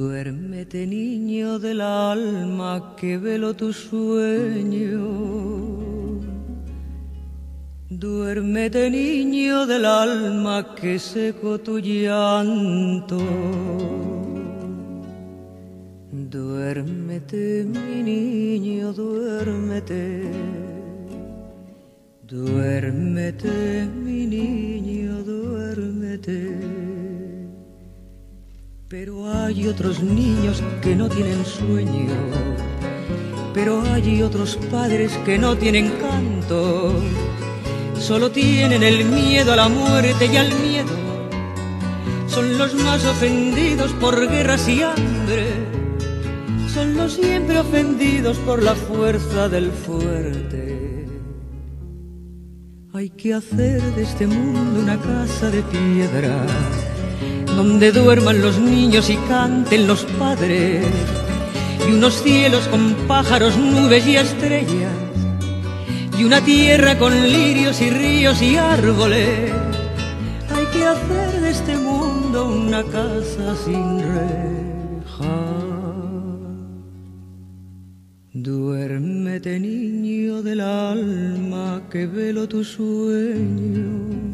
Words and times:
Duérmete 0.00 0.86
niño 0.86 1.58
del 1.58 1.82
alma 1.82 2.94
que 2.96 3.18
velo 3.18 3.52
tu 3.52 3.70
sueño. 3.70 5.06
Duérmete 7.90 8.88
niño 8.88 9.66
del 9.66 9.84
alma 9.84 10.74
que 10.74 10.98
seco 10.98 11.60
tu 11.60 11.78
llanto. 11.78 13.20
Duérmete 16.10 17.66
mi 17.74 18.02
niño, 18.02 18.94
duérmete. 18.94 20.04
Duérmete 22.26 23.86
mi 24.02 24.26
niño, 24.26 25.22
duérmete. 25.24 26.79
Pero 28.90 29.32
hay 29.32 29.68
otros 29.68 30.02
niños 30.02 30.60
que 30.82 30.96
no 30.96 31.08
tienen 31.08 31.46
sueño, 31.46 32.10
pero 33.54 33.82
hay 33.82 34.20
otros 34.20 34.56
padres 34.68 35.16
que 35.24 35.38
no 35.38 35.56
tienen 35.56 35.92
canto, 36.00 36.92
solo 38.00 38.32
tienen 38.32 38.82
el 38.82 39.04
miedo 39.04 39.52
a 39.52 39.56
la 39.56 39.68
muerte 39.68 40.26
y 40.26 40.36
al 40.36 40.52
miedo. 40.58 40.90
Son 42.26 42.58
los 42.58 42.74
más 42.74 43.04
ofendidos 43.04 43.92
por 43.92 44.28
guerras 44.28 44.68
y 44.68 44.82
hambre, 44.82 45.46
son 46.74 46.96
los 46.96 47.12
siempre 47.12 47.60
ofendidos 47.60 48.38
por 48.38 48.60
la 48.60 48.74
fuerza 48.74 49.48
del 49.48 49.70
fuerte. 49.70 51.06
Hay 52.92 53.10
que 53.10 53.34
hacer 53.34 53.80
de 53.94 54.02
este 54.02 54.26
mundo 54.26 54.80
una 54.80 55.00
casa 55.00 55.48
de 55.48 55.62
piedra 55.62 56.44
donde 57.62 57.92
duerman 57.92 58.40
los 58.40 58.58
niños 58.58 59.10
y 59.10 59.16
canten 59.28 59.86
los 59.86 60.06
padres, 60.18 60.82
y 61.86 61.92
unos 61.92 62.22
cielos 62.22 62.66
con 62.68 62.94
pájaros, 63.06 63.58
nubes 63.58 64.06
y 64.06 64.16
estrellas, 64.16 64.96
y 66.18 66.24
una 66.24 66.40
tierra 66.40 66.96
con 66.98 67.12
lirios 67.12 67.82
y 67.82 67.90
ríos 67.90 68.40
y 68.40 68.56
árboles. 68.56 69.52
Hay 70.54 70.66
que 70.72 70.86
hacer 70.86 71.40
de 71.42 71.50
este 71.50 71.76
mundo 71.76 72.46
una 72.46 72.82
casa 72.82 73.54
sin 73.62 73.98
reja. 74.16 75.38
Duérmete 78.32 79.60
niño 79.60 80.42
del 80.42 80.62
alma 80.62 81.82
que 81.90 82.06
velo 82.06 82.48
tu 82.48 82.64
sueño 82.64 84.30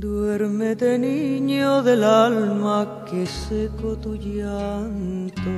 Duérmete 0.00 0.98
niño 0.98 1.82
del 1.82 2.04
alma 2.04 3.04
que 3.04 3.26
seco 3.26 3.98
tu 3.98 4.16
llanto. 4.16 5.50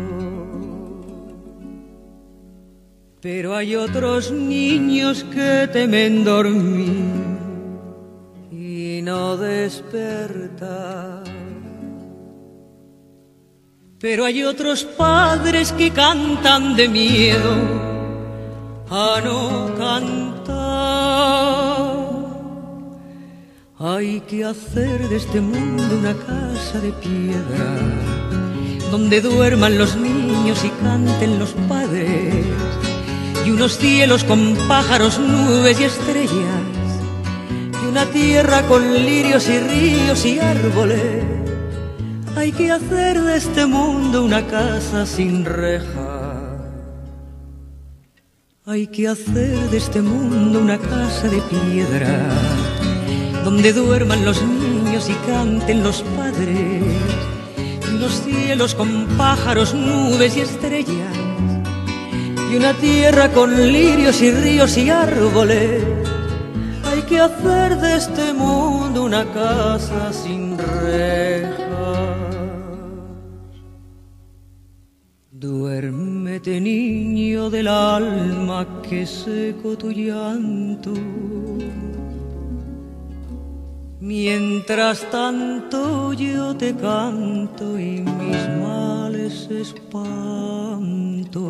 Pero 3.21 3.55
hay 3.55 3.77
otros 3.77 4.33
niños 4.33 5.23
que 5.33 5.69
temen 5.73 6.25
dormir 6.25 7.05
y 8.51 9.01
no 9.05 9.37
despertar. 9.37 11.23
Pero 14.01 14.25
hay 14.25 14.43
otros 14.43 14.83
padres 14.83 15.71
que 15.71 15.93
cantan 15.93 16.75
de 16.75 16.89
miedo 16.89 17.55
a 18.91 19.21
no 19.25 19.73
cantar. 19.79 20.32
Hay 23.85 24.21
que 24.21 24.45
hacer 24.45 25.09
de 25.09 25.17
este 25.17 25.41
mundo 25.41 25.99
una 25.99 26.15
casa 26.15 26.79
de 26.81 26.93
piedra, 26.93 27.81
donde 28.93 29.21
duerman 29.21 29.77
los 29.77 29.97
niños 29.97 30.65
y 30.65 30.69
canten 30.85 31.41
los 31.41 31.51
padres, 31.69 32.47
y 33.45 33.51
unos 33.51 33.77
cielos 33.79 34.23
con 34.23 34.55
pájaros, 34.69 35.19
nubes 35.19 35.81
y 35.81 35.85
estrellas, 35.85 36.63
y 37.83 37.89
una 37.89 38.07
tierra 38.07 38.63
con 38.69 39.05
lirios 39.05 39.49
y 39.49 39.59
ríos 39.59 40.27
y 40.27 40.39
árboles. 40.39 41.25
Hay 42.37 42.53
que 42.53 42.71
hacer 42.71 43.21
de 43.21 43.37
este 43.37 43.67
mundo 43.67 44.25
una 44.25 44.47
casa 44.47 45.05
sin 45.07 45.45
reja. 45.45 46.69
Hay 48.65 48.87
que 48.87 49.09
hacer 49.09 49.59
de 49.71 49.77
este 49.77 50.03
mundo 50.03 50.61
una 50.61 50.79
casa 50.79 51.29
de 51.29 51.41
piedra 51.51 52.82
donde 53.45 53.73
duerman 53.73 54.25
los 54.25 54.43
niños 54.43 55.09
y 55.09 55.15
canten 55.27 55.83
los 55.83 56.03
padres, 56.17 56.83
y 57.93 57.99
los 57.99 58.23
cielos 58.23 58.75
con 58.75 59.07
pájaros, 59.17 59.75
nubes 59.75 60.37
y 60.37 60.41
estrellas, 60.41 61.17
y 62.51 62.57
una 62.57 62.75
tierra 62.75 63.31
con 63.31 63.51
lirios 63.73 64.23
y 64.23 64.31
ríos 64.31 64.77
y 64.79 64.91
árboles. 64.91 65.83
Hay 66.85 67.03
que 67.03 67.19
hacer 67.19 67.79
de 67.79 67.97
este 67.97 68.33
mundo 68.33 69.05
una 69.05 69.25
casa 69.33 70.13
sin 70.13 70.59
rejas. 70.59 71.63
Duérmete 75.31 76.61
niño 76.61 77.51
del 77.51 77.67
alma 77.67 78.83
que 78.83 79.07
seco 79.07 79.77
tu 79.77 79.91
llanto 79.91 80.93
Mientras 84.05 85.09
tanto 85.13 86.13
yo 86.13 86.57
te 86.57 86.75
canto 86.75 87.79
y 87.79 88.01
mis 88.01 88.49
males 88.61 89.49
espanto. 89.49 91.49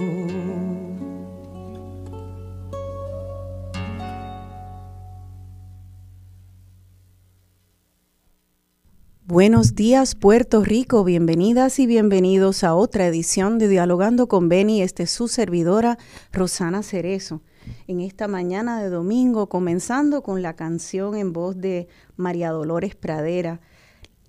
Buenos 9.25 9.75
días 9.75 10.15
Puerto 10.15 10.63
Rico, 10.63 11.05
bienvenidas 11.05 11.79
y 11.79 11.87
bienvenidos 11.87 12.65
a 12.65 12.75
otra 12.75 13.07
edición 13.07 13.59
de 13.59 13.69
Dialogando 13.69 14.29
con 14.29 14.51
Beni. 14.51 14.83
Este 14.83 15.05
es 15.05 15.11
su 15.11 15.27
servidora 15.27 15.97
Rosana 16.33 16.83
Cerezo 16.83 17.41
en 17.87 18.01
esta 18.01 18.29
mañana 18.29 18.83
de 18.83 18.89
domingo, 18.89 19.49
comenzando 19.49 20.23
con 20.23 20.43
la 20.43 20.55
canción 20.55 21.17
en 21.17 21.33
voz 21.33 21.57
de 21.57 21.89
María 22.17 22.51
Dolores 22.51 22.95
Pradera, 22.95 23.61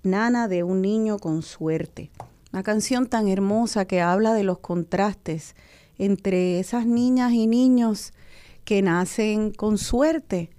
Nana 0.02 0.48
de 0.48 0.62
un 0.62 0.82
niño 0.82 1.18
con 1.18 1.42
suerte. 1.42 2.10
Una 2.52 2.62
canción 2.62 3.08
tan 3.08 3.28
hermosa 3.28 3.86
que 3.86 4.00
habla 4.00 4.34
de 4.34 4.44
los 4.44 4.58
contrastes 4.58 5.56
entre 5.98 6.60
esas 6.60 6.86
niñas 6.86 7.32
y 7.32 7.46
niños 7.46 8.12
que 8.64 8.82
nacen 8.82 9.50
con 9.50 9.78
suerte, 9.78 10.50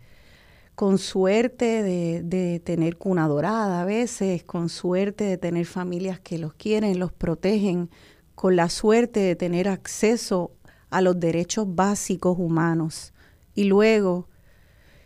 con 0.76 0.98
suerte 0.98 1.84
de, 1.84 2.22
de, 2.24 2.60
tener 2.60 2.98
cuna 2.98 3.28
dorada 3.28 3.82
a 3.82 3.86
veces, 3.86 4.44
con 4.44 4.70
suerte 4.70 5.24
de 5.24 5.38
tener 5.38 5.66
familias 5.66 6.20
que 6.20 6.38
los 6.38 6.54
quieren, 6.54 7.00
los 7.00 7.14
protegen, 7.14 7.90
con 8.36 8.56
la 8.56 8.70
suerte 8.70 9.22
de 9.22 9.36
tener 9.36 9.70
acceso 9.70 10.52
a 10.96 11.02
los 11.02 11.20
derechos 11.20 11.68
básicos 11.76 12.38
humanos. 12.40 13.12
Y 13.54 13.66
luego, 13.66 14.30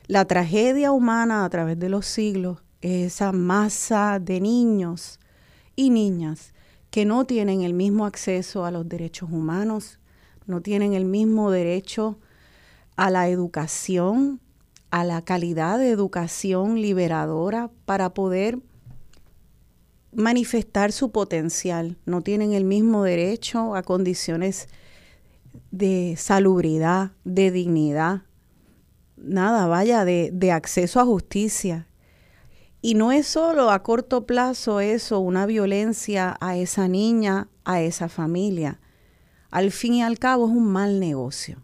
la 0.05 0.25
tragedia 0.25 0.91
humana 0.91 1.43
a 1.43 1.49
través 1.49 1.79
de 1.79 1.89
los 1.89 2.05
siglos 2.05 2.59
es 2.81 3.13
esa 3.13 3.31
masa 3.31 4.19
de 4.19 4.39
niños 4.39 5.19
y 5.75 5.89
niñas 5.89 6.53
que 6.91 7.05
no 7.05 7.25
tienen 7.25 7.63
el 7.63 7.73
mismo 7.73 8.05
acceso 8.05 8.65
a 8.65 8.71
los 8.71 8.87
derechos 8.87 9.31
humanos, 9.31 9.97
no 10.45 10.61
tienen 10.61 10.93
el 10.93 11.05
mismo 11.05 11.49
derecho 11.49 12.19
a 12.95 13.09
la 13.09 13.27
educación, 13.27 14.41
a 14.91 15.03
la 15.03 15.23
calidad 15.23 15.79
de 15.79 15.89
educación 15.89 16.83
liberadora 16.83 17.71
para 17.85 18.13
poder 18.13 18.59
manifestar 20.13 20.91
su 20.91 21.09
potencial, 21.09 21.97
no 22.05 22.21
tienen 22.21 22.53
el 22.53 22.63
mismo 22.63 23.03
derecho 23.03 23.73
a 23.73 23.81
condiciones 23.81 24.69
de 25.71 26.15
salubridad, 26.17 27.11
de 27.23 27.51
dignidad, 27.51 28.23
nada, 29.17 29.67
vaya, 29.67 30.05
de, 30.05 30.29
de 30.33 30.51
acceso 30.51 30.99
a 30.99 31.05
justicia. 31.05 31.87
Y 32.81 32.95
no 32.95 33.11
es 33.11 33.27
solo 33.27 33.71
a 33.71 33.83
corto 33.83 34.25
plazo 34.25 34.79
eso, 34.79 35.19
una 35.19 35.45
violencia 35.45 36.37
a 36.39 36.55
esa 36.55 36.87
niña, 36.87 37.49
a 37.65 37.81
esa 37.81 38.07
familia. 38.07 38.79
Al 39.51 39.71
fin 39.71 39.95
y 39.95 40.03
al 40.03 40.19
cabo 40.19 40.45
es 40.45 40.51
un 40.51 40.65
mal 40.65 40.99
negocio, 40.99 41.63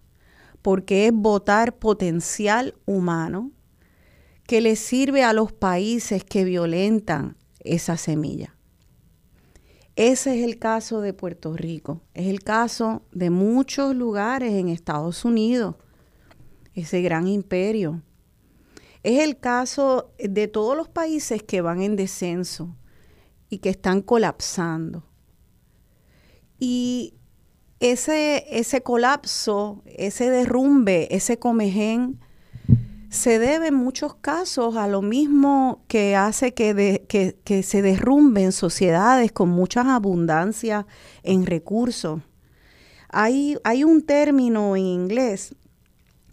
porque 0.61 1.07
es 1.07 1.13
votar 1.13 1.77
potencial 1.77 2.75
humano 2.85 3.51
que 4.47 4.61
le 4.61 4.75
sirve 4.75 5.23
a 5.23 5.33
los 5.33 5.51
países 5.51 6.23
que 6.23 6.43
violentan 6.43 7.37
esa 7.59 7.97
semilla. 7.97 8.54
Ese 9.95 10.37
es 10.37 10.45
el 10.45 10.59
caso 10.59 11.01
de 11.01 11.13
Puerto 11.13 11.53
Rico, 11.53 12.01
es 12.13 12.27
el 12.27 12.43
caso 12.43 13.03
de 13.11 13.29
muchos 13.29 13.95
lugares 13.95 14.53
en 14.53 14.69
Estados 14.69 15.23
Unidos, 15.23 15.75
ese 16.73 17.01
gran 17.01 17.27
imperio. 17.27 18.01
Es 19.03 19.21
el 19.21 19.39
caso 19.39 20.11
de 20.17 20.47
todos 20.47 20.75
los 20.75 20.89
países 20.89 21.43
que 21.43 21.61
van 21.61 21.81
en 21.81 21.95
descenso, 21.95 22.75
y 23.49 23.59
que 23.59 23.69
están 23.69 24.01
colapsando. 24.01 25.03
Y 26.59 27.15
ese, 27.79 28.45
ese 28.49 28.81
colapso, 28.81 29.81
ese 29.85 30.29
derrumbe, 30.29 31.07
ese 31.15 31.37
comején, 31.37 32.19
se 33.15 33.39
debe 33.39 33.67
en 33.67 33.75
muchos 33.75 34.15
casos 34.15 34.75
a 34.75 34.87
lo 34.87 35.01
mismo 35.01 35.83
que 35.87 36.15
hace 36.15 36.53
que, 36.53 37.05
que, 37.43 37.63
se 37.63 37.81
derrumben 37.81 38.51
sociedades 38.51 39.31
con 39.31 39.49
mucha 39.49 39.95
abundancia 39.95 40.85
en 41.23 41.45
recursos. 41.45 42.21
Hay, 43.09 43.57
hay 43.63 43.83
un 43.83 44.01
término 44.01 44.75
en 44.75 44.85
inglés 44.85 45.55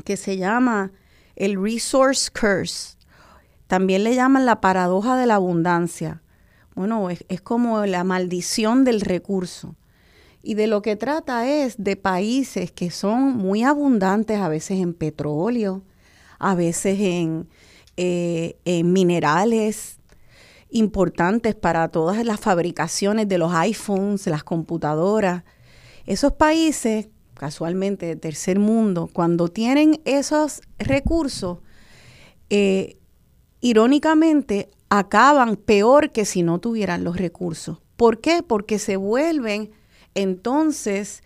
que 0.05 0.17
se 0.17 0.37
llama 0.37 0.93
el 1.37 1.63
resource 1.63 2.31
curse. 2.31 2.97
También 3.67 4.05
le 4.05 4.15
llaman 4.15 4.45
la 4.45 4.61
paradoja 4.61 5.17
de 5.17 5.27
la 5.27 5.37
abundancia. 5.37 6.23
Bueno, 6.75 7.09
es, 7.09 7.25
es 7.29 7.41
como 7.41 7.87
la 7.87 8.05
maldición 8.05 8.85
del 8.85 9.01
recurso. 9.01 9.77
Y 10.43 10.55
de 10.55 10.67
lo 10.67 10.83
que 10.83 10.97
trata 10.97 11.49
es 11.49 11.77
de 11.79 11.97
países 11.97 12.73
que 12.73 12.91
son 12.91 13.37
muy 13.37 13.63
abundantes 13.63 14.41
a 14.41 14.49
veces 14.49 14.81
en 14.81 14.93
petróleo, 14.93 15.83
a 16.43 16.57
veces 16.57 16.99
eh, 17.97 18.57
en, 18.65 18.93
minerales 18.93 19.99
importantes 20.71 21.55
para 21.55 21.89
todas 21.89 22.25
las 22.27 22.41
fabricaciones 22.41 23.29
de 23.29 23.39
los 23.39 23.55
iPhones, 23.55 24.27
las 24.27 24.43
computadoras. 24.43 25.45
Esos 26.05 26.33
países, 26.33 27.09
casualmente 27.35 28.07
de 28.07 28.17
tercer 28.17 28.59
mundo, 28.59 29.09
cuando 29.13 29.49
tienen 29.49 30.01
esos 30.05 30.63
recursos, 30.79 31.59
eh, 32.51 32.99
irónicamente 33.61 34.69
acaban 34.89 35.55
peor 35.57 36.11
que 36.11 36.25
si 36.25 36.43
no 36.43 36.59
tuvieran 36.59 37.05
los 37.05 37.19
recursos. 37.19 37.79
¿Por 37.97 38.21
qué? 38.21 38.43
Porque 38.43 38.81
se 38.81 38.97
vuelven 38.97 39.71
entonces 40.15 41.23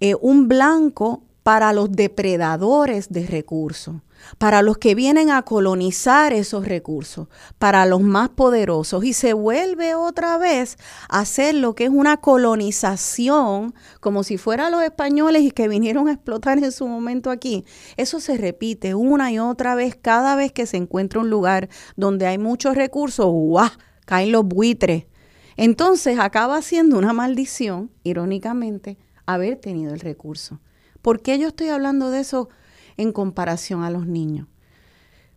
eh, 0.00 0.16
un 0.20 0.48
blanco 0.48 1.22
para 1.44 1.72
los 1.72 1.92
depredadores 1.92 3.08
de 3.10 3.26
recursos 3.26 3.96
para 4.38 4.62
los 4.62 4.78
que 4.78 4.94
vienen 4.94 5.30
a 5.30 5.42
colonizar 5.42 6.32
esos 6.32 6.66
recursos, 6.66 7.28
para 7.58 7.86
los 7.86 8.00
más 8.00 8.30
poderosos, 8.30 9.04
y 9.04 9.12
se 9.12 9.32
vuelve 9.32 9.94
otra 9.94 10.38
vez 10.38 10.76
a 11.08 11.20
hacer 11.20 11.54
lo 11.54 11.74
que 11.74 11.84
es 11.84 11.90
una 11.90 12.18
colonización, 12.18 13.74
como 14.00 14.22
si 14.22 14.38
fueran 14.38 14.72
los 14.72 14.82
españoles 14.82 15.42
y 15.42 15.50
que 15.50 15.68
vinieron 15.68 16.08
a 16.08 16.12
explotar 16.12 16.58
en 16.58 16.72
su 16.72 16.86
momento 16.86 17.30
aquí. 17.30 17.64
Eso 17.96 18.20
se 18.20 18.36
repite 18.36 18.94
una 18.94 19.32
y 19.32 19.38
otra 19.38 19.74
vez 19.74 19.96
cada 20.00 20.36
vez 20.36 20.52
que 20.52 20.66
se 20.66 20.76
encuentra 20.76 21.20
un 21.20 21.30
lugar 21.30 21.68
donde 21.96 22.26
hay 22.26 22.38
muchos 22.38 22.74
recursos, 22.74 23.26
¡guau! 23.26 23.70
caen 24.04 24.32
los 24.32 24.46
buitres. 24.46 25.04
Entonces 25.56 26.18
acaba 26.18 26.60
siendo 26.62 26.98
una 26.98 27.12
maldición, 27.12 27.90
irónicamente, 28.04 28.98
haber 29.26 29.56
tenido 29.56 29.92
el 29.92 30.00
recurso. 30.00 30.60
¿Por 31.02 31.20
qué 31.20 31.38
yo 31.38 31.48
estoy 31.48 31.68
hablando 31.68 32.10
de 32.10 32.20
eso? 32.20 32.48
En 32.96 33.12
comparación 33.12 33.82
a 33.82 33.90
los 33.90 34.06
niños? 34.06 34.48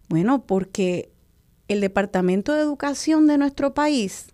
Bueno, 0.07 0.45
porque 0.45 1.11
el 1.67 1.81
Departamento 1.81 2.53
de 2.53 2.61
Educación 2.61 3.27
de 3.27 3.37
nuestro 3.37 3.73
país 3.73 4.27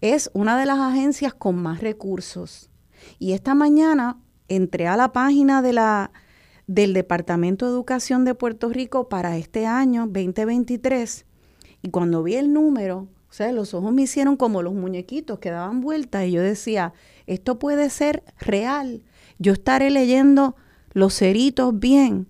es 0.00 0.30
una 0.32 0.58
de 0.58 0.66
las 0.66 0.78
agencias 0.78 1.34
con 1.34 1.56
más 1.56 1.80
recursos. 1.80 2.70
Y 3.18 3.32
esta 3.32 3.54
mañana 3.54 4.18
entré 4.48 4.86
a 4.86 4.96
la 4.96 5.12
página 5.12 5.62
de 5.62 5.72
la, 5.72 6.12
del 6.66 6.94
Departamento 6.94 7.66
de 7.66 7.72
Educación 7.72 8.24
de 8.24 8.34
Puerto 8.34 8.68
Rico 8.68 9.08
para 9.08 9.36
este 9.36 9.66
año 9.66 10.02
2023 10.06 11.26
y 11.82 11.90
cuando 11.90 12.22
vi 12.22 12.34
el 12.34 12.52
número, 12.52 13.08
o 13.28 13.32
sea, 13.32 13.52
los 13.52 13.74
ojos 13.74 13.92
me 13.92 14.02
hicieron 14.02 14.36
como 14.36 14.62
los 14.62 14.74
muñequitos 14.74 15.38
que 15.38 15.50
daban 15.50 15.80
vueltas 15.80 16.26
y 16.26 16.32
yo 16.32 16.42
decía, 16.42 16.92
esto 17.26 17.58
puede 17.58 17.90
ser 17.90 18.22
real. 18.38 19.02
Yo 19.38 19.52
estaré 19.52 19.90
leyendo 19.90 20.56
los 20.92 21.14
ceritos 21.14 21.78
bien. 21.78 22.28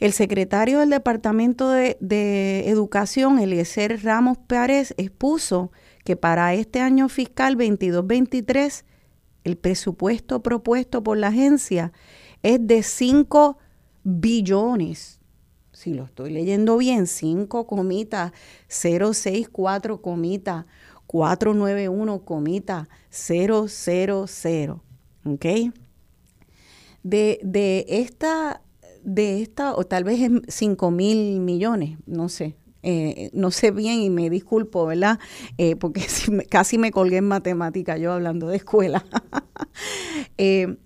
El 0.00 0.14
secretario 0.14 0.78
del 0.80 0.88
Departamento 0.88 1.68
de, 1.68 2.64
Educación, 2.66 3.38
Eliezer 3.38 4.02
Ramos 4.02 4.38
Pérez, 4.38 4.94
expuso 4.96 5.72
que 6.04 6.16
para 6.16 6.54
este 6.54 6.80
año 6.80 7.10
fiscal 7.10 7.58
22-23 7.58 8.84
el 9.44 9.58
presupuesto 9.58 10.42
propuesto 10.42 11.02
por 11.02 11.18
la 11.18 11.28
agencia 11.28 11.92
es 12.42 12.66
de 12.66 12.82
5 12.82 13.58
billones. 14.02 15.20
Si 15.72 15.92
lo 15.92 16.04
estoy 16.04 16.30
leyendo 16.30 16.78
bien, 16.78 17.06
5 17.06 17.66
comitas 17.66 18.32
064 18.68 20.00
comita 20.00 20.66
491 21.06 22.24
comita 22.24 22.88
000. 23.10 23.66
¿Ok? 25.26 25.46
De, 27.02 27.40
de 27.42 27.84
esta 27.88 28.62
de 29.02 29.42
esta, 29.42 29.74
o 29.74 29.84
tal 29.84 30.04
vez 30.04 30.20
es 30.20 30.30
5 30.54 30.90
mil 30.90 31.40
millones, 31.40 31.98
no 32.06 32.28
sé, 32.28 32.56
eh, 32.82 33.30
no 33.34 33.50
sé 33.50 33.70
bien 33.72 34.00
y 34.00 34.10
me 34.10 34.30
disculpo, 34.30 34.86
¿verdad? 34.86 35.18
Eh, 35.58 35.76
porque 35.76 36.06
casi 36.50 36.78
me 36.78 36.90
colgué 36.90 37.18
en 37.18 37.28
matemática 37.28 37.96
yo 37.96 38.12
hablando 38.12 38.48
de 38.48 38.56
escuela. 38.56 39.04
Eh, 40.36 40.78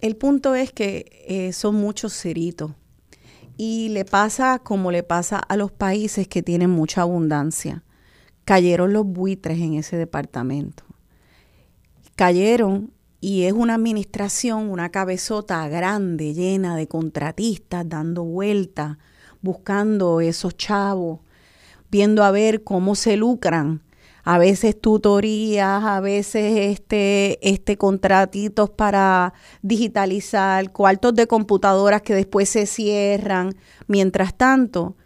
el 0.00 0.16
punto 0.16 0.54
es 0.54 0.72
que 0.72 1.50
son 1.54 1.74
muchos 1.76 2.12
ceritos 2.12 2.72
y 3.56 3.88
le 3.88 4.04
pasa 4.04 4.58
como 4.58 4.92
le 4.92 5.02
pasa 5.02 5.38
a 5.38 5.56
los 5.56 5.72
países 5.72 6.28
que 6.28 6.42
tienen 6.42 6.70
mucha 6.70 7.02
abundancia. 7.02 7.84
Cayeron 8.44 8.92
los 8.92 9.06
buitres 9.06 9.58
en 9.58 9.74
ese 9.74 9.96
departamento. 9.96 10.84
Cayeron 12.16 12.92
y 13.20 13.44
es 13.44 13.52
una 13.52 13.74
administración, 13.74 14.70
una 14.70 14.90
cabezota 14.90 15.66
grande, 15.68 16.34
llena 16.34 16.76
de 16.76 16.86
contratistas, 16.86 17.88
dando 17.88 18.24
vueltas, 18.24 18.96
buscando 19.42 20.20
esos 20.20 20.56
chavos, 20.56 21.20
viendo 21.90 22.22
a 22.22 22.30
ver 22.30 22.62
cómo 22.62 22.94
se 22.94 23.16
lucran. 23.16 23.82
A 24.22 24.36
veces 24.36 24.78
tutorías, 24.78 25.82
a 25.84 26.00
veces 26.00 26.58
este, 26.58 27.38
este 27.48 27.78
contratitos 27.78 28.68
para 28.68 29.32
digitalizar, 29.62 30.70
cuartos 30.70 31.14
de 31.14 31.26
computadoras 31.26 32.02
que 32.02 32.14
después 32.14 32.48
se 32.48 32.66
cierran. 32.66 33.54
Mientras 33.86 34.36
tanto, 34.36 34.96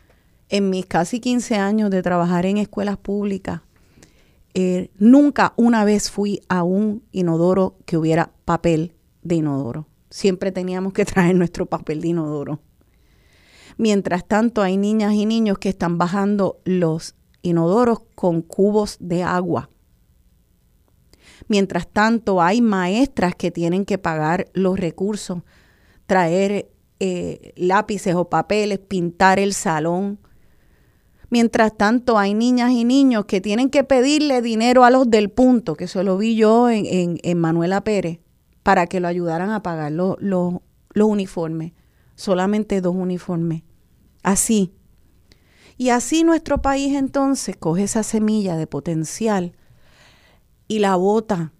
en 0.48 0.70
mis 0.70 0.86
casi 0.86 1.20
15 1.20 1.54
años 1.54 1.90
de 1.90 2.02
trabajar 2.02 2.46
en 2.46 2.58
escuelas 2.58 2.96
públicas, 2.96 3.60
eh, 4.54 4.90
nunca 4.98 5.54
una 5.56 5.84
vez 5.84 6.10
fui 6.10 6.42
a 6.48 6.62
un 6.62 7.02
inodoro 7.10 7.78
que 7.86 7.96
hubiera 7.96 8.32
papel 8.44 8.94
de 9.22 9.36
inodoro. 9.36 9.88
Siempre 10.10 10.52
teníamos 10.52 10.92
que 10.92 11.04
traer 11.06 11.34
nuestro 11.34 11.66
papel 11.66 12.00
de 12.00 12.08
inodoro. 12.08 12.60
Mientras 13.78 14.26
tanto, 14.26 14.62
hay 14.62 14.76
niñas 14.76 15.14
y 15.14 15.24
niños 15.24 15.58
que 15.58 15.70
están 15.70 15.96
bajando 15.96 16.60
los 16.64 17.14
inodoros 17.40 18.00
con 18.14 18.42
cubos 18.42 18.96
de 19.00 19.22
agua. 19.22 19.70
Mientras 21.48 21.88
tanto, 21.88 22.42
hay 22.42 22.60
maestras 22.60 23.34
que 23.34 23.50
tienen 23.50 23.84
que 23.84 23.98
pagar 23.98 24.48
los 24.52 24.78
recursos, 24.78 25.42
traer 26.06 26.70
eh, 27.00 27.52
lápices 27.56 28.14
o 28.14 28.28
papeles, 28.28 28.78
pintar 28.78 29.38
el 29.38 29.54
salón, 29.54 30.18
Mientras 31.32 31.74
tanto, 31.74 32.18
hay 32.18 32.34
niñas 32.34 32.72
y 32.72 32.84
niños 32.84 33.24
que 33.24 33.40
tienen 33.40 33.70
que 33.70 33.84
pedirle 33.84 34.42
dinero 34.42 34.84
a 34.84 34.90
los 34.90 35.08
del 35.08 35.30
punto, 35.30 35.76
que 35.76 35.84
eso 35.84 36.02
lo 36.02 36.18
vi 36.18 36.36
yo 36.36 36.68
en, 36.68 37.38
Manuela 37.38 37.82
Pérez, 37.84 38.18
para 38.62 38.86
que 38.86 39.00
lo 39.00 39.08
ayudaran 39.08 39.48
a 39.48 39.62
pagar 39.62 39.92
los, 39.92 40.16
los 40.20 40.60
uniformes. 40.94 41.72
Solamente 42.16 42.82
dos 42.82 42.94
uniformes. 42.94 43.62
Así. 44.22 44.74
Y 45.78 45.88
así 45.88 46.22
nuestro 46.22 46.60
país 46.60 46.94
entonces 46.94 47.56
coge 47.56 47.84
esa 47.84 48.02
semilla 48.02 48.58
de 48.58 48.66
potencial 48.66 49.54
y 50.68 50.80
la 50.80 50.96
bota. 50.96 51.54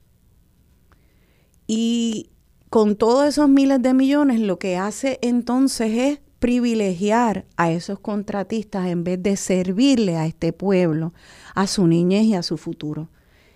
Y 1.67 2.29
con 2.69 2.97
todos 2.97 3.25
esos 3.25 3.49
miles 3.49 3.81
de 3.81 3.95
millones 3.95 4.39
lo 4.39 4.59
que 4.59 4.77
hace 4.77 5.19
entonces 5.23 5.93
es 5.93 6.21
privilegiar 6.43 7.47
a 7.57 7.71
esos 7.71 8.01
contratistas 8.01 8.89
en 8.89 9.05
vez 9.05 9.23
de 9.23 9.37
servirle 9.37 10.17
a 10.17 10.27
este 10.27 10.53
pueblo, 10.53 11.15
a 11.55 11.69
su 11.69 11.87
niñez 11.87 12.25
y 12.25 12.35
a 12.35 12.43
su 12.43 12.57
futuro. 12.57 13.11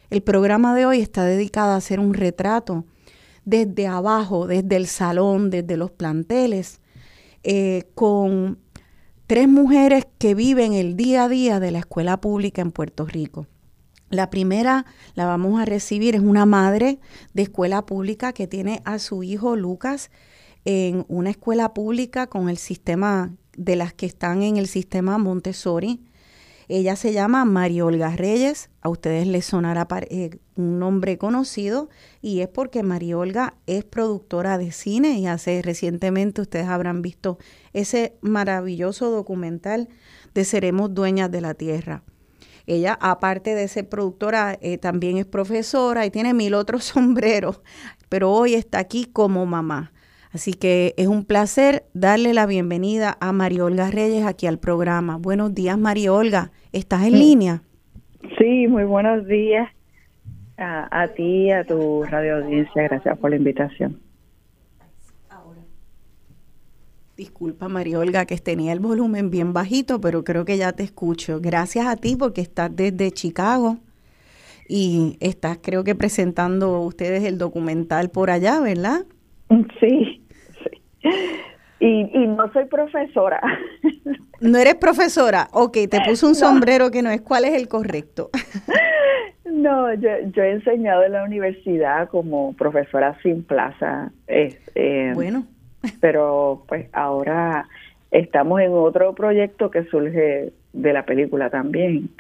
El 0.09 0.23
programa 0.23 0.73
de 0.73 0.87
hoy 0.87 1.01
está 1.01 1.25
dedicado 1.25 1.73
a 1.73 1.77
hacer 1.79 1.99
un 1.99 2.15
retrato 2.15 2.85
desde 3.45 3.89
abajo, 3.89 4.47
desde 4.47 4.77
el 4.77 4.87
salón, 4.87 5.51
desde 5.51 5.77
los 5.77 5.91
planteles, 5.91 6.81
eh, 7.43 7.91
con 7.97 8.61
tres 9.27 9.49
mujeres 9.49 10.07
que 10.19 10.37
viven 10.37 10.73
el 10.73 10.95
día 10.95 11.25
a 11.25 11.29
día 11.29 11.59
de 11.59 11.73
la 11.73 11.81
escuela 11.81 12.21
pública 12.21 12.63
en 12.63 12.71
Puerto 12.71 13.05
Rico. 13.05 13.49
La 14.11 14.31
primera 14.31 14.87
la 15.17 15.27
vamos 15.27 15.61
a 15.61 15.65
recibir, 15.65 16.15
es 16.15 16.21
una 16.21 16.47
madre 16.47 17.01
de 17.35 17.43
escuela 17.43 17.85
pública 17.85 18.33
que 18.33 18.47
tiene 18.47 18.81
a 18.85 19.01
su 19.01 19.25
hijo 19.25 19.57
Lucas 19.57 20.13
en 20.67 21.07
una 21.07 21.31
escuela 21.31 21.73
pública 21.73 22.27
con 22.27 22.51
el 22.51 22.59
sistema 22.59 23.33
de 23.57 23.77
las 23.77 23.95
que 23.95 24.05
están 24.05 24.43
en 24.43 24.57
el 24.57 24.67
sistema 24.67 25.17
Montessori. 25.17 26.05
Ella 26.69 26.97
se 26.97 27.13
llama 27.13 27.45
María 27.45 27.85
Olga 27.85 28.17
Reyes, 28.17 28.71
a 28.81 28.89
ustedes 28.89 29.29
les 29.29 29.47
sonará 29.47 29.87
eh, 30.11 30.41
un 30.57 30.81
nombre 30.81 31.19
conocido 31.19 31.89
y 32.21 32.41
es 32.41 32.49
porque 32.49 32.83
María 32.83 33.17
Olga 33.17 33.55
es 33.69 33.85
productora 33.85 34.59
de 34.59 34.73
cine 34.73 35.21
y 35.21 35.29
hace 35.29 35.63
recientemente 35.63 36.41
ustedes 36.41 36.67
habrán 36.67 37.01
visto 37.01 37.39
ese 37.73 38.17
maravilloso 38.21 39.13
documental 39.13 39.89
de 40.35 40.45
Seremos 40.45 40.93
Dueñas 40.93 41.31
de 41.31 41.41
la 41.41 41.55
Tierra. 41.55 42.03
Ella, 42.67 42.99
aparte 43.01 43.55
de 43.55 43.69
ser 43.69 43.89
productora, 43.89 44.59
eh, 44.61 44.79
también 44.79 45.19
es 45.19 45.27
profesora 45.27 46.05
y 46.05 46.11
tiene 46.11 46.35
mil 46.35 46.55
otros 46.55 46.85
sombreros, 46.87 47.61
pero 48.09 48.33
hoy 48.33 48.55
está 48.55 48.81
aquí 48.81 49.05
como 49.05 49.47
mamá. 49.47 49.93
Así 50.37 50.53
que 50.53 50.93
es 50.99 51.07
un 51.07 51.25
placer 51.25 51.85
darle 51.95 52.35
la 52.35 52.45
bienvenida 52.45 53.17
a 53.21 53.33
María 53.33 53.65
Olga 53.65 53.91
Reyes 53.91 54.27
aquí 54.27 54.47
al 54.47 54.59
programa. 54.59 55.17
Buenos 55.17 55.55
días, 55.55 55.79
María 55.79 56.13
Olga. 56.13 56.51
¿Estás 56.75 57.07
en 57.07 57.15
línea? 57.15 57.63
Sí, 58.37 58.67
muy 58.69 58.85
buenos 58.85 59.27
días 59.27 59.67
a, 60.59 61.05
a 61.05 61.09
ti 61.09 61.47
y 61.47 61.53
a 61.53 61.65
tu 61.65 62.05
radio 62.05 62.37
audiencia. 62.37 62.83
Gracias 62.83 63.19
por 63.19 63.31
la 63.31 63.37
invitación. 63.37 63.99
Disculpa, 67.17 67.69
María 67.69 67.99
Olga, 67.99 68.27
que 68.27 68.37
tenía 68.37 68.75
el 68.75 68.81
volumen 68.81 69.31
bien 69.31 69.55
bajito, 69.55 70.03
pero 70.03 70.23
creo 70.23 70.45
que 70.45 70.59
ya 70.59 70.73
te 70.73 70.83
escucho. 70.83 71.41
Gracias 71.41 71.87
a 71.87 71.97
ti 71.97 72.15
porque 72.15 72.43
estás 72.43 72.77
desde 72.77 73.11
Chicago 73.11 73.79
y 74.69 75.17
estás, 75.21 75.61
creo 75.63 75.83
que 75.83 75.95
presentando 75.95 76.83
ustedes 76.83 77.25
el 77.25 77.39
documental 77.39 78.11
por 78.11 78.29
allá, 78.29 78.61
¿verdad? 78.61 79.07
Sí. 79.81 80.26
Y, 81.79 82.11
y 82.13 82.27
no 82.27 82.53
soy 82.53 82.65
profesora. 82.67 83.41
No 84.39 84.59
eres 84.59 84.75
profesora. 84.75 85.49
Ok, 85.53 85.79
te 85.91 85.99
puse 86.07 86.27
un 86.27 86.35
sombrero 86.35 86.91
que 86.91 87.01
no 87.01 87.11
es. 87.11 87.23
¿Cuál 87.23 87.47
es 87.47 87.55
el 87.55 87.69
correcto? 87.69 88.31
No, 89.45 89.95
yo, 89.95 90.11
yo 90.33 90.43
he 90.43 90.51
enseñado 90.51 91.03
en 91.05 91.13
la 91.13 91.25
universidad 91.25 92.11
como 92.11 92.53
profesora 92.55 93.17
sin 93.23 93.43
plaza. 93.43 94.11
Eh, 94.27 95.13
bueno 95.15 95.47
pero 96.01 96.65
pues 96.69 96.89
ahora 96.93 97.69
estamos 98.11 98.61
en 98.61 98.73
otro 98.73 99.15
proyecto 99.15 99.71
que 99.71 99.85
surge 99.85 100.53
de 100.73 100.93
la 100.93 101.05
película 101.05 101.51
también, 101.51 102.11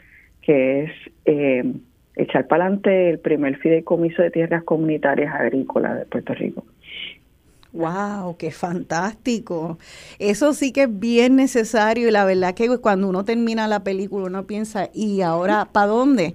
que 0.42 0.84
es 0.84 0.90
eh, 1.24 1.64
echar 2.14 2.46
para 2.46 2.64
adelante 2.64 3.10
el 3.10 3.18
primer 3.18 3.58
fideicomiso 3.58 4.22
de 4.22 4.30
tierras 4.30 4.64
comunitarias 4.64 5.34
agrícolas 5.34 5.98
de 5.98 6.06
Puerto 6.06 6.34
Rico. 6.34 6.64
¡Wow! 7.76 8.36
¡Qué 8.38 8.50
fantástico! 8.50 9.78
Eso 10.18 10.54
sí 10.54 10.72
que 10.72 10.84
es 10.84 10.98
bien 10.98 11.36
necesario 11.36 12.08
y 12.08 12.10
la 12.10 12.24
verdad 12.24 12.54
que 12.54 12.78
cuando 12.78 13.08
uno 13.08 13.24
termina 13.24 13.68
la 13.68 13.84
película 13.84 14.26
uno 14.26 14.46
piensa, 14.46 14.88
¿y 14.94 15.20
ahora 15.20 15.68
para 15.72 15.88
dónde? 15.88 16.34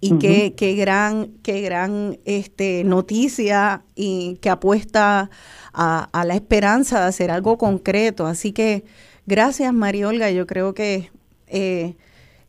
Y 0.00 0.18
qué, 0.18 0.54
qué 0.54 0.74
gran, 0.74 1.30
qué 1.42 1.62
gran 1.62 2.18
este, 2.24 2.84
noticia 2.84 3.84
y 3.94 4.38
que 4.42 4.50
apuesta 4.50 5.30
a, 5.72 6.24
la 6.26 6.34
esperanza 6.34 7.00
de 7.00 7.06
hacer 7.06 7.30
algo 7.30 7.56
concreto. 7.56 8.26
Así 8.26 8.52
que 8.52 8.84
gracias, 9.26 9.72
María 9.72 10.08
Olga. 10.08 10.30
Yo 10.30 10.46
creo 10.46 10.74
que 10.74 11.10
eh, 11.46 11.94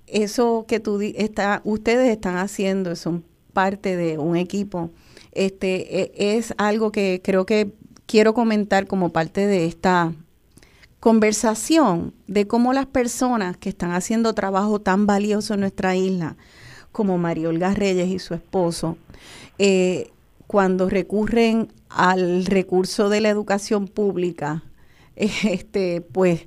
eso 0.07 0.65
que 0.67 0.79
tú 0.79 0.99
está, 1.01 1.61
ustedes 1.63 2.09
están 2.09 2.37
haciendo, 2.37 2.95
son 2.95 3.23
parte 3.53 3.95
de 3.95 4.17
un 4.17 4.35
equipo, 4.35 4.89
este, 5.31 6.01
e, 6.01 6.37
es 6.37 6.53
algo 6.57 6.91
que 6.91 7.21
creo 7.23 7.45
que 7.45 7.71
quiero 8.13 8.35
comentar 8.35 8.85
como 8.85 9.09
parte 9.09 9.47
de 9.47 9.65
esta 9.65 10.13
conversación 10.99 12.13
de 12.27 12.45
cómo 12.45 12.71
las 12.71 12.85
personas 12.85 13.57
que 13.57 13.69
están 13.69 13.91
haciendo 13.91 14.35
trabajo 14.35 14.79
tan 14.79 15.07
valioso 15.07 15.55
en 15.55 15.61
nuestra 15.61 15.95
isla, 15.95 16.35
como 16.91 17.17
María 17.17 17.49
Olga 17.49 17.73
Reyes 17.73 18.09
y 18.09 18.19
su 18.19 18.35
esposo, 18.35 18.97
eh, 19.57 20.11
cuando 20.45 20.89
recurren 20.89 21.69
al 21.89 22.45
recurso 22.45 23.09
de 23.09 23.19
la 23.19 23.29
educación 23.29 23.87
pública, 23.87 24.61
este, 25.15 26.01
pues 26.01 26.41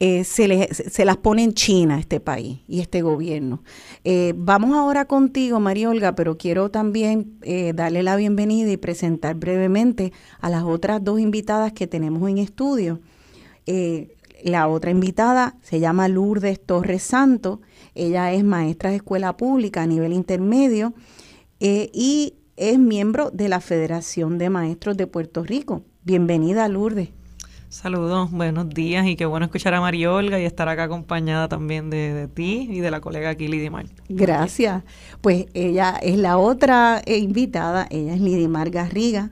eh, 0.00 0.24
se, 0.24 0.68
se, 0.72 1.04
las 1.04 1.16
pone 1.18 1.44
en 1.44 1.54
China 1.54 1.98
este 1.98 2.18
país 2.18 2.60
y 2.66 2.80
este 2.80 3.02
gobierno. 3.02 3.62
Eh, 4.02 4.34
vamos 4.36 4.76
ahora 4.76 5.04
contigo, 5.04 5.60
María 5.60 5.88
Olga, 5.88 6.14
pero 6.14 6.36
quiero 6.36 6.70
también 6.70 7.38
eh, 7.42 7.72
darle 7.74 8.02
la 8.02 8.16
bienvenida 8.16 8.70
y 8.72 8.76
presentar 8.76 9.36
brevemente 9.36 10.12
a 10.40 10.50
las 10.50 10.64
otras 10.64 11.02
dos 11.04 11.20
invitadas 11.20 11.72
que 11.72 11.86
tenemos 11.86 12.28
en 12.28 12.38
estudio. 12.38 13.00
la 14.42 14.68
otra 14.68 14.90
invitada 14.90 15.56
se 15.62 15.80
llama 15.80 16.08
Lourdes 16.08 16.60
Torres 16.60 17.02
Santo, 17.02 17.60
ella 17.94 18.32
es 18.32 18.44
maestra 18.44 18.90
de 18.90 18.96
escuela 18.96 19.36
pública 19.36 19.82
a 19.82 19.86
nivel 19.86 20.12
intermedio 20.12 20.92
y 21.60 22.34
es 22.56 22.78
miembro 22.78 23.30
de 23.30 23.48
la 23.48 23.60
Federación 23.60 24.38
de 24.38 24.50
Maestros 24.50 24.96
de 24.96 25.06
Puerto 25.06 25.44
Rico. 25.44 25.82
Bienvenida, 26.02 26.68
Lourdes. 26.68 27.08
Saludos, 27.74 28.30
buenos 28.30 28.68
días 28.68 29.04
y 29.04 29.16
qué 29.16 29.26
bueno 29.26 29.46
escuchar 29.46 29.74
a 29.74 29.80
María 29.80 30.12
Olga 30.12 30.38
y 30.38 30.44
estar 30.44 30.68
acá 30.68 30.84
acompañada 30.84 31.48
también 31.48 31.90
de, 31.90 32.28
ti 32.32 32.68
y 32.70 32.78
de 32.78 32.88
la 32.88 33.00
colega 33.00 33.30
aquí 33.30 33.48
Lidimar. 33.48 33.86
Gracias. 34.08 34.84
Pues 35.20 35.46
ella 35.54 35.98
es 36.00 36.16
la 36.16 36.38
otra 36.38 37.02
eh, 37.04 37.18
invitada, 37.18 37.88
ella 37.90 38.14
es 38.14 38.20
Lidimar 38.20 38.70
Garriga, 38.70 39.30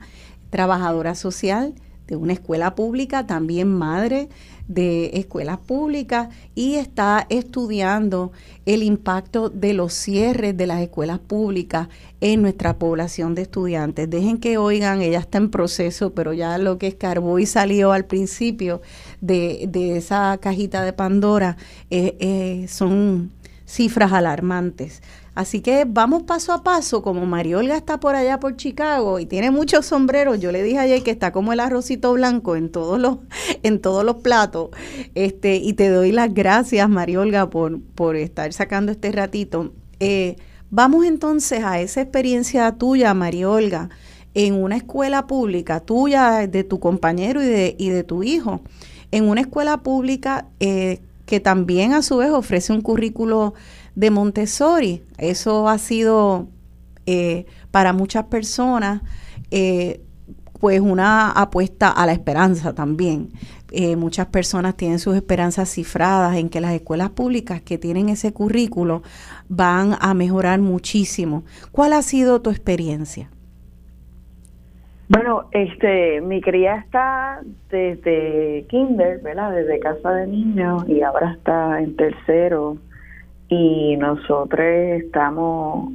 trabajadora 0.49 1.15
social 1.15 1.73
de 2.05 2.17
una 2.17 2.33
escuela 2.33 2.75
pública, 2.75 3.25
también 3.25 3.73
madre 3.73 4.27
de 4.67 5.11
escuelas 5.13 5.59
públicas 5.59 6.29
y 6.55 6.75
está 6.75 7.25
estudiando 7.29 8.31
el 8.65 8.83
impacto 8.83 9.49
de 9.49 9.73
los 9.73 9.93
cierres 9.93 10.55
de 10.55 10.67
las 10.67 10.81
escuelas 10.81 11.19
públicas 11.19 11.89
en 12.21 12.41
nuestra 12.41 12.77
población 12.77 13.35
de 13.35 13.43
estudiantes. 13.43 14.09
Dejen 14.09 14.37
que 14.37 14.57
oigan, 14.57 15.01
ella 15.01 15.19
está 15.19 15.37
en 15.37 15.49
proceso, 15.49 16.13
pero 16.13 16.33
ya 16.33 16.57
lo 16.57 16.77
que 16.77 16.87
escarbó 16.87 17.39
y 17.39 17.45
salió 17.45 17.91
al 17.91 18.05
principio 18.05 18.81
de, 19.21 19.69
esa 19.97 20.37
cajita 20.41 20.83
de 20.83 20.93
Pandora 20.93 21.57
eh, 21.89 22.15
eh, 22.19 22.67
son 22.69 23.31
cifras 23.65 24.13
alarmantes. 24.13 25.01
Así 25.35 25.61
que 25.61 25.85
vamos 25.87 26.23
paso 26.23 26.53
a 26.53 26.61
paso, 26.61 27.01
como 27.01 27.25
Mariolga 27.25 27.75
está 27.75 27.99
por 27.99 28.15
allá 28.15 28.39
por 28.39 28.55
Chicago 28.55 29.19
y 29.19 29.25
tiene 29.25 29.49
muchos 29.49 29.87
sombreros, 29.87 30.39
yo 30.39 30.51
le 30.51 30.61
dije 30.61 30.77
ayer 30.77 31.01
que 31.01 31.09
está 31.09 31.31
como 31.31 31.53
el 31.53 31.59
arrocito 31.59 32.13
blanco 32.13 32.55
en 32.55 32.69
todos 32.69 32.99
los, 32.99 33.17
en 33.63 33.81
todos 33.81 34.05
los 34.05 34.17
platos, 34.17 34.69
este, 35.15 35.55
y 35.55 35.73
te 35.73 35.89
doy 35.89 36.11
las 36.11 36.31
gracias, 36.33 36.87
Mariolga, 36.87 37.49
por, 37.49 37.81
por 37.81 38.15
estar 38.15 38.53
sacando 38.53 38.91
este 38.91 39.11
ratito. 39.11 39.73
Eh, 39.99 40.35
vamos 40.69 41.03
entonces 41.03 41.63
a 41.63 41.79
esa 41.79 42.01
experiencia 42.01 42.71
tuya, 42.73 43.15
Mariolga, 43.15 43.89
en 44.35 44.53
una 44.53 44.77
escuela 44.77 45.25
pública, 45.25 45.79
tuya, 45.79 46.45
de 46.45 46.63
tu 46.63 46.79
compañero 46.79 47.41
y 47.41 47.47
de, 47.47 47.75
y 47.79 47.89
de 47.89 48.03
tu 48.03 48.21
hijo, 48.21 48.61
en 49.09 49.27
una 49.27 49.41
escuela 49.41 49.77
pública 49.77 50.45
eh, 50.59 50.99
que 51.25 51.39
también 51.39 51.93
a 51.93 52.01
su 52.03 52.17
vez 52.17 52.29
ofrece 52.29 52.73
un 52.73 52.81
currículo 52.81 53.53
de 53.95 54.11
Montessori. 54.11 55.03
Eso 55.17 55.67
ha 55.67 55.77
sido 55.77 56.47
eh, 57.05 57.45
para 57.71 57.93
muchas 57.93 58.25
personas 58.25 59.01
eh, 59.51 60.01
pues 60.59 60.79
una 60.79 61.29
apuesta 61.29 61.89
a 61.89 62.05
la 62.05 62.13
esperanza 62.13 62.73
también. 62.73 63.31
Eh, 63.73 63.97
muchas 63.97 64.27
personas 64.27 64.77
tienen 64.77 64.97
sus 64.99 65.15
esperanzas 65.15 65.69
cifradas 65.69 66.37
en 66.37 66.47
que 66.47 66.61
las 66.61 66.71
escuelas 66.73 67.09
públicas 67.09 67.61
que 67.61 67.77
tienen 67.77 68.07
ese 68.07 68.31
currículo 68.31 69.01
van 69.49 69.95
a 69.99 70.13
mejorar 70.13 70.61
muchísimo. 70.61 71.43
¿Cuál 71.73 71.91
ha 71.91 72.01
sido 72.01 72.41
tu 72.41 72.49
experiencia? 72.49 73.29
Bueno, 75.09 75.49
este, 75.51 76.21
mi 76.21 76.39
cría 76.39 76.77
está 76.77 77.41
desde 77.69 78.65
kinder, 78.69 79.19
¿verdad? 79.21 79.51
Desde 79.51 79.79
casa 79.79 80.11
de 80.11 80.27
niños 80.27 80.87
y 80.87 81.01
ahora 81.01 81.33
está 81.33 81.81
en 81.81 81.95
tercero 81.97 82.77
y 83.49 83.97
nosotros 83.97 84.65
estamos 84.65 85.93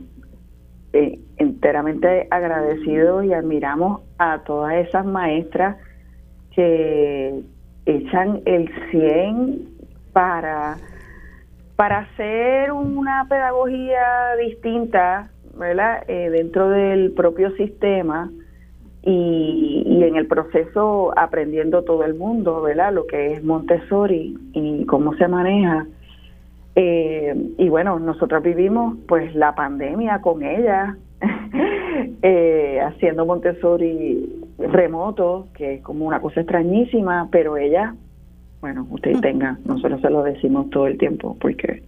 eh, 0.92 1.18
enteramente 1.36 2.26
agradecidos 2.30 3.24
y 3.24 3.32
admiramos 3.32 4.00
a 4.18 4.40
todas 4.44 4.74
esas 4.86 5.04
maestras 5.04 5.76
que 6.54 7.42
echan 7.86 8.42
el 8.44 8.70
100 8.90 9.68
para, 10.12 10.76
para 11.76 11.98
hacer 11.98 12.72
una 12.72 13.26
pedagogía 13.28 14.34
distinta, 14.42 15.30
¿verdad? 15.56 16.04
Eh, 16.08 16.30
dentro 16.30 16.68
del 16.70 17.12
propio 17.12 17.50
sistema 17.56 18.30
y, 19.02 19.84
y, 19.86 20.04
en 20.04 20.16
el 20.16 20.26
proceso 20.26 21.12
aprendiendo 21.16 21.84
todo 21.84 22.04
el 22.04 22.14
mundo, 22.14 22.62
¿verdad? 22.62 22.92
Lo 22.92 23.06
que 23.06 23.34
es 23.34 23.44
Montessori 23.44 24.36
y 24.52 24.84
cómo 24.86 25.14
se 25.14 25.28
maneja 25.28 25.86
eh, 26.80 27.34
y 27.58 27.68
bueno, 27.68 27.98
nosotros 27.98 28.40
vivimos 28.40 28.96
pues 29.08 29.34
la 29.34 29.52
pandemia 29.56 30.20
con 30.20 30.44
ella, 30.44 30.96
eh, 32.22 32.80
haciendo 32.80 33.26
Montessori 33.26 34.46
remoto, 34.58 35.48
que 35.54 35.74
es 35.74 35.82
como 35.82 36.06
una 36.06 36.20
cosa 36.20 36.40
extrañísima, 36.42 37.28
pero 37.32 37.56
ella, 37.56 37.96
bueno, 38.60 38.86
usted 38.90 39.16
mm. 39.16 39.20
tenga, 39.20 39.58
nosotros 39.64 40.00
se 40.00 40.08
lo 40.08 40.22
decimos 40.22 40.70
todo 40.70 40.86
el 40.86 40.98
tiempo, 40.98 41.36
porque 41.40 41.82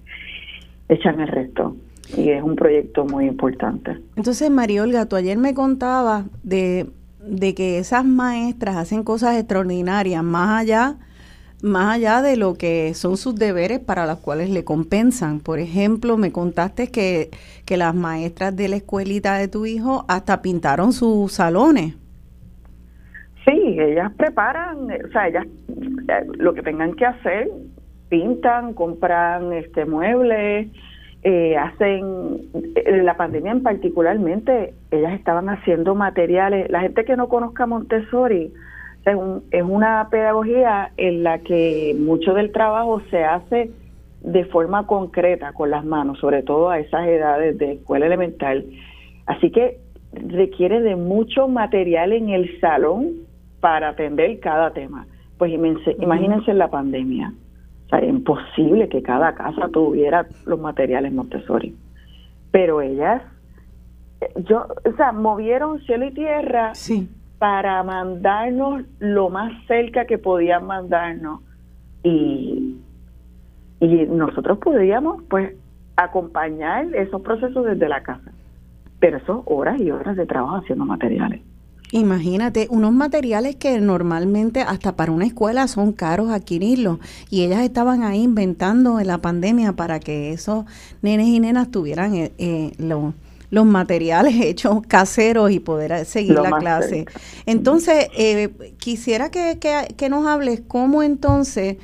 echan 0.88 1.20
el 1.20 1.28
resto. 1.28 1.76
Y 2.16 2.30
es 2.30 2.42
un 2.42 2.56
proyecto 2.56 3.04
muy 3.04 3.26
importante. 3.26 3.96
Entonces, 4.16 4.50
María 4.50 4.82
Olga, 4.82 5.06
tú 5.06 5.14
ayer 5.14 5.38
me 5.38 5.54
contabas 5.54 6.24
de, 6.42 6.88
de 7.24 7.54
que 7.54 7.78
esas 7.78 8.04
maestras 8.04 8.74
hacen 8.74 9.04
cosas 9.04 9.38
extraordinarias, 9.38 10.24
más 10.24 10.62
allá 10.62 10.96
más 11.62 11.96
allá 11.96 12.22
de 12.22 12.36
lo 12.36 12.54
que 12.54 12.94
son 12.94 13.16
sus 13.16 13.36
deberes 13.36 13.78
para 13.80 14.06
los 14.06 14.18
cuales 14.18 14.50
le 14.50 14.64
compensan. 14.64 15.40
Por 15.40 15.58
ejemplo, 15.58 16.16
me 16.16 16.32
contaste 16.32 16.90
que, 16.90 17.30
que 17.64 17.76
las 17.76 17.94
maestras 17.94 18.56
de 18.56 18.68
la 18.68 18.76
escuelita 18.76 19.36
de 19.36 19.48
tu 19.48 19.66
hijo 19.66 20.04
hasta 20.08 20.42
pintaron 20.42 20.92
sus 20.92 21.32
salones. 21.32 21.94
Sí, 23.44 23.76
ellas 23.78 24.12
preparan, 24.16 24.84
o 24.84 25.12
sea, 25.12 25.28
ellas 25.28 25.46
eh, 25.68 26.26
lo 26.34 26.52
que 26.52 26.62
tengan 26.62 26.94
que 26.94 27.06
hacer, 27.06 27.48
pintan, 28.08 28.74
compran 28.74 29.52
este 29.52 29.86
muebles, 29.86 30.68
eh, 31.22 31.56
hacen, 31.56 32.40
en 32.74 33.04
la 33.04 33.16
pandemia 33.16 33.52
en 33.52 33.62
particularmente, 33.62 34.74
ellas 34.90 35.14
estaban 35.14 35.48
haciendo 35.48 35.94
materiales, 35.94 36.70
la 36.70 36.80
gente 36.80 37.04
que 37.04 37.16
no 37.16 37.28
conozca 37.28 37.66
Montessori, 37.66 38.52
es, 39.04 39.16
es 39.50 39.62
una 39.62 40.08
pedagogía 40.10 40.92
en 40.96 41.22
la 41.22 41.38
que 41.38 41.96
mucho 41.98 42.34
del 42.34 42.52
trabajo 42.52 43.00
se 43.10 43.24
hace 43.24 43.70
de 44.22 44.44
forma 44.46 44.86
concreta 44.86 45.52
con 45.52 45.70
las 45.70 45.84
manos, 45.84 46.18
sobre 46.18 46.42
todo 46.42 46.70
a 46.70 46.78
esas 46.78 47.06
edades 47.06 47.56
de 47.58 47.72
escuela 47.72 48.06
elemental. 48.06 48.66
Así 49.26 49.50
que 49.50 49.78
requiere 50.12 50.80
de 50.80 50.96
mucho 50.96 51.48
material 51.48 52.12
en 52.12 52.28
el 52.28 52.60
salón 52.60 53.12
para 53.60 53.90
atender 53.90 54.38
cada 54.40 54.72
tema. 54.72 55.06
Pues 55.38 55.52
imagínense, 55.52 56.50
en 56.50 56.58
la 56.58 56.68
pandemia. 56.68 57.32
O 57.86 57.88
sea, 57.88 58.04
imposible 58.04 58.88
que 58.88 59.02
cada 59.02 59.34
casa 59.34 59.68
tuviera 59.72 60.26
los 60.44 60.60
materiales 60.60 61.12
Montessori. 61.12 61.74
Pero 62.50 62.82
ellas, 62.82 63.22
yo, 64.44 64.66
o 64.84 64.96
sea, 64.96 65.12
movieron 65.12 65.80
cielo 65.80 66.06
y 66.06 66.12
tierra 66.12 66.74
sí 66.74 67.08
para 67.40 67.82
mandarnos 67.82 68.82
lo 68.98 69.30
más 69.30 69.50
cerca 69.66 70.04
que 70.04 70.18
podían 70.18 70.66
mandarnos. 70.66 71.40
Y, 72.02 72.76
y 73.80 73.86
nosotros 74.06 74.58
podríamos 74.58 75.22
pues 75.30 75.54
acompañar 75.96 76.94
esos 76.94 77.22
procesos 77.22 77.64
desde 77.64 77.88
la 77.88 78.02
casa. 78.02 78.30
Pero 78.98 79.16
eso 79.16 79.42
horas 79.46 79.80
y 79.80 79.90
horas 79.90 80.18
de 80.18 80.26
trabajo 80.26 80.56
haciendo 80.56 80.84
materiales. 80.84 81.40
Imagínate, 81.92 82.68
unos 82.70 82.92
materiales 82.92 83.56
que 83.56 83.80
normalmente 83.80 84.60
hasta 84.60 84.94
para 84.94 85.10
una 85.10 85.24
escuela 85.24 85.66
son 85.66 85.92
caros 85.92 86.28
adquirirlos. 86.28 86.98
Y 87.30 87.44
ellas 87.44 87.60
estaban 87.60 88.02
ahí 88.02 88.22
inventando 88.22 89.00
en 89.00 89.06
la 89.06 89.16
pandemia 89.16 89.72
para 89.72 89.98
que 89.98 90.32
esos 90.32 90.66
nenes 91.00 91.28
y 91.28 91.40
nenas 91.40 91.70
tuvieran 91.70 92.14
eh, 92.14 92.32
eh 92.36 92.72
los 93.50 93.66
materiales 93.66 94.34
hechos 94.40 94.80
caseros 94.86 95.50
y 95.50 95.60
poder 95.60 96.04
seguir 96.06 96.34
la 96.34 96.58
clase. 96.58 97.06
Entonces, 97.46 98.08
eh, 98.16 98.74
quisiera 98.78 99.30
que, 99.30 99.58
que, 99.96 100.08
nos 100.08 100.26
hables 100.26 100.62
cómo 100.66 101.02
entonces 101.02 101.76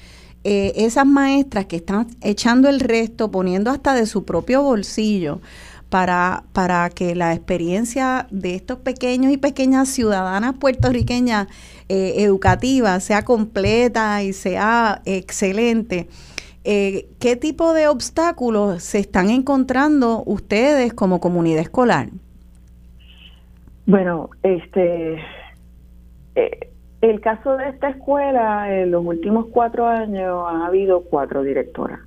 eh, 0.44 0.72
esas 0.76 1.06
maestras 1.06 1.66
que 1.66 1.76
están 1.76 2.06
echando 2.20 2.68
el 2.68 2.80
resto, 2.80 3.30
poniendo 3.30 3.70
hasta 3.70 3.94
de 3.94 4.06
su 4.06 4.24
propio 4.24 4.62
bolsillo, 4.62 5.40
para, 5.88 6.44
para 6.52 6.90
que 6.90 7.14
la 7.14 7.32
experiencia 7.32 8.26
de 8.30 8.56
estos 8.56 8.78
pequeños 8.78 9.32
y 9.32 9.36
pequeñas 9.36 9.88
ciudadanas 9.88 10.54
puertorriqueñas 10.58 11.46
eh, 11.88 12.14
educativas 12.18 13.04
sea 13.04 13.24
completa 13.24 14.22
y 14.22 14.32
sea 14.32 15.00
excelente. 15.04 16.08
Eh, 16.68 17.06
¿qué 17.20 17.36
tipo 17.36 17.74
de 17.74 17.86
obstáculos 17.86 18.82
se 18.82 18.98
están 18.98 19.30
encontrando 19.30 20.24
ustedes 20.26 20.92
como 20.92 21.20
comunidad 21.20 21.60
escolar? 21.60 22.08
Bueno, 23.86 24.30
este, 24.42 25.14
eh, 26.34 26.70
el 27.02 27.20
caso 27.20 27.56
de 27.56 27.68
esta 27.68 27.90
escuela, 27.90 28.80
en 28.82 28.90
los 28.90 29.06
últimos 29.06 29.46
cuatro 29.52 29.86
años 29.86 30.44
ha 30.48 30.66
habido 30.66 31.02
cuatro 31.02 31.44
directoras. 31.44 32.00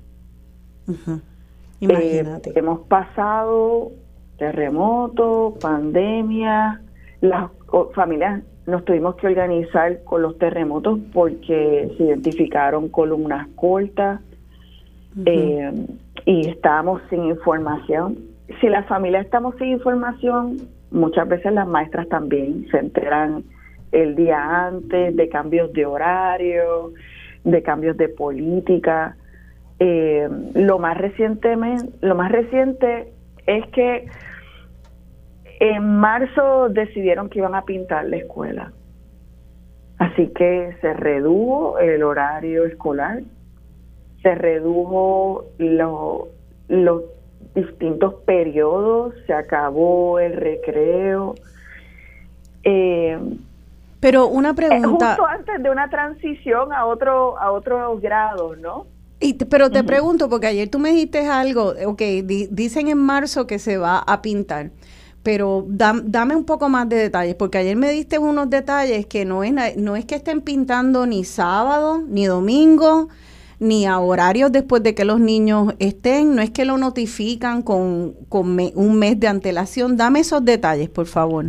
Imagínate. 1.80 2.50
Eh, 2.50 2.52
hemos 2.56 2.80
pasado 2.80 3.92
terremotos, 4.36 5.54
pandemia, 5.58 6.82
las 7.22 7.50
familias 7.94 8.42
nos 8.66 8.84
tuvimos 8.84 9.16
que 9.16 9.26
organizar 9.26 10.04
con 10.04 10.20
los 10.20 10.36
terremotos 10.36 10.98
porque 11.14 11.94
se 11.96 12.04
identificaron 12.04 12.90
columnas 12.90 13.48
cortas, 13.56 14.20
eh, 15.26 15.72
y 16.26 16.48
estamos 16.48 17.02
sin 17.10 17.24
información. 17.24 18.18
Si 18.60 18.68
las 18.68 18.86
familias 18.86 19.24
estamos 19.24 19.56
sin 19.56 19.68
información, 19.68 20.56
muchas 20.90 21.28
veces 21.28 21.52
las 21.52 21.66
maestras 21.66 22.08
también 22.08 22.66
se 22.70 22.78
enteran 22.78 23.44
el 23.92 24.14
día 24.14 24.66
antes 24.66 25.16
de 25.16 25.28
cambios 25.28 25.72
de 25.72 25.86
horario, 25.86 26.92
de 27.44 27.62
cambios 27.62 27.96
de 27.96 28.08
política. 28.08 29.16
Eh, 29.78 30.28
lo 30.54 30.78
más 30.78 30.96
recientemente, 30.98 31.90
lo 32.00 32.14
más 32.14 32.30
reciente 32.30 33.12
es 33.46 33.66
que 33.68 34.06
en 35.60 35.96
marzo 35.96 36.68
decidieron 36.68 37.28
que 37.28 37.38
iban 37.38 37.54
a 37.54 37.64
pintar 37.64 38.06
la 38.06 38.16
escuela. 38.16 38.72
Así 39.98 40.28
que 40.28 40.76
se 40.80 40.94
redujo 40.94 41.78
el 41.78 42.02
horario 42.02 42.64
escolar 42.64 43.20
se 44.22 44.34
redujo 44.34 45.46
los 45.58 47.02
distintos 47.54 48.14
periodos, 48.26 49.14
se 49.26 49.32
acabó 49.32 50.18
el 50.18 50.34
recreo. 50.34 51.34
Eh, 52.62 53.18
pero 54.00 54.28
una 54.28 54.54
pregunta. 54.54 55.08
Justo 55.08 55.26
antes 55.26 55.62
de 55.62 55.70
una 55.70 55.88
transición 55.88 56.72
a 56.72 56.86
otro 56.86 57.38
a 57.38 57.52
otros 57.52 58.00
grados, 58.00 58.58
¿no? 58.58 58.86
Y 59.20 59.34
pero 59.34 59.70
te 59.70 59.84
pregunto, 59.84 60.30
porque 60.30 60.46
ayer 60.46 60.70
tú 60.70 60.78
me 60.78 60.90
dijiste 60.90 61.28
algo, 61.28 61.74
ok, 61.86 62.00
dicen 62.50 62.88
en 62.88 62.96
marzo 62.96 63.46
que 63.46 63.58
se 63.58 63.76
va 63.76 63.98
a 63.98 64.22
pintar, 64.22 64.70
pero 65.22 65.66
dame 65.68 66.34
un 66.34 66.46
poco 66.46 66.70
más 66.70 66.88
de 66.88 66.96
detalles, 66.96 67.34
porque 67.34 67.58
ayer 67.58 67.76
me 67.76 67.90
diste 67.90 68.18
unos 68.18 68.48
detalles 68.48 69.04
que 69.04 69.26
no 69.26 69.44
es, 69.44 69.76
no 69.76 69.96
es 69.96 70.06
que 70.06 70.14
estén 70.14 70.40
pintando 70.40 71.04
ni 71.04 71.24
sábado, 71.24 72.02
ni 72.08 72.24
domingo, 72.24 73.08
ni 73.60 73.86
a 73.86 73.98
horarios 74.00 74.50
después 74.50 74.82
de 74.82 74.94
que 74.94 75.04
los 75.04 75.20
niños 75.20 75.74
estén, 75.78 76.34
no 76.34 76.42
es 76.42 76.50
que 76.50 76.64
lo 76.64 76.78
notifican 76.78 77.62
con, 77.62 78.14
con 78.28 78.58
un 78.74 78.98
mes 78.98 79.20
de 79.20 79.28
antelación. 79.28 79.96
Dame 79.96 80.20
esos 80.20 80.44
detalles, 80.44 80.88
por 80.88 81.06
favor. 81.06 81.44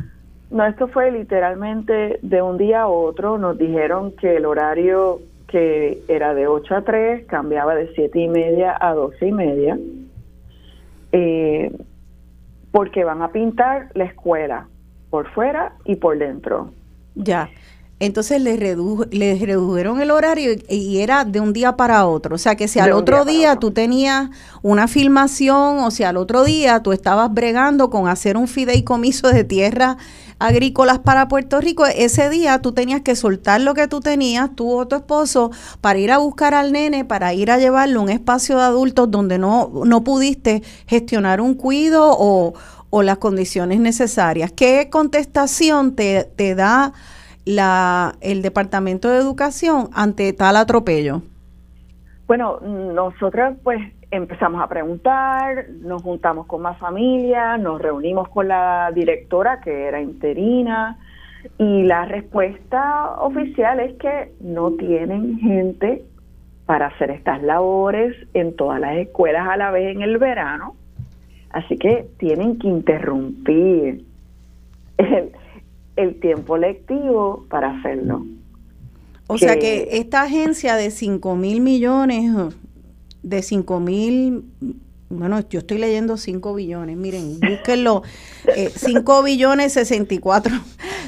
No, 0.52 0.65
esto 0.65 0.89
fue 0.89 1.12
literalmente 1.12 2.19
de 2.21 2.41
un 2.41 2.58
día 2.58 2.82
a 2.82 2.88
otro. 2.88 3.38
Nos 3.38 3.58
dijeron 3.58 4.12
que 4.12 4.36
el 4.36 4.45
horario 4.45 5.21
que 5.47 6.02
era 6.08 6.34
de 6.34 6.47
8 6.47 6.76
a 6.76 6.82
3 6.82 7.26
cambiaba 7.26 7.76
de 7.76 7.93
7 7.93 8.19
y 8.19 8.28
media 8.28 8.76
a 8.80 8.93
12 8.93 9.28
y 9.28 9.32
media. 9.32 9.80
Eh, 11.12 11.71
porque 12.71 13.04
van 13.04 13.21
a 13.21 13.32
pintar 13.32 13.89
la 13.93 14.06
escuela 14.06 14.67
por 15.10 15.30
fuera 15.32 15.74
y 15.86 15.95
por 15.95 16.17
dentro. 16.17 16.71
Ya. 17.15 17.50
Entonces 18.01 18.41
les, 18.41 18.59
redujeron 18.59 20.01
el 20.01 20.09
horario 20.09 20.55
y, 20.67 20.97
era 21.01 21.23
de 21.23 21.39
un 21.39 21.53
día 21.53 21.77
para 21.77 22.07
otro. 22.07 22.33
O 22.33 22.37
sea 22.39 22.55
que 22.55 22.67
si 22.67 22.79
al 22.79 22.93
otro 22.93 23.25
día, 23.25 23.57
tú 23.57 23.69
tenías 23.69 24.31
una 24.63 24.87
filmación 24.87 25.77
o 25.77 25.91
si 25.91 26.01
al 26.01 26.17
otro 26.17 26.43
día 26.43 26.81
tú 26.81 26.93
estabas 26.93 27.31
bregando 27.31 27.91
con 27.91 28.07
hacer 28.07 28.37
un 28.37 28.47
fideicomiso 28.47 29.27
de 29.27 29.43
tierras 29.43 29.97
agrícolas 30.39 30.97
para 30.97 31.27
Puerto 31.27 31.61
Rico, 31.61 31.85
ese 31.85 32.31
día 32.31 32.59
tú 32.59 32.71
tenías 32.71 33.01
que 33.01 33.15
soltar 33.15 33.61
lo 33.61 33.75
que 33.75 33.87
tú 33.87 33.99
tenías, 33.99 34.49
tú 34.55 34.71
o 34.71 34.87
tu 34.87 34.95
esposo, 34.95 35.51
para 35.81 35.99
ir 35.99 36.11
a 36.11 36.17
buscar 36.17 36.55
al 36.55 36.71
nene, 36.71 37.05
para 37.05 37.35
ir 37.35 37.51
a 37.51 37.59
llevarlo 37.59 37.99
a 37.99 38.03
un 38.03 38.09
espacio 38.09 38.57
de 38.57 38.63
adultos 38.63 39.11
donde 39.11 39.37
no, 39.37 39.71
no 39.85 40.03
pudiste 40.03 40.63
gestionar 40.87 41.39
un 41.39 41.53
cuido 41.53 42.15
o, 42.17 42.55
o 42.89 43.03
las 43.03 43.19
condiciones 43.19 43.79
necesarias. 43.79 44.51
¿Qué 44.51 44.89
contestación 44.91 45.93
te, 45.95 46.23
te 46.35 46.55
da? 46.55 46.93
La, 47.45 48.15
el 48.21 48.41
Departamento 48.41 49.10
de 49.10 49.17
Educación 49.17 49.89
ante 49.93 50.34
tal 50.34 50.58
atropello? 50.58 51.21
Bueno, 52.27 52.60
nosotras 52.62 53.58
pues 53.63 53.80
empezamos 54.12 54.62
a 54.62 54.67
preguntar, 54.67 55.65
nos 55.82 56.01
juntamos 56.01 56.45
con 56.45 56.62
más 56.62 56.77
familias, 56.77 57.60
nos 57.60 57.82
reunimos 57.82 58.30
con 58.30 58.47
la 58.47 58.91
directora 58.93 59.62
que 59.62 59.86
era 59.86 60.01
interina 60.01 60.97
y 61.58 61.84
la 61.84 62.06
respuesta 62.06 63.15
oficial 63.19 63.80
es 63.80 63.93
que 63.97 64.34
no 64.41 64.71
tienen 64.71 65.39
gente 65.39 66.04
para 66.65 66.88
hacer 66.88 67.12
estas 67.12 67.41
labores 67.41 68.15
en 68.34 68.56
todas 68.56 68.80
las 68.80 68.97
escuelas 68.97 69.47
a 69.47 69.58
la 69.58 69.71
vez 69.71 69.95
en 69.95 70.01
el 70.01 70.17
verano, 70.17 70.75
así 71.49 71.77
que 71.77 72.08
tienen 72.17 72.60
que 72.60 72.67
interrumpir 72.67 74.06
el, 74.97 75.32
el 76.01 76.19
tiempo 76.19 76.57
lectivo 76.57 77.45
para 77.49 77.77
hacerlo. 77.77 78.25
O 79.27 79.37
sea 79.37 79.57
que 79.57 79.89
esta 79.91 80.23
agencia 80.23 80.75
de 80.75 80.91
5 80.91 81.35
mil 81.35 81.61
millones, 81.61 82.53
de 83.23 83.41
5 83.41 83.79
mil 83.79 84.43
bueno, 85.11 85.41
yo 85.49 85.59
estoy 85.59 85.77
leyendo 85.77 86.17
5 86.17 86.53
billones, 86.53 86.95
miren, 86.97 87.39
búsquenlo, 87.41 88.03
5 88.75 89.19
eh, 89.19 89.23
billones 89.25 89.73
64, 89.73 90.53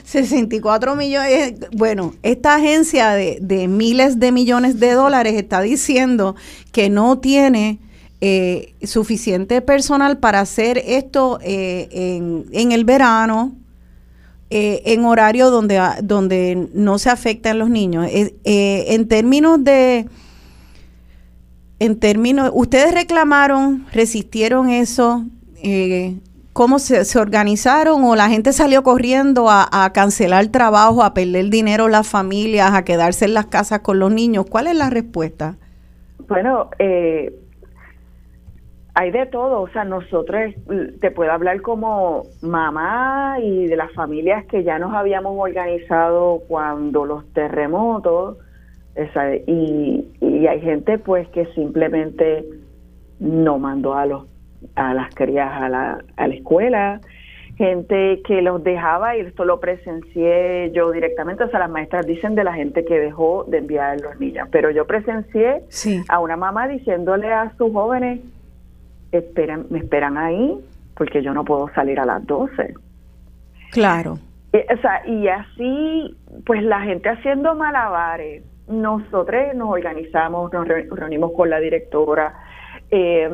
64 0.03 0.95
millones, 0.97 1.53
bueno, 1.71 2.13
esta 2.21 2.55
agencia 2.55 3.11
de, 3.11 3.37
de, 3.41 3.67
miles 3.67 4.19
de 4.19 4.31
millones 4.31 4.79
de 4.79 4.91
dólares 4.91 5.35
está 5.35 5.61
diciendo 5.61 6.35
que 6.71 6.89
no 6.89 7.19
tiene 7.19 7.79
eh, 8.21 8.73
suficiente 8.83 9.61
personal 9.61 10.17
para 10.17 10.39
hacer 10.39 10.81
esto 10.85 11.39
eh, 11.41 11.89
en, 11.91 12.45
en, 12.51 12.71
el 12.71 12.85
verano, 12.85 13.55
en 14.53 15.05
horario 15.05 15.49
donde, 15.49 15.81
donde 16.03 16.69
no 16.73 16.99
se 16.99 17.09
afectan 17.09 17.59
los 17.59 17.69
niños. 17.69 18.07
en 18.11 19.07
términos 19.07 19.63
de 19.63 20.07
en 21.83 21.99
términos, 21.99 22.49
ustedes 22.53 22.93
reclamaron, 22.93 23.85
resistieron 23.91 24.69
eso, 24.69 25.25
eh, 25.61 26.15
¿cómo 26.53 26.79
se, 26.79 27.19
organizaron 27.19 28.05
o 28.05 28.15
la 28.15 28.29
gente 28.29 28.53
salió 28.53 28.83
corriendo 28.83 29.49
a, 29.49 29.91
cancelar 29.93 30.47
trabajo, 30.47 31.03
a 31.03 31.13
perder 31.13 31.49
dinero 31.49 31.89
las 31.89 32.07
familias, 32.07 32.73
a 32.73 32.85
quedarse 32.85 33.25
en 33.25 33.33
las 33.33 33.47
casas 33.47 33.79
con 33.79 33.99
los 33.99 34.13
niños? 34.13 34.45
¿Cuál 34.49 34.67
es 34.67 34.77
la 34.77 34.89
respuesta? 34.89 35.57
Bueno, 36.29 36.69
eh, 36.79 37.37
hay 38.95 39.11
de 39.11 39.25
todo, 39.25 39.61
o 39.61 39.69
sea, 39.69 39.85
nosotros, 39.85 40.53
te 41.01 41.09
puedo 41.11 41.31
hablar 41.31 41.61
como 41.61 42.23
mamá 42.41 43.37
y 43.41 43.65
de 43.65 43.75
las 43.75 43.91
familias 43.93 44.45
que 44.45 44.63
ya 44.63 44.77
nos 44.77 44.93
habíamos 44.93 45.35
organizado 45.37 46.43
cuando 46.47 47.05
los 47.05 47.25
terremotos, 47.33 48.37
esa, 48.95 49.35
y, 49.35 50.07
y 50.21 50.45
hay 50.45 50.61
gente 50.61 50.99
pues 50.99 51.27
que 51.29 51.47
simplemente 51.55 52.45
no 53.19 53.57
mandó 53.57 53.95
a 53.95 54.05
los 54.05 54.25
a 54.75 54.93
las 54.93 55.13
crías 55.13 55.51
a 55.51 55.67
la, 55.67 56.03
a 56.15 56.27
la 56.27 56.35
escuela, 56.35 57.01
gente 57.57 58.21
que 58.25 58.41
los 58.41 58.63
dejaba 58.63 59.17
y 59.17 59.21
esto 59.21 59.45
lo 59.45 59.59
presencié 59.59 60.71
yo 60.71 60.91
directamente, 60.91 61.43
o 61.43 61.49
sea, 61.49 61.59
las 61.59 61.69
maestras 61.69 62.05
dicen 62.05 62.35
de 62.35 62.43
la 62.43 62.53
gente 62.53 62.85
que 62.85 62.99
dejó 62.99 63.43
de 63.47 63.57
enviar 63.57 63.91
a 63.91 63.95
los 63.97 64.19
niños, 64.19 64.47
pero 64.51 64.71
yo 64.71 64.85
presencié 64.85 65.63
a 66.07 66.19
una 66.19 66.37
mamá 66.37 66.67
diciéndole 66.67 67.31
a 67.31 67.51
sus 67.57 67.71
jóvenes, 67.71 68.21
esperan, 69.17 69.67
me 69.69 69.79
esperan 69.79 70.17
ahí 70.17 70.59
porque 70.95 71.21
yo 71.21 71.33
no 71.33 71.43
puedo 71.43 71.69
salir 71.73 71.99
a 71.99 72.05
las 72.05 72.25
12. 72.25 72.73
Claro. 73.71 74.19
Y, 74.53 74.57
o 74.57 74.81
sea, 74.81 75.05
y 75.07 75.27
así, 75.27 76.15
pues 76.45 76.63
la 76.63 76.81
gente 76.81 77.09
haciendo 77.09 77.55
malabares, 77.55 78.43
nosotros 78.67 79.55
nos 79.55 79.69
organizamos, 79.69 80.51
nos 80.53 80.67
reunimos 80.67 81.31
con 81.33 81.49
la 81.49 81.59
directora, 81.59 82.33
eh, 82.91 83.29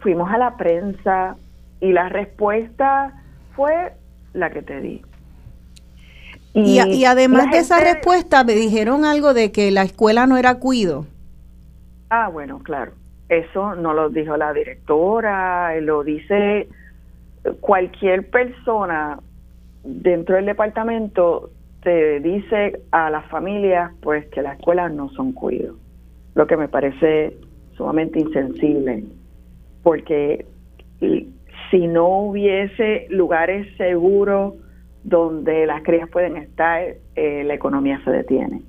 fuimos 0.00 0.30
a 0.30 0.38
la 0.38 0.56
prensa 0.56 1.36
y 1.80 1.92
la 1.92 2.08
respuesta 2.08 3.12
fue 3.54 3.92
la 4.32 4.50
que 4.50 4.62
te 4.62 4.80
di. 4.80 5.02
Y, 6.54 7.04
además 7.04 7.50
de 7.50 7.58
esa 7.58 7.80
respuesta 7.80 8.44
me 8.44 8.54
dijeron 8.54 9.04
algo 9.04 9.34
de 9.34 9.50
que 9.50 9.72
la 9.72 9.82
escuela 9.82 10.26
no 10.28 10.36
era 10.36 10.60
cuido. 10.60 11.04
Ah, 12.10 12.28
bueno, 12.28 12.60
claro. 12.60 12.92
Eso 13.34 13.74
no 13.74 13.94
lo 13.94 14.10
dijo 14.10 14.36
la 14.36 14.52
directora, 14.52 15.74
lo 15.80 16.04
dice 16.04 16.68
cualquier 17.60 18.30
persona 18.30 19.18
dentro 19.82 20.36
del 20.36 20.46
departamento 20.46 21.50
se 21.82 22.20
dice 22.20 22.80
a 22.90 23.10
las 23.10 23.26
familias 23.26 23.92
pues 24.00 24.26
que 24.26 24.40
las 24.40 24.58
escuelas 24.58 24.92
no 24.92 25.10
son 25.10 25.32
cuidos, 25.32 25.76
lo 26.34 26.46
que 26.46 26.56
me 26.56 26.68
parece 26.68 27.36
sumamente 27.76 28.20
insensible, 28.20 29.04
porque 29.82 30.46
si 31.70 31.86
no 31.86 32.20
hubiese 32.20 33.06
lugares 33.10 33.66
seguros 33.76 34.54
donde 35.02 35.66
las 35.66 35.82
crías 35.82 36.08
pueden 36.08 36.36
estar, 36.36 36.82
eh, 37.16 37.44
la 37.44 37.54
economía 37.54 38.00
se 38.04 38.10
detiene. 38.10 38.62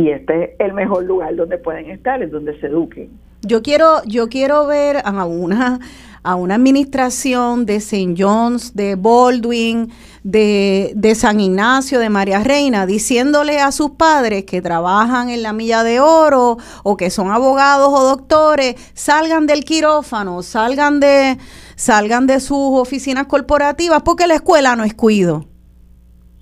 Y 0.00 0.08
este 0.08 0.44
es 0.44 0.50
el 0.60 0.72
mejor 0.72 1.04
lugar 1.04 1.36
donde 1.36 1.58
pueden 1.58 1.90
estar, 1.90 2.22
es 2.22 2.30
donde 2.30 2.58
se 2.58 2.68
eduquen. 2.68 3.10
Yo 3.42 3.62
quiero, 3.62 4.02
yo 4.06 4.30
quiero 4.30 4.66
ver 4.66 5.02
a 5.04 5.26
una, 5.26 5.78
a 6.22 6.36
una 6.36 6.54
administración 6.54 7.66
de 7.66 7.76
St. 7.76 8.14
John's, 8.16 8.74
de 8.74 8.94
Baldwin, 8.94 9.90
de, 10.22 10.92
de, 10.96 11.14
San 11.14 11.38
Ignacio, 11.38 11.98
de 11.98 12.08
María 12.08 12.42
Reina, 12.42 12.86
diciéndole 12.86 13.60
a 13.60 13.72
sus 13.72 13.90
padres 13.90 14.44
que 14.44 14.62
trabajan 14.62 15.28
en 15.28 15.42
la 15.42 15.52
milla 15.52 15.82
de 15.82 16.00
oro 16.00 16.56
o 16.82 16.96
que 16.96 17.10
son 17.10 17.30
abogados 17.30 17.90
o 17.92 18.02
doctores, 18.02 18.76
salgan 18.94 19.46
del 19.46 19.66
quirófano, 19.66 20.42
salgan 20.42 20.98
de, 21.00 21.36
salgan 21.76 22.26
de 22.26 22.40
sus 22.40 22.80
oficinas 22.80 23.26
corporativas 23.26 24.00
porque 24.02 24.26
la 24.26 24.36
escuela 24.36 24.76
no 24.76 24.84
es 24.84 24.94
cuido. 24.94 25.49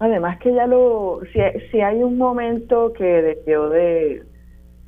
Además 0.01 0.39
que 0.39 0.55
ya 0.55 0.67
lo, 0.67 1.21
si, 1.33 1.41
si 1.71 1.81
hay 1.81 2.03
un 2.03 2.19
momento 2.19 2.93
que 2.93 3.05
debió 3.05 3.69
de, 3.69 4.23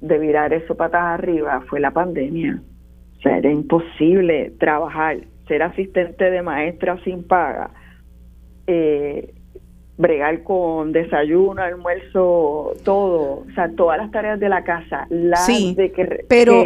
de 0.00 0.18
virar 0.18 0.52
eso 0.52 0.76
patas 0.76 1.02
arriba, 1.02 1.64
fue 1.68 1.80
la 1.80 1.90
pandemia. 1.90 2.62
O 3.18 3.22
sea, 3.22 3.38
era 3.38 3.50
imposible 3.50 4.52
trabajar, 4.58 5.18
ser 5.46 5.62
asistente 5.62 6.30
de 6.30 6.42
maestra 6.42 6.96
sin 7.04 7.24
paga, 7.24 7.70
eh, 8.66 9.34
bregar 9.98 10.42
con 10.42 10.92
desayuno, 10.92 11.60
almuerzo, 11.60 12.72
todo, 12.84 13.40
o 13.40 13.46
sea, 13.54 13.70
todas 13.76 13.98
las 13.98 14.10
tareas 14.10 14.40
de 14.40 14.48
la 14.48 14.64
casa, 14.64 15.06
las 15.10 15.46
de 15.46 15.92
que, 15.92 16.24
pero 16.28 16.62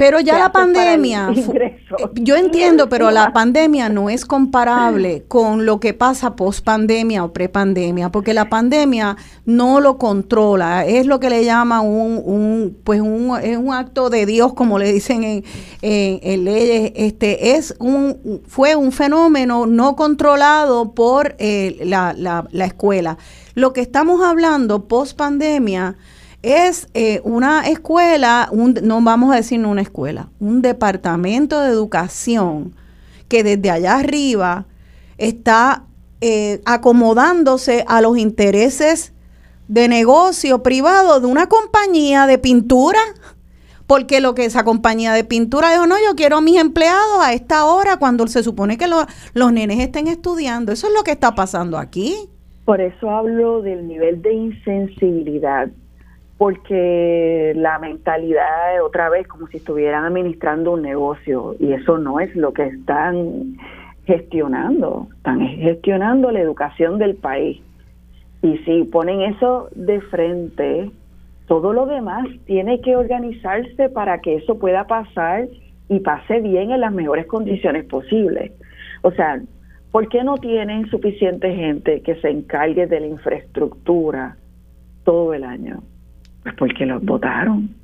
pero 0.00 0.18
ya 0.18 0.38
la 0.38 0.50
pandemia, 0.50 1.28
eh, 1.30 1.84
yo 2.14 2.34
entiendo, 2.34 2.88
pero 2.88 3.10
la 3.10 3.32
pandemia 3.34 3.90
no 3.90 4.08
es 4.08 4.24
comparable 4.24 5.24
con 5.28 5.66
lo 5.66 5.78
que 5.78 5.92
pasa 5.92 6.36
post 6.36 6.64
pandemia 6.64 7.22
o 7.22 7.34
pre 7.34 7.50
pandemia, 7.50 8.08
porque 8.08 8.32
la 8.32 8.48
pandemia 8.48 9.18
no 9.44 9.78
lo 9.78 9.98
controla, 9.98 10.86
es 10.86 11.04
lo 11.04 11.20
que 11.20 11.28
le 11.28 11.44
llaman 11.44 11.84
un, 11.84 12.22
un 12.24 12.78
pues 12.82 13.02
un, 13.02 13.38
es 13.42 13.58
un 13.58 13.74
acto 13.74 14.08
de 14.08 14.24
Dios, 14.24 14.54
como 14.54 14.78
le 14.78 14.90
dicen 14.90 15.22
en, 15.22 15.44
en, 15.82 16.44
leyes, 16.46 16.92
este 16.94 17.56
es 17.56 17.74
un 17.78 18.40
fue 18.48 18.76
un 18.76 18.92
fenómeno 18.92 19.66
no 19.66 19.96
controlado 19.96 20.94
por 20.94 21.36
eh, 21.38 21.76
la, 21.84 22.14
la, 22.16 22.48
la 22.52 22.64
escuela. 22.64 23.18
Lo 23.54 23.74
que 23.74 23.82
estamos 23.82 24.24
hablando 24.24 24.88
post 24.88 25.14
pandemia 25.18 25.98
es 26.42 26.88
eh, 26.94 27.20
una 27.24 27.68
escuela, 27.68 28.48
un, 28.50 28.78
no 28.82 29.00
vamos 29.02 29.32
a 29.32 29.36
decir 29.36 29.64
una 29.64 29.82
escuela, 29.82 30.28
un 30.38 30.62
departamento 30.62 31.60
de 31.60 31.70
educación 31.70 32.74
que 33.28 33.44
desde 33.44 33.70
allá 33.70 33.96
arriba 33.96 34.66
está 35.18 35.84
eh, 36.20 36.60
acomodándose 36.64 37.84
a 37.86 38.00
los 38.00 38.16
intereses 38.16 39.12
de 39.68 39.86
negocio 39.86 40.62
privado 40.62 41.20
de 41.20 41.26
una 41.26 41.46
compañía 41.46 42.26
de 42.26 42.38
pintura, 42.38 42.98
porque 43.86 44.20
lo 44.20 44.34
que 44.34 44.46
esa 44.46 44.64
compañía 44.64 45.12
de 45.12 45.24
pintura 45.24 45.70
dijo, 45.72 45.86
no, 45.86 45.96
yo 45.96 46.16
quiero 46.16 46.38
a 46.38 46.40
mis 46.40 46.58
empleados 46.58 47.20
a 47.20 47.32
esta 47.34 47.66
hora 47.66 47.98
cuando 47.98 48.26
se 48.28 48.42
supone 48.42 48.78
que 48.78 48.86
los 49.34 49.52
nenes 49.52 49.78
estén 49.80 50.06
estudiando. 50.06 50.72
Eso 50.72 50.86
es 50.86 50.94
lo 50.94 51.02
que 51.02 51.10
está 51.12 51.34
pasando 51.34 51.76
aquí. 51.76 52.14
Por 52.64 52.80
eso 52.80 53.10
hablo 53.10 53.62
del 53.62 53.86
nivel 53.86 54.22
de 54.22 54.32
insensibilidad 54.32 55.68
porque 56.40 57.52
la 57.54 57.78
mentalidad 57.78 58.82
otra 58.82 59.10
vez 59.10 59.28
como 59.28 59.46
si 59.48 59.58
estuvieran 59.58 60.06
administrando 60.06 60.72
un 60.72 60.80
negocio 60.80 61.54
y 61.58 61.74
eso 61.74 61.98
no 61.98 62.18
es 62.18 62.34
lo 62.34 62.54
que 62.54 62.62
están 62.64 63.58
gestionando, 64.06 65.08
están 65.18 65.40
gestionando 65.40 66.30
la 66.30 66.40
educación 66.40 66.96
del 66.96 67.16
país. 67.16 67.60
Y 68.40 68.56
si 68.64 68.84
ponen 68.84 69.20
eso 69.20 69.68
de 69.74 70.00
frente, 70.00 70.90
todo 71.46 71.74
lo 71.74 71.84
demás 71.84 72.26
tiene 72.46 72.80
que 72.80 72.96
organizarse 72.96 73.90
para 73.90 74.22
que 74.22 74.36
eso 74.36 74.58
pueda 74.58 74.86
pasar 74.86 75.46
y 75.90 76.00
pase 76.00 76.40
bien 76.40 76.70
en 76.70 76.80
las 76.80 76.94
mejores 76.94 77.26
condiciones 77.26 77.84
posibles. 77.84 78.50
O 79.02 79.10
sea, 79.10 79.42
¿por 79.92 80.08
qué 80.08 80.24
no 80.24 80.38
tienen 80.38 80.88
suficiente 80.88 81.54
gente 81.54 82.00
que 82.00 82.14
se 82.22 82.30
encargue 82.30 82.86
de 82.86 83.00
la 83.00 83.08
infraestructura 83.08 84.38
todo 85.04 85.34
el 85.34 85.44
año? 85.44 85.82
Pues 86.42 86.54
porque 86.56 86.86
los 86.86 87.04
votaron. 87.04 87.74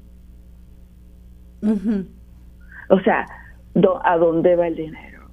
O 2.88 3.00
sea, 3.00 3.26
¿a 4.04 4.16
dónde 4.16 4.56
va 4.56 4.68
el 4.68 4.76
dinero? 4.76 5.28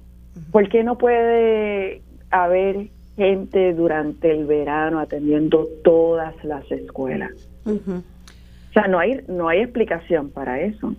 ¿Por 0.50 0.68
qué 0.68 0.82
no 0.82 0.98
puede 0.98 2.02
haber 2.30 2.88
gente 3.16 3.72
durante 3.74 4.30
el 4.30 4.46
verano 4.46 4.98
atendiendo 4.98 5.68
todas 5.84 6.34
las 6.44 6.70
escuelas? 6.70 7.32
O 7.64 8.72
sea, 8.72 8.88
no 8.88 8.98
hay, 8.98 9.20
no 9.28 9.48
hay 9.48 9.60
explicación 9.60 10.30
para 10.30 10.60
eso. 10.60 10.94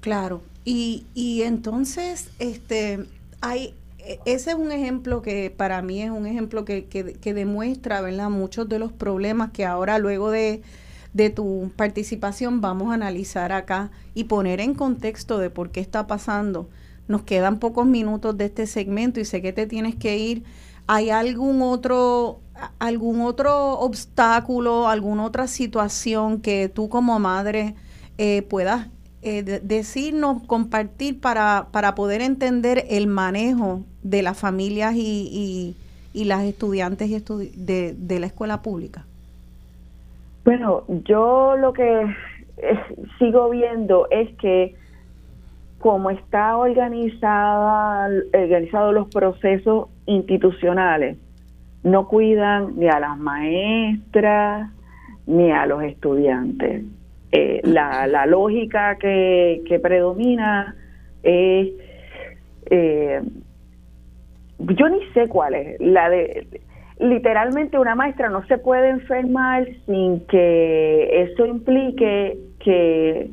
Claro. 0.00 0.42
Y, 0.64 1.04
y 1.14 1.42
entonces, 1.42 2.34
este, 2.38 3.00
hay, 3.40 3.74
e, 3.98 4.18
ese 4.24 4.50
es 4.50 4.56
un 4.56 4.72
ejemplo 4.72 5.22
que 5.22 5.52
para 5.54 5.82
mí 5.82 6.02
es 6.02 6.10
un 6.10 6.26
ejemplo 6.26 6.64
que, 6.64 6.86
que, 6.86 7.14
que 7.14 7.34
demuestra, 7.34 8.00
¿verdad? 8.00 8.30
Muchos 8.30 8.68
de 8.68 8.78
los 8.78 8.92
problemas 8.92 9.50
que 9.50 9.64
ahora 9.64 9.98
luego 9.98 10.30
de 10.30 10.62
de 11.12 11.30
tu 11.30 11.70
participación 11.76 12.60
vamos 12.60 12.90
a 12.90 12.94
analizar 12.94 13.52
acá 13.52 13.90
y 14.14 14.24
poner 14.24 14.60
en 14.60 14.74
contexto 14.74 15.38
de 15.38 15.50
por 15.50 15.70
qué 15.70 15.80
está 15.80 16.06
pasando. 16.06 16.68
Nos 17.08 17.22
quedan 17.22 17.58
pocos 17.58 17.86
minutos 17.86 18.36
de 18.38 18.46
este 18.46 18.66
segmento 18.66 19.20
y 19.20 19.24
sé 19.24 19.42
que 19.42 19.52
te 19.52 19.66
tienes 19.66 19.96
que 19.96 20.16
ir. 20.16 20.44
¿Hay 20.86 21.10
algún 21.10 21.62
otro 21.62 22.40
algún 22.78 23.22
otro 23.22 23.78
obstáculo, 23.80 24.88
alguna 24.88 25.24
otra 25.24 25.46
situación 25.46 26.40
que 26.40 26.68
tú 26.68 26.88
como 26.88 27.18
madre 27.18 27.74
eh, 28.18 28.42
puedas 28.42 28.88
eh, 29.22 29.42
decirnos, 29.42 30.42
compartir 30.46 31.20
para, 31.20 31.68
para 31.70 31.94
poder 31.94 32.22
entender 32.22 32.86
el 32.90 33.06
manejo 33.06 33.84
de 34.02 34.22
las 34.22 34.36
familias 34.36 34.94
y, 34.96 35.76
y, 36.12 36.24
las 36.24 36.44
estudiantes 36.44 37.08
y 37.08 37.20
de, 37.56 37.94
de 37.96 38.20
la 38.20 38.26
escuela 38.26 38.62
pública? 38.62 39.06
Bueno, 40.44 40.84
yo 41.04 41.56
lo 41.56 41.72
que 41.72 42.02
eh, 42.56 42.78
sigo 43.18 43.50
viendo 43.50 44.08
es 44.10 44.34
que 44.36 44.74
como 45.78 46.10
está 46.10 46.56
organizada, 46.56 48.08
organizados 48.32 48.94
los 48.94 49.08
procesos 49.08 49.88
institucionales, 50.06 51.18
no 51.82 52.06
cuidan 52.06 52.76
ni 52.76 52.88
a 52.88 53.00
las 53.00 53.18
maestras 53.18 54.70
ni 55.26 55.50
a 55.50 55.66
los 55.66 55.82
estudiantes. 55.82 56.84
Eh, 57.32 57.60
la, 57.64 58.06
la, 58.06 58.26
lógica 58.26 58.96
que, 58.98 59.62
que 59.66 59.78
predomina 59.78 60.76
es, 61.22 61.68
eh, 62.66 63.22
yo 64.58 64.88
ni 64.88 65.04
sé 65.14 65.28
cuál 65.28 65.54
es, 65.54 65.80
la 65.80 66.10
de, 66.10 66.46
literalmente 67.02 67.78
una 67.78 67.94
maestra 67.94 68.28
no 68.28 68.46
se 68.46 68.58
puede 68.58 68.90
enfermar 68.90 69.66
sin 69.86 70.24
que 70.26 71.22
eso 71.22 71.46
implique 71.46 72.38
que 72.60 73.30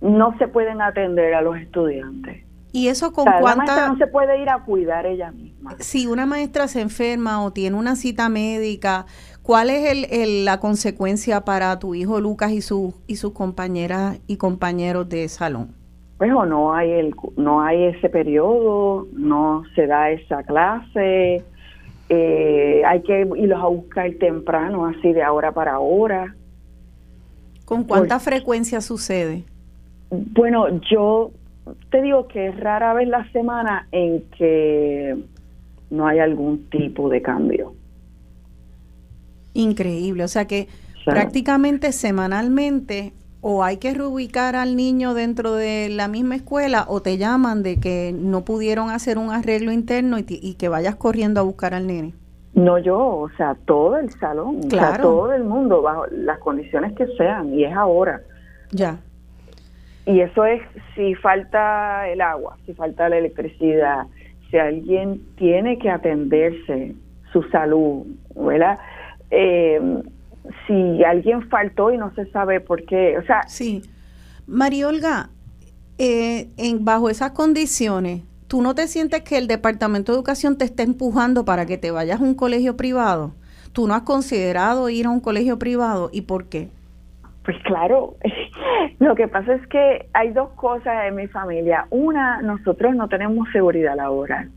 no 0.00 0.38
se 0.38 0.48
pueden 0.48 0.80
atender 0.80 1.34
a 1.34 1.42
los 1.42 1.56
estudiantes. 1.58 2.44
¿Y 2.72 2.88
eso 2.88 3.12
con 3.12 3.24
cuánta... 3.24 3.48
La 3.48 3.56
maestra 3.56 3.88
no 3.88 3.96
se 3.96 4.06
puede 4.06 4.40
ir 4.42 4.50
a 4.50 4.58
cuidar 4.64 5.06
ella 5.06 5.30
misma. 5.32 5.76
Si 5.78 6.06
una 6.06 6.26
maestra 6.26 6.68
se 6.68 6.80
enferma 6.80 7.42
o 7.42 7.50
tiene 7.50 7.76
una 7.76 7.96
cita 7.96 8.28
médica, 8.28 9.06
¿cuál 9.42 9.70
es 9.70 10.10
el, 10.10 10.44
la 10.44 10.60
consecuencia 10.60 11.42
para 11.42 11.78
tu 11.78 11.94
hijo 11.94 12.20
Lucas 12.20 12.52
y, 12.52 12.60
su, 12.60 12.94
y 13.06 13.16
sus 13.16 13.32
compañeras 13.32 14.18
y 14.26 14.36
compañeros 14.36 15.08
de 15.08 15.28
salón? 15.28 15.74
Pues 16.18 16.30
no 16.30 16.74
hay, 16.74 16.92
el, 16.92 17.14
no 17.36 17.62
hay 17.62 17.84
ese 17.84 18.08
periodo, 18.08 19.06
no 19.12 19.64
se 19.74 19.86
da 19.86 20.10
esa 20.10 20.42
clase, 20.44 21.44
eh, 22.08 22.82
hay 22.86 23.02
que 23.02 23.28
irlos 23.36 23.60
a 23.60 23.66
buscar 23.66 24.10
temprano, 24.14 24.86
así 24.86 25.12
de 25.12 25.22
ahora 25.22 25.52
para 25.52 25.74
ahora. 25.74 26.34
¿Con 27.64 27.84
cuánta 27.84 28.20
frecuencia 28.20 28.80
sucede? 28.80 29.44
Bueno, 30.10 30.80
yo 30.88 31.32
te 31.90 32.00
digo 32.00 32.28
que 32.28 32.48
es 32.48 32.60
rara 32.60 32.94
vez 32.94 33.08
la 33.08 33.30
semana 33.32 33.88
en 33.90 34.22
que 34.38 35.16
no 35.90 36.06
hay 36.06 36.20
algún 36.20 36.68
tipo 36.70 37.08
de 37.08 37.22
cambio. 37.22 37.74
Increíble, 39.54 40.22
o 40.24 40.28
sea 40.28 40.46
que 40.46 40.68
prácticamente 41.04 41.92
semanalmente 41.92 43.12
o 43.40 43.62
hay 43.62 43.76
que 43.76 43.94
reubicar 43.94 44.56
al 44.56 44.76
niño 44.76 45.14
dentro 45.14 45.54
de 45.54 45.88
la 45.88 46.08
misma 46.08 46.36
escuela 46.36 46.84
o 46.88 47.00
te 47.00 47.18
llaman 47.18 47.62
de 47.62 47.78
que 47.78 48.12
no 48.14 48.44
pudieron 48.44 48.90
hacer 48.90 49.18
un 49.18 49.30
arreglo 49.30 49.72
interno 49.72 50.18
y, 50.18 50.54
que 50.54 50.68
vayas 50.68 50.96
corriendo 50.96 51.40
a 51.40 51.44
buscar 51.44 51.74
al 51.74 51.86
nene. 51.86 52.14
No 52.54 52.78
yo, 52.78 52.98
o 52.98 53.28
sea, 53.36 53.54
todo 53.66 53.98
el 53.98 54.10
salón, 54.10 54.62
claro. 54.62 55.02
todo 55.02 55.32
el 55.32 55.44
mundo, 55.44 55.82
bajo 55.82 56.06
las 56.10 56.38
condiciones 56.38 56.94
que 56.94 57.06
sean, 57.18 57.52
y 57.52 57.64
es 57.64 57.76
ahora. 57.76 58.22
Ya. 58.72 58.98
Y 60.06 60.20
eso 60.20 60.46
es 60.46 60.62
si 60.94 61.14
falta 61.16 62.08
el 62.08 62.22
agua, 62.22 62.56
si 62.64 62.72
falta 62.72 63.08
la 63.08 63.18
electricidad, 63.18 64.06
si 64.50 64.56
alguien 64.56 65.20
tiene 65.36 65.78
que 65.78 65.90
atenderse 65.90 66.94
su 67.32 67.42
salud, 67.50 68.06
¿verdad? 68.34 68.78
Eh, 69.30 69.80
si 70.66 71.04
alguien 71.04 71.48
faltó 71.48 71.90
y 71.92 71.98
no 71.98 72.14
se 72.14 72.30
sabe 72.30 72.60
por 72.60 72.84
qué, 72.84 73.18
o 73.18 73.22
sea... 73.22 73.42
Sí. 73.48 73.82
María 74.46 74.88
Olga, 74.88 75.30
eh, 75.98 76.50
en, 76.56 76.84
bajo 76.84 77.10
esas 77.10 77.32
condiciones, 77.32 78.22
¿tú 78.48 78.62
no 78.62 78.74
te 78.74 78.86
sientes 78.86 79.22
que 79.22 79.38
el 79.38 79.48
Departamento 79.48 80.12
de 80.12 80.16
Educación 80.18 80.58
te 80.58 80.64
está 80.64 80.82
empujando 80.82 81.44
para 81.44 81.66
que 81.66 81.78
te 81.78 81.90
vayas 81.90 82.20
a 82.20 82.24
un 82.24 82.34
colegio 82.34 82.76
privado? 82.76 83.32
¿Tú 83.72 83.86
no 83.86 83.94
has 83.94 84.02
considerado 84.02 84.88
ir 84.88 85.06
a 85.06 85.10
un 85.10 85.20
colegio 85.20 85.58
privado 85.58 86.10
y 86.12 86.22
por 86.22 86.48
qué? 86.48 86.68
Pues 87.44 87.56
claro, 87.62 88.16
lo 88.98 89.14
que 89.14 89.28
pasa 89.28 89.54
es 89.54 89.66
que 89.68 90.08
hay 90.12 90.32
dos 90.32 90.50
cosas 90.50 91.06
en 91.06 91.14
mi 91.14 91.28
familia. 91.28 91.86
Una, 91.90 92.42
nosotros 92.42 92.94
no 92.94 93.08
tenemos 93.08 93.48
seguridad 93.52 93.96
laboral. 93.96 94.50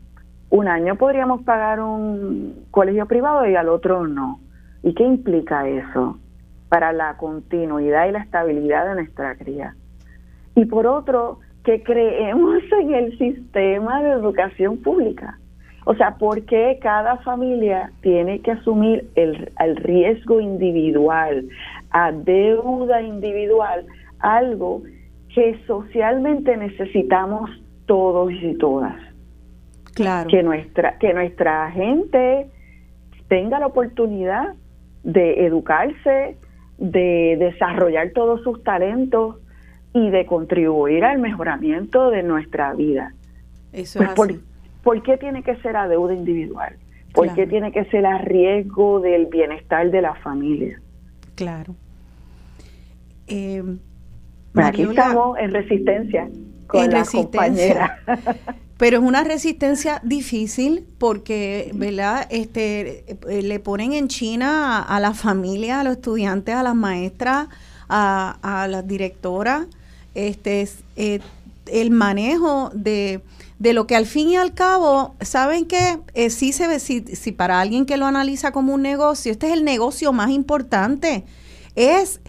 Un 0.50 0.66
año 0.66 0.96
podríamos 0.96 1.42
pagar 1.42 1.80
un 1.80 2.66
colegio 2.70 3.06
privado 3.06 3.46
y 3.48 3.54
al 3.54 3.68
otro 3.68 4.06
no. 4.06 4.40
¿Y 4.82 4.94
qué 4.94 5.04
implica 5.04 5.68
eso 5.68 6.18
para 6.68 6.92
la 6.92 7.16
continuidad 7.16 8.08
y 8.08 8.12
la 8.12 8.20
estabilidad 8.20 8.88
de 8.88 8.94
nuestra 8.94 9.34
cría? 9.36 9.74
Y 10.54 10.64
por 10.64 10.86
otro, 10.86 11.40
que 11.64 11.82
creemos 11.82 12.62
en 12.80 12.94
el 12.94 13.18
sistema 13.18 14.02
de 14.02 14.10
educación 14.10 14.78
pública. 14.78 15.38
O 15.84 15.94
sea, 15.94 16.16
¿por 16.16 16.42
qué 16.42 16.78
cada 16.80 17.18
familia 17.18 17.90
tiene 18.02 18.40
que 18.40 18.52
asumir 18.52 19.08
el, 19.14 19.50
el 19.58 19.76
riesgo 19.76 20.40
individual 20.40 21.46
a 21.90 22.12
deuda 22.12 23.02
individual 23.02 23.86
algo 24.20 24.82
que 25.34 25.58
socialmente 25.66 26.56
necesitamos 26.56 27.50
todos 27.86 28.32
y 28.32 28.54
todas. 28.58 28.96
Claro. 29.94 30.28
Que 30.28 30.42
nuestra, 30.42 30.98
que 30.98 31.12
nuestra 31.12 31.70
gente 31.72 32.48
tenga 33.28 33.58
la 33.58 33.66
oportunidad 33.66 34.54
de 35.02 35.46
educarse, 35.46 36.36
de 36.78 37.36
desarrollar 37.38 38.10
todos 38.10 38.42
sus 38.42 38.62
talentos 38.62 39.36
y 39.92 40.10
de 40.10 40.26
contribuir 40.26 41.04
al 41.04 41.18
mejoramiento 41.18 42.10
de 42.10 42.22
nuestra 42.22 42.72
vida. 42.74 43.14
Eso 43.72 43.98
pues 43.98 44.08
es 44.10 44.14
por, 44.14 44.34
¿Por 44.82 45.02
qué 45.02 45.16
tiene 45.18 45.42
que 45.42 45.56
ser 45.56 45.76
a 45.76 45.88
deuda 45.88 46.14
individual? 46.14 46.76
¿Por 47.12 47.34
qué 47.34 47.46
tiene 47.46 47.72
que 47.72 47.84
ser 47.86 48.06
a 48.06 48.18
riesgo 48.18 49.00
del 49.00 49.26
bienestar 49.26 49.90
de 49.90 50.00
la 50.00 50.14
familia? 50.14 50.80
Claro. 51.34 51.74
Eh, 53.26 53.62
Aquí 54.54 54.82
estamos 54.82 55.38
en 55.38 55.50
resistencia 55.52 56.28
con 56.66 56.84
en 56.84 56.92
resistencia. 56.92 57.98
Pero 58.80 58.96
es 58.96 59.04
una 59.04 59.24
resistencia 59.24 60.00
difícil 60.02 60.86
porque, 60.96 61.70
¿verdad? 61.74 62.26
Este, 62.30 63.04
eh, 63.28 63.42
le 63.42 63.60
ponen 63.60 63.92
en 63.92 64.08
China 64.08 64.80
a, 64.80 64.98
la 65.00 65.12
familia, 65.12 65.80
a 65.80 65.84
los 65.84 65.96
estudiantes, 65.96 66.54
a 66.54 66.62
las 66.62 66.74
maestras, 66.74 67.48
a, 67.90 68.38
a 68.40 68.68
las 68.68 68.88
directoras, 68.88 69.66
este, 70.14 70.66
eh, 70.96 71.20
el 71.66 71.90
manejo 71.90 72.70
de, 72.72 73.20
de 73.58 73.74
lo 73.74 73.86
que 73.86 73.96
al 73.96 74.06
fin 74.06 74.30
y 74.30 74.36
al 74.36 74.54
cabo, 74.54 75.14
¿saben 75.20 75.66
qué? 75.66 75.98
Eh, 76.14 76.30
sí 76.30 76.54
se 76.54 76.66
ve, 76.66 76.80
si, 76.80 77.02
si 77.02 77.32
para 77.32 77.60
alguien 77.60 77.84
que 77.84 77.98
lo 77.98 78.06
analiza 78.06 78.50
como 78.50 78.72
un 78.72 78.80
negocio, 78.80 79.30
este 79.30 79.48
es 79.48 79.52
el 79.52 79.62
negocio 79.62 80.14
más 80.14 80.30
importante. 80.30 81.24
Es 81.76 82.20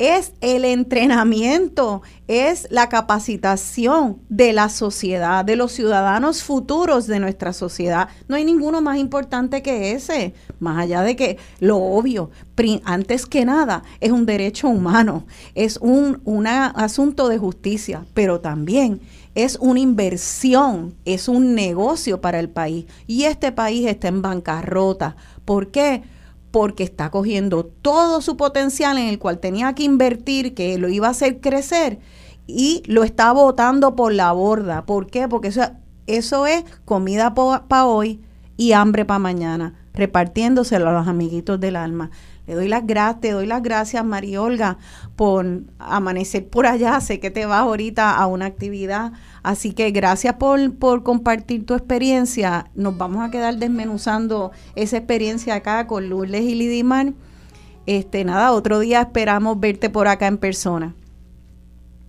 es 0.00 0.32
el 0.40 0.64
entrenamiento, 0.64 2.00
es 2.26 2.66
la 2.70 2.88
capacitación 2.88 4.16
de 4.30 4.54
la 4.54 4.70
sociedad, 4.70 5.44
de 5.44 5.56
los 5.56 5.72
ciudadanos 5.72 6.42
futuros 6.42 7.06
de 7.06 7.20
nuestra 7.20 7.52
sociedad. 7.52 8.08
No 8.26 8.36
hay 8.36 8.46
ninguno 8.46 8.80
más 8.80 8.96
importante 8.96 9.62
que 9.62 9.92
ese, 9.92 10.32
más 10.58 10.78
allá 10.78 11.02
de 11.02 11.16
que 11.16 11.36
lo 11.60 11.76
obvio, 11.76 12.30
antes 12.84 13.26
que 13.26 13.44
nada, 13.44 13.82
es 14.00 14.10
un 14.10 14.24
derecho 14.24 14.68
humano, 14.68 15.26
es 15.54 15.78
un 15.80 16.46
asunto 16.46 17.28
de 17.28 17.36
justicia, 17.36 18.06
pero 18.14 18.40
también 18.40 19.02
es 19.34 19.58
una 19.60 19.80
inversión, 19.80 20.94
es 21.04 21.28
un 21.28 21.54
negocio 21.54 22.22
para 22.22 22.40
el 22.40 22.48
país. 22.48 22.86
Y 23.06 23.24
este 23.24 23.52
país 23.52 23.86
está 23.86 24.08
en 24.08 24.22
bancarrota. 24.22 25.16
¿Por 25.44 25.70
qué? 25.70 26.02
Porque 26.50 26.82
está 26.82 27.10
cogiendo 27.10 27.64
todo 27.64 28.20
su 28.20 28.36
potencial 28.36 28.98
en 28.98 29.08
el 29.08 29.18
cual 29.18 29.38
tenía 29.38 29.74
que 29.74 29.84
invertir, 29.84 30.54
que 30.54 30.78
lo 30.78 30.88
iba 30.88 31.06
a 31.06 31.10
hacer 31.10 31.40
crecer, 31.40 32.00
y 32.46 32.82
lo 32.86 33.04
está 33.04 33.32
botando 33.32 33.94
por 33.94 34.12
la 34.12 34.32
borda. 34.32 34.84
¿Por 34.84 35.06
qué? 35.06 35.28
Porque 35.28 35.48
eso, 35.48 35.62
eso 36.06 36.46
es 36.46 36.64
comida 36.84 37.34
para 37.34 37.86
hoy 37.86 38.20
y 38.56 38.72
hambre 38.72 39.04
para 39.04 39.18
mañana, 39.18 39.74
repartiéndoselo 39.94 40.88
a 40.88 40.92
los 40.92 41.08
amiguitos 41.08 41.60
del 41.60 41.76
alma. 41.76 42.10
Le 42.46 42.56
doy 42.56 42.68
las 42.68 42.84
gracias, 42.84 43.20
te 43.20 43.30
doy 43.30 43.46
las 43.46 43.62
gracias, 43.62 44.04
María 44.04 44.42
Olga, 44.42 44.78
por 45.14 45.46
amanecer 45.78 46.48
por 46.48 46.66
allá. 46.66 47.00
Sé 47.00 47.20
que 47.20 47.30
te 47.30 47.46
vas 47.46 47.60
ahorita 47.60 48.16
a 48.16 48.26
una 48.26 48.46
actividad 48.46 49.12
Así 49.42 49.72
que 49.72 49.90
gracias 49.90 50.34
por, 50.34 50.76
por 50.78 51.02
compartir 51.02 51.66
tu 51.66 51.74
experiencia. 51.74 52.66
Nos 52.74 52.96
vamos 52.96 53.26
a 53.26 53.30
quedar 53.30 53.56
desmenuzando 53.56 54.52
esa 54.74 54.98
experiencia 54.98 55.54
acá 55.54 55.86
con 55.86 56.08
Lourdes 56.08 56.42
y 56.42 56.54
Lidimar. 56.54 57.12
Este, 57.86 58.24
nada, 58.24 58.52
otro 58.52 58.78
día 58.78 59.00
esperamos 59.00 59.58
verte 59.58 59.90
por 59.90 60.08
acá 60.08 60.26
en 60.26 60.38
persona. 60.38 60.94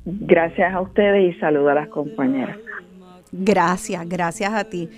Gracias 0.06 0.74
a 0.74 0.82
ustedes 0.82 1.36
y 1.36 1.40
saludo 1.40 1.70
a 1.70 1.76
las 1.76 1.88
compañeras. 1.90 2.58
Gracias, 3.32 4.08
gracias 4.10 4.54
a 4.54 4.66
ti. 4.66 4.90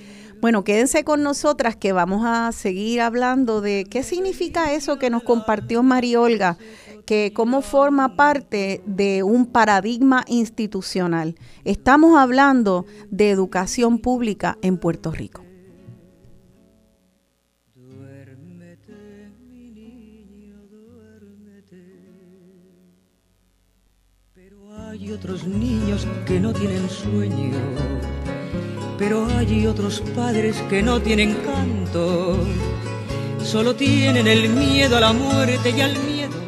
Bueno, 0.42 0.64
quédense 0.64 1.06
con 1.06 1.24
nosotras 1.24 1.76
que 1.76 1.94
vamos 1.94 2.24
a 2.26 2.52
seguir 2.52 3.00
hablando 3.00 3.62
de 3.62 3.86
qué 3.90 4.04
significa 4.04 4.74
eso 4.74 5.00
que 5.00 5.10
nos 5.10 5.24
compartió 5.24 5.84
María 5.84 6.20
Olga, 6.20 6.58
que 7.06 7.34
cómo 7.34 7.62
forma 7.62 8.16
parte 8.16 8.82
de 8.86 9.24
un 9.24 9.46
paradigma 9.46 10.24
institucional. 10.28 11.36
Estamos 11.64 12.18
hablando 12.18 12.86
de 13.10 13.30
educación 13.30 14.00
pública 14.00 14.58
en 14.62 14.78
Puerto 14.78 15.12
Rico. 15.12 15.44
Hay 24.90 25.12
otros 25.12 25.46
niños 25.48 26.08
que 26.28 26.40
no 26.40 26.54
tienen 26.54 26.88
sueño 26.88 27.58
pero 28.98 29.26
hay 29.26 29.66
otros 29.68 30.02
padres 30.16 30.56
que 30.70 30.82
no 30.82 31.02
tienen 31.02 31.36
canto, 31.46 32.38
solo 33.44 33.76
tienen 33.76 34.28
el 34.28 34.50
miedo 34.50 34.98
a 34.98 35.02
la 35.02 35.14
muerte 35.14 35.72
y 35.72 35.82
al 35.82 35.98
miedo. 36.04 36.43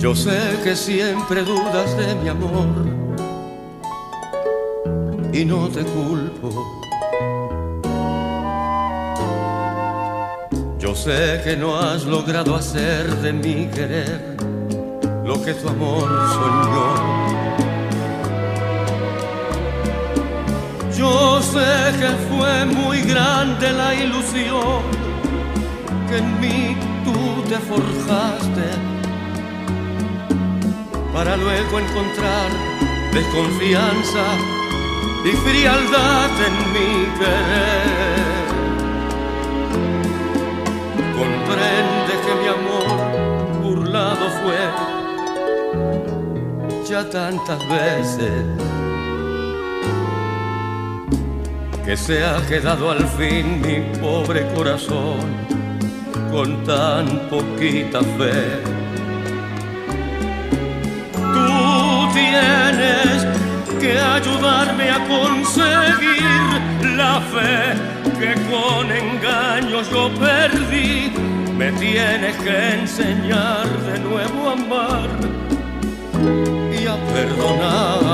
Yo 0.00 0.16
sé 0.16 0.58
que 0.64 0.74
siempre 0.74 1.42
dudas 1.44 1.96
de 1.96 2.14
mi 2.16 2.28
amor 2.30 2.66
y 5.32 5.44
no 5.44 5.68
te 5.68 5.84
culpo. 5.84 6.79
Yo 10.90 10.96
sé 10.96 11.40
que 11.44 11.56
no 11.56 11.78
has 11.78 12.04
logrado 12.04 12.56
hacer 12.56 13.06
de 13.22 13.32
mi 13.32 13.68
querer 13.68 14.34
lo 15.24 15.40
que 15.40 15.54
tu 15.54 15.68
amor 15.68 16.08
soñó. 16.34 16.88
Yo 20.98 21.40
sé 21.42 21.96
que 22.00 22.10
fue 22.28 22.64
muy 22.64 23.02
grande 23.02 23.72
la 23.72 23.94
ilusión 23.94 24.82
que 26.08 26.16
en 26.18 26.40
mí 26.40 26.76
tú 27.04 27.48
te 27.48 27.58
forjaste 27.70 28.68
para 31.12 31.36
luego 31.36 31.78
encontrar 31.78 32.50
desconfianza 33.12 34.24
y 35.24 35.36
frialdad 35.36 36.30
en 36.48 36.72
mi 36.72 37.16
querer. 37.16 38.19
Comprende 41.20 42.12
que 42.24 42.32
mi 42.40 42.48
amor 42.48 42.88
burlado 43.62 44.26
fue 44.40 44.60
ya 46.88 47.02
tantas 47.10 47.60
veces. 47.68 48.32
Que 51.84 51.94
se 51.94 52.24
ha 52.24 52.40
quedado 52.48 52.90
al 52.90 53.06
fin 53.18 53.60
mi 53.60 53.98
pobre 53.98 54.46
corazón 54.54 55.20
con 56.32 56.64
tan 56.64 57.28
poquita 57.28 58.00
fe 58.16 58.79
ayudarme 63.98 64.90
a 64.90 64.98
conseguir 65.06 66.60
la 66.96 67.20
fe 67.32 67.74
que 68.18 68.34
con 68.50 68.90
engaños 68.90 69.90
yo 69.90 70.10
perdí. 70.18 71.12
Me 71.56 71.72
tienes 71.72 72.36
que 72.36 72.74
enseñar 72.80 73.66
de 73.86 73.98
nuevo 74.00 74.48
a 74.48 74.52
amar 74.52 75.08
y 76.72 76.86
a 76.86 76.96
perdonar. 77.12 78.09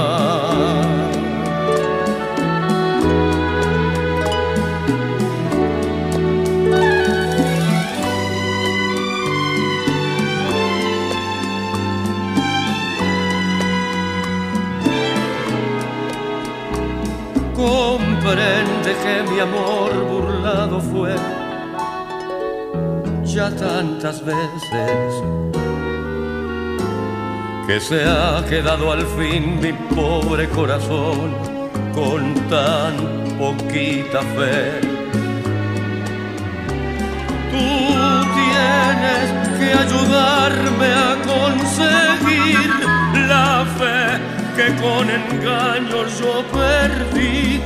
Comprende 18.27 18.93
que 19.05 19.31
mi 19.31 19.39
amor 19.39 19.93
burlado 20.11 20.81
fue 20.81 21.15
ya 23.25 23.51
tantas 23.51 24.25
veces 24.25 25.12
que 27.69 27.81
se 27.81 28.03
ha 28.05 28.45
quedado 28.49 28.91
al 28.91 29.07
fin 29.17 29.61
mi 29.61 29.73
pobre 29.95 30.49
corazón 30.49 31.35
con 31.95 32.35
tan 32.51 32.95
poquita 33.39 34.21
fe. 34.37 34.81
Tú 37.53 37.69
tienes 38.41 39.27
que 39.59 39.69
ayudarme 39.85 40.89
a 41.09 41.12
conseguir 41.33 42.71
la 43.29 43.65
fe 43.79 44.19
que 44.57 44.67
con 44.83 45.11
engaños 45.11 46.19
yo 46.19 46.45
perdí 46.53 47.61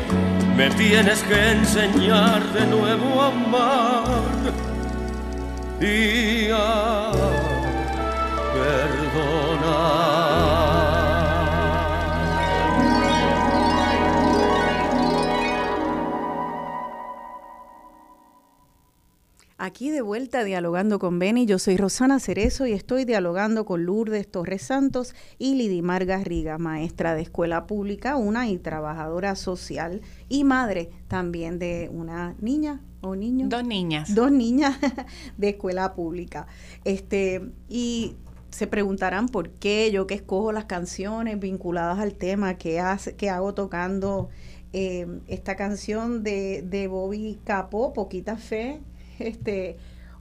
me 0.60 0.68
tienes 0.72 1.22
que 1.22 1.52
enseñar 1.52 2.42
de 2.52 2.66
nuevo 2.66 3.22
a 3.22 3.28
amar 3.28 4.04
y 5.80 6.50
a 6.52 7.10
perdonar. 8.52 10.10
Aquí 19.62 19.90
de 19.90 20.00
vuelta 20.00 20.42
dialogando 20.42 20.98
con 20.98 21.18
Beni, 21.18 21.44
yo 21.44 21.58
soy 21.58 21.76
Rosana 21.76 22.18
Cerezo 22.18 22.66
y 22.66 22.72
estoy 22.72 23.04
dialogando 23.04 23.66
con 23.66 23.84
Lourdes 23.84 24.26
Torres 24.26 24.62
Santos 24.62 25.14
y 25.36 25.54
Lidimar 25.54 26.06
Garriga, 26.06 26.56
maestra 26.56 27.14
de 27.14 27.20
escuela 27.20 27.66
pública, 27.66 28.16
una 28.16 28.48
y 28.48 28.56
trabajadora 28.56 29.36
social 29.36 30.00
y 30.30 30.44
madre 30.44 30.88
también 31.08 31.58
de 31.58 31.90
una 31.92 32.34
niña 32.40 32.80
o 33.02 33.14
niño. 33.14 33.48
Dos 33.50 33.62
niñas. 33.62 34.14
Dos 34.14 34.32
niñas 34.32 34.78
de 35.36 35.50
escuela 35.50 35.92
pública. 35.92 36.46
Este, 36.86 37.42
y 37.68 38.16
se 38.48 38.66
preguntarán 38.66 39.28
por 39.28 39.50
qué 39.50 39.90
yo 39.92 40.06
que 40.06 40.14
escojo 40.14 40.52
las 40.52 40.64
canciones 40.64 41.38
vinculadas 41.38 41.98
al 41.98 42.14
tema 42.14 42.54
que, 42.54 42.80
hace, 42.80 43.14
que 43.14 43.28
hago 43.28 43.52
tocando 43.52 44.30
eh, 44.72 45.06
esta 45.26 45.54
canción 45.56 46.22
de, 46.22 46.62
de 46.62 46.88
Bobby 46.88 47.38
Capó, 47.44 47.92
Poquita 47.92 48.38
Fe, 48.38 48.80
este, 49.20 49.76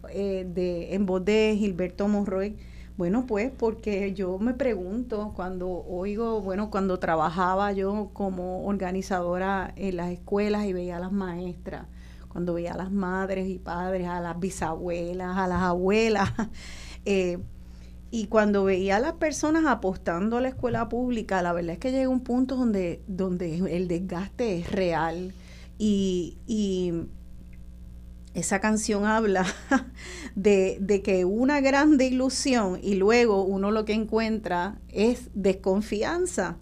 eh, 0.09 0.45
de, 0.47 1.55
Gilberto 1.57 2.07
Monroy. 2.07 2.55
Bueno, 2.97 3.25
pues 3.25 3.49
porque 3.57 4.13
yo 4.13 4.39
me 4.39 4.53
pregunto 4.53 5.31
cuando 5.33 5.69
oigo, 5.69 6.41
bueno, 6.41 6.69
cuando 6.69 6.99
trabajaba 6.99 7.71
yo 7.71 8.09
como 8.11 8.65
organizadora 8.65 9.73
en 9.77 9.95
las 9.95 10.11
escuelas 10.11 10.65
y 10.65 10.73
veía 10.73 10.97
a 10.97 10.99
las 10.99 11.13
maestras, 11.13 11.87
cuando 12.27 12.53
veía 12.55 12.73
a 12.73 12.77
las 12.77 12.91
madres 12.91 13.47
y 13.47 13.57
padres, 13.57 14.05
a 14.05 14.19
las 14.19 14.37
bisabuelas, 14.37 15.37
a 15.37 15.47
las 15.47 15.61
abuelas, 15.61 16.29
eh, 17.05 17.39
y 18.11 18.25
cuando 18.25 18.65
veía 18.65 18.97
a 18.97 18.99
las 18.99 19.13
personas 19.13 19.65
apostando 19.65 20.35
a 20.35 20.41
la 20.41 20.49
escuela 20.49 20.89
pública, 20.89 21.41
la 21.41 21.53
verdad 21.53 21.73
es 21.73 21.79
que 21.79 21.91
llega 21.91 22.09
un 22.09 22.21
punto 22.21 22.57
donde, 22.57 23.01
donde 23.07 23.77
el 23.77 23.87
desgaste 23.87 24.57
es 24.59 24.71
real 24.71 25.33
y 25.77 26.35
esa 28.33 28.59
canción 28.59 29.05
habla 29.05 29.45
de, 30.35 31.01
que 31.03 31.25
una 31.25 31.61
grande 31.61 32.05
ilusión 32.05 32.79
y 32.81 32.95
luego 32.95 33.43
uno 33.43 33.71
lo 33.71 33.85
que 33.85 33.93
encuentra 33.93 34.79
es 34.89 35.29
desconfianza, 35.33 36.57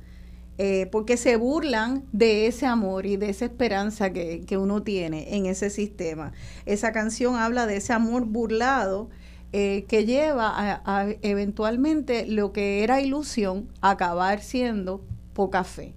eh, 0.58 0.88
porque 0.92 1.18
se 1.18 1.36
burlan 1.36 2.04
de 2.12 2.48
ese 2.48 2.66
amor 2.66 3.06
y 3.06 3.18
de 3.18 3.30
esa 3.30 3.46
esperanza 3.46 4.12
que, 4.12 4.58
uno 4.58 4.82
tiene 4.82 5.36
en 5.36 5.46
ese 5.46 5.70
sistema. 5.70 6.32
Esa 6.66 6.92
canción 6.92 7.36
habla 7.36 7.68
de 7.68 7.78
ese 7.78 7.94
amor 7.94 8.26
burlado 8.26 9.10
eh, 9.54 9.86
que 9.88 10.06
lleva 10.06 10.52
a, 10.56 11.08
eventualmente 11.22 12.26
lo 12.26 12.54
que 12.54 12.84
era 12.84 13.02
ilusión 13.02 13.70
acabar 13.82 14.42
siendo 14.42 15.06
poca 15.34 15.64
fe. 15.64 15.94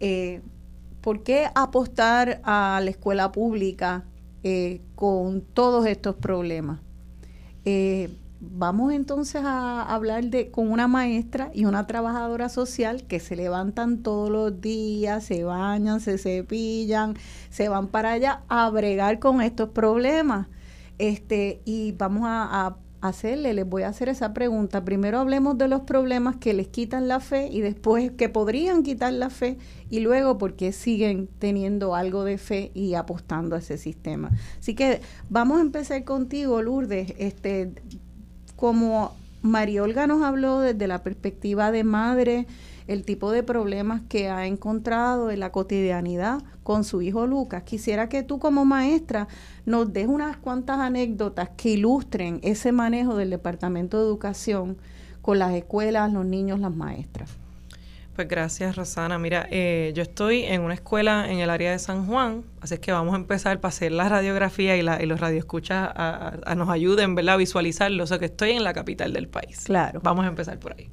Eh, 0.00 0.42
¿por 1.00 1.22
qué 1.22 1.48
apostar 1.54 2.40
a 2.42 2.80
la 2.82 2.90
escuela 2.90 3.30
pública 3.30 4.04
eh, 4.42 4.80
con 4.94 5.42
todos 5.42 5.86
estos 5.86 6.16
problemas? 6.16 6.80
Eh, 7.64 8.16
vamos 8.40 8.92
entonces 8.92 9.42
a 9.44 9.82
hablar 9.82 10.24
de 10.24 10.50
con 10.50 10.70
una 10.70 10.88
maestra 10.88 11.50
y 11.54 11.64
una 11.64 11.86
trabajadora 11.86 12.48
social 12.48 13.04
que 13.04 13.20
se 13.20 13.36
levantan 13.36 14.02
todos 14.02 14.30
los 14.30 14.60
días, 14.60 15.24
se 15.24 15.44
bañan, 15.44 16.00
se 16.00 16.18
cepillan, 16.18 17.14
se 17.50 17.68
van 17.68 17.88
para 17.88 18.12
allá 18.12 18.42
a 18.48 18.68
bregar 18.70 19.18
con 19.18 19.40
estos 19.40 19.70
problemas. 19.70 20.48
Este, 20.98 21.60
y 21.64 21.92
vamos 21.92 22.22
a, 22.26 22.76
hacerle, 23.00 23.54
les 23.54 23.68
voy 23.68 23.82
a 23.82 23.88
hacer 23.88 24.08
esa 24.08 24.32
pregunta. 24.32 24.84
Primero 24.84 25.18
hablemos 25.18 25.58
de 25.58 25.68
los 25.68 25.82
problemas 25.82 26.36
que 26.36 26.54
les 26.54 26.68
quitan 26.68 27.08
la 27.08 27.20
fe 27.20 27.48
y 27.50 27.60
después 27.60 28.10
que 28.12 28.28
podrían 28.28 28.82
quitar 28.82 29.12
la 29.12 29.30
fe 29.30 29.58
y 29.90 30.00
luego 30.00 30.38
por 30.38 30.54
qué 30.54 30.72
siguen 30.72 31.28
teniendo 31.38 31.94
algo 31.94 32.24
de 32.24 32.38
fe 32.38 32.70
y 32.74 32.94
apostando 32.94 33.56
a 33.56 33.58
ese 33.58 33.78
sistema. 33.78 34.30
Así 34.58 34.74
que 34.74 35.00
vamos 35.28 35.58
a 35.58 35.62
empezar 35.62 36.04
contigo, 36.04 36.62
Lourdes. 36.62 37.14
Este, 37.18 37.72
como 38.56 39.14
Mariolga 39.42 40.06
nos 40.06 40.22
habló 40.22 40.60
desde 40.60 40.86
la 40.86 41.02
perspectiva 41.02 41.70
de 41.70 41.84
madre, 41.84 42.46
el 42.86 43.04
tipo 43.04 43.32
de 43.32 43.42
problemas 43.42 44.02
que 44.08 44.28
ha 44.28 44.46
encontrado 44.46 45.30
en 45.30 45.40
la 45.40 45.52
cotidianidad 45.52 46.42
con 46.62 46.84
su 46.84 47.02
hijo 47.02 47.26
Lucas. 47.26 47.62
Quisiera 47.64 48.08
que 48.08 48.22
tú 48.22 48.38
como 48.38 48.64
maestra 48.64 49.28
nos 49.64 49.92
des 49.92 50.06
unas 50.06 50.36
cuantas 50.36 50.78
anécdotas 50.78 51.50
que 51.56 51.70
ilustren 51.70 52.40
ese 52.42 52.72
manejo 52.72 53.16
del 53.16 53.30
Departamento 53.30 53.98
de 53.98 54.04
Educación 54.04 54.76
con 55.22 55.38
las 55.38 55.52
escuelas, 55.54 56.12
los 56.12 56.24
niños, 56.24 56.60
las 56.60 56.74
maestras. 56.74 57.30
Pues 58.16 58.28
gracias, 58.28 58.76
Rosana. 58.76 59.18
Mira, 59.18 59.46
eh, 59.50 59.92
yo 59.94 60.02
estoy 60.02 60.44
en 60.44 60.62
una 60.62 60.72
escuela 60.72 61.30
en 61.30 61.40
el 61.40 61.50
área 61.50 61.72
de 61.72 61.78
San 61.78 62.06
Juan, 62.06 62.44
así 62.62 62.72
es 62.72 62.80
que 62.80 62.90
vamos 62.90 63.12
a 63.12 63.18
empezar 63.18 63.60
para 63.60 63.68
hacer 63.68 63.92
la 63.92 64.08
radiografía 64.08 64.74
y, 64.74 64.80
la, 64.80 65.02
y 65.02 65.06
los 65.06 65.20
radioescuchas 65.20 65.90
a, 65.94 66.54
nos 66.56 66.70
ayuden 66.70 67.14
¿verdad? 67.14 67.34
a 67.34 67.36
visualizarlo. 67.36 68.04
O 68.04 68.06
sea, 68.06 68.18
que 68.18 68.24
estoy 68.24 68.52
en 68.52 68.64
la 68.64 68.72
capital 68.72 69.12
del 69.12 69.28
país. 69.28 69.64
Claro. 69.64 70.00
Vamos 70.02 70.24
a 70.24 70.28
empezar 70.28 70.58
por 70.58 70.72
ahí. 70.72 70.88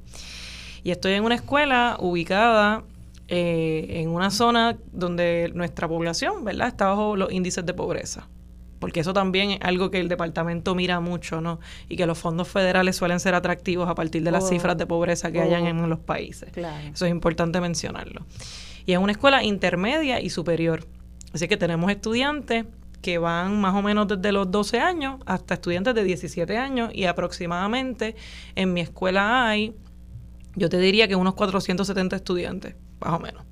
Y 0.84 0.92
estoy 0.92 1.14
en 1.14 1.24
una 1.24 1.34
escuela 1.34 1.96
ubicada 1.98 2.84
eh, 3.26 3.86
en 3.88 4.10
una 4.10 4.30
zona 4.30 4.76
donde 4.92 5.50
nuestra 5.54 5.88
población, 5.88 6.44
¿verdad?, 6.44 6.68
está 6.68 6.86
bajo 6.86 7.16
los 7.16 7.32
índices 7.32 7.66
de 7.66 7.74
pobreza 7.74 8.28
porque 8.84 9.00
eso 9.00 9.14
también 9.14 9.52
es 9.52 9.58
algo 9.62 9.90
que 9.90 9.98
el 9.98 10.08
departamento 10.08 10.74
mira 10.74 11.00
mucho, 11.00 11.40
¿no? 11.40 11.58
Y 11.88 11.96
que 11.96 12.04
los 12.04 12.18
fondos 12.18 12.48
federales 12.48 12.94
suelen 12.94 13.18
ser 13.18 13.34
atractivos 13.34 13.88
a 13.88 13.94
partir 13.94 14.22
de 14.22 14.30
las 14.30 14.44
oh. 14.44 14.48
cifras 14.48 14.76
de 14.76 14.84
pobreza 14.84 15.32
que 15.32 15.40
hayan 15.40 15.64
oh. 15.64 15.68
en 15.68 15.88
los 15.88 16.00
países. 16.00 16.50
Eso 16.54 17.06
es 17.06 17.10
importante 17.10 17.62
mencionarlo. 17.62 18.26
Y 18.84 18.92
es 18.92 18.98
una 18.98 19.12
escuela 19.12 19.42
intermedia 19.42 20.20
y 20.20 20.28
superior. 20.28 20.86
Así 21.32 21.48
que 21.48 21.56
tenemos 21.56 21.90
estudiantes 21.90 22.66
que 23.00 23.16
van 23.16 23.58
más 23.58 23.74
o 23.74 23.80
menos 23.80 24.06
desde 24.06 24.32
los 24.32 24.50
12 24.50 24.80
años 24.80 25.18
hasta 25.24 25.54
estudiantes 25.54 25.94
de 25.94 26.04
17 26.04 26.58
años 26.58 26.90
y 26.92 27.06
aproximadamente 27.06 28.16
en 28.54 28.74
mi 28.74 28.82
escuela 28.82 29.48
hay, 29.48 29.72
yo 30.56 30.68
te 30.68 30.78
diría 30.78 31.08
que 31.08 31.16
unos 31.16 31.34
470 31.34 32.16
estudiantes, 32.16 32.76
más 33.00 33.12
o 33.12 33.20
menos. 33.20 33.44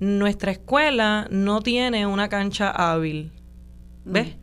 Nuestra 0.00 0.52
escuela 0.52 1.26
no 1.30 1.60
tiene 1.60 2.06
una 2.06 2.28
cancha 2.28 2.70
hábil 2.70 3.32
¿Ves? 4.08 4.36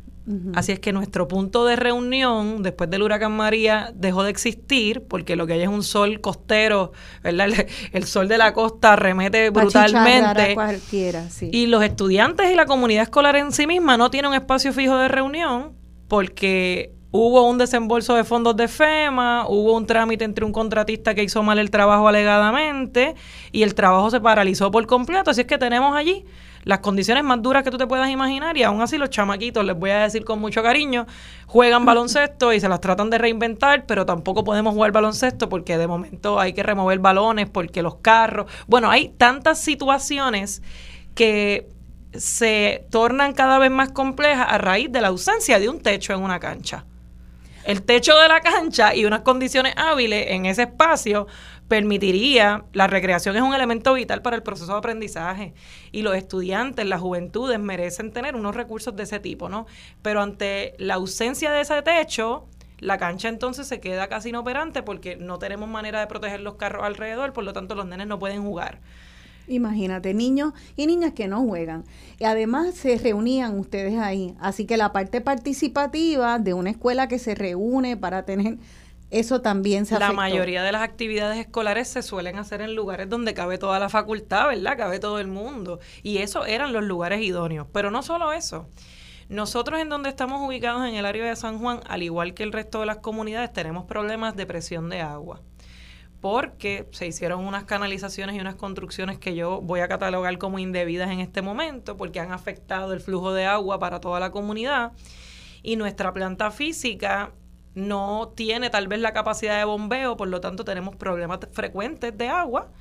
Así 0.56 0.72
es 0.72 0.80
que 0.80 0.92
nuestro 0.92 1.28
punto 1.28 1.66
de 1.66 1.76
reunión 1.76 2.64
después 2.64 2.90
del 2.90 3.04
huracán 3.04 3.34
María 3.34 3.92
dejó 3.94 4.24
de 4.24 4.32
existir 4.32 5.04
porque 5.04 5.36
lo 5.36 5.46
que 5.46 5.54
hay 5.54 5.62
es 5.62 5.68
un 5.68 5.84
sol 5.84 6.20
costero, 6.20 6.94
¿verdad? 7.24 7.50
El, 7.92 8.06
sol 8.06 8.28
de 8.28 8.40
la 8.40 8.52
costa 8.52 8.96
remete 8.96 9.52
brutalmente. 9.52 10.56
Y 11.52 11.68
los 11.68 11.84
estudiantes 11.84 12.52
y 12.52 12.56
la 12.56 12.66
comunidad 12.66 13.04
escolar 13.04 13.36
en 13.36 13.52
sí 13.52 13.68
misma 13.68 13.98
no 13.98 14.10
tienen 14.10 14.30
un 14.30 14.36
espacio 14.36 14.74
fijo 14.74 14.98
de 14.98 15.10
reunión 15.10 15.74
porque 16.08 16.96
hubo 17.16 17.48
un 17.48 17.58
desembolso 17.58 18.14
de 18.16 18.26
fondos 18.26 18.58
de 18.58 18.68
FEMA, 18.68 19.46
hubo 19.48 19.74
un 19.74 19.88
trámite 19.88 20.26
entre 20.26 20.44
un 20.44 20.52
contratista 20.52 21.16
que 21.16 21.24
hizo 21.24 21.42
mal 21.44 21.60
el 21.60 21.72
trabajo 21.72 22.10
alegadamente 22.10 23.16
y 23.54 23.64
el 23.64 23.74
trabajo 23.74 24.10
se 24.10 24.20
paralizó 24.20 24.70
por 24.70 24.86
completo. 24.86 25.32
Así 25.32 25.42
es 25.42 25.48
que 25.48 25.58
tenemos 25.58 25.96
allí 25.96 26.26
las 26.66 26.80
condiciones 26.80 27.24
más 27.24 27.42
duras 27.42 27.64
que 27.64 27.72
tú 27.72 27.78
te 27.78 27.88
puedas 27.88 28.10
imaginar 28.10 28.58
y 28.58 28.64
aún 28.64 28.82
así 28.82 28.98
los 28.98 29.12
chamaquitos, 29.12 29.64
les 29.64 29.78
voy 29.80 29.92
a 29.92 30.00
decir 30.00 30.26
con 30.26 30.40
mucho 30.40 30.62
cariño, 30.62 31.06
juegan 31.46 31.86
baloncesto 31.86 32.52
y 32.52 32.60
se 32.60 32.68
las 32.68 32.82
tratan 32.82 33.10
de 33.10 33.18
reinventar, 33.18 33.86
pero 33.86 34.06
tampoco 34.06 34.44
podemos 34.44 34.74
jugar 34.74 34.92
baloncesto 34.92 35.48
porque 35.48 35.78
de 35.78 35.88
momento 35.88 36.38
hay 36.38 36.52
que 36.52 36.64
remover 36.64 37.00
balones, 37.00 37.50
porque 37.50 37.82
los 37.82 37.96
carros, 37.96 38.52
bueno, 38.68 38.90
hay 38.90 39.10
tantas 39.10 39.60
situaciones 39.60 40.62
que 41.14 41.70
se 42.12 42.86
tornan 42.90 43.34
cada 43.34 43.58
vez 43.58 43.72
más 43.72 43.92
complejas 43.92 44.48
a 44.50 44.58
raíz 44.58 44.92
de 44.92 45.00
la 45.00 45.10
ausencia 45.10 45.60
de 45.60 45.70
un 45.70 45.80
techo 45.80 46.14
en 46.14 46.22
una 46.22 46.40
cancha. 46.40 46.84
El 47.66 47.82
techo 47.82 48.16
de 48.16 48.28
la 48.28 48.42
cancha 48.42 48.94
y 48.94 49.06
unas 49.06 49.22
condiciones 49.22 49.74
hábiles 49.76 50.28
en 50.30 50.46
ese 50.46 50.62
espacio 50.62 51.26
permitiría, 51.68 52.64
la 52.74 52.86
recreación 52.86 53.36
es 53.36 53.42
un 53.42 53.56
elemento 53.56 53.96
vital 53.96 54.22
para 54.22 54.36
el 54.36 54.44
proceso 54.44 54.74
de 54.74 54.78
aprendizaje 54.78 55.56
y 55.92 56.04
los 56.04 56.16
estudiantes, 56.16 56.86
las 56.86 57.02
juventudes 57.02 57.60
merecen 57.60 58.12
tener 58.12 58.36
unos 58.36 58.54
recursos 58.54 58.96
de 58.96 59.02
ese 59.02 59.20
tipo, 59.20 59.50
¿no? 59.50 59.66
Pero 60.04 60.22
ante 60.22 60.76
la 60.78 60.94
ausencia 60.94 61.52
de 61.52 61.62
ese 61.62 61.82
techo, 61.82 62.46
la 62.78 63.00
cancha 63.00 63.30
entonces 63.30 63.68
se 63.68 63.80
queda 63.80 64.10
casi 64.10 64.30
inoperante 64.30 64.84
porque 64.84 65.16
no 65.16 65.40
tenemos 65.40 65.68
manera 65.68 66.00
de 66.00 66.06
proteger 66.06 66.42
los 66.42 66.58
carros 66.58 66.84
alrededor, 66.84 67.34
por 67.34 67.46
lo 67.46 67.54
tanto 67.54 67.74
los 67.74 67.88
nenes 67.88 68.06
no 68.06 68.20
pueden 68.20 68.44
jugar. 68.44 68.80
Imagínate, 69.48 70.14
niños 70.14 70.54
y 70.76 70.88
niñas 70.88 71.14
que 71.14 71.28
no 71.28 71.42
juegan. 71.44 71.84
Y 72.20 72.24
además 72.24 72.76
se 72.76 72.98
reunían 72.98 73.60
ustedes 73.60 73.98
ahí. 73.98 74.36
Así 74.40 74.66
que 74.66 74.78
la 74.78 74.92
parte 74.92 75.22
participativa 75.22 76.40
de 76.40 76.54
una 76.54 76.72
escuela 76.72 77.08
que 77.08 77.20
se 77.20 77.36
reúne 77.36 77.98
para 77.98 78.24
tener 78.26 78.58
eso 79.12 79.42
también 79.42 79.86
se 79.86 80.00
La 80.00 80.12
mayoría 80.12 80.64
de 80.64 80.72
las 80.72 80.82
actividades 80.82 81.38
escolares 81.38 81.88
se 81.88 82.02
suelen 82.02 82.38
hacer 82.38 82.62
en 82.62 82.76
lugares 82.76 83.08
donde 83.08 83.34
cabe 83.34 83.58
toda 83.58 83.80
la 83.80 83.88
facultad, 83.88 84.48
¿verdad? 84.48 84.78
Cabe 84.78 85.00
todo 85.00 85.20
el 85.20 85.28
mundo. 85.28 85.80
Y 86.02 86.18
eso 86.18 86.46
eran 86.46 86.74
los 86.74 86.84
lugares 86.84 87.22
idóneos. 87.22 87.68
Pero 87.72 87.92
no 87.92 88.02
solo 88.02 88.34
eso. 88.34 88.68
Nosotros 89.30 89.80
en 89.80 89.90
donde 89.90 90.10
estamos 90.10 90.42
ubicados 90.48 90.88
en 90.88 90.96
el 90.96 91.06
área 91.06 91.26
de 91.26 91.36
San 91.36 91.60
Juan, 91.60 91.80
al 91.88 92.04
igual 92.04 92.34
que 92.34 92.44
el 92.44 92.52
resto 92.52 92.80
de 92.80 92.88
las 92.88 92.98
comunidades, 92.98 93.54
tenemos 93.54 93.86
problemas 93.86 94.36
de 94.36 94.46
presión 94.46 94.90
de 94.90 95.02
agua. 95.02 95.42
Porque 96.26 96.88
se 96.90 97.06
hicieron 97.06 97.46
unas 97.46 97.66
canalizaciones 97.66 98.36
y 98.36 98.40
unas 98.40 98.56
construcciones 98.56 99.20
que 99.20 99.36
yo 99.36 99.62
voy 99.62 99.82
a 99.82 99.88
catalogar 99.88 100.40
como 100.40 100.58
indebidas 100.58 101.12
en 101.12 101.20
este 101.20 101.44
momento, 101.44 101.98
porque 101.98 102.20
han 102.20 102.32
afectado 102.32 102.94
el 102.94 103.00
flujo 103.00 103.32
de 103.32 103.46
agua 103.46 103.78
para 103.78 104.02
toda 104.02 104.20
la 104.20 104.32
comunidad. 104.32 104.94
Y 105.62 105.76
nuestra 105.76 106.14
planta 106.14 106.50
física 106.50 107.32
no 107.76 108.34
tiene 108.36 108.72
tal 108.72 108.88
vez 108.88 109.02
la 109.02 109.14
capacidad 109.14 109.60
de 109.60 109.66
bombeo, 109.66 110.18
por 110.18 110.28
lo 110.28 110.42
tanto 110.42 110.66
tenemos 110.66 110.96
problemas 110.96 111.42
frecuentes 111.52 112.18
de 112.18 112.28
agua 112.28 112.72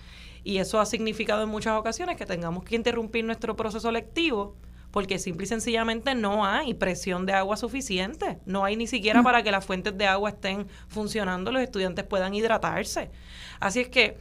y 0.42 0.57
eso 0.57 0.80
ha 0.80 0.86
significado 0.86 1.42
en 1.42 1.51
muchas 1.51 1.78
ocasiones 1.78 2.16
que 2.16 2.24
tengamos 2.24 2.64
que 2.64 2.76
interrumpir 2.76 3.26
nuestro 3.26 3.57
proceso 3.57 3.90
lectivo 3.92 4.57
porque 4.95 5.18
simple 5.18 5.42
y 5.42 5.49
sencillamente 5.49 6.14
no 6.14 6.47
hay 6.47 6.72
presión 6.72 7.26
de 7.26 7.32
agua 7.32 7.57
suficiente, 7.57 8.38
no 8.47 8.64
hay 8.64 8.76
ni 8.76 8.86
siquiera 8.86 9.24
para 9.24 9.42
que 9.42 9.51
las 9.51 9.66
fuentes 9.66 9.99
de 9.99 10.07
agua 10.07 10.30
estén 10.30 10.68
funcionando, 10.86 11.51
los 11.51 11.62
estudiantes 11.62 12.05
puedan 12.05 12.32
hidratarse. 12.32 13.11
Así 13.59 13.80
es 13.80 13.88
que 13.88 14.18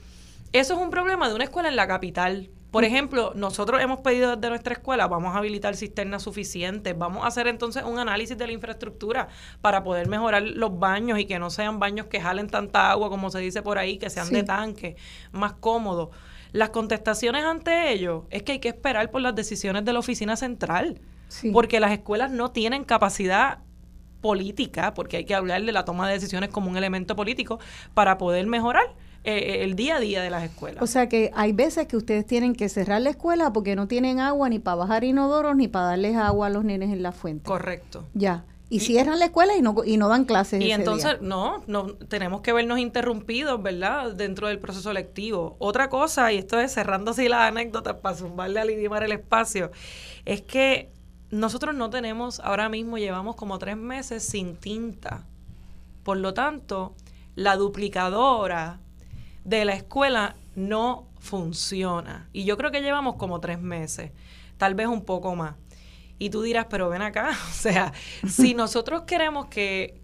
eso 0.52 0.74
es 0.74 0.80
un 0.80 0.90
problema 0.90 1.30
de 1.30 1.36
una 1.36 1.44
escuela 1.44 1.70
en 1.70 1.76
la 1.76 1.88
capital, 1.88 2.50
por 2.72 2.86
ejemplo, 2.86 3.34
nosotros 3.36 3.80
hemos 3.84 4.00
pedido 4.00 4.36
desde 4.36 4.50
nuestra 4.50 4.74
escuela, 4.74 5.08
vamos 5.08 5.36
a 5.36 5.38
habilitar 5.38 5.76
cisternas 5.76 6.24
suficientes, 6.24 6.98
vamos 6.98 7.24
a 7.24 7.28
hacer 7.28 7.48
entonces 7.48 7.84
un 7.84 8.00
análisis 8.00 8.36
de 8.36 8.48
la 8.48 8.54
infraestructura 8.54 9.28
para 9.62 9.84
poder 9.84 10.08
mejorar 10.08 10.42
los 10.42 10.80
baños 10.80 11.20
y 11.20 11.26
que 11.26 11.38
no 11.38 11.52
sean 11.52 11.78
baños 11.78 12.08
que 12.08 12.20
jalen 12.20 12.48
tanta 12.48 12.90
agua 12.90 13.12
como 13.12 13.30
se 13.30 13.38
dice 13.38 13.62
por 13.62 13.78
ahí, 13.78 14.00
que 14.00 14.10
sean 14.10 14.28
de 14.32 14.42
tanque, 14.42 14.96
más 15.32 15.54
cómodos. 15.54 16.10
Las 16.54 16.70
contestaciones 16.70 17.44
ante 17.44 17.92
ello 17.92 18.26
es 18.30 18.44
que 18.44 18.54
hay 18.54 18.60
que 18.60 18.70
esperar 18.70 19.12
por 19.12 19.22
las 19.22 19.36
decisiones 19.36 19.84
de 19.84 19.92
la 19.92 20.00
oficina 20.00 20.36
central, 20.38 21.02
porque 21.52 21.80
las 21.80 21.92
escuelas 21.92 22.32
no 22.32 22.52
tienen 22.52 22.84
capacidad 22.86 23.60
política, 24.22 24.94
porque 24.94 25.18
hay 25.18 25.26
que 25.26 25.36
hablar 25.36 25.64
de 25.64 25.72
la 25.72 25.84
toma 25.84 26.08
de 26.08 26.14
decisiones 26.14 26.50
como 26.50 26.70
un 26.70 26.78
elemento 26.78 27.16
político 27.16 27.60
para 27.94 28.18
poder 28.20 28.46
mejorar 28.46 28.86
eh, 29.24 29.64
el 29.64 29.76
día 29.76 29.96
a 29.96 30.00
día 30.00 30.22
de 30.22 30.30
las 30.30 30.44
escuelas. 30.44 30.82
O 30.84 30.88
sea 30.88 31.10
que 31.10 31.32
hay 31.34 31.54
veces 31.54 31.88
que 31.88 31.98
ustedes 31.98 32.26
tienen 32.26 32.54
que 32.54 32.70
cerrar 32.70 33.02
la 33.02 33.10
escuela 33.10 33.52
porque 33.52 33.76
no 33.76 33.88
tienen 33.88 34.20
agua 34.20 34.48
ni 34.48 34.60
para 34.60 34.76
bajar 34.76 35.04
inodoros 35.04 35.56
ni 35.56 35.68
para 35.68 35.88
darles 35.88 36.16
agua 36.16 36.48
a 36.48 36.50
los 36.50 36.64
nenes 36.64 36.92
en 36.92 37.02
la 37.02 37.12
fuente. 37.12 37.46
Correcto. 37.46 38.08
Ya. 38.14 38.46
Y, 38.74 38.80
cierran 38.80 39.20
la 39.20 39.26
escuela 39.26 39.56
y 39.56 39.62
no, 39.62 39.76
y 39.86 39.98
no 39.98 40.10
dan 40.10 40.26
clases. 40.26 40.62
Y 40.62 40.72
entonces, 40.72 41.22
no, 41.22 41.64
no, 41.68 41.94
tenemos 41.94 42.42
que 42.42 42.54
vernos 42.54 42.80
interrumpidos, 42.80 43.62
¿verdad? 43.62 44.14
Dentro 44.14 44.48
del 44.48 44.60
proceso 44.60 44.92
lectivo. 44.94 45.56
Otra 45.60 45.90
cosa, 45.90 46.32
y 46.34 46.38
esto 46.38 46.60
es 46.60 46.74
cerrando 46.74 47.12
así 47.12 47.30
las 47.30 47.42
anécdotas 47.42 47.98
para 47.98 48.16
zumbarle 48.16 48.60
a 48.60 48.66
lidimar 48.66 49.04
el 49.04 49.12
espacio, 49.12 49.72
es 50.26 50.42
que 50.42 50.92
nosotros 51.30 51.76
no 51.76 51.90
tenemos, 51.90 52.40
ahora 52.40 52.70
mismo 52.70 52.98
llevamos 52.98 53.36
como 53.36 53.60
tres 53.60 53.78
meses 53.78 54.24
sin 54.24 54.56
tinta. 54.56 55.26
Por 56.04 56.18
lo 56.18 56.34
tanto, 56.34 56.96
la 57.36 57.56
duplicadora 57.56 58.80
de 59.44 59.66
la 59.66 59.74
escuela 59.74 60.36
no 60.56 61.08
funciona. 61.20 62.28
Y 62.34 62.44
yo 62.44 62.58
creo 62.58 62.72
que 62.72 62.82
llevamos 62.82 63.16
como 63.16 63.40
tres 63.40 63.60
meses, 63.60 64.12
tal 64.58 64.76
vez 64.76 64.88
un 64.88 65.06
poco 65.06 65.36
más. 65.36 65.56
Y 66.24 66.30
tú 66.30 66.42
dirás, 66.42 66.68
pero 66.70 66.88
ven 66.88 67.02
acá, 67.02 67.32
o 67.50 67.54
sea, 67.54 67.92
si 68.26 68.54
nosotros 68.56 69.02
queremos 69.02 69.48
que 69.48 70.02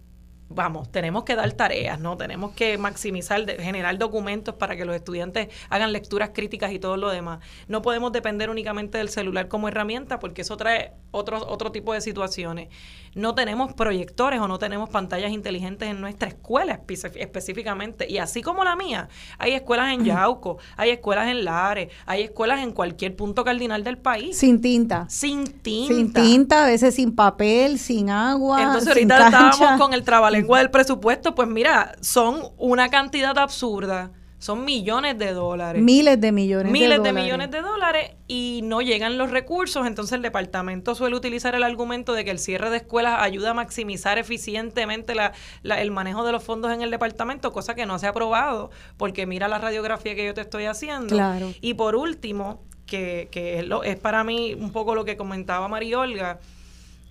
vamos, 0.50 0.92
tenemos 0.92 1.24
que 1.24 1.36
dar 1.36 1.50
tareas, 1.54 1.98
¿no? 1.98 2.18
Tenemos 2.18 2.52
que 2.52 2.78
maximizar, 2.78 3.46
generar 3.62 3.98
documentos 3.98 4.56
para 4.56 4.76
que 4.76 4.84
los 4.84 4.96
estudiantes 4.96 5.48
hagan 5.70 5.94
lecturas 5.94 6.32
críticas 6.34 6.74
y 6.74 6.80
todo 6.80 6.98
lo 6.98 7.10
demás. 7.10 7.40
No 7.70 7.82
podemos 7.82 8.12
depender 8.12 8.50
únicamente 8.50 8.98
del 8.98 9.08
celular 9.08 9.48
como 9.48 9.70
herramienta 9.70 10.20
porque 10.20 10.42
eso 10.42 10.58
trae 10.58 10.92
otro, 11.12 11.38
otro 11.48 11.72
tipo 11.72 11.94
de 11.94 12.02
situaciones. 12.02 12.68
No 13.16 13.36
tenemos 13.36 13.74
proyectores 13.74 14.40
o 14.40 14.48
no 14.48 14.60
tenemos 14.60 14.90
pantallas 14.90 15.32
inteligentes 15.32 15.90
en 15.90 16.02
nuestra 16.02 16.30
escuela 16.30 16.82
específicamente. 17.16 18.10
Y 18.10 18.18
así 18.18 18.42
como 18.42 18.64
la 18.64 18.76
mía, 18.76 19.10
hay 19.38 19.54
escuelas 19.54 19.94
en 19.94 20.06
Yauco, 20.06 20.58
hay 20.78 20.92
escuelas 20.92 21.28
en 21.28 21.46
Lares, 21.46 21.92
hay 22.06 22.24
escuelas 22.24 22.62
en 22.62 22.72
cualquier 22.72 23.16
punto 23.16 23.44
cardinal 23.44 23.84
del 23.84 23.98
país. 23.98 24.38
Sin 24.38 24.62
tinta. 24.62 25.06
Sin 25.10 25.46
tinta. 25.46 25.94
Sin 25.94 26.14
tinta, 26.14 26.64
a 26.64 26.68
veces 26.68 26.96
sin 26.96 27.16
papel, 27.16 27.80
sin 27.80 28.10
agua. 28.10 28.62
Entonces 28.62 28.90
ahorita 28.90 29.26
estábamos 29.26 29.82
con 29.82 29.94
el 29.94 30.04
trabalengua 30.04 30.58
del 30.60 30.72
presupuesto, 30.72 31.36
pues 31.36 31.48
mira, 31.48 31.96
son 32.02 32.44
una 32.58 32.90
cantidad 32.90 33.38
absurda. 33.38 34.12
Son 34.40 34.64
millones 34.64 35.18
de 35.18 35.34
dólares. 35.34 35.82
Miles 35.82 36.20
de 36.20 36.32
millones 36.32 36.72
Miles 36.72 36.90
de, 36.90 36.96
dólares. 36.98 37.16
de 37.16 37.22
millones 37.22 37.52
de 37.52 37.62
dólares 37.62 38.12
y 38.28 38.62
no 38.64 38.82
llegan 38.82 39.18
los 39.18 39.32
recursos. 39.32 39.86
Entonces 39.86 40.14
el 40.14 40.22
departamento 40.22 40.96
suele 40.96 41.16
utilizar 41.16 41.56
el 41.56 41.64
argumento 41.64 42.14
de 42.14 42.24
que 42.24 42.32
el 42.32 42.40
cierre 42.40 42.70
de 42.70 42.78
escuelas 42.78 43.22
ayuda 43.22 43.52
a 43.52 43.54
maximizar 43.54 44.18
eficientemente 44.18 45.14
la, 45.14 45.34
el 45.64 45.92
manejo 45.92 46.24
de 46.24 46.32
los 46.32 46.42
fondos 46.42 46.74
en 46.74 46.82
el 46.82 46.90
departamento, 46.90 47.52
cosa 47.52 47.76
que 47.76 47.86
no 47.86 48.00
se 48.00 48.08
ha 48.08 48.10
aprobado, 48.12 48.72
porque 48.96 49.26
mira 49.26 49.50
la 49.50 49.58
radiografía 49.60 50.16
que 50.16 50.26
yo 50.26 50.34
te 50.34 50.42
estoy 50.42 50.66
haciendo. 50.66 51.14
Claro. 51.14 51.54
Y 51.60 51.74
por 51.74 51.96
último, 51.96 52.64
que, 52.86 53.28
que 53.32 53.60
es, 53.60 53.68
lo, 53.68 53.84
es 53.84 53.98
para 53.98 54.24
mí 54.24 54.54
un 54.54 54.72
poco 54.72 54.96
lo 54.96 55.06
que 55.06 55.18
comentaba 55.18 55.68
María 55.68 56.00
Olga, 56.00 56.40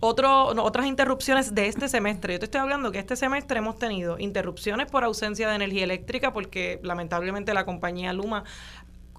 otro, 0.01 0.49
otras 0.62 0.86
interrupciones 0.86 1.55
de 1.55 1.66
este 1.66 1.88
semestre. 1.88 2.34
Yo 2.34 2.38
te 2.38 2.44
estoy 2.46 2.61
hablando 2.61 2.92
que 2.92 2.99
este 2.99 3.16
semestre 3.16 3.59
hemos 3.59 3.78
tenido 3.78 4.18
interrupciones 4.18 4.90
por 4.90 5.05
ausencia 5.05 5.49
de 5.49 5.57
energía 5.57 5.84
eléctrica 5.84 6.32
porque 6.32 6.80
lamentablemente 6.82 7.55
la 7.55 7.64
compañía 7.64 8.12
Luma 8.12 8.44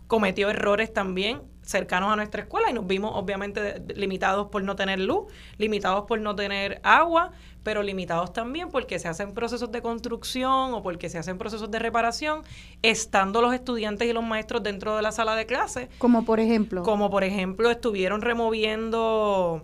cometió 0.07 0.49
errores 0.49 0.91
también 0.91 1.41
cercanos 1.61 2.11
a 2.11 2.15
nuestra 2.15 2.41
escuela 2.41 2.71
y 2.71 2.73
nos 2.73 2.87
vimos 2.87 3.11
obviamente 3.13 3.83
limitados 3.95 4.47
por 4.47 4.63
no 4.63 4.75
tener 4.75 4.99
luz, 4.99 5.31
limitados 5.59 6.05
por 6.05 6.19
no 6.19 6.35
tener 6.35 6.81
agua, 6.83 7.31
pero 7.61 7.83
limitados 7.83 8.33
también 8.33 8.69
porque 8.69 8.97
se 8.97 9.07
hacen 9.07 9.35
procesos 9.35 9.71
de 9.71 9.83
construcción 9.83 10.73
o 10.73 10.81
porque 10.81 11.09
se 11.09 11.19
hacen 11.19 11.37
procesos 11.37 11.69
de 11.69 11.77
reparación 11.77 12.41
estando 12.81 13.39
los 13.43 13.53
estudiantes 13.53 14.09
y 14.09 14.13
los 14.13 14.23
maestros 14.23 14.63
dentro 14.63 14.95
de 14.95 15.03
la 15.03 15.11
sala 15.11 15.35
de 15.35 15.45
clase. 15.45 15.89
Como 15.99 16.25
por 16.25 16.39
ejemplo. 16.39 16.81
Como 16.81 17.11
por 17.11 17.23
ejemplo 17.23 17.69
estuvieron 17.69 18.21
removiendo 18.21 19.63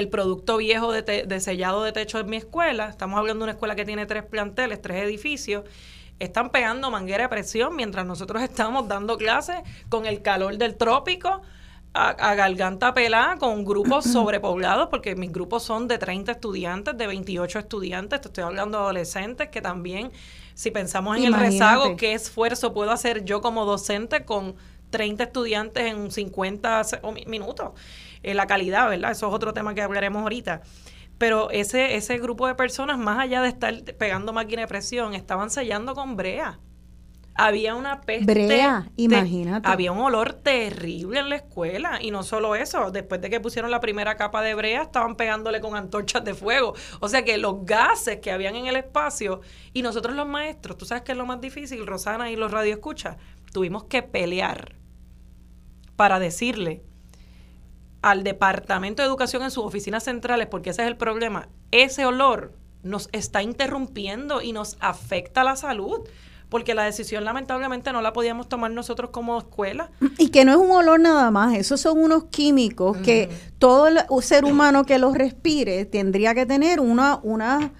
el 0.00 0.08
producto 0.08 0.56
viejo 0.56 0.92
de, 0.92 1.40
sellado 1.40 1.84
de 1.84 1.92
techo 1.92 2.18
de 2.18 2.24
mi 2.24 2.36
escuela, 2.36 2.88
estamos 2.88 3.18
hablando 3.18 3.44
de 3.44 3.50
una 3.50 3.52
escuela 3.52 3.76
que 3.76 3.84
tiene 3.84 4.06
tres 4.06 4.24
planteles, 4.24 4.82
tres 4.82 5.04
edificios, 5.04 5.64
están 6.18 6.50
pegando 6.50 6.90
manguera 6.90 7.24
de 7.24 7.28
presión 7.28 7.76
mientras 7.76 8.04
nosotros 8.04 8.42
estamos 8.50 8.88
dando 8.88 9.16
clases 9.16 9.56
con 9.88 10.06
el 10.06 10.22
calor 10.22 10.56
del 10.56 10.76
trópico. 10.76 11.42
A, 11.92 12.36
garganta 12.36 12.94
pelada 12.94 13.36
con 13.36 13.64
grupos 13.64 14.04
sobrepoblados, 14.12 14.88
porque 14.90 15.16
mis 15.16 15.32
grupos 15.32 15.64
son 15.64 15.88
de 15.88 15.98
30 15.98 16.30
estudiantes, 16.30 16.96
de 16.96 17.06
28 17.08 17.58
estudiantes, 17.58 18.20
te 18.20 18.28
estoy 18.28 18.44
hablando 18.44 18.78
de 18.78 18.84
adolescentes 18.84 19.48
que 19.48 19.60
también, 19.60 20.12
si 20.54 20.70
pensamos 20.70 21.16
en 21.16 21.24
el 21.24 21.34
rezago, 21.34 21.96
¿qué 21.96 22.12
esfuerzo 22.12 22.72
puedo 22.72 22.92
hacer 22.92 23.24
yo 23.24 23.40
como 23.40 23.64
docente 23.64 24.24
con 24.24 24.54
30 24.90 25.24
estudiantes 25.24 25.84
en 25.84 26.12
50 26.12 26.82
minutos? 27.26 27.72
Eh, 28.22 28.34
la 28.34 28.46
calidad, 28.46 28.88
¿verdad? 28.88 29.10
Eso 29.10 29.28
es 29.28 29.34
otro 29.34 29.52
tema 29.52 29.74
que 29.74 29.82
hablaremos 29.82 30.22
ahorita. 30.22 30.62
Pero 31.18 31.50
ese, 31.50 31.96
ese 31.96 32.18
grupo 32.18 32.46
de 32.46 32.54
personas, 32.54 32.98
más 32.98 33.18
allá 33.18 33.42
de 33.42 33.48
estar 33.48 33.74
pegando 33.98 34.32
máquina 34.32 34.62
de 34.62 34.68
presión, 34.68 35.14
estaban 35.14 35.50
sellando 35.50 35.94
con 35.94 36.16
brea. 36.16 36.60
Había 37.34 37.74
una 37.74 38.00
peste. 38.00 38.24
Brea, 38.24 38.90
imagínate. 38.96 39.68
había 39.68 39.92
un 39.92 39.98
olor 39.98 40.34
terrible 40.34 41.20
en 41.20 41.28
la 41.30 41.36
escuela. 41.36 41.98
Y 42.02 42.10
no 42.10 42.22
solo 42.22 42.54
eso, 42.54 42.90
después 42.90 43.20
de 43.20 43.30
que 43.30 43.40
pusieron 43.40 43.70
la 43.70 43.80
primera 43.80 44.16
capa 44.16 44.42
de 44.42 44.54
brea, 44.54 44.82
estaban 44.82 45.16
pegándole 45.16 45.60
con 45.60 45.76
antorchas 45.76 46.24
de 46.24 46.34
fuego. 46.34 46.74
O 47.00 47.08
sea 47.08 47.24
que 47.24 47.38
los 47.38 47.64
gases 47.64 48.20
que 48.20 48.32
habían 48.32 48.56
en 48.56 48.66
el 48.66 48.76
espacio, 48.76 49.40
y 49.72 49.82
nosotros 49.82 50.16
los 50.16 50.26
maestros, 50.26 50.76
tú 50.76 50.84
sabes 50.84 51.02
que 51.02 51.12
es 51.12 51.18
lo 51.18 51.24
más 51.24 51.40
difícil, 51.40 51.86
Rosana 51.86 52.30
y 52.30 52.36
los 52.36 52.50
radioescuchas, 52.50 53.16
tuvimos 53.52 53.84
que 53.84 54.02
pelear 54.02 54.76
para 55.96 56.18
decirle 56.18 56.82
al 58.02 58.24
Departamento 58.24 59.02
de 59.02 59.08
Educación 59.08 59.42
en 59.42 59.50
sus 59.50 59.64
oficinas 59.64 60.04
centrales, 60.04 60.46
porque 60.46 60.70
ese 60.70 60.82
es 60.82 60.88
el 60.88 60.96
problema, 60.96 61.48
ese 61.70 62.06
olor 62.06 62.54
nos 62.82 63.08
está 63.12 63.42
interrumpiendo 63.42 64.40
y 64.40 64.52
nos 64.52 64.76
afecta 64.80 65.44
la 65.44 65.56
salud 65.56 66.00
porque 66.50 66.74
la 66.74 66.82
decisión 66.82 67.24
lamentablemente 67.24 67.92
no 67.92 68.02
la 68.02 68.12
podíamos 68.12 68.48
tomar 68.48 68.72
nosotros 68.72 69.10
como 69.10 69.38
escuela. 69.38 69.90
Y 70.18 70.30
que 70.30 70.44
no 70.44 70.52
es 70.52 70.58
un 70.58 70.72
olor 70.72 71.00
nada 71.00 71.30
más, 71.30 71.54
esos 71.54 71.80
son 71.80 72.02
unos 72.02 72.24
químicos 72.24 72.98
que 72.98 73.30
todo 73.58 73.86
el 73.86 74.00
ser 74.22 74.44
humano 74.44 74.84
que 74.84 74.98
los 74.98 75.14
respire 75.14 75.84
tendría 75.86 76.34
que 76.34 76.46
tener 76.46 76.80
una, 76.80 77.20
una 77.22 77.72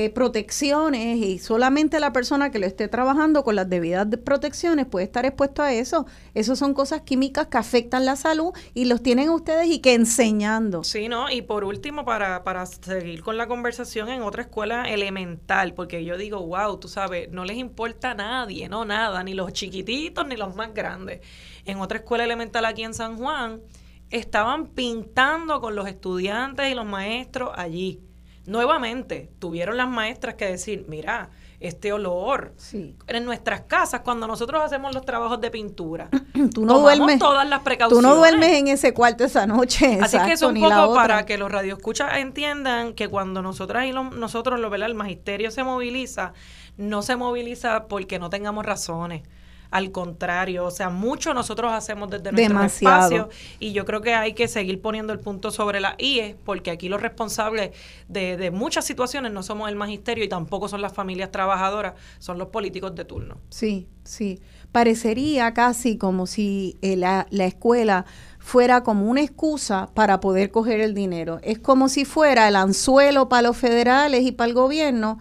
eh, 0.00 0.10
protecciones 0.10 1.16
y 1.16 1.40
solamente 1.40 1.98
la 1.98 2.12
persona 2.12 2.52
que 2.52 2.60
lo 2.60 2.66
esté 2.66 2.86
trabajando 2.86 3.42
con 3.42 3.56
las 3.56 3.68
debidas 3.68 4.06
protecciones 4.24 4.86
puede 4.86 5.04
estar 5.04 5.26
expuesto 5.26 5.60
a 5.60 5.72
eso. 5.72 6.06
Esas 6.34 6.56
son 6.56 6.72
cosas 6.72 7.00
químicas 7.00 7.48
que 7.48 7.58
afectan 7.58 8.04
la 8.04 8.14
salud 8.14 8.52
y 8.74 8.84
los 8.84 9.02
tienen 9.02 9.28
ustedes 9.28 9.66
y 9.66 9.80
que 9.80 9.94
enseñando. 9.94 10.84
Sí, 10.84 11.08
¿no? 11.08 11.28
Y 11.32 11.42
por 11.42 11.64
último, 11.64 12.04
para, 12.04 12.44
para 12.44 12.64
seguir 12.66 13.24
con 13.24 13.36
la 13.36 13.48
conversación 13.48 14.08
en 14.08 14.22
otra 14.22 14.42
escuela 14.42 14.84
elemental, 14.84 15.74
porque 15.74 16.04
yo 16.04 16.16
digo, 16.16 16.46
wow, 16.46 16.78
tú 16.78 16.86
sabes, 16.86 17.28
no 17.32 17.44
les 17.44 17.56
importa 17.56 18.12
a 18.12 18.14
nadie, 18.14 18.68
no 18.68 18.84
nada, 18.84 19.24
ni 19.24 19.34
los 19.34 19.52
chiquititos 19.52 20.24
ni 20.28 20.36
los 20.36 20.54
más 20.54 20.72
grandes. 20.74 21.22
En 21.64 21.80
otra 21.80 21.98
escuela 21.98 22.22
elemental 22.22 22.66
aquí 22.66 22.84
en 22.84 22.94
San 22.94 23.16
Juan, 23.16 23.62
estaban 24.10 24.68
pintando 24.68 25.60
con 25.60 25.74
los 25.74 25.88
estudiantes 25.88 26.70
y 26.70 26.74
los 26.76 26.86
maestros 26.86 27.50
allí 27.56 28.00
Nuevamente, 28.48 29.28
tuvieron 29.38 29.76
las 29.76 29.88
maestras 29.88 30.36
que 30.36 30.46
decir, 30.46 30.86
mira, 30.88 31.28
este 31.60 31.92
olor. 31.92 32.54
Sí. 32.56 32.96
En 33.06 33.26
nuestras 33.26 33.60
casas, 33.62 34.00
cuando 34.00 34.26
nosotros 34.26 34.62
hacemos 34.62 34.94
los 34.94 35.04
trabajos 35.04 35.38
de 35.38 35.50
pintura, 35.50 36.08
tú 36.54 36.64
no 36.64 36.78
duermes 36.78 37.18
todas 37.18 37.46
las 37.46 37.60
precauciones. 37.60 38.02
Tú 38.02 38.08
no 38.08 38.16
duermes 38.16 38.50
en 38.54 38.68
ese 38.68 38.94
cuarto 38.94 39.22
esa 39.24 39.46
noche. 39.46 39.98
Así 40.00 40.18
que 40.20 40.32
es 40.32 40.40
un 40.40 40.58
poco 40.58 40.94
para 40.94 41.26
que 41.26 41.36
los 41.36 41.52
radioescuchas 41.52 42.16
entiendan 42.16 42.94
que 42.94 43.08
cuando 43.08 43.42
nosotras 43.42 43.84
y 43.84 43.92
nosotros, 43.92 44.58
lo, 44.58 44.70
¿verdad? 44.70 44.88
el 44.88 44.94
magisterio 44.94 45.50
se 45.50 45.62
moviliza, 45.62 46.32
no 46.78 47.02
se 47.02 47.16
moviliza 47.16 47.86
porque 47.86 48.18
no 48.18 48.30
tengamos 48.30 48.64
razones 48.64 49.24
al 49.70 49.92
contrario, 49.92 50.64
o 50.64 50.70
sea, 50.70 50.88
mucho 50.88 51.34
nosotros 51.34 51.72
hacemos 51.72 52.10
desde 52.10 52.32
nuestro 52.32 52.62
espacio 52.62 53.28
y 53.58 53.72
yo 53.72 53.84
creo 53.84 54.00
que 54.00 54.14
hay 54.14 54.32
que 54.32 54.48
seguir 54.48 54.80
poniendo 54.80 55.12
el 55.12 55.18
punto 55.18 55.50
sobre 55.50 55.80
la 55.80 55.94
IE 55.98 56.36
porque 56.44 56.70
aquí 56.70 56.88
los 56.88 57.02
responsables 57.02 57.70
de, 58.08 58.36
de 58.36 58.50
muchas 58.50 58.84
situaciones 58.86 59.32
no 59.32 59.42
somos 59.42 59.68
el 59.68 59.76
magisterio 59.76 60.24
y 60.24 60.28
tampoco 60.28 60.68
son 60.68 60.80
las 60.80 60.92
familias 60.92 61.30
trabajadoras, 61.30 61.94
son 62.18 62.38
los 62.38 62.48
políticos 62.48 62.94
de 62.94 63.04
turno. 63.04 63.38
Sí, 63.50 63.88
sí. 64.04 64.40
Parecería 64.72 65.54
casi 65.54 65.96
como 65.96 66.26
si 66.26 66.76
eh, 66.82 66.96
la, 66.96 67.26
la 67.30 67.46
escuela 67.46 68.04
fuera 68.38 68.82
como 68.82 69.08
una 69.10 69.22
excusa 69.22 69.90
para 69.94 70.20
poder 70.20 70.50
coger 70.50 70.80
el 70.80 70.94
dinero. 70.94 71.38
Es 71.42 71.58
como 71.58 71.88
si 71.88 72.04
fuera 72.04 72.48
el 72.48 72.56
anzuelo 72.56 73.28
para 73.28 73.42
los 73.42 73.56
federales 73.56 74.22
y 74.22 74.32
para 74.32 74.48
el 74.48 74.54
gobierno 74.54 75.18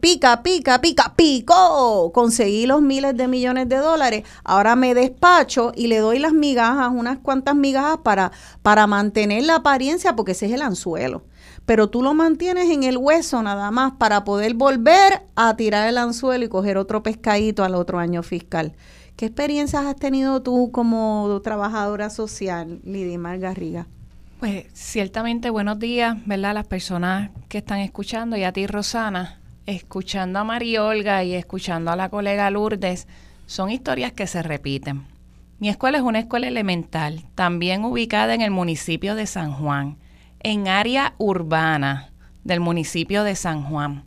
pica, 0.00 0.42
pica, 0.42 0.80
pica, 0.80 1.14
pico, 1.16 2.10
conseguí 2.12 2.66
los 2.66 2.82
miles 2.82 3.16
de 3.16 3.28
millones 3.28 3.68
de 3.68 3.76
dólares, 3.76 4.24
ahora 4.42 4.74
me 4.74 4.94
despacho 4.94 5.72
y 5.74 5.86
le 5.86 5.98
doy 5.98 6.18
las 6.18 6.32
migajas, 6.32 6.90
unas 6.92 7.18
cuantas 7.18 7.54
migajas 7.54 7.98
para, 8.02 8.32
para 8.62 8.86
mantener 8.86 9.44
la 9.44 9.56
apariencia, 9.56 10.16
porque 10.16 10.32
ese 10.32 10.46
es 10.46 10.52
el 10.52 10.62
anzuelo. 10.62 11.22
Pero 11.66 11.88
tú 11.88 12.02
lo 12.02 12.14
mantienes 12.14 12.70
en 12.70 12.82
el 12.82 12.96
hueso 12.96 13.42
nada 13.42 13.70
más 13.70 13.92
para 13.92 14.24
poder 14.24 14.54
volver 14.54 15.26
a 15.34 15.56
tirar 15.56 15.88
el 15.88 15.98
anzuelo 15.98 16.44
y 16.44 16.48
coger 16.48 16.76
otro 16.76 17.02
pescadito 17.02 17.64
al 17.64 17.74
otro 17.74 17.98
año 17.98 18.22
fiscal. 18.22 18.74
¿Qué 19.16 19.26
experiencias 19.26 19.84
has 19.84 19.96
tenido 19.96 20.42
tú 20.42 20.70
como 20.72 21.40
trabajadora 21.42 22.10
social, 22.10 22.80
Lidia 22.84 23.18
Margarriga? 23.18 23.86
Pues 24.44 24.66
ciertamente 24.74 25.48
buenos 25.48 25.78
días, 25.78 26.18
¿verdad? 26.26 26.52
Las 26.52 26.66
personas 26.66 27.30
que 27.48 27.56
están 27.56 27.78
escuchando 27.78 28.36
y 28.36 28.44
a 28.44 28.52
ti, 28.52 28.66
Rosana, 28.66 29.40
escuchando 29.64 30.38
a 30.38 30.44
María 30.44 30.84
Olga 30.84 31.24
y 31.24 31.32
escuchando 31.32 31.90
a 31.90 31.96
la 31.96 32.10
colega 32.10 32.50
Lourdes, 32.50 33.08
son 33.46 33.70
historias 33.70 34.12
que 34.12 34.26
se 34.26 34.42
repiten. 34.42 35.06
Mi 35.60 35.70
escuela 35.70 35.96
es 35.96 36.04
una 36.04 36.18
escuela 36.18 36.46
elemental, 36.46 37.24
también 37.34 37.86
ubicada 37.86 38.34
en 38.34 38.42
el 38.42 38.50
municipio 38.50 39.14
de 39.14 39.24
San 39.24 39.54
Juan, 39.54 39.96
en 40.40 40.68
área 40.68 41.14
urbana 41.16 42.10
del 42.44 42.60
municipio 42.60 43.24
de 43.24 43.36
San 43.36 43.62
Juan. 43.62 44.04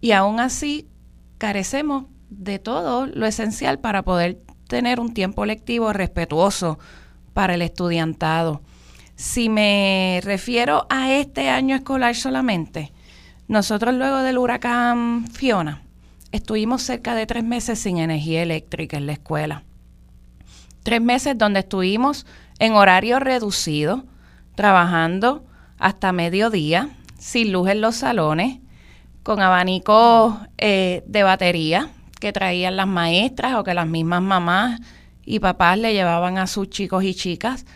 Y 0.00 0.12
aún 0.12 0.40
así 0.40 0.88
carecemos 1.36 2.06
de 2.30 2.58
todo 2.58 3.04
lo 3.04 3.26
esencial 3.26 3.80
para 3.80 4.02
poder 4.02 4.38
tener 4.66 4.98
un 4.98 5.12
tiempo 5.12 5.44
lectivo 5.44 5.92
respetuoso 5.92 6.78
para 7.34 7.52
el 7.52 7.60
estudiantado. 7.60 8.62
Si 9.18 9.48
me 9.48 10.20
refiero 10.22 10.86
a 10.90 11.12
este 11.12 11.48
año 11.48 11.74
escolar 11.74 12.14
solamente, 12.14 12.92
nosotros 13.48 13.92
luego 13.96 14.18
del 14.18 14.38
huracán 14.38 15.26
Fiona 15.26 15.82
estuvimos 16.30 16.82
cerca 16.82 17.16
de 17.16 17.26
tres 17.26 17.42
meses 17.42 17.80
sin 17.80 17.98
energía 17.98 18.44
eléctrica 18.44 18.96
en 18.96 19.06
la 19.06 19.14
escuela. 19.14 19.64
Tres 20.84 21.02
meses 21.02 21.36
donde 21.36 21.60
estuvimos 21.60 22.26
en 22.60 22.74
horario 22.74 23.18
reducido, 23.18 24.04
trabajando 24.54 25.44
hasta 25.80 26.12
mediodía, 26.12 26.90
sin 27.18 27.50
luz 27.50 27.70
en 27.70 27.80
los 27.80 27.96
salones, 27.96 28.60
con 29.24 29.40
abanicos 29.40 30.36
eh, 30.58 31.02
de 31.08 31.24
batería 31.24 31.90
que 32.20 32.32
traían 32.32 32.76
las 32.76 32.86
maestras 32.86 33.56
o 33.56 33.64
que 33.64 33.74
las 33.74 33.88
mismas 33.88 34.22
mamás 34.22 34.80
y 35.24 35.40
papás 35.40 35.76
le 35.76 35.92
llevaban 35.92 36.38
a 36.38 36.46
sus 36.46 36.70
chicos 36.70 37.02
y 37.02 37.16
chicas, 37.16 37.66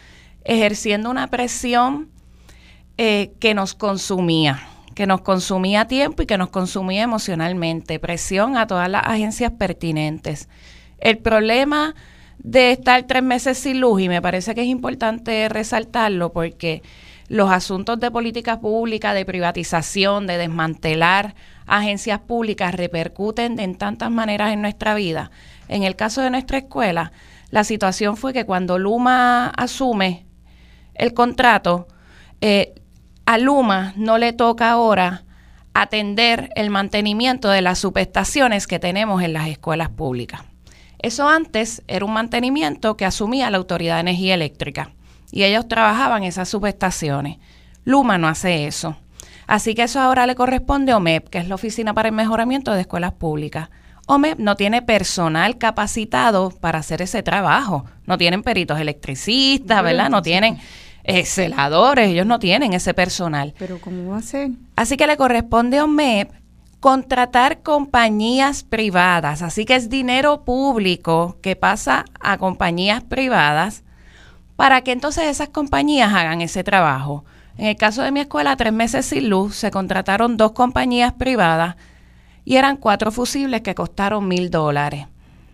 ejerciendo 0.44 1.10
una 1.10 1.28
presión 1.28 2.08
eh, 2.98 3.32
que 3.40 3.54
nos 3.54 3.74
consumía, 3.74 4.60
que 4.94 5.06
nos 5.06 5.22
consumía 5.22 5.86
tiempo 5.86 6.22
y 6.22 6.26
que 6.26 6.38
nos 6.38 6.50
consumía 6.50 7.02
emocionalmente, 7.02 7.98
presión 7.98 8.56
a 8.56 8.66
todas 8.66 8.88
las 8.88 9.06
agencias 9.06 9.52
pertinentes. 9.52 10.48
El 10.98 11.18
problema 11.18 11.94
de 12.38 12.72
estar 12.72 13.04
tres 13.04 13.22
meses 13.22 13.58
sin 13.58 13.80
luz, 13.80 14.02
y 14.02 14.08
me 14.08 14.20
parece 14.20 14.54
que 14.54 14.62
es 14.62 14.68
importante 14.68 15.48
resaltarlo 15.48 16.32
porque 16.32 16.82
los 17.28 17.50
asuntos 17.50 17.98
de 17.98 18.10
política 18.10 18.60
pública, 18.60 19.14
de 19.14 19.24
privatización, 19.24 20.26
de 20.26 20.38
desmantelar 20.38 21.34
agencias 21.66 22.20
públicas 22.20 22.74
repercuten 22.74 23.58
en 23.58 23.76
tantas 23.76 24.10
maneras 24.10 24.52
en 24.52 24.60
nuestra 24.60 24.94
vida. 24.94 25.30
En 25.68 25.84
el 25.84 25.96
caso 25.96 26.20
de 26.20 26.30
nuestra 26.30 26.58
escuela, 26.58 27.12
la 27.50 27.64
situación 27.64 28.16
fue 28.16 28.32
que 28.32 28.44
cuando 28.44 28.78
Luma 28.78 29.48
asume 29.48 30.26
el 31.02 31.14
contrato, 31.14 31.88
eh, 32.40 32.74
a 33.26 33.36
Luma 33.36 33.92
no 33.96 34.18
le 34.18 34.32
toca 34.32 34.70
ahora 34.70 35.24
atender 35.74 36.50
el 36.54 36.70
mantenimiento 36.70 37.48
de 37.48 37.60
las 37.60 37.80
subestaciones 37.80 38.68
que 38.68 38.78
tenemos 38.78 39.20
en 39.20 39.32
las 39.32 39.48
escuelas 39.48 39.88
públicas. 39.88 40.42
Eso 41.00 41.28
antes 41.28 41.82
era 41.88 42.04
un 42.04 42.12
mantenimiento 42.12 42.96
que 42.96 43.04
asumía 43.04 43.50
la 43.50 43.58
Autoridad 43.58 43.96
de 43.96 44.02
Energía 44.02 44.34
Eléctrica 44.34 44.92
y 45.32 45.42
ellos 45.42 45.66
trabajaban 45.66 46.22
esas 46.22 46.48
subestaciones. 46.48 47.38
Luma 47.84 48.16
no 48.16 48.28
hace 48.28 48.68
eso. 48.68 48.96
Así 49.48 49.74
que 49.74 49.82
eso 49.82 49.98
ahora 50.00 50.28
le 50.28 50.36
corresponde 50.36 50.92
a 50.92 50.98
OMEP, 50.98 51.30
que 51.30 51.38
es 51.38 51.48
la 51.48 51.56
Oficina 51.56 51.94
para 51.94 52.10
el 52.10 52.14
Mejoramiento 52.14 52.72
de 52.72 52.82
Escuelas 52.82 53.14
Públicas. 53.14 53.70
OMEP 54.06 54.38
no 54.38 54.54
tiene 54.56 54.82
personal 54.82 55.58
capacitado 55.58 56.50
para 56.50 56.78
hacer 56.78 57.02
ese 57.02 57.24
trabajo. 57.24 57.86
No 58.06 58.18
tienen 58.18 58.42
peritos 58.42 58.78
electricistas, 58.78 59.82
¿verdad? 59.82 60.10
No 60.10 60.22
tienen 60.22 60.58
eh, 61.04 61.24
celadores, 61.24 62.10
ellos 62.10 62.26
no 62.26 62.38
tienen 62.38 62.72
ese 62.72 62.94
personal. 62.94 63.54
Pero 63.58 63.80
¿cómo 63.80 64.10
va 64.10 64.18
a 64.18 64.22
ser? 64.22 64.50
Así 64.76 64.96
que 64.96 65.06
le 65.06 65.16
corresponde 65.16 65.78
a 65.78 65.84
OMEP 65.84 66.30
contratar 66.80 67.62
compañías 67.62 68.64
privadas. 68.64 69.42
Así 69.42 69.64
que 69.64 69.76
es 69.76 69.88
dinero 69.88 70.44
público 70.44 71.36
que 71.40 71.54
pasa 71.54 72.04
a 72.20 72.38
compañías 72.38 73.04
privadas 73.04 73.84
para 74.56 74.82
que 74.82 74.92
entonces 74.92 75.24
esas 75.24 75.48
compañías 75.48 76.12
hagan 76.12 76.40
ese 76.40 76.64
trabajo. 76.64 77.24
En 77.56 77.66
el 77.66 77.76
caso 77.76 78.02
de 78.02 78.10
mi 78.10 78.20
escuela, 78.20 78.56
tres 78.56 78.72
meses 78.72 79.06
sin 79.06 79.28
luz, 79.28 79.54
se 79.54 79.70
contrataron 79.70 80.36
dos 80.36 80.52
compañías 80.52 81.12
privadas 81.12 81.76
y 82.44 82.56
eran 82.56 82.76
cuatro 82.76 83.12
fusibles 83.12 83.60
que 83.60 83.74
costaron 83.74 84.26
mil 84.26 84.50
dólares. 84.50 85.06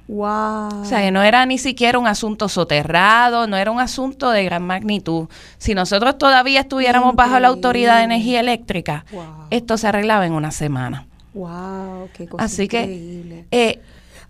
Wow. 0.09 0.82
O 0.82 0.84
sea, 0.86 1.11
no 1.11 1.22
era 1.22 1.44
ni 1.46 1.59
siquiera 1.59 1.98
un 1.98 2.06
asunto 2.06 2.48
soterrado, 2.48 3.46
no 3.46 3.56
era 3.59 3.70
un 3.70 3.78
asunto 3.80 4.30
de 4.30 4.42
gran 4.44 4.62
magnitud. 4.66 5.28
Si 5.59 5.74
nosotros 5.74 6.16
todavía 6.18 6.61
estuviéramos 6.61 7.14
bajo 7.14 7.38
la 7.38 7.48
autoridad 7.48 7.98
de 7.98 8.04
energía 8.04 8.40
eléctrica, 8.40 9.04
esto 9.50 9.76
se 9.76 9.86
arreglaba 9.86 10.26
en 10.26 10.32
una 10.32 10.50
semana. 10.50 11.06
Wow, 11.34 12.09
qué 12.14 12.26
cosa 12.26 12.44
Así 12.44 12.64
increíble. 12.64 13.46
que, 13.50 13.70
eh, 13.70 13.82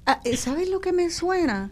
Ah, 0.05 0.20
eh, 0.24 0.37
¿Sabes 0.39 0.70
lo 0.70 0.81
que 0.81 0.93
me 0.95 1.11
suena? 1.11 1.70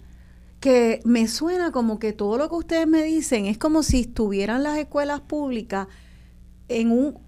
Que 0.60 1.00
me 1.04 1.26
suena 1.26 1.72
como 1.72 1.98
que 1.98 2.12
todo 2.12 2.36
lo 2.36 2.50
que 2.50 2.54
ustedes 2.56 2.86
me 2.86 3.02
dicen 3.02 3.46
es 3.46 3.56
como 3.56 3.82
si 3.82 4.00
estuvieran 4.00 4.62
las 4.62 4.76
escuelas 4.76 5.20
públicas 5.22 5.88
en 6.68 6.90
un 6.92 7.18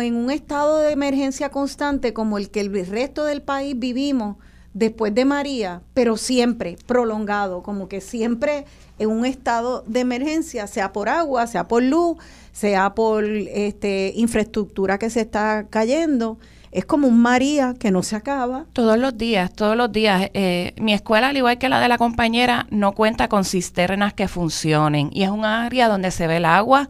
en 0.00 0.14
un 0.14 0.30
estado 0.30 0.78
de 0.78 0.92
emergencia 0.92 1.50
constante 1.50 2.12
como 2.14 2.38
el 2.38 2.50
que 2.50 2.60
el 2.60 2.86
resto 2.86 3.24
del 3.24 3.42
país 3.42 3.78
vivimos 3.78 4.36
después 4.74 5.14
de 5.14 5.24
María, 5.24 5.80
pero 5.94 6.16
siempre 6.16 6.76
prolongado, 6.86 7.62
como 7.62 7.88
que 7.88 8.00
siempre 8.00 8.66
en 8.98 9.08
un 9.08 9.24
estado 9.24 9.82
de 9.86 10.00
emergencia, 10.00 10.66
sea 10.66 10.92
por 10.92 11.08
agua, 11.08 11.46
sea 11.46 11.66
por 11.66 11.82
luz, 11.82 12.18
sea 12.52 12.94
por 12.94 13.24
este 13.24 14.12
infraestructura 14.16 14.98
que 14.98 15.10
se 15.10 15.22
está 15.22 15.66
cayendo. 15.70 16.38
Es 16.70 16.84
como 16.84 17.06
un 17.06 17.22
María 17.22 17.74
que 17.78 17.92
no 17.92 18.02
se 18.02 18.16
acaba. 18.16 18.66
Todos 18.72 18.98
los 18.98 19.16
días, 19.16 19.52
todos 19.52 19.76
los 19.76 19.92
días. 19.92 20.28
Eh, 20.34 20.74
mi 20.76 20.92
escuela, 20.92 21.28
al 21.28 21.36
igual 21.36 21.56
que 21.58 21.68
la 21.68 21.80
de 21.80 21.88
la 21.88 21.98
compañera, 21.98 22.66
no 22.70 22.92
cuenta 22.92 23.28
con 23.28 23.44
cisternas 23.44 24.12
que 24.12 24.26
funcionen 24.26 25.10
y 25.12 25.22
es 25.22 25.30
un 25.30 25.44
área 25.44 25.88
donde 25.88 26.10
se 26.10 26.26
ve 26.26 26.38
el 26.38 26.44
agua 26.44 26.88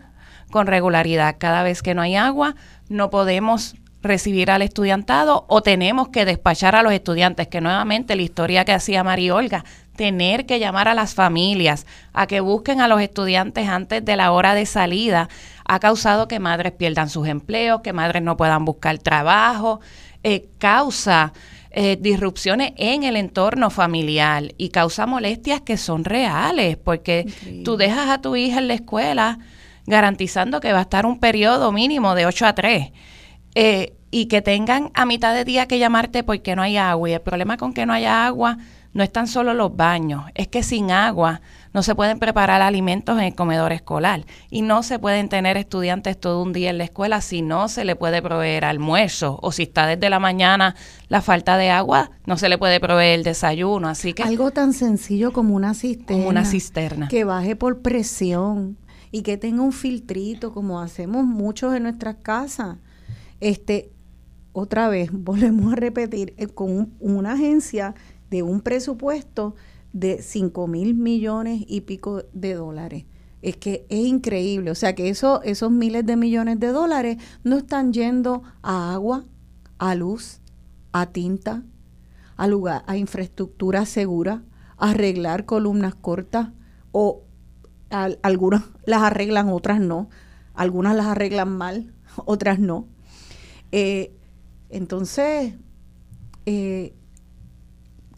con 0.50 0.66
regularidad. 0.66 1.36
Cada 1.38 1.62
vez 1.62 1.82
que 1.82 1.94
no 1.94 2.00
hay 2.00 2.16
agua, 2.16 2.54
no 2.88 3.10
podemos 3.10 3.74
recibir 4.04 4.50
al 4.50 4.62
estudiantado 4.62 5.44
o 5.48 5.62
tenemos 5.62 6.08
que 6.08 6.24
despachar 6.24 6.76
a 6.76 6.82
los 6.82 6.92
estudiantes, 6.92 7.48
que 7.48 7.60
nuevamente 7.60 8.14
la 8.14 8.22
historia 8.22 8.64
que 8.64 8.72
hacía 8.72 9.02
María 9.02 9.34
Olga, 9.34 9.64
tener 9.96 10.46
que 10.46 10.58
llamar 10.58 10.88
a 10.88 10.94
las 10.94 11.14
familias 11.14 11.86
a 12.12 12.26
que 12.26 12.40
busquen 12.40 12.80
a 12.80 12.88
los 12.88 13.00
estudiantes 13.00 13.68
antes 13.68 14.04
de 14.04 14.16
la 14.16 14.32
hora 14.32 14.54
de 14.54 14.66
salida, 14.66 15.28
ha 15.64 15.80
causado 15.80 16.28
que 16.28 16.38
madres 16.38 16.72
pierdan 16.72 17.08
sus 17.08 17.26
empleos, 17.26 17.80
que 17.80 17.92
madres 17.92 18.22
no 18.22 18.36
puedan 18.36 18.64
buscar 18.64 18.98
trabajo, 18.98 19.80
eh, 20.22 20.46
causa 20.58 21.32
eh, 21.70 21.96
disrupciones 22.00 22.72
en 22.76 23.02
el 23.02 23.16
entorno 23.16 23.70
familiar 23.70 24.52
y 24.58 24.68
causa 24.68 25.06
molestias 25.06 25.60
que 25.60 25.76
son 25.76 26.04
reales, 26.04 26.76
porque 26.76 27.26
tú 27.64 27.76
dejas 27.76 28.10
a 28.10 28.20
tu 28.20 28.36
hija 28.36 28.58
en 28.58 28.68
la 28.68 28.74
escuela 28.74 29.38
garantizando 29.86 30.60
que 30.60 30.72
va 30.72 30.78
a 30.78 30.82
estar 30.82 31.04
un 31.04 31.18
periodo 31.18 31.72
mínimo 31.72 32.14
de 32.14 32.26
8 32.26 32.46
a 32.46 32.54
3 32.54 32.92
eh, 33.54 33.94
y 34.10 34.26
que 34.26 34.42
tengan 34.42 34.90
a 34.94 35.06
mitad 35.06 35.34
de 35.34 35.44
día 35.44 35.66
que 35.66 35.78
llamarte 35.78 36.22
porque 36.22 36.54
no 36.54 36.62
hay 36.62 36.76
agua. 36.76 37.10
Y 37.10 37.12
el 37.14 37.20
problema 37.20 37.56
con 37.56 37.72
que 37.72 37.84
no 37.86 37.92
haya 37.92 38.26
agua 38.26 38.58
no 38.92 39.02
es 39.02 39.10
tan 39.10 39.26
solo 39.26 39.54
los 39.54 39.76
baños, 39.76 40.22
es 40.34 40.46
que 40.46 40.62
sin 40.62 40.92
agua 40.92 41.40
no 41.72 41.82
se 41.82 41.96
pueden 41.96 42.20
preparar 42.20 42.62
alimentos 42.62 43.18
en 43.18 43.24
el 43.24 43.34
comedor 43.34 43.72
escolar 43.72 44.24
y 44.50 44.62
no 44.62 44.84
se 44.84 45.00
pueden 45.00 45.28
tener 45.28 45.56
estudiantes 45.56 46.18
todo 46.18 46.40
un 46.40 46.52
día 46.52 46.70
en 46.70 46.78
la 46.78 46.84
escuela 46.84 47.20
si 47.20 47.42
no 47.42 47.66
se 47.68 47.84
le 47.84 47.96
puede 47.96 48.22
proveer 48.22 48.64
almuerzo 48.64 49.40
o 49.42 49.50
si 49.50 49.64
está 49.64 49.88
desde 49.88 50.08
la 50.10 50.20
mañana 50.20 50.76
la 51.08 51.22
falta 51.22 51.56
de 51.56 51.70
agua, 51.70 52.12
no 52.24 52.36
se 52.36 52.48
le 52.48 52.56
puede 52.56 52.78
proveer 52.78 53.18
el 53.18 53.24
desayuno. 53.24 53.88
Así 53.88 54.12
que 54.12 54.22
Algo 54.22 54.52
tan 54.52 54.72
sencillo 54.72 55.32
como 55.32 55.56
una 55.56 55.74
cisterna. 55.74 56.16
como 56.16 56.28
una 56.28 56.44
cisterna. 56.44 57.08
Que 57.08 57.24
baje 57.24 57.56
por 57.56 57.82
presión 57.82 58.78
y 59.10 59.22
que 59.22 59.36
tenga 59.36 59.62
un 59.62 59.72
filtrito 59.72 60.52
como 60.52 60.80
hacemos 60.80 61.24
muchos 61.24 61.74
en 61.74 61.82
nuestras 61.82 62.14
casas. 62.22 62.76
Este, 63.40 63.92
otra 64.52 64.88
vez, 64.88 65.10
volvemos 65.12 65.72
a 65.72 65.76
repetir, 65.76 66.34
eh, 66.36 66.46
con 66.48 66.70
un- 66.70 66.94
una 67.00 67.32
agencia 67.32 67.94
de 68.30 68.42
un 68.42 68.60
presupuesto 68.60 69.54
de 69.92 70.22
5 70.22 70.66
mil 70.66 70.94
millones 70.94 71.64
y 71.68 71.82
pico 71.82 72.22
de 72.32 72.54
dólares. 72.54 73.04
Es 73.42 73.56
que 73.56 73.86
es 73.90 74.00
increíble. 74.06 74.70
O 74.70 74.74
sea 74.74 74.94
que 74.94 75.08
eso, 75.08 75.42
esos 75.42 75.70
miles 75.70 76.04
de 76.06 76.16
millones 76.16 76.58
de 76.60 76.68
dólares 76.68 77.18
no 77.44 77.58
están 77.58 77.92
yendo 77.92 78.42
a 78.62 78.92
agua, 78.94 79.24
a 79.78 79.94
luz, 79.94 80.40
a 80.92 81.06
tinta, 81.12 81.62
a 82.36 82.46
lugar, 82.48 82.82
a 82.86 82.96
infraestructura 82.96 83.84
segura, 83.86 84.42
a 84.78 84.90
arreglar 84.90 85.44
columnas 85.44 85.94
cortas 85.94 86.48
o 86.92 87.22
al- 87.90 88.18
algunas 88.22 88.62
las 88.86 89.02
arreglan, 89.02 89.48
otras 89.50 89.80
no. 89.80 90.08
Algunas 90.54 90.96
las 90.96 91.06
arreglan 91.06 91.56
mal, 91.56 91.92
otras 92.24 92.58
no. 92.58 92.88
Eh, 93.72 94.12
entonces, 94.70 95.54
eh, 96.46 96.94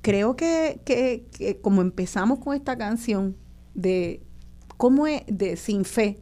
creo 0.03 0.36
que, 0.36 0.80
que- 0.84 1.61
como 1.61 1.82
empezamos 1.82 2.38
con 2.38 2.55
esta 2.55 2.76
canción 2.78 3.36
de 3.74 4.22
cómo 4.76 5.07
es 5.07 5.22
de 5.26 5.57
sin 5.57 5.84
fe, 5.84 6.18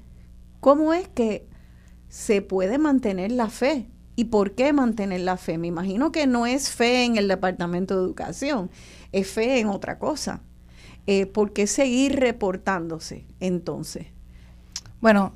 cómo 0.60 0.94
es 0.94 1.08
que 1.08 1.46
se 2.08 2.42
puede 2.42 2.78
mantener 2.78 3.32
la 3.32 3.48
fe 3.50 3.88
y 4.16 4.26
por 4.26 4.54
qué 4.54 4.72
mantener 4.72 5.20
la 5.20 5.36
fe. 5.36 5.58
Me 5.58 5.66
imagino 5.68 6.12
que 6.12 6.26
no 6.26 6.46
es 6.46 6.70
fe 6.70 7.04
en 7.04 7.16
el 7.16 7.28
departamento 7.28 7.96
de 7.98 8.04
educación, 8.04 8.70
es 9.12 9.28
fe 9.28 9.58
en 9.60 9.68
otra 9.68 9.98
cosa. 9.98 10.42
Eh, 11.06 11.26
¿Por 11.26 11.52
qué 11.52 11.66
seguir 11.66 12.16
reportándose 12.18 13.26
entonces? 13.40 14.06
Bueno, 15.00 15.34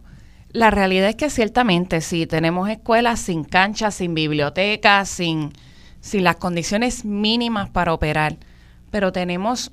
la 0.51 0.71
realidad 0.71 1.11
es 1.11 1.17
que 1.17 1.31
ciertamente 1.31 2.01
sí, 2.01 2.27
tenemos 2.27 2.71
escuelas 2.71 3.21
sin 3.21 3.45
canchas, 3.45 3.97
sin 3.97 4.15
bibliotecas, 4.15 5.09
sin, 5.09 5.53
las 6.13 6.37
condiciones 6.37 7.05
mínimas 7.05 7.69
para 7.69 7.93
operar, 7.93 8.39
pero 8.91 9.13
tenemos 9.13 9.71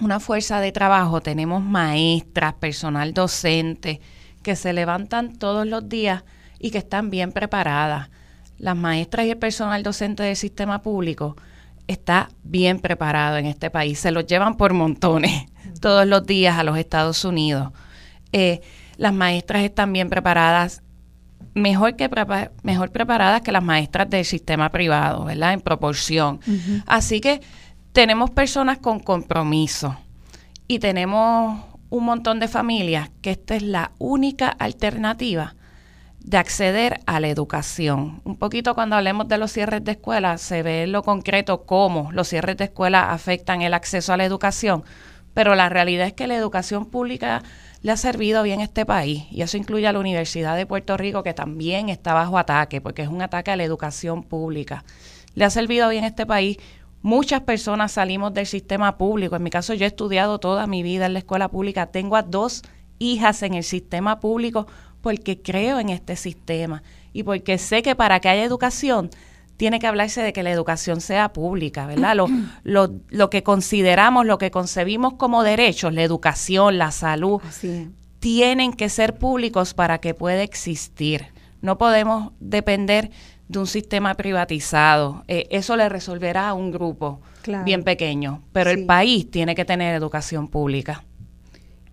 una 0.00 0.20
fuerza 0.20 0.60
de 0.60 0.70
trabajo, 0.70 1.20
tenemos 1.20 1.62
maestras, 1.62 2.54
personal 2.54 3.12
docente, 3.12 4.00
que 4.42 4.54
se 4.54 4.72
levantan 4.72 5.36
todos 5.36 5.66
los 5.66 5.88
días 5.88 6.22
y 6.58 6.70
que 6.70 6.78
están 6.78 7.10
bien 7.10 7.32
preparadas. 7.32 8.10
Las 8.58 8.76
maestras 8.76 9.26
y 9.26 9.30
el 9.30 9.38
personal 9.38 9.82
docente 9.82 10.22
del 10.22 10.36
sistema 10.36 10.82
público 10.82 11.36
está 11.88 12.30
bien 12.44 12.78
preparado 12.78 13.38
en 13.38 13.46
este 13.46 13.70
país. 13.70 13.98
Se 13.98 14.12
los 14.12 14.26
llevan 14.26 14.56
por 14.56 14.72
montones 14.72 15.46
todos 15.80 16.06
los 16.06 16.24
días 16.26 16.58
a 16.58 16.62
los 16.62 16.78
Estados 16.78 17.24
Unidos. 17.24 17.72
Eh, 18.32 18.60
las 19.00 19.14
maestras 19.14 19.62
están 19.62 19.94
bien 19.94 20.10
preparadas, 20.10 20.82
mejor, 21.54 21.96
que 21.96 22.10
mejor 22.62 22.92
preparadas 22.92 23.40
que 23.40 23.50
las 23.50 23.62
maestras 23.62 24.10
del 24.10 24.26
sistema 24.26 24.70
privado, 24.70 25.24
¿verdad? 25.24 25.54
En 25.54 25.62
proporción. 25.62 26.38
Así 26.86 27.22
que 27.22 27.40
tenemos 27.92 28.30
personas 28.30 28.76
con 28.76 29.00
compromiso 29.00 29.96
y 30.68 30.80
tenemos 30.80 31.64
un 31.88 32.04
montón 32.04 32.40
de 32.40 32.48
familias 32.48 33.10
que 33.22 33.30
esta 33.30 33.54
es 33.54 33.62
la 33.62 33.92
única 33.98 34.48
alternativa 34.48 35.54
de 36.18 36.36
acceder 36.36 37.00
a 37.06 37.20
la 37.20 37.28
educación. 37.28 38.20
Un 38.24 38.36
poquito 38.36 38.74
cuando 38.74 38.96
hablemos 38.96 39.28
de 39.28 39.38
los 39.38 39.50
cierres 39.50 39.82
de 39.82 39.92
escuela, 39.92 40.36
se 40.36 40.62
ve 40.62 40.82
en 40.82 40.92
lo 40.92 41.02
concreto 41.02 41.64
cómo 41.64 42.12
los 42.12 42.28
cierres 42.28 42.58
de 42.58 42.64
escuela 42.64 43.12
afectan 43.12 43.62
el 43.62 43.72
acceso 43.72 44.12
a 44.12 44.18
la 44.18 44.26
educación, 44.26 44.84
pero 45.32 45.54
la 45.54 45.70
realidad 45.70 46.06
es 46.06 46.12
que 46.12 46.26
la 46.26 46.36
educación 46.36 46.84
pública 46.84 47.42
le 47.82 47.92
ha 47.92 47.96
servido 47.96 48.42
bien 48.42 48.60
a 48.60 48.64
este 48.64 48.84
país 48.84 49.24
y 49.30 49.42
eso 49.42 49.56
incluye 49.56 49.86
a 49.86 49.92
la 49.92 50.00
Universidad 50.00 50.56
de 50.56 50.66
Puerto 50.66 50.96
Rico 50.96 51.22
que 51.22 51.34
también 51.34 51.88
está 51.88 52.14
bajo 52.14 52.38
ataque 52.38 52.80
porque 52.80 53.02
es 53.02 53.08
un 53.08 53.22
ataque 53.22 53.50
a 53.50 53.56
la 53.56 53.64
educación 53.64 54.22
pública. 54.22 54.84
Le 55.34 55.44
ha 55.44 55.50
servido 55.50 55.88
bien 55.88 56.04
a 56.04 56.08
este 56.08 56.26
país 56.26 56.58
Muchas 57.02 57.40
personas 57.40 57.92
salimos 57.92 58.34
del 58.34 58.44
sistema 58.44 58.98
público. 58.98 59.34
En 59.34 59.42
mi 59.42 59.48
caso, 59.48 59.72
yo 59.72 59.86
he 59.86 59.88
estudiado 59.88 60.38
toda 60.38 60.66
mi 60.66 60.82
vida 60.82 61.06
en 61.06 61.14
la 61.14 61.20
escuela 61.20 61.48
pública. 61.48 61.86
Tengo 61.86 62.14
a 62.14 62.22
dos 62.22 62.62
hijas 62.98 63.42
en 63.42 63.54
el 63.54 63.64
sistema 63.64 64.20
público 64.20 64.66
porque 65.00 65.40
creo 65.40 65.78
en 65.78 65.88
este 65.88 66.14
sistema 66.14 66.82
y 67.14 67.22
porque 67.22 67.56
sé 67.56 67.82
que 67.82 67.96
para 67.96 68.20
que 68.20 68.28
haya 68.28 68.44
educación 68.44 69.08
tiene 69.60 69.78
que 69.78 69.86
hablarse 69.86 70.22
de 70.22 70.32
que 70.32 70.42
la 70.42 70.50
educación 70.50 71.02
sea 71.02 71.34
pública, 71.34 71.84
¿verdad? 71.84 72.16
Lo, 72.16 72.28
lo, 72.64 72.94
lo 73.10 73.28
que 73.28 73.42
consideramos, 73.42 74.24
lo 74.24 74.38
que 74.38 74.50
concebimos 74.50 75.16
como 75.18 75.42
derechos, 75.42 75.92
la 75.92 76.02
educación, 76.02 76.78
la 76.78 76.90
salud, 76.92 77.42
tienen 78.20 78.72
que 78.72 78.88
ser 78.88 79.18
públicos 79.18 79.74
para 79.74 79.98
que 79.98 80.14
pueda 80.14 80.42
existir. 80.42 81.26
No 81.60 81.76
podemos 81.76 82.32
depender 82.40 83.10
de 83.48 83.58
un 83.58 83.66
sistema 83.66 84.14
privatizado. 84.14 85.24
Eh, 85.28 85.46
eso 85.50 85.76
le 85.76 85.90
resolverá 85.90 86.48
a 86.48 86.54
un 86.54 86.70
grupo 86.70 87.20
bien 87.66 87.84
pequeño, 87.84 88.42
pero 88.52 88.70
el 88.70 88.86
país 88.86 89.30
tiene 89.30 89.54
que 89.54 89.66
tener 89.66 89.94
educación 89.94 90.48
pública. 90.48 91.04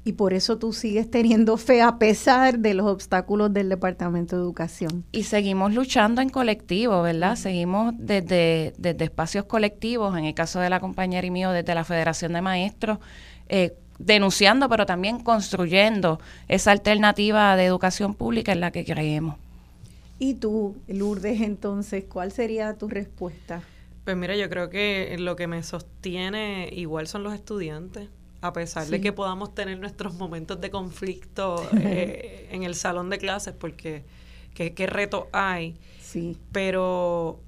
Y 0.08 0.14
por 0.14 0.34
eso 0.34 0.58
tú 0.58 0.72
sigues 0.72 1.12
teniendo 1.12 1.58
fe 1.58 1.82
a 1.82 1.98
pesar 2.00 2.60
de 2.60 2.74
los 2.74 2.86
obstáculos 2.88 3.54
del 3.54 3.68
Departamento 3.68 4.38
de 4.38 4.42
Educación. 4.42 5.04
Y 5.12 5.24
seguimos 5.24 5.74
luchando 5.74 6.22
en 6.22 6.30
colectivo, 6.30 7.02
¿verdad? 7.02 7.36
Seguimos 7.36 7.94
desde, 7.98 8.74
desde 8.78 9.04
espacios 9.04 9.44
colectivos, 9.44 10.18
en 10.18 10.24
el 10.24 10.34
caso 10.34 10.62
de 10.62 10.70
la 10.70 10.80
compañera 10.80 11.28
y 11.28 11.30
mío, 11.30 11.52
desde 11.52 11.76
la 11.76 11.84
Federación 11.84 12.32
de 12.32 12.42
Maestros, 12.42 13.00
eh, 13.50 13.76
denunciando, 14.00 14.70
pero 14.70 14.86
también 14.86 15.20
construyendo 15.20 16.22
esa 16.48 16.72
alternativa 16.72 17.58
de 17.58 17.66
educación 17.66 18.14
pública 18.14 18.54
en 18.54 18.62
la 18.62 18.72
que 18.72 18.86
creemos. 18.86 19.36
Y 20.20 20.36
tú, 20.36 20.78
Lourdes, 20.88 21.42
entonces, 21.42 22.06
¿cuál 22.06 22.32
sería 22.32 22.76
tu 22.76 22.88
respuesta? 22.88 23.62
Pues 24.06 24.16
mira, 24.16 24.38
yo 24.38 24.50
creo 24.50 24.70
que 24.70 25.18
lo 25.20 25.36
que 25.36 25.48
me 25.48 25.64
sostiene 25.64 26.70
igual 26.72 27.08
son 27.08 27.24
los 27.24 27.34
estudiantes, 27.34 28.08
a 28.42 28.54
pesar 28.54 28.88
de 28.88 29.02
que 29.02 29.12
podamos 29.14 29.56
tener 29.56 29.80
nuestros 29.80 30.14
momentos 30.14 30.62
de 30.62 30.70
conflicto 30.70 31.68
eh, 31.78 32.48
en 32.52 32.64
el 32.64 32.76
salón 32.76 33.10
de 33.10 33.18
clases, 33.18 33.54
porque 33.54 34.06
qué, 34.54 34.74
qué 34.74 34.88
reto 34.88 35.28
hay. 35.32 35.76
Sí. 36.00 36.38
Pero 36.52 37.40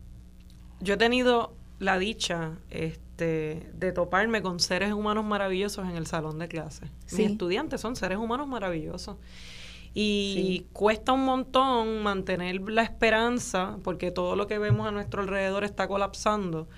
yo 0.79 0.95
he 0.95 0.97
tenido 0.97 1.53
la 1.79 1.97
dicha 1.97 2.57
este, 2.69 3.69
de 3.73 3.91
toparme 3.91 4.41
con 4.41 4.59
seres 4.59 4.93
humanos 4.93 5.25
maravillosos 5.25 5.87
en 5.87 5.95
el 5.95 6.07
salón 6.07 6.39
de 6.39 6.47
clases. 6.47 6.89
Mis 7.11 7.31
estudiantes 7.31 7.81
son 7.81 7.95
seres 7.95 8.17
humanos 8.17 8.47
maravillosos. 8.47 9.17
Y 9.93 10.65
cuesta 10.71 11.13
un 11.13 11.25
montón 11.25 12.03
mantener 12.03 12.61
la 12.69 12.83
esperanza, 12.83 13.77
porque 13.83 14.11
todo 14.11 14.35
lo 14.35 14.45
que 14.45 14.59
vemos 14.59 14.87
a 14.87 14.91
nuestro 14.91 15.21
alrededor 15.21 15.63
está 15.63 15.87
colapsando, 15.87 16.69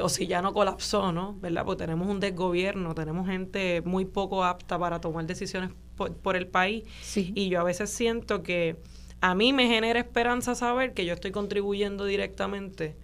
o 0.00 0.08
si 0.08 0.26
ya 0.26 0.40
no 0.42 0.52
colapsó, 0.52 1.12
¿no? 1.12 1.36
¿Verdad? 1.40 1.64
Porque 1.64 1.84
tenemos 1.84 2.08
un 2.08 2.20
desgobierno, 2.20 2.94
tenemos 2.94 3.26
gente 3.26 3.82
muy 3.84 4.04
poco 4.04 4.44
apta 4.44 4.78
para 4.78 5.00
tomar 5.00 5.26
decisiones 5.26 5.70
por, 5.96 6.36
el 6.36 6.46
país. 6.46 6.84
Y 7.14 7.48
yo 7.48 7.60
a 7.60 7.64
veces 7.64 7.90
siento 7.90 8.42
que 8.42 8.76
a 9.20 9.34
mí 9.34 9.52
me 9.52 9.68
genera 9.68 10.00
esperanza 10.00 10.54
saber 10.54 10.94
que 10.94 11.04
yo 11.04 11.14
estoy 11.14 11.30
contribuyendo 11.30 12.04
directamente 12.04 12.96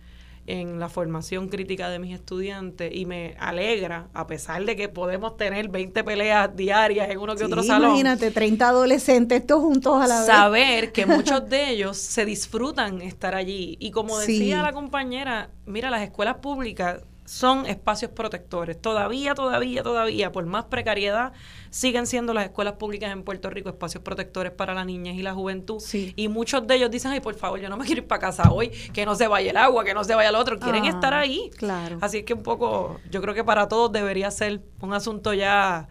en 0.48 0.80
la 0.80 0.88
formación 0.88 1.48
crítica 1.48 1.90
de 1.90 1.98
mis 1.98 2.14
estudiantes 2.14 2.90
y 2.94 3.04
me 3.04 3.36
alegra, 3.38 4.08
a 4.14 4.26
pesar 4.26 4.64
de 4.64 4.76
que 4.76 4.88
podemos 4.88 5.36
tener 5.36 5.68
20 5.68 6.02
peleas 6.04 6.56
diarias 6.56 7.10
en 7.10 7.18
uno 7.18 7.36
que 7.36 7.44
otro 7.44 7.62
salón. 7.62 7.90
Imagínate, 7.90 8.30
30 8.30 8.68
adolescentes 8.68 9.46
todos 9.46 9.62
juntos 9.62 10.02
a 10.02 10.06
la 10.06 10.20
vez. 10.20 10.26
Saber 10.26 10.92
que 10.92 11.04
muchos 11.06 11.48
de 11.48 11.70
ellos 11.70 11.98
se 11.98 12.24
disfrutan 12.24 13.02
estar 13.02 13.34
allí. 13.34 13.76
Y 13.78 13.90
como 13.90 14.18
decía 14.18 14.62
la 14.62 14.72
compañera, 14.72 15.50
mira, 15.66 15.90
las 15.90 16.02
escuelas 16.02 16.36
públicas 16.36 17.02
son 17.28 17.66
espacios 17.66 18.10
protectores. 18.12 18.80
Todavía, 18.80 19.34
todavía, 19.34 19.82
todavía, 19.82 20.32
por 20.32 20.46
más 20.46 20.64
precariedad, 20.64 21.32
siguen 21.68 22.06
siendo 22.06 22.32
las 22.32 22.46
escuelas 22.46 22.74
públicas 22.74 23.12
en 23.12 23.22
Puerto 23.22 23.50
Rico 23.50 23.68
espacios 23.68 24.02
protectores 24.02 24.50
para 24.50 24.72
la 24.72 24.82
niñez 24.86 25.14
y 25.14 25.22
la 25.22 25.34
juventud. 25.34 25.82
Y 25.92 26.28
muchos 26.28 26.66
de 26.66 26.76
ellos 26.76 26.90
dicen, 26.90 27.10
ay, 27.10 27.20
por 27.20 27.34
favor, 27.34 27.60
yo 27.60 27.68
no 27.68 27.76
me 27.76 27.84
quiero 27.84 28.00
ir 28.00 28.08
para 28.08 28.20
casa 28.22 28.50
hoy, 28.50 28.70
que 28.94 29.04
no 29.04 29.14
se 29.14 29.28
vaya 29.28 29.50
el 29.50 29.58
agua, 29.58 29.84
que 29.84 29.92
no 29.92 30.04
se 30.04 30.14
vaya 30.14 30.30
el 30.30 30.36
otro. 30.36 30.58
Quieren 30.58 30.84
ah, 30.84 30.88
estar 30.88 31.12
ahí. 31.12 31.50
Claro. 31.58 31.98
Así 32.00 32.22
que 32.22 32.32
un 32.32 32.42
poco, 32.42 32.98
yo 33.10 33.20
creo 33.20 33.34
que 33.34 33.44
para 33.44 33.68
todos 33.68 33.92
debería 33.92 34.30
ser 34.30 34.62
un 34.80 34.94
asunto 34.94 35.34
ya 35.34 35.86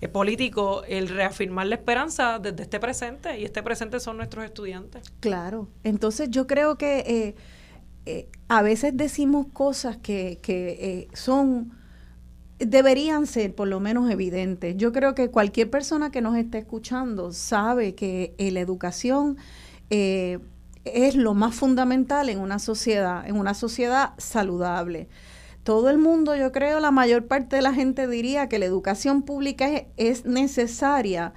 eh, 0.00 0.06
político 0.06 0.84
el 0.86 1.08
reafirmar 1.08 1.66
la 1.66 1.74
esperanza 1.74 2.38
desde 2.38 2.62
este 2.62 2.78
presente 2.78 3.40
y 3.40 3.44
este 3.44 3.60
presente 3.64 3.98
son 3.98 4.18
nuestros 4.18 4.44
estudiantes. 4.44 5.10
Claro, 5.18 5.68
entonces 5.82 6.30
yo 6.30 6.46
creo 6.46 6.78
que 6.78 6.98
eh, 6.98 7.34
eh, 8.06 8.28
a 8.48 8.62
veces 8.62 8.96
decimos 8.96 9.46
cosas 9.52 9.96
que, 9.96 10.38
que 10.40 10.78
eh, 10.80 11.08
son, 11.12 11.72
deberían 12.60 13.26
ser 13.26 13.52
por 13.54 13.66
lo 13.66 13.80
menos 13.80 14.08
evidentes. 14.10 14.76
Yo 14.76 14.92
creo 14.92 15.16
que 15.16 15.28
cualquier 15.28 15.70
persona 15.70 16.12
que 16.12 16.20
nos 16.20 16.36
esté 16.36 16.58
escuchando 16.58 17.32
sabe 17.32 17.96
que 17.96 18.34
eh, 18.38 18.52
la 18.52 18.60
educación 18.60 19.36
es 19.88 21.14
lo 21.14 21.34
más 21.34 21.54
fundamental 21.54 22.28
en 22.28 22.40
una 22.40 22.58
sociedad, 22.58 23.26
en 23.28 23.36
una 23.36 23.54
sociedad 23.54 24.14
saludable. 24.18 25.08
Todo 25.62 25.90
el 25.90 25.98
mundo, 25.98 26.34
yo 26.34 26.50
creo, 26.50 26.80
la 26.80 26.90
mayor 26.90 27.26
parte 27.26 27.56
de 27.56 27.62
la 27.62 27.72
gente 27.72 28.08
diría 28.08 28.48
que 28.48 28.58
la 28.58 28.66
educación 28.66 29.22
pública 29.22 29.68
es 29.96 30.24
necesaria 30.24 31.34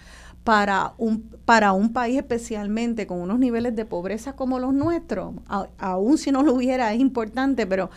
para 0.49 0.95
un, 0.97 1.29
para 1.45 1.73
un 1.73 1.93
país 1.93 2.17
especialmente 2.17 3.05
con 3.05 3.21
unos 3.21 3.37
niveles 3.37 3.75
de 3.75 3.85
pobreza 3.85 4.35
como 4.35 4.57
los 4.57 4.73
nuestros, 4.73 5.35
aún 5.77 6.17
si 6.17 6.31
no 6.31 6.41
lo 6.41 6.55
hubiera 6.55 6.91
es 6.91 6.99
importante, 6.99 7.67
pero 7.67 7.91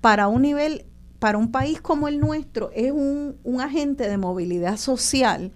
para 0.00 0.26
un 0.28 0.40
nivel, 0.40 0.86
para 1.18 1.36
un 1.36 1.52
país 1.52 1.82
como 1.82 2.08
el 2.08 2.18
nuestro 2.18 2.70
es 2.74 2.92
un, 2.92 3.36
un 3.44 3.60
agente 3.60 4.08
de 4.08 4.16
movilidad 4.16 4.78
social 4.78 5.52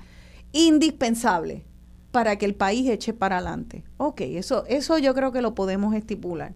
indispensable 0.53 1.65
para 2.11 2.37
que 2.37 2.45
el 2.45 2.55
país 2.55 2.87
eche 2.91 3.15
para 3.15 3.39
adelante. 3.39 3.85
Ok, 3.97 4.21
eso, 4.21 4.67
eso 4.67 4.99
yo 4.99 5.15
creo 5.15 5.33
que 5.33 5.41
lo 5.41 5.55
podemos 5.55 5.95
estipular. 5.95 6.53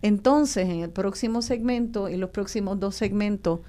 Entonces, 0.00 0.66
en 0.66 0.80
el 0.80 0.88
próximo 0.88 1.42
segmento 1.42 2.08
y 2.08 2.16
los 2.16 2.30
próximos 2.30 2.80
dos 2.80 2.94
segmentos, 2.96 3.60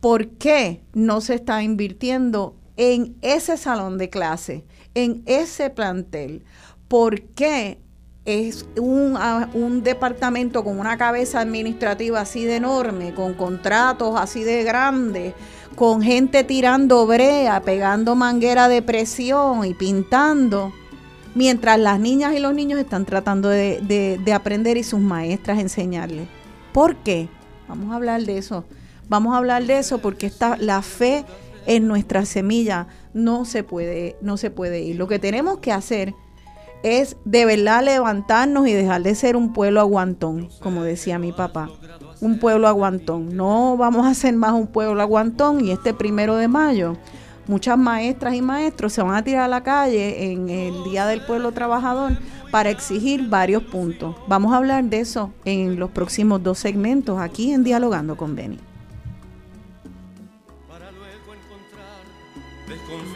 ¿por 0.00 0.28
qué 0.28 0.80
no 0.94 1.20
se 1.20 1.34
está 1.34 1.62
invirtiendo 1.62 2.56
en 2.80 3.14
ese 3.20 3.58
salón 3.58 3.98
de 3.98 4.08
clase, 4.08 4.64
en 4.94 5.22
ese 5.26 5.68
plantel. 5.68 6.42
¿Por 6.88 7.20
qué 7.20 7.78
es 8.24 8.64
un, 8.78 9.18
un, 9.52 9.82
departamento 9.82 10.64
con 10.64 10.80
una 10.80 10.96
cabeza 10.96 11.40
administrativa 11.40 12.22
así 12.22 12.46
de 12.46 12.56
enorme, 12.56 13.12
con 13.12 13.34
contratos 13.34 14.18
así 14.18 14.44
de 14.44 14.64
grandes, 14.64 15.34
con 15.76 16.00
gente 16.00 16.42
tirando 16.42 17.06
brea, 17.06 17.60
pegando 17.60 18.14
manguera 18.14 18.66
de 18.68 18.80
presión 18.80 19.66
y 19.66 19.74
pintando, 19.74 20.72
mientras 21.34 21.78
las 21.78 22.00
niñas 22.00 22.34
y 22.34 22.38
los 22.38 22.54
niños 22.54 22.80
están 22.80 23.04
tratando 23.04 23.50
de, 23.50 24.18
de 24.24 24.32
aprender 24.32 24.78
y 24.78 24.84
sus 24.84 25.00
maestras 25.00 25.58
enseñarles. 25.58 26.28
¿Por 26.72 26.96
qué? 26.96 27.28
Vamos 27.68 27.92
a 27.92 27.96
hablar 27.96 28.22
de 28.22 28.38
eso. 28.38 28.64
Vamos 29.10 29.34
a 29.34 29.36
hablar 29.36 29.66
de 29.66 29.76
eso 29.76 29.98
porque 29.98 30.24
está 30.24 30.56
la 30.56 30.80
fe 30.80 31.26
en 31.66 31.86
nuestra 31.86 32.24
semilla 32.24 32.88
no 33.14 33.44
se 33.44 33.62
puede, 33.62 34.16
no 34.20 34.36
se 34.36 34.50
puede 34.50 34.80
ir. 34.80 34.96
Lo 34.96 35.08
que 35.08 35.18
tenemos 35.18 35.58
que 35.58 35.72
hacer 35.72 36.14
es 36.82 37.16
de 37.24 37.44
verdad 37.44 37.84
levantarnos 37.84 38.66
y 38.66 38.72
dejar 38.72 39.02
de 39.02 39.14
ser 39.14 39.36
un 39.36 39.52
pueblo 39.52 39.80
aguantón, 39.80 40.48
como 40.60 40.82
decía 40.82 41.18
mi 41.18 41.32
papá. 41.32 41.70
un 42.20 42.38
pueblo 42.38 42.68
aguantón. 42.68 43.36
No 43.36 43.76
vamos 43.76 44.06
a 44.06 44.14
ser 44.14 44.34
más 44.34 44.52
un 44.52 44.66
pueblo 44.66 45.00
aguantón 45.00 45.64
y 45.64 45.70
este 45.70 45.94
primero 45.94 46.36
de 46.36 46.48
mayo 46.48 46.96
muchas 47.50 47.76
maestras 47.76 48.34
y 48.34 48.42
maestros 48.42 48.92
se 48.92 49.02
van 49.02 49.16
a 49.16 49.24
tirar 49.24 49.42
a 49.42 49.48
la 49.48 49.62
calle 49.62 50.30
en 50.32 50.48
el 50.48 50.84
Día 50.84 51.04
del 51.06 51.20
Pueblo 51.22 51.50
Trabajador 51.50 52.12
para 52.52 52.70
exigir 52.70 53.28
varios 53.28 53.64
puntos. 53.64 54.14
Vamos 54.28 54.52
a 54.52 54.58
hablar 54.58 54.84
de 54.84 55.00
eso 55.00 55.32
en 55.44 55.78
los 55.78 55.90
próximos 55.90 56.42
dos 56.42 56.58
segmentos 56.58 57.18
aquí 57.18 57.52
en 57.52 57.64
Dialogando 57.64 58.16
con 58.16 58.36
Beni. 58.36 58.69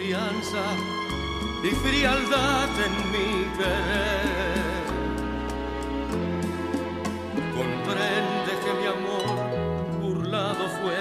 Desconfianza 0.04 0.62
y 1.62 1.70
frialdad 1.70 2.68
en 2.84 3.10
mi 3.10 3.44
querer. 3.56 4.84
Comprende 7.54 8.52
que 8.64 8.72
mi 8.80 8.86
amor 8.86 9.26
burlado 10.00 10.68
fue. 10.82 10.98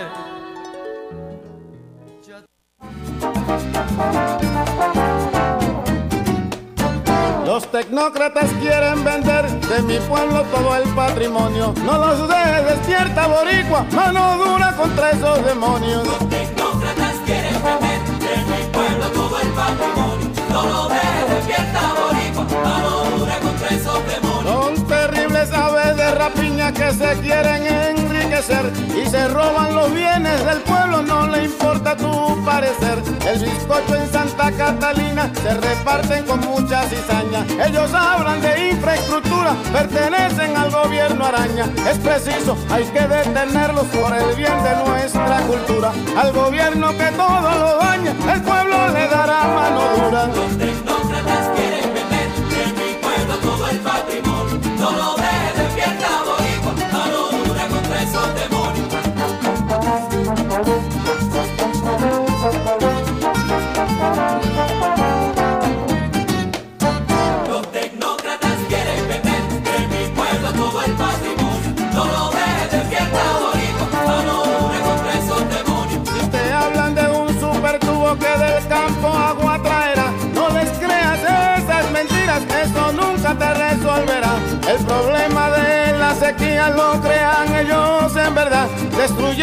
Los 7.45 7.69
tecnócratas 7.71 8.49
quieren 8.61 9.03
vender 9.03 9.47
de 9.47 9.81
mi 9.83 9.99
pueblo 10.07 10.43
todo 10.43 10.75
el 10.75 10.89
patrimonio. 10.95 11.73
No 11.85 11.97
los 11.97 12.27
dejes 12.27 12.65
despierta, 12.67 13.27
boricua, 13.27 13.85
mano 13.91 14.37
dura 14.37 14.75
contra 14.75 15.11
esos 15.11 15.45
demonios. 15.45 16.07
Los 16.07 16.62
patrimonio. 19.55 20.33
Son 24.43 24.87
terribles 24.87 25.51
aves 25.51 25.97
de 25.97 26.11
rapiña 26.11 26.71
que 26.71 26.91
se 26.91 27.17
quieren 27.21 28.12
y 28.34 29.05
se 29.07 29.27
roban 29.27 29.75
los 29.75 29.93
bienes 29.93 30.43
del 30.43 30.59
pueblo, 30.61 31.03
no 31.03 31.27
le 31.27 31.43
importa 31.43 31.95
tu 31.95 32.43
parecer. 32.43 32.97
El 33.27 33.39
bizcocho 33.39 33.95
en 33.95 34.11
Santa 34.11 34.51
Catalina 34.51 35.31
se 35.36 35.53
reparten 35.53 36.25
con 36.25 36.39
mucha 36.39 36.81
cizaña. 36.86 37.45
Ellos 37.63 37.93
hablan 37.93 38.41
de 38.41 38.71
infraestructura, 38.71 39.53
pertenecen 39.71 40.57
al 40.57 40.71
gobierno 40.71 41.25
araña. 41.25 41.69
Es 41.88 41.99
preciso, 41.99 42.57
hay 42.71 42.86
que 42.86 43.01
detenerlos 43.01 43.86
por 43.86 44.11
el 44.15 44.36
bien 44.36 44.63
de 44.63 44.84
nuestra 44.84 45.38
cultura. 45.41 45.91
Al 46.17 46.34
gobierno 46.34 46.89
que 46.97 47.11
todo 47.11 47.51
lo 47.59 47.77
daña, 47.77 48.15
el 48.34 48.41
pueblo 48.41 48.89
le 48.89 49.07
dará 49.09 49.43
mano 49.43 49.81
dura. 49.95 50.82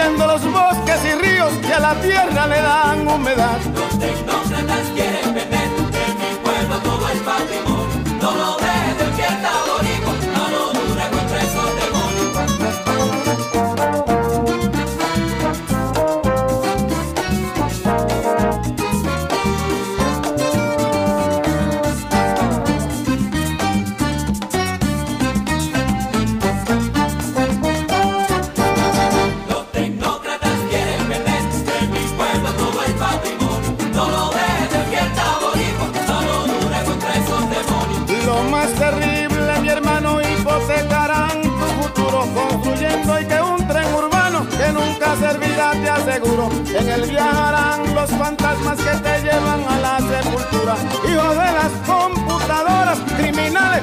Destruyendo 0.01 0.27
los 0.27 0.53
bosques 0.53 1.01
y 1.05 1.15
ríos 1.15 1.53
que 1.67 1.75
a 1.75 1.81
la 1.81 1.95
tierra 2.01 2.47
le 2.47 2.63
dan 2.63 3.09
humedad. 3.09 3.70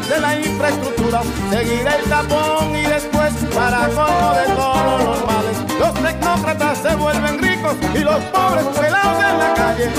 De 0.10 0.20
la 0.20 0.40
infraestructura. 0.40 1.22
Seguirá 1.50 1.96
el 1.96 2.06
tapón 2.06 2.76
y 2.76 2.82
después 2.84 3.34
para 3.54 3.88
colmo 3.90 4.34
de 4.34 4.46
todos 4.56 5.04
los 5.04 5.26
males. 5.26 5.58
Los 5.80 5.94
tecnócratas 5.94 6.78
se 6.78 6.96
vuelven 6.96 7.40
ricos 7.40 7.76
y 7.94 8.00
los 8.00 8.24
pobres 8.26 8.66
pelados 8.80 9.24
en 9.24 9.40
la 9.40 9.54
calle. 9.54 9.92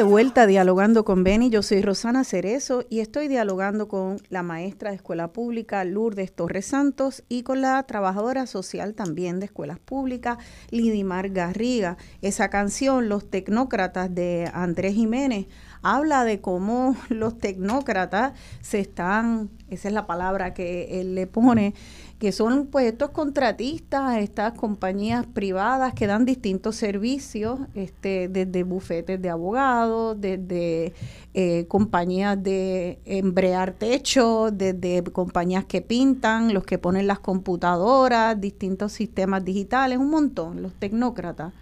De 0.00 0.04
vuelta 0.04 0.46
dialogando 0.46 1.04
con 1.04 1.24
Beni, 1.24 1.50
yo 1.50 1.60
soy 1.60 1.82
Rosana 1.82 2.24
Cerezo 2.24 2.86
y 2.88 3.00
estoy 3.00 3.28
dialogando 3.28 3.86
con 3.86 4.16
la 4.30 4.42
maestra 4.42 4.88
de 4.88 4.96
escuela 4.96 5.34
pública 5.34 5.84
Lourdes 5.84 6.32
Torres 6.32 6.64
Santos 6.64 7.22
y 7.28 7.42
con 7.42 7.60
la 7.60 7.82
trabajadora 7.82 8.46
social 8.46 8.94
también 8.94 9.40
de 9.40 9.44
escuelas 9.44 9.78
públicas 9.78 10.38
Lidimar 10.70 11.28
Garriga. 11.28 11.98
Esa 12.22 12.48
canción, 12.48 13.10
Los 13.10 13.28
Tecnócratas 13.28 14.14
de 14.14 14.50
Andrés 14.54 14.94
Jiménez, 14.94 15.48
habla 15.82 16.24
de 16.24 16.40
cómo 16.40 16.96
los 17.10 17.38
tecnócratas 17.38 18.32
se 18.62 18.80
están, 18.80 19.50
esa 19.68 19.88
es 19.88 19.94
la 19.94 20.06
palabra 20.06 20.54
que 20.54 21.02
él 21.02 21.14
le 21.14 21.26
pone, 21.26 21.74
que 22.20 22.32
son 22.32 22.66
pues 22.66 22.84
estos 22.84 23.10
contratistas, 23.10 24.18
estas 24.18 24.52
compañías 24.52 25.26
privadas 25.26 25.94
que 25.94 26.06
dan 26.06 26.26
distintos 26.26 26.76
servicios, 26.76 27.60
este, 27.74 28.28
desde 28.28 28.62
bufetes 28.62 29.22
de 29.22 29.30
abogados, 29.30 30.20
desde 30.20 30.92
eh, 31.32 31.64
compañías 31.66 32.40
de 32.40 32.98
embrear 33.06 33.72
techo, 33.72 34.50
desde 34.52 35.02
compañías 35.02 35.64
que 35.64 35.80
pintan, 35.80 36.52
los 36.52 36.64
que 36.64 36.76
ponen 36.76 37.06
las 37.06 37.20
computadoras, 37.20 38.38
distintos 38.38 38.92
sistemas 38.92 39.42
digitales, 39.42 39.96
un 39.96 40.10
montón, 40.10 40.60
los 40.60 40.74
tecnócratas 40.74 41.54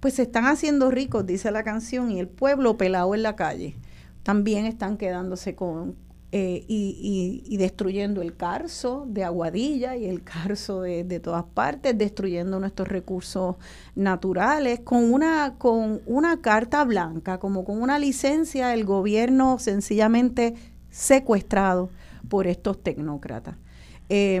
pues 0.00 0.14
se 0.14 0.22
están 0.22 0.46
haciendo 0.46 0.90
ricos, 0.90 1.24
dice 1.24 1.52
la 1.52 1.62
canción, 1.62 2.10
y 2.10 2.18
el 2.18 2.26
pueblo 2.26 2.76
pelado 2.76 3.14
en 3.14 3.22
la 3.22 3.36
calle. 3.36 3.76
También 4.24 4.66
están 4.66 4.96
quedándose 4.96 5.54
con 5.54 5.94
eh, 6.32 6.64
y, 6.66 7.42
y- 7.46 7.54
y 7.54 7.56
destruyendo 7.58 8.22
el 8.22 8.34
carso 8.36 9.04
de 9.08 9.22
Aguadilla 9.24 9.96
y 9.96 10.06
el 10.06 10.22
carso 10.24 10.80
de, 10.82 11.04
de 11.04 11.20
todas 11.20 11.44
partes, 11.44 11.96
destruyendo 11.98 12.58
nuestros 12.58 12.88
recursos 12.88 13.56
naturales, 13.94 14.80
con 14.80 15.12
una, 15.12 15.54
con 15.58 16.00
una 16.06 16.40
carta 16.40 16.84
blanca, 16.84 17.38
como 17.38 17.64
con 17.64 17.82
una 17.82 17.98
licencia, 17.98 18.72
el 18.74 18.84
gobierno 18.84 19.58
sencillamente 19.58 20.54
secuestrado 20.90 21.90
por 22.28 22.46
estos 22.46 22.82
tecnócratas. 22.82 23.56
Eh, 24.08 24.40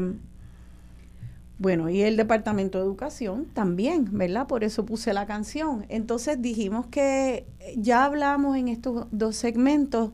Bueno, 1.58 1.88
y 1.90 2.02
el 2.02 2.16
Departamento 2.16 2.78
de 2.78 2.84
Educación 2.84 3.46
también, 3.54 4.08
¿verdad? 4.10 4.46
Por 4.48 4.64
eso 4.64 4.84
puse 4.84 5.12
la 5.14 5.26
canción. 5.26 5.86
Entonces 5.88 6.42
dijimos 6.42 6.86
que 6.86 7.46
ya 7.76 8.04
hablamos 8.04 8.56
en 8.56 8.66
estos 8.68 9.06
dos 9.12 9.36
segmentos 9.36 10.10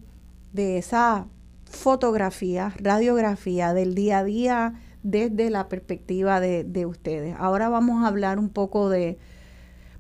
de 0.53 0.79
esa 0.79 1.27
fotografía, 1.71 2.75
radiografía 2.79 3.75
del 3.75 3.95
día 3.95 4.19
a 4.19 4.25
día 4.25 4.75
desde 5.03 5.51
la 5.51 5.69
perspectiva 5.69 6.41
de, 6.41 6.65
de 6.65 6.87
ustedes. 6.87 7.35
Ahora 7.39 7.69
vamos 7.69 8.05
a 8.05 8.09
hablar 8.09 8.39
un 8.39 8.49
poco 8.49 8.89
de, 8.89 9.19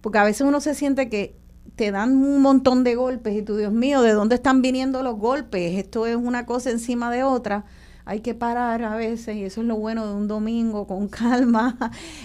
porque 0.00 0.18
a 0.18 0.24
veces 0.24 0.42
uno 0.42 0.60
se 0.60 0.74
siente 0.74 1.08
que 1.08 1.36
te 1.76 1.92
dan 1.92 2.16
un 2.16 2.42
montón 2.42 2.82
de 2.82 2.94
golpes 2.96 3.36
y 3.36 3.42
tú, 3.42 3.56
Dios 3.56 3.72
mío, 3.72 4.02
¿de 4.02 4.12
dónde 4.12 4.34
están 4.34 4.62
viniendo 4.62 5.02
los 5.02 5.16
golpes? 5.16 5.78
Esto 5.78 6.06
es 6.06 6.16
una 6.16 6.44
cosa 6.44 6.70
encima 6.70 7.10
de 7.10 7.22
otra. 7.22 7.64
Hay 8.04 8.20
que 8.20 8.34
parar 8.34 8.82
a 8.82 8.96
veces, 8.96 9.36
y 9.36 9.44
eso 9.44 9.60
es 9.60 9.66
lo 9.66 9.76
bueno 9.76 10.06
de 10.06 10.14
un 10.14 10.28
domingo 10.28 10.86
con 10.86 11.08
calma, 11.08 11.78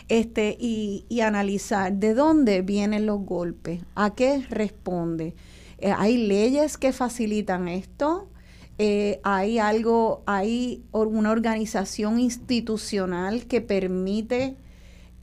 este, 0.08 0.58
y, 0.60 1.06
y 1.10 1.22
analizar 1.22 1.94
de 1.94 2.14
dónde 2.14 2.62
vienen 2.62 3.06
los 3.06 3.20
golpes, 3.20 3.82
a 3.94 4.16
qué 4.16 4.46
responde. 4.50 5.36
Eh, 5.78 5.94
¿Hay 5.96 6.18
leyes 6.18 6.78
que 6.78 6.94
facilitan 6.94 7.68
esto? 7.68 8.30
Eh, 8.80 9.20
hay 9.24 9.60
algo, 9.60 10.24
hay 10.26 10.84
una 10.92 11.32
organización 11.32 12.20
institucional 12.20 13.46
que 13.46 13.62
permite 13.62 14.58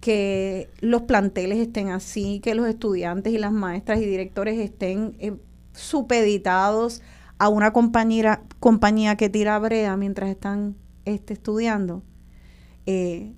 que 0.01 0.71
los 0.81 1.03
planteles 1.03 1.59
estén 1.59 1.89
así, 1.89 2.41
que 2.41 2.55
los 2.55 2.67
estudiantes 2.67 3.33
y 3.33 3.39
las 3.39 3.53
maestras 3.53 4.01
y 4.01 4.07
directores 4.07 4.59
estén 4.59 5.17
eh, 5.19 5.35
supeditados 5.73 7.03
a 7.39 7.49
una 7.49 7.73
compañía 7.73 9.17
que 9.17 9.29
tira 9.29 9.59
brea 9.59 9.97
mientras 9.97 10.31
están 10.31 10.77
este, 11.05 11.35
estudiando. 11.35 12.03
Eh, 12.87 13.35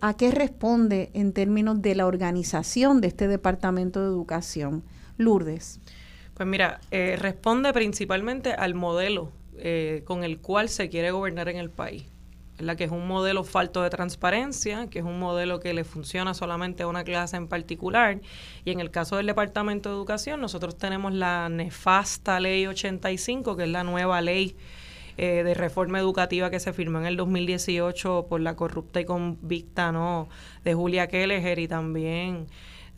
¿A 0.00 0.14
qué 0.14 0.32
responde 0.32 1.10
en 1.14 1.32
términos 1.32 1.80
de 1.80 1.94
la 1.94 2.06
organización 2.06 3.00
de 3.00 3.08
este 3.08 3.28
Departamento 3.28 4.00
de 4.00 4.08
Educación? 4.08 4.82
Lourdes. 5.16 5.80
Pues 6.38 6.48
mira, 6.48 6.80
eh, 6.90 7.16
responde 7.20 7.74
principalmente 7.74 8.54
al 8.54 8.74
modelo 8.74 9.32
con 10.04 10.22
el 10.22 10.38
cual 10.38 10.68
se 10.68 10.88
quiere 10.88 11.10
gobernar 11.10 11.48
en 11.48 11.56
el 11.56 11.68
país 11.68 12.06
la 12.58 12.76
que 12.76 12.84
es 12.84 12.90
un 12.90 13.06
modelo 13.06 13.44
falto 13.44 13.82
de 13.82 13.90
transparencia, 13.90 14.88
que 14.88 14.98
es 14.98 15.04
un 15.04 15.18
modelo 15.18 15.60
que 15.60 15.72
le 15.74 15.84
funciona 15.84 16.34
solamente 16.34 16.82
a 16.82 16.88
una 16.88 17.04
clase 17.04 17.36
en 17.36 17.48
particular. 17.48 18.20
Y 18.64 18.72
en 18.72 18.80
el 18.80 18.90
caso 18.90 19.16
del 19.16 19.26
Departamento 19.26 19.88
de 19.88 19.94
Educación, 19.94 20.40
nosotros 20.40 20.76
tenemos 20.76 21.12
la 21.12 21.48
nefasta 21.48 22.40
Ley 22.40 22.66
85, 22.66 23.56
que 23.56 23.64
es 23.64 23.68
la 23.68 23.84
nueva 23.84 24.20
ley 24.20 24.56
eh, 25.16 25.42
de 25.44 25.54
reforma 25.54 25.98
educativa 25.98 26.50
que 26.50 26.60
se 26.60 26.72
firmó 26.72 26.98
en 26.98 27.06
el 27.06 27.16
2018 27.16 28.26
por 28.28 28.40
la 28.40 28.56
corrupta 28.56 29.00
y 29.00 29.04
convicta 29.04 29.92
¿no? 29.92 30.28
de 30.64 30.74
Julia 30.74 31.08
Kelleher 31.08 31.58
y 31.58 31.68
también 31.68 32.46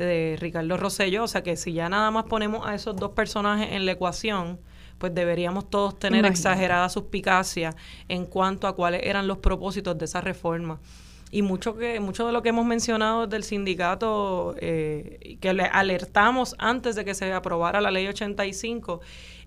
de 0.04 0.36
Ricardo 0.38 0.76
Rosselló. 0.76 1.24
O 1.24 1.28
sea 1.28 1.42
que 1.42 1.56
si 1.56 1.72
ya 1.72 1.88
nada 1.88 2.10
más 2.10 2.24
ponemos 2.24 2.66
a 2.66 2.74
esos 2.74 2.96
dos 2.96 3.12
personajes 3.12 3.72
en 3.72 3.86
la 3.86 3.92
ecuación, 3.92 4.60
pues 4.98 5.14
deberíamos 5.14 5.70
todos 5.70 5.98
tener 5.98 6.26
exagerada 6.26 6.88
suspicacia 6.90 7.74
en 8.08 8.26
cuanto 8.26 8.66
a 8.66 8.76
cuáles 8.76 9.02
eran 9.04 9.26
los 9.26 9.38
propósitos 9.38 9.96
de 9.96 10.04
esa 10.04 10.20
reforma. 10.20 10.78
Y 11.32 11.42
mucho, 11.42 11.76
que, 11.76 12.00
mucho 12.00 12.26
de 12.26 12.32
lo 12.32 12.42
que 12.42 12.48
hemos 12.48 12.66
mencionado 12.66 13.28
del 13.28 13.44
sindicato, 13.44 14.56
eh, 14.58 15.38
que 15.40 15.54
le 15.54 15.62
alertamos 15.62 16.56
antes 16.58 16.96
de 16.96 17.04
que 17.04 17.14
se 17.14 17.32
aprobara 17.32 17.80
la 17.80 17.92
ley 17.92 18.08
85, 18.08 19.00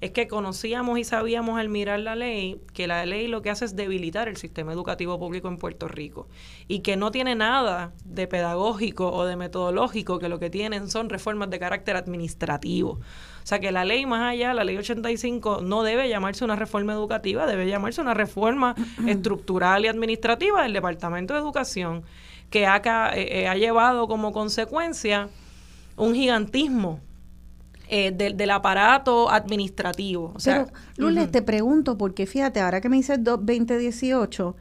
es 0.03 0.11
que 0.11 0.27
conocíamos 0.27 0.99
y 0.99 1.05
sabíamos 1.05 1.57
al 1.57 1.69
mirar 1.69 1.97
la 2.01 2.17
ley 2.17 2.59
que 2.73 2.87
la 2.87 3.05
ley 3.05 3.27
lo 3.27 3.41
que 3.41 3.49
hace 3.49 3.63
es 3.63 3.77
debilitar 3.77 4.27
el 4.27 4.35
sistema 4.35 4.73
educativo 4.73 5.17
público 5.17 5.47
en 5.47 5.55
Puerto 5.55 5.87
Rico 5.87 6.27
y 6.67 6.79
que 6.79 6.97
no 6.97 7.09
tiene 7.09 7.35
nada 7.35 7.93
de 8.03 8.27
pedagógico 8.27 9.13
o 9.13 9.23
de 9.23 9.37
metodológico, 9.37 10.19
que 10.19 10.27
lo 10.27 10.39
que 10.39 10.49
tienen 10.49 10.89
son 10.89 11.09
reformas 11.09 11.49
de 11.51 11.59
carácter 11.59 11.95
administrativo. 11.95 12.91
O 12.91 13.45
sea 13.45 13.61
que 13.61 13.71
la 13.71 13.85
ley 13.85 14.05
más 14.05 14.33
allá, 14.33 14.53
la 14.53 14.65
ley 14.65 14.75
85, 14.75 15.61
no 15.61 15.83
debe 15.83 16.09
llamarse 16.09 16.43
una 16.43 16.57
reforma 16.57 16.91
educativa, 16.91 17.45
debe 17.45 17.65
llamarse 17.65 18.01
una 18.01 18.13
reforma 18.13 18.75
estructural 19.07 19.85
y 19.85 19.87
administrativa 19.87 20.63
del 20.63 20.73
Departamento 20.73 21.33
de 21.33 21.39
Educación 21.39 22.03
que 22.49 22.65
ha, 22.65 22.81
eh, 23.15 23.43
eh, 23.43 23.47
ha 23.47 23.55
llevado 23.55 24.09
como 24.09 24.33
consecuencia 24.33 25.29
un 25.95 26.13
gigantismo 26.13 26.99
eh, 27.95 28.11
del 28.11 28.49
aparato 28.49 29.29
administrativo. 29.29 30.31
O 30.35 30.39
sea, 30.39 30.65
Pero, 30.65 30.77
Lourdes, 30.97 31.29
te 31.29 31.43
pregunto, 31.43 31.95
porque 31.95 32.25
fíjate, 32.25 32.59
ahora 32.59 32.81
que 32.81 32.89
me 32.89 32.95
dices 32.95 33.23
2018, 33.23 34.55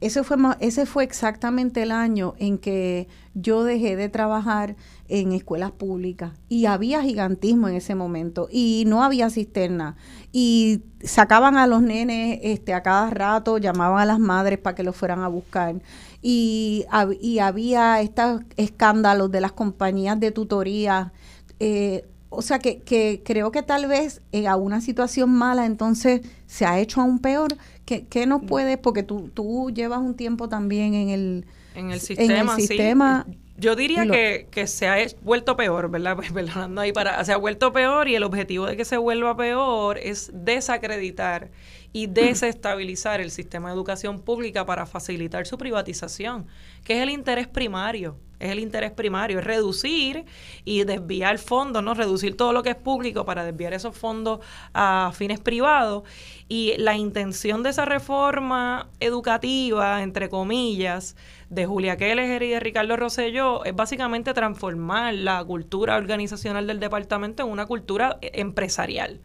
ese 0.00 0.24
fue, 0.24 0.38
ese 0.60 0.86
fue 0.86 1.04
exactamente 1.04 1.82
el 1.82 1.92
año 1.92 2.32
en 2.38 2.56
que 2.56 3.06
yo 3.34 3.64
dejé 3.64 3.96
de 3.96 4.08
trabajar 4.08 4.76
en 5.08 5.32
escuelas 5.32 5.72
públicas. 5.72 6.32
Y 6.48 6.64
había 6.64 7.02
gigantismo 7.02 7.68
en 7.68 7.74
ese 7.74 7.94
momento 7.94 8.48
y 8.50 8.84
no 8.86 9.04
había 9.04 9.28
cisterna. 9.28 9.96
Y 10.32 10.84
sacaban 11.04 11.58
a 11.58 11.66
los 11.66 11.82
nenes 11.82 12.38
este 12.42 12.72
a 12.72 12.82
cada 12.82 13.10
rato 13.10 13.58
llamaban 13.58 14.00
a 14.00 14.06
las 14.06 14.18
madres 14.18 14.58
para 14.58 14.74
que 14.74 14.84
los 14.84 14.96
fueran 14.96 15.20
a 15.20 15.28
buscar. 15.28 15.82
Y, 16.22 16.86
y 17.20 17.40
había 17.40 18.00
estos 18.00 18.40
escándalos 18.56 19.30
de 19.30 19.42
las 19.42 19.52
compañías 19.52 20.18
de 20.18 20.30
tutoría 20.30 21.12
eh, 21.58 22.06
o 22.32 22.42
sea 22.42 22.60
que, 22.60 22.78
que, 22.78 23.22
creo 23.24 23.50
que 23.50 23.62
tal 23.62 23.88
vez 23.88 24.22
eh, 24.30 24.46
a 24.46 24.54
una 24.54 24.80
situación 24.80 25.30
mala 25.30 25.66
entonces 25.66 26.22
se 26.46 26.64
ha 26.64 26.78
hecho 26.78 27.00
aún 27.00 27.18
peor. 27.18 27.56
¿Qué, 27.84 28.06
qué 28.06 28.24
nos 28.24 28.42
puedes? 28.44 28.78
Porque 28.78 29.02
tú, 29.02 29.30
tú 29.34 29.70
llevas 29.74 29.98
un 29.98 30.14
tiempo 30.14 30.48
también 30.48 30.94
en 30.94 31.08
el, 31.08 31.46
en 31.74 31.90
el 31.90 32.00
sistema. 32.00 32.54
sistema 32.54 33.26
Yo 33.56 33.74
diría 33.74 34.06
que, 34.06 34.46
que, 34.48 34.68
se 34.68 34.86
ha 34.86 34.96
vuelto 35.22 35.56
peor, 35.56 35.90
¿verdad? 35.90 36.14
Pues, 36.16 36.32
perdonando 36.32 36.80
ahí 36.80 36.92
para, 36.92 37.22
se 37.24 37.32
ha 37.32 37.36
vuelto 37.36 37.72
peor 37.72 38.08
y 38.08 38.14
el 38.14 38.22
objetivo 38.22 38.66
de 38.66 38.76
que 38.76 38.84
se 38.84 38.96
vuelva 38.96 39.36
peor 39.36 39.98
es 39.98 40.30
desacreditar 40.32 41.50
y 41.92 42.06
desestabilizar 42.06 43.20
el 43.20 43.32
sistema 43.32 43.70
de 43.70 43.74
educación 43.74 44.20
pública 44.20 44.64
para 44.64 44.86
facilitar 44.86 45.48
su 45.48 45.58
privatización, 45.58 46.46
que 46.84 46.96
es 46.96 47.02
el 47.02 47.10
interés 47.10 47.48
primario 47.48 48.16
es 48.40 48.50
el 48.50 48.58
interés 48.58 48.90
primario, 48.90 49.38
es 49.38 49.44
reducir 49.44 50.24
y 50.64 50.84
desviar 50.84 51.38
fondos, 51.38 51.82
¿no? 51.82 51.94
Reducir 51.94 52.36
todo 52.36 52.52
lo 52.52 52.62
que 52.62 52.70
es 52.70 52.76
público 52.76 53.24
para 53.24 53.44
desviar 53.44 53.74
esos 53.74 53.96
fondos 53.96 54.40
a 54.74 55.12
fines 55.14 55.38
privados. 55.38 56.02
Y 56.48 56.74
la 56.78 56.96
intención 56.96 57.62
de 57.62 57.70
esa 57.70 57.84
reforma 57.84 58.88
educativa, 58.98 60.02
entre 60.02 60.28
comillas, 60.28 61.16
de 61.50 61.66
Julia 61.66 61.96
Keller 61.96 62.42
y 62.42 62.48
de 62.48 62.60
Ricardo 62.60 62.96
Rosselló, 62.96 63.64
es 63.64 63.76
básicamente 63.76 64.34
transformar 64.34 65.14
la 65.14 65.44
cultura 65.44 65.96
organizacional 65.96 66.66
del 66.66 66.80
departamento 66.80 67.44
en 67.44 67.50
una 67.50 67.66
cultura 67.66 68.18
empresarial. 68.22 69.20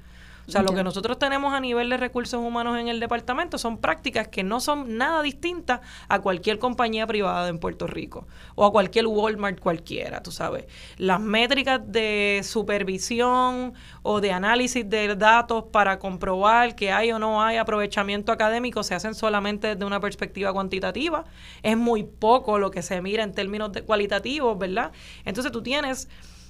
O 0.48 0.52
sea, 0.52 0.62
lo 0.62 0.74
que 0.74 0.84
nosotros 0.84 1.18
tenemos 1.18 1.54
a 1.54 1.60
nivel 1.60 1.90
de 1.90 1.98
recursos 1.98 2.40
humanos 2.40 2.78
en 2.78 2.88
el 2.88 3.00
departamento 3.00 3.58
son 3.58 3.78
prácticas 3.80 4.28
que 4.28 4.44
no 4.44 4.60
son 4.60 4.98
nada 4.98 5.22
distintas 5.22 5.82
a 6.08 6.20
cualquier 6.20 6.60
compañía 6.60 7.08
privada 7.08 7.48
en 7.50 7.60
Puerto 7.60 7.88
Rico 7.88 8.28
o 8.54 8.66
a 8.66 8.72
cualquier 8.72 9.08
Walmart 9.08 9.60
cualquiera, 9.60 10.22
tú 10.22 10.32
sabes. 10.32 10.66
Las 10.98 11.20
métricas 11.20 11.82
de 11.86 12.42
supervisión 12.44 13.74
o 14.04 14.22
de 14.22 14.32
análisis 14.32 14.88
de 14.88 15.16
datos 15.16 15.66
para 15.72 15.98
comprobar 16.00 16.76
que 16.76 16.92
hay 16.92 17.12
o 17.12 17.20
no 17.20 17.42
hay 17.42 17.58
aprovechamiento 17.58 18.32
académico 18.32 18.84
se 18.84 18.96
hacen 18.96 19.16
solamente 19.16 19.70
desde 19.70 19.86
una 19.86 20.00
perspectiva 20.00 20.54
cuantitativa. 20.54 21.26
Es 21.64 21.78
muy 21.78 22.04
poco 22.04 22.60
lo 22.60 22.72
que 22.72 22.82
se 22.82 23.02
mira 23.02 23.24
en 23.24 23.34
términos 23.34 23.72
de 23.72 23.82
cualitativos, 23.84 24.58
¿verdad? 24.58 24.92
Entonces 25.24 25.52
tú 25.52 25.62
tienes 25.64 26.08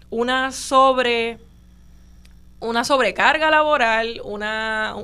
una 0.10 0.52
sobre 0.52 1.40
una 2.66 2.84
sobrecarga 2.84 3.50
laboral, 3.52 4.22
una, 4.24 4.96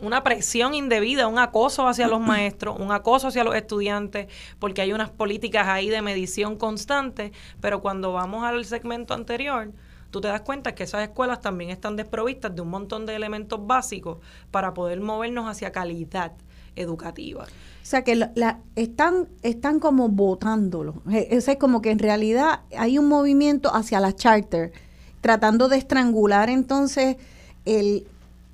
una 0.00 0.22
presión 0.22 0.74
indebida, 0.74 1.26
un 1.26 1.38
acoso 1.38 1.88
hacia 1.88 2.08
los 2.08 2.20
maestros, 2.20 2.78
un 2.78 2.92
acoso 2.92 3.28
hacia 3.28 3.44
los 3.44 3.54
estudiantes, 3.54 4.28
porque 4.58 4.82
hay 4.82 4.92
unas 4.92 5.10
políticas 5.10 5.66
ahí 5.68 5.88
de 5.88 6.02
medición 6.02 6.56
constante, 6.56 7.32
pero 7.60 7.80
cuando 7.80 8.12
vamos 8.12 8.44
al 8.44 8.64
segmento 8.64 9.14
anterior, 9.14 9.72
tú 10.10 10.20
te 10.20 10.28
das 10.28 10.42
cuenta 10.42 10.74
que 10.74 10.84
esas 10.84 11.02
escuelas 11.02 11.40
también 11.40 11.70
están 11.70 11.96
desprovistas 11.96 12.54
de 12.54 12.62
un 12.62 12.68
montón 12.68 13.06
de 13.06 13.14
elementos 13.14 13.66
básicos 13.66 14.18
para 14.50 14.74
poder 14.74 15.00
movernos 15.00 15.48
hacia 15.48 15.72
calidad 15.72 16.32
educativa. 16.76 17.44
O 17.44 17.90
sea 17.90 18.04
que 18.04 18.14
la, 18.14 18.60
están, 18.76 19.28
están 19.42 19.80
como 19.80 20.08
votándolo. 20.08 21.02
Es, 21.10 21.48
es 21.48 21.56
como 21.56 21.80
que 21.80 21.90
en 21.90 21.98
realidad 21.98 22.60
hay 22.76 22.98
un 22.98 23.08
movimiento 23.08 23.74
hacia 23.74 23.98
la 23.98 24.14
charter 24.14 24.72
tratando 25.20 25.68
de 25.68 25.76
estrangular 25.76 26.50
entonces 26.50 27.16
el, 27.64 28.06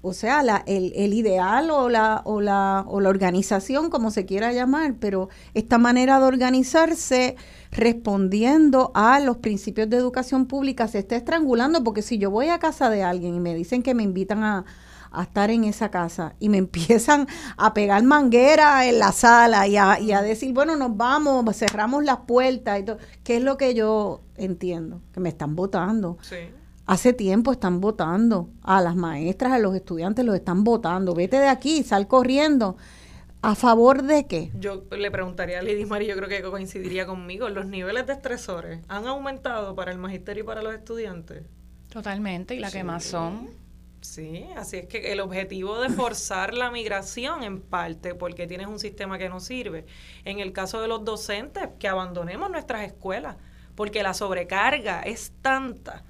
o 0.02 0.12
sea, 0.12 0.42
la, 0.42 0.62
el, 0.66 0.92
el, 0.96 1.14
ideal 1.14 1.70
o 1.70 1.88
la, 1.88 2.22
o, 2.24 2.40
la, 2.40 2.84
o 2.86 3.00
la 3.00 3.08
organización, 3.08 3.90
como 3.90 4.10
se 4.10 4.26
quiera 4.26 4.52
llamar, 4.52 4.94
pero 5.00 5.28
esta 5.54 5.78
manera 5.78 6.18
de 6.18 6.26
organizarse 6.26 7.36
respondiendo 7.70 8.92
a 8.94 9.18
los 9.20 9.38
principios 9.38 9.88
de 9.88 9.96
educación 9.96 10.46
pública 10.46 10.88
se 10.88 10.98
está 10.98 11.16
estrangulando, 11.16 11.82
porque 11.82 12.02
si 12.02 12.18
yo 12.18 12.30
voy 12.30 12.48
a 12.48 12.58
casa 12.58 12.90
de 12.90 13.02
alguien 13.02 13.34
y 13.34 13.40
me 13.40 13.54
dicen 13.54 13.82
que 13.82 13.94
me 13.94 14.02
invitan 14.02 14.44
a, 14.44 14.64
a 15.14 15.22
estar 15.22 15.50
en 15.50 15.64
esa 15.64 15.90
casa 15.90 16.34
y 16.40 16.48
me 16.48 16.58
empiezan 16.64 17.26
a 17.56 17.74
pegar 17.74 18.02
manguera 18.02 18.86
en 18.86 18.98
la 18.98 19.12
sala 19.12 19.66
y 19.66 19.76
a, 19.76 20.00
y 20.00 20.12
a 20.12 20.22
decir, 20.22 20.52
bueno, 20.52 20.76
nos 20.76 20.96
vamos, 20.96 21.44
cerramos 21.56 22.04
las 22.04 22.18
puertas 22.18 22.80
y 22.80 22.84
todo, 22.84 22.98
¿qué 23.22 23.36
es 23.36 23.42
lo 23.42 23.56
que 23.56 23.74
yo 23.74 24.22
entiendo? 24.36 25.00
Que 25.12 25.20
me 25.20 25.28
están 25.28 25.54
votando. 25.56 26.18
Sí. 26.22 26.36
Hace 26.86 27.14
tiempo 27.14 27.52
están 27.52 27.80
votando 27.80 28.50
a 28.62 28.82
las 28.82 28.94
maestras, 28.94 29.52
a 29.52 29.58
los 29.58 29.74
estudiantes 29.74 30.24
los 30.24 30.34
están 30.34 30.64
votando. 30.64 31.14
Vete 31.14 31.38
de 31.38 31.48
aquí, 31.48 31.82
sal 31.82 32.06
corriendo. 32.08 32.76
¿A 33.40 33.54
favor 33.54 34.02
de 34.02 34.26
qué? 34.26 34.50
Yo 34.58 34.84
le 34.90 35.10
preguntaría 35.10 35.58
a 35.58 35.62
Lidy 35.62 35.84
Mari, 35.84 36.06
yo 36.06 36.16
creo 36.16 36.28
que 36.30 36.42
coincidiría 36.42 37.06
conmigo, 37.06 37.48
¿los 37.50 37.66
niveles 37.66 38.06
de 38.06 38.14
estresores 38.14 38.80
han 38.88 39.06
aumentado 39.06 39.74
para 39.74 39.92
el 39.92 39.98
magisterio 39.98 40.44
y 40.44 40.46
para 40.46 40.62
los 40.62 40.74
estudiantes? 40.74 41.44
Totalmente, 41.90 42.54
y 42.54 42.58
la 42.58 42.70
que 42.70 42.84
más 42.84 43.04
son. 43.04 43.48
Sí, 44.04 44.44
así 44.54 44.76
es 44.76 44.86
que 44.86 45.12
el 45.12 45.20
objetivo 45.20 45.80
de 45.80 45.88
forzar 45.88 46.52
la 46.52 46.70
migración 46.70 47.42
en 47.42 47.62
parte 47.62 48.14
porque 48.14 48.46
tienes 48.46 48.66
un 48.66 48.78
sistema 48.78 49.16
que 49.16 49.30
no 49.30 49.40
sirve. 49.40 49.86
En 50.26 50.40
el 50.40 50.52
caso 50.52 50.82
de 50.82 50.88
los 50.88 51.04
docentes, 51.06 51.70
que 51.78 51.88
abandonemos 51.88 52.50
nuestras 52.50 52.82
escuelas, 52.82 53.36
porque 53.74 54.02
la 54.02 54.12
sobrecarga 54.12 55.00
es 55.00 55.32
tanta 55.40 56.04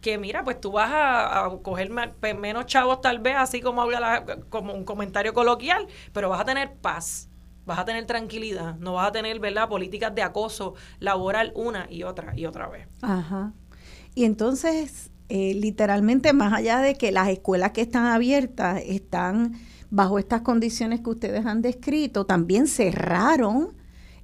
que 0.00 0.18
mira, 0.18 0.44
pues 0.44 0.60
tú 0.60 0.72
vas 0.72 0.90
a, 0.92 1.46
a 1.46 1.58
coger 1.62 1.90
menos 1.90 2.66
chavos 2.66 3.00
tal 3.02 3.20
vez, 3.20 3.36
así 3.36 3.60
como 3.62 3.82
habla 3.82 4.00
la- 4.00 4.26
como 4.50 4.74
un 4.74 4.84
comentario 4.84 5.34
coloquial, 5.34 5.88
pero 6.12 6.28
vas 6.30 6.40
a 6.42 6.46
tener 6.46 6.74
paz, 6.76 7.30
vas 7.66 7.78
a 7.80 7.84
tener 7.86 8.06
tranquilidad, 8.06 8.76
no 8.76 8.94
vas 8.94 9.08
a 9.08 9.12
tener, 9.12 9.40
¿verdad?, 9.40 9.68
políticas 9.68 10.14
de 10.14 10.22
acoso 10.22 10.74
laboral 11.00 11.52
una 11.56 11.86
y 11.90 12.04
otra 12.04 12.34
y 12.36 12.46
otra 12.46 12.68
vez. 12.68 12.88
Ajá. 13.02 13.52
Y 14.14 14.24
entonces, 14.24 15.10
eh, 15.28 15.54
literalmente, 15.54 16.32
más 16.32 16.52
allá 16.52 16.78
de 16.80 16.94
que 16.94 17.12
las 17.12 17.28
escuelas 17.28 17.72
que 17.72 17.82
están 17.82 18.06
abiertas 18.06 18.82
están 18.86 19.54
bajo 19.90 20.18
estas 20.18 20.42
condiciones 20.42 21.00
que 21.00 21.10
ustedes 21.10 21.46
han 21.46 21.62
descrito, 21.62 22.26
también 22.26 22.66
cerraron. 22.66 23.70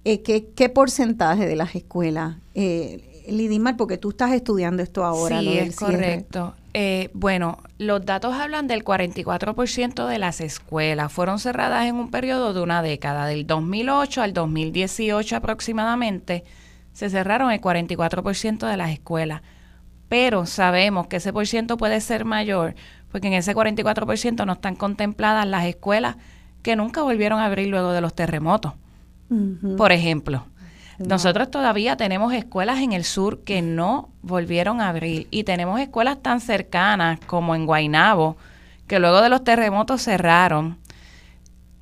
eh, 0.05 0.23
¿qué, 0.23 0.49
¿Qué 0.55 0.69
porcentaje 0.69 1.47
de 1.47 1.57
las 1.57 1.75
escuelas? 1.75 2.37
Eh, 2.55 3.25
Lidimar, 3.27 3.77
porque 3.77 3.97
tú 3.97 4.11
estás 4.11 4.33
estudiando 4.33 4.83
esto 4.83 5.05
ahora. 5.05 5.41
sí, 5.41 5.59
es 5.59 5.77
correcto. 5.77 6.55
Eh, 6.75 7.09
bueno, 7.15 7.59
los 7.79 8.05
datos 8.05 8.35
hablan 8.35 8.67
del 8.67 8.85
44% 8.85 10.07
de 10.07 10.19
las 10.19 10.41
escuelas. 10.41 11.13
Fueron 11.13 11.39
cerradas 11.39 11.87
en 11.87 11.95
un 11.95 12.11
periodo 12.11 12.53
de 12.53 12.61
una 12.61 12.83
década, 12.83 13.27
del 13.27 13.47
2008 13.47 14.23
al 14.23 14.33
2018 14.35 15.37
aproximadamente. 15.37 16.45
Se 16.93 17.09
cerraron 17.09 17.51
el 17.51 17.61
44% 17.61 18.69
de 18.69 18.77
las 18.77 18.91
escuelas. 18.91 19.43
Pero 20.09 20.47
sabemos 20.47 21.07
que 21.07 21.17
ese 21.17 21.33
por 21.33 21.47
ciento 21.47 21.77
puede 21.77 22.01
ser 22.01 22.25
mayor, 22.25 22.75
porque 23.11 23.29
en 23.29 23.35
ese 23.35 23.55
44% 23.55 24.45
no 24.45 24.53
están 24.55 24.77
contempladas 24.77 25.47
las 25.47 25.65
escuelas 25.67 26.17
que 26.63 26.77
nunca 26.77 27.03
volvieron 27.03 27.41
a 27.41 27.47
abrir 27.47 27.69
luego 27.69 27.93
de 27.93 28.01
los 28.01 28.15
terremotos. 28.15 28.73
Por 29.77 29.91
ejemplo, 29.91 30.47
nosotros 30.99 31.51
todavía 31.51 31.97
tenemos 31.97 32.33
escuelas 32.33 32.79
en 32.79 32.93
el 32.93 33.05
sur 33.05 33.43
que 33.43 33.63
no 33.63 34.11
volvieron 34.23 34.81
a 34.81 34.89
abrir 34.89 35.27
y 35.31 35.45
tenemos 35.45 35.81
escuelas 35.81 36.23
tan 36.23 36.41
cercanas 36.41 37.19
como 37.27 37.55
en 37.55 37.67
Guaynabo, 37.67 38.37
que 38.87 38.99
luego 38.99 39.21
de 39.21 39.29
los 39.29 39.43
terremotos 39.43 40.03
cerraron, 40.03 40.79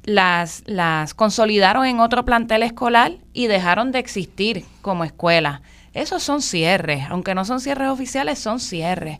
las, 0.04 0.62
las 0.66 1.14
consolidaron 1.14 1.84
en 1.86 2.00
otro 2.00 2.24
plantel 2.24 2.62
escolar 2.62 3.12
y 3.32 3.46
dejaron 3.46 3.92
de 3.92 3.98
existir 3.98 4.64
como 4.80 5.04
escuela. 5.04 5.62
Esos 5.94 6.22
son 6.22 6.42
cierres, 6.42 7.04
aunque 7.10 7.34
no 7.34 7.44
son 7.44 7.60
cierres 7.60 7.88
oficiales, 7.88 8.38
son 8.38 8.60
cierres. 8.60 9.18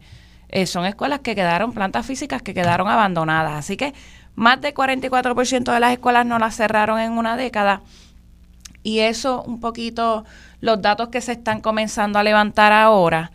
Eh, 0.48 0.66
son 0.66 0.84
escuelas 0.84 1.20
que 1.20 1.34
quedaron, 1.34 1.72
plantas 1.72 2.06
físicas 2.06 2.42
que 2.42 2.54
quedaron 2.54 2.88
abandonadas. 2.88 3.54
Así 3.54 3.76
que 3.76 3.94
más 4.34 4.60
del 4.60 4.74
44% 4.74 5.72
de 5.72 5.80
las 5.80 5.92
escuelas 5.92 6.26
no 6.26 6.38
las 6.38 6.56
cerraron 6.56 7.00
en 7.00 7.12
una 7.12 7.36
década. 7.36 7.82
Y 8.82 9.00
eso 9.00 9.42
un 9.42 9.60
poquito, 9.60 10.24
los 10.60 10.82
datos 10.82 11.08
que 11.08 11.20
se 11.20 11.32
están 11.32 11.60
comenzando 11.60 12.18
a 12.18 12.22
levantar 12.22 12.72
ahora. 12.72 13.32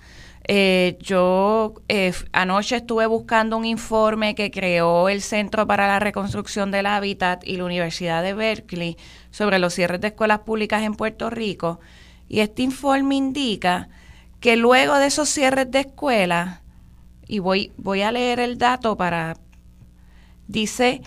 Eh, 0.49 0.97
yo 1.01 1.73
eh, 1.89 2.13
anoche 2.31 2.77
estuve 2.77 3.05
buscando 3.05 3.57
un 3.57 3.65
informe 3.65 4.33
que 4.33 4.49
creó 4.49 5.09
el 5.09 5.21
Centro 5.21 5.67
para 5.67 5.87
la 5.87 5.99
Reconstrucción 5.99 6.71
del 6.71 6.85
Hábitat 6.85 7.45
y 7.45 7.57
la 7.57 7.65
Universidad 7.65 8.23
de 8.23 8.33
Berkeley 8.33 8.97
sobre 9.29 9.59
los 9.59 9.73
cierres 9.73 9.99
de 9.99 10.07
escuelas 10.07 10.39
públicas 10.39 10.83
en 10.83 10.95
Puerto 10.95 11.29
Rico. 11.29 11.79
Y 12.27 12.39
este 12.41 12.63
informe 12.63 13.15
indica 13.15 13.87
que 14.39 14.55
luego 14.57 14.95
de 14.97 15.07
esos 15.07 15.29
cierres 15.29 15.69
de 15.71 15.79
escuelas, 15.81 16.61
y 17.27 17.39
voy, 17.39 17.71
voy 17.77 18.01
a 18.01 18.11
leer 18.11 18.39
el 18.39 18.57
dato 18.57 18.97
para, 18.97 19.37
dice 20.47 21.01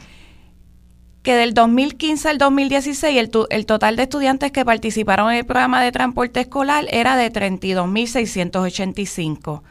que 1.23 1.35
del 1.35 1.53
2015 1.53 2.29
al 2.31 2.39
2016 2.39 3.16
el, 3.18 3.29
tu- 3.31 3.47
el 3.51 3.66
total 3.66 3.97
de 3.97 4.05
estudiantes 4.05 4.53
que 4.53 4.64
participaron 4.64 5.31
en 5.31 5.37
el 5.39 5.45
programa 5.47 5.83
de 5.83 5.93
transporte 5.93 6.41
escolar 6.41 6.87
era 6.91 7.16
de 7.16 7.31
32.685. 7.31 9.62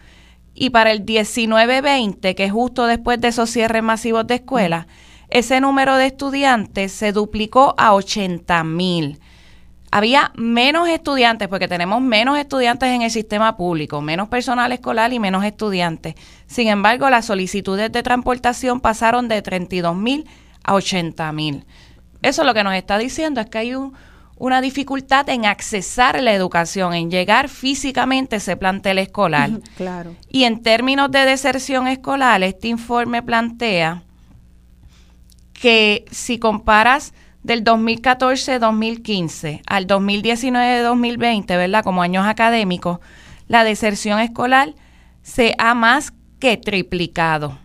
Y 0.54 0.70
para 0.72 0.92
el 0.92 1.06
19-20, 1.06 2.36
que 2.36 2.44
es 2.46 2.52
justo 2.52 2.86
después 2.86 3.20
de 3.22 3.30
esos 3.30 3.50
cierres 3.50 3.82
masivos 3.84 4.28
de 4.28 4.36
escuelas, 4.36 4.88
ese 5.30 5.62
número 5.62 5.96
de 5.96 6.08
estudiantes 6.08 6.92
se 6.92 7.12
duplicó 7.12 7.76
a 7.78 7.94
80.000. 7.94 9.20
Había 9.92 10.32
menos 10.36 10.88
estudiantes, 10.88 11.48
porque 11.48 11.68
tenemos 11.68 12.00
menos 12.02 12.38
estudiantes 12.38 12.90
en 12.90 13.02
el 13.02 13.10
sistema 13.10 13.58
público, 13.58 14.02
menos 14.02 14.30
personal 14.30 14.72
escolar 14.72 15.12
y 15.14 15.20
menos 15.20 15.44
estudiantes. 15.44 16.14
Sin 16.46 16.68
embargo, 16.68 17.10
las 17.10 17.26
solicitudes 17.26 17.92
de 17.92 18.04
transportación 18.04 18.82
pasaron 18.82 19.28
de 19.28 19.42
32 19.42 19.96
mil 19.96 20.28
a 20.64 20.76
80 20.76 21.32
mil. 21.32 21.66
Eso 22.22 22.44
lo 22.44 22.54
que 22.54 22.64
nos 22.64 22.76
está 22.76 22.98
diciendo 23.00 23.42
es 23.42 23.48
que 23.50 23.58
hay 23.58 23.74
un- 23.76 23.94
una 24.38 24.62
dificultad 24.62 25.28
en 25.30 25.46
accesar 25.46 26.22
la 26.22 26.34
educación, 26.34 26.94
en 26.94 27.10
llegar 27.10 27.50
físicamente 27.50 28.36
a 28.36 28.38
ese 28.38 28.56
plantel 28.58 29.00
escolar. 29.00 29.50
Claro. 29.76 30.16
Y 30.30 30.44
en 30.44 30.62
términos 30.62 31.10
de 31.12 31.26
deserción 31.26 31.88
escolar, 31.88 32.42
este 32.44 32.68
informe 32.68 33.22
plantea 33.24 34.04
que 35.54 36.06
si 36.12 36.40
comparas 36.40 37.14
del 37.44 37.64
2014-2015 37.64 39.62
al 39.66 39.88
2019-2020, 39.88 41.48
¿verdad? 41.48 41.84
Como 41.84 42.02
años 42.02 42.26
académicos, 42.26 43.00
la 43.48 43.64
deserción 43.64 44.20
escolar 44.20 44.76
se 45.22 45.56
ha 45.58 45.74
más 45.74 46.14
que 46.40 46.58
triplicado. 46.58 47.58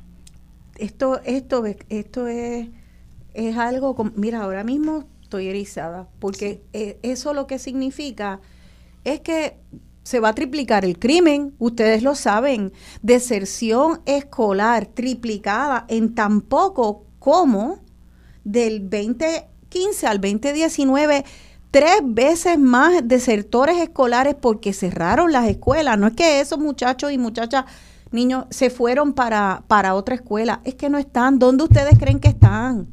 Esto, 0.77 1.21
esto, 1.25 1.67
es- 1.67 1.77
esto 1.89 2.27
es, 2.27 2.69
es 3.35 3.57
algo, 3.57 3.95
com- 3.95 4.13
mira, 4.17 4.43
ahora 4.43 4.65
mismo 4.65 5.05
estoy 5.23 5.49
erizada, 5.49 6.09
porque 6.19 6.63
eh, 6.73 6.99
eso 7.03 7.33
lo 7.35 7.47
que 7.47 7.59
significa 7.59 8.41
es 9.05 9.21
que 9.21 9.57
se 10.03 10.21
va 10.21 10.31
a 10.31 10.35
triplicar 10.35 10.85
el 10.85 10.99
crimen, 10.99 11.55
ustedes 11.59 12.03
lo 12.03 12.15
saben, 12.15 12.73
deserción 13.03 14.01
escolar 14.07 14.87
triplicada 14.87 15.87
en 15.89 16.15
tan 16.15 16.41
poco 16.43 17.05
como 17.19 17.81
del 18.45 18.81
2015 19.75 20.07
al 20.07 20.21
2019, 20.21 21.25
tres 21.71 22.01
veces 22.05 22.59
más 22.59 23.07
desertores 23.07 23.79
escolares 23.79 24.37
porque 24.41 24.73
cerraron 24.73 25.33
las 25.33 25.49
escuelas. 25.49 25.99
No 25.99 26.07
es 26.07 26.15
que 26.15 26.41
esos 26.41 26.59
muchachos 26.59 27.11
y 27.13 27.19
muchachas, 27.19 27.65
niños, 28.13 28.45
se 28.51 28.71
fueron 28.71 29.13
para, 29.13 29.65
para 29.67 29.95
otra 29.95 30.15
escuela, 30.15 30.61
es 30.65 30.77
que 30.77 30.89
no 30.89 30.99
están. 30.99 31.39
¿Dónde 31.39 31.65
ustedes 31.65 31.99
creen 31.99 32.21
que 32.21 32.29
están? 32.29 32.87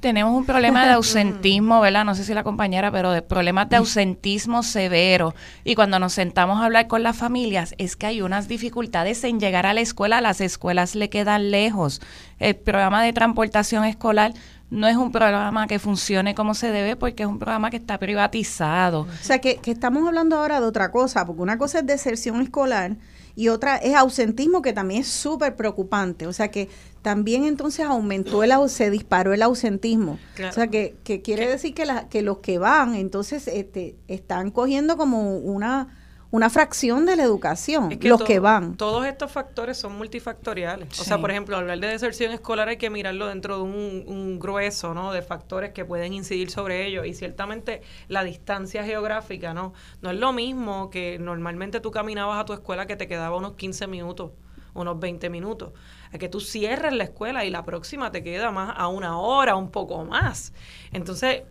Tenemos 0.00 0.36
un 0.36 0.44
problema 0.44 0.84
de 0.84 0.92
ausentismo, 0.94 1.80
¿verdad? 1.80 2.04
No 2.04 2.16
sé 2.16 2.24
si 2.24 2.34
la 2.34 2.42
compañera, 2.42 2.90
pero 2.90 3.12
de 3.12 3.22
problemas 3.22 3.68
de 3.68 3.76
ausentismo 3.76 4.64
severo. 4.64 5.32
Y 5.62 5.76
cuando 5.76 6.00
nos 6.00 6.14
sentamos 6.14 6.60
a 6.60 6.64
hablar 6.64 6.88
con 6.88 7.04
las 7.04 7.16
familias, 7.16 7.76
es 7.78 7.94
que 7.94 8.06
hay 8.06 8.20
unas 8.20 8.48
dificultades 8.48 9.22
en 9.22 9.38
llegar 9.38 9.64
a 9.64 9.74
la 9.74 9.80
escuela. 9.80 10.20
Las 10.20 10.40
escuelas 10.40 10.96
le 10.96 11.08
quedan 11.08 11.52
lejos. 11.52 12.00
El 12.40 12.56
programa 12.56 13.00
de 13.04 13.12
transportación 13.12 13.84
escolar 13.84 14.32
no 14.72 14.88
es 14.88 14.96
un 14.96 15.12
programa 15.12 15.66
que 15.66 15.78
funcione 15.78 16.34
como 16.34 16.54
se 16.54 16.72
debe 16.72 16.96
porque 16.96 17.24
es 17.24 17.28
un 17.28 17.38
programa 17.38 17.68
que 17.68 17.76
está 17.76 17.98
privatizado. 17.98 19.02
O 19.02 19.24
sea, 19.24 19.38
que, 19.38 19.56
que 19.56 19.70
estamos 19.70 20.06
hablando 20.08 20.38
ahora 20.38 20.60
de 20.60 20.66
otra 20.66 20.90
cosa, 20.90 21.26
porque 21.26 21.42
una 21.42 21.58
cosa 21.58 21.80
es 21.80 21.86
deserción 21.86 22.40
escolar 22.40 22.96
y 23.36 23.48
otra 23.48 23.76
es 23.76 23.94
ausentismo, 23.94 24.62
que 24.62 24.72
también 24.72 25.02
es 25.02 25.08
súper 25.08 25.56
preocupante. 25.56 26.26
O 26.26 26.32
sea, 26.32 26.50
que 26.50 26.70
también 27.02 27.44
entonces 27.44 27.84
aumentó 27.84 28.42
el, 28.42 28.52
se 28.70 28.90
disparó 28.90 29.34
el 29.34 29.42
ausentismo. 29.42 30.18
Claro. 30.36 30.52
O 30.52 30.54
sea, 30.54 30.68
que, 30.68 30.96
que 31.04 31.20
quiere 31.20 31.46
decir 31.46 31.74
que, 31.74 31.84
la, 31.84 32.08
que 32.08 32.22
los 32.22 32.38
que 32.38 32.56
van, 32.56 32.94
entonces, 32.94 33.48
este, 33.48 33.96
están 34.08 34.50
cogiendo 34.50 34.96
como 34.96 35.36
una, 35.36 36.01
una 36.32 36.48
fracción 36.48 37.04
de 37.04 37.14
la 37.14 37.24
educación, 37.24 37.92
Es 37.92 38.02
los 38.04 38.22
que 38.22 38.38
van. 38.38 38.78
Todos 38.78 39.04
estos 39.04 39.30
factores 39.30 39.76
son 39.76 39.96
multifactoriales. 39.98 40.98
O 40.98 41.04
sea, 41.04 41.18
por 41.18 41.30
ejemplo, 41.30 41.58
hablar 41.58 41.78
de 41.78 41.88
deserción 41.88 42.32
escolar 42.32 42.70
hay 42.70 42.78
que 42.78 42.88
mirarlo 42.88 43.26
dentro 43.26 43.58
de 43.58 43.62
un, 43.62 44.04
un 44.06 44.38
grueso, 44.38 44.94
¿no? 44.94 45.12
De 45.12 45.20
factores 45.20 45.72
que 45.72 45.84
pueden 45.84 46.14
incidir 46.14 46.50
sobre 46.50 46.86
ello. 46.86 47.04
Y 47.04 47.12
ciertamente 47.12 47.82
la 48.08 48.24
distancia 48.24 48.82
geográfica, 48.82 49.52
¿no? 49.52 49.74
No 50.00 50.10
es 50.10 50.16
lo 50.16 50.32
mismo 50.32 50.88
que 50.88 51.18
normalmente 51.18 51.80
tú 51.80 51.90
caminabas 51.90 52.40
a 52.40 52.46
tu 52.46 52.54
escuela 52.54 52.86
que 52.86 52.96
te 52.96 53.06
quedaba 53.06 53.36
unos 53.36 53.52
15 53.52 53.86
minutos 53.86 54.30
unos 54.74 54.98
20 54.98 55.28
minutos, 55.28 55.72
a 56.14 56.16
que 56.16 56.30
tú 56.30 56.40
cierres 56.40 56.94
la 56.94 57.04
escuela 57.04 57.44
y 57.44 57.50
la 57.50 57.62
próxima 57.62 58.10
te 58.10 58.22
queda 58.22 58.50
más 58.52 58.72
a 58.74 58.88
una 58.88 59.18
hora, 59.18 59.54
un 59.54 59.70
poco 59.70 60.02
más. 60.06 60.54
Entonces, 60.92 61.42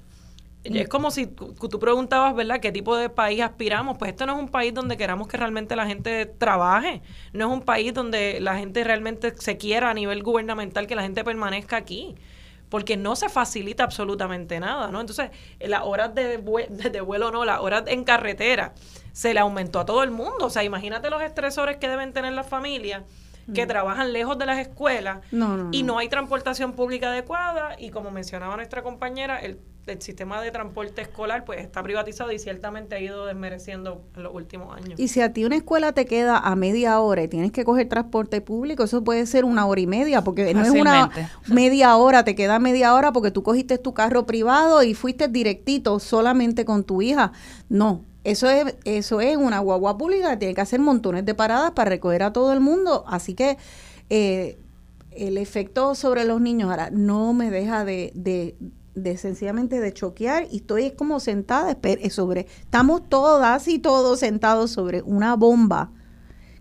es 0.63 0.87
como 0.87 1.09
si 1.09 1.25
tú 1.27 1.79
preguntabas, 1.79 2.35
¿verdad?, 2.35 2.59
qué 2.59 2.71
tipo 2.71 2.95
de 2.95 3.09
país 3.09 3.41
aspiramos. 3.41 3.97
Pues 3.97 4.11
esto 4.11 4.25
no 4.25 4.33
es 4.33 4.39
un 4.39 4.49
país 4.49 4.73
donde 4.73 4.95
queramos 4.95 5.27
que 5.27 5.37
realmente 5.37 5.75
la 5.75 5.87
gente 5.87 6.25
trabaje. 6.25 7.01
No 7.33 7.47
es 7.47 7.53
un 7.53 7.61
país 7.61 7.93
donde 7.93 8.39
la 8.39 8.57
gente 8.57 8.83
realmente 8.83 9.33
se 9.37 9.57
quiera 9.57 9.89
a 9.89 9.93
nivel 9.93 10.21
gubernamental 10.21 10.85
que 10.87 10.95
la 10.95 11.01
gente 11.01 11.23
permanezca 11.23 11.77
aquí. 11.77 12.15
Porque 12.69 12.95
no 12.95 13.15
se 13.15 13.27
facilita 13.27 13.83
absolutamente 13.83 14.59
nada, 14.59 14.89
¿no? 14.91 15.01
Entonces, 15.01 15.31
las 15.59 15.81
horas 15.83 16.13
de 16.15 16.37
vuelo, 16.37 17.31
no, 17.31 17.43
las 17.43 17.59
horas 17.59 17.83
en 17.87 18.03
carretera, 18.03 18.73
se 19.13 19.33
le 19.33 19.39
aumentó 19.39 19.79
a 19.79 19.85
todo 19.85 20.03
el 20.03 20.11
mundo. 20.11 20.45
O 20.45 20.49
sea, 20.49 20.63
imagínate 20.63 21.09
los 21.09 21.21
estresores 21.21 21.77
que 21.77 21.89
deben 21.89 22.13
tener 22.13 22.33
las 22.33 22.47
familias 22.47 23.03
que 23.53 23.65
trabajan 23.65 24.13
lejos 24.13 24.37
de 24.37 24.45
las 24.45 24.59
escuelas 24.59 25.19
No, 25.31 25.57
no, 25.57 25.69
y 25.71 25.83
no. 25.83 25.93
no 25.93 25.99
hay 25.99 26.09
transportación 26.09 26.73
pública 26.73 27.09
adecuada 27.09 27.75
y 27.79 27.89
como 27.89 28.11
mencionaba 28.11 28.55
nuestra 28.55 28.81
compañera, 28.83 29.39
el, 29.39 29.59
el 29.87 30.01
sistema 30.01 30.41
de 30.41 30.51
transporte 30.51 31.01
escolar 31.01 31.43
pues 31.43 31.59
está 31.59 31.81
privatizado 31.83 32.31
y 32.31 32.39
ciertamente 32.39 32.95
ha 32.95 32.99
ido 32.99 33.25
desmereciendo 33.25 34.03
en 34.15 34.23
los 34.23 34.33
últimos 34.33 34.75
años. 34.75 34.99
Y 34.99 35.07
si 35.07 35.21
a 35.21 35.33
ti 35.33 35.43
una 35.43 35.55
escuela 35.55 35.91
te 35.91 36.05
queda 36.05 36.37
a 36.37 36.55
media 36.55 36.99
hora 36.99 37.23
y 37.23 37.27
tienes 37.27 37.51
que 37.51 37.63
coger 37.63 37.89
transporte 37.89 38.41
público, 38.41 38.83
eso 38.83 39.03
puede 39.03 39.25
ser 39.25 39.43
una 39.43 39.65
hora 39.65 39.81
y 39.81 39.87
media, 39.87 40.23
porque 40.23 40.53
no 40.53 40.61
es 40.63 40.69
una 40.69 41.09
media 41.47 41.95
hora, 41.95 42.23
te 42.23 42.35
queda 42.35 42.59
media 42.59 42.93
hora 42.93 43.11
porque 43.11 43.31
tú 43.31 43.43
cogiste 43.43 43.77
tu 43.77 43.93
carro 43.93 44.25
privado 44.25 44.83
y 44.83 44.93
fuiste 44.93 45.27
directito 45.27 45.99
solamente 45.99 46.63
con 46.63 46.83
tu 46.83 47.01
hija. 47.01 47.31
No, 47.69 48.03
eso 48.23 48.49
es, 48.49 48.75
eso 48.85 49.21
es 49.21 49.37
una 49.37 49.59
guagua 49.59 49.97
pública, 49.97 50.37
tiene 50.37 50.53
que 50.53 50.61
hacer 50.61 50.79
montones 50.79 51.25
de 51.25 51.33
paradas 51.33 51.71
para 51.71 51.89
recoger 51.89 52.23
a 52.23 52.33
todo 52.33 52.53
el 52.53 52.59
mundo. 52.59 53.03
Así 53.07 53.33
que 53.33 53.57
eh, 54.09 54.59
el 55.11 55.37
efecto 55.37 55.95
sobre 55.95 56.25
los 56.25 56.39
niños 56.39 56.69
ahora 56.69 56.89
no 56.91 57.33
me 57.33 57.49
deja 57.49 57.83
de, 57.83 58.11
de, 58.13 58.55
de 58.95 59.17
sencillamente 59.17 59.79
de 59.79 59.93
choquear 59.93 60.47
y 60.51 60.57
estoy 60.57 60.91
como 60.91 61.19
sentada 61.19 61.77
eh, 61.81 62.09
sobre, 62.09 62.47
estamos 62.61 63.07
todas 63.09 63.67
y 63.67 63.79
todos 63.79 64.19
sentados 64.19 64.71
sobre 64.71 65.01
una 65.01 65.35
bomba 65.35 65.91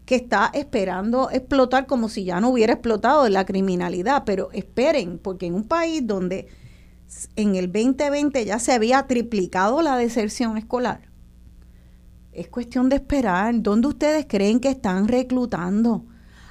que 0.07 0.17
está 0.17 0.51
esperando 0.55 1.31
explotar 1.31 1.87
como 1.87 2.09
si 2.09 2.25
ya 2.25 2.41
no 2.41 2.49
hubiera 2.49 2.73
explotado 2.73 3.29
la 3.29 3.45
criminalidad, 3.45 4.25
pero 4.25 4.51
esperen, 4.53 5.19
porque 5.19 5.47
en 5.47 5.55
un 5.55 5.65
país 5.65 6.05
donde 6.05 6.49
en 7.37 7.55
el 7.55 7.71
2020 7.71 8.45
ya 8.45 8.59
se 8.59 8.73
había 8.73 9.07
triplicado 9.07 9.83
la 9.83 9.97
deserción 9.97 10.57
escolar, 10.57 11.10
es 12.33 12.49
cuestión 12.49 12.89
de 12.89 12.97
esperar. 12.97 13.55
¿Dónde 13.61 13.89
ustedes 13.89 14.27
creen 14.29 14.61
que 14.61 14.71
están 14.71 15.09
reclutando 15.09 16.05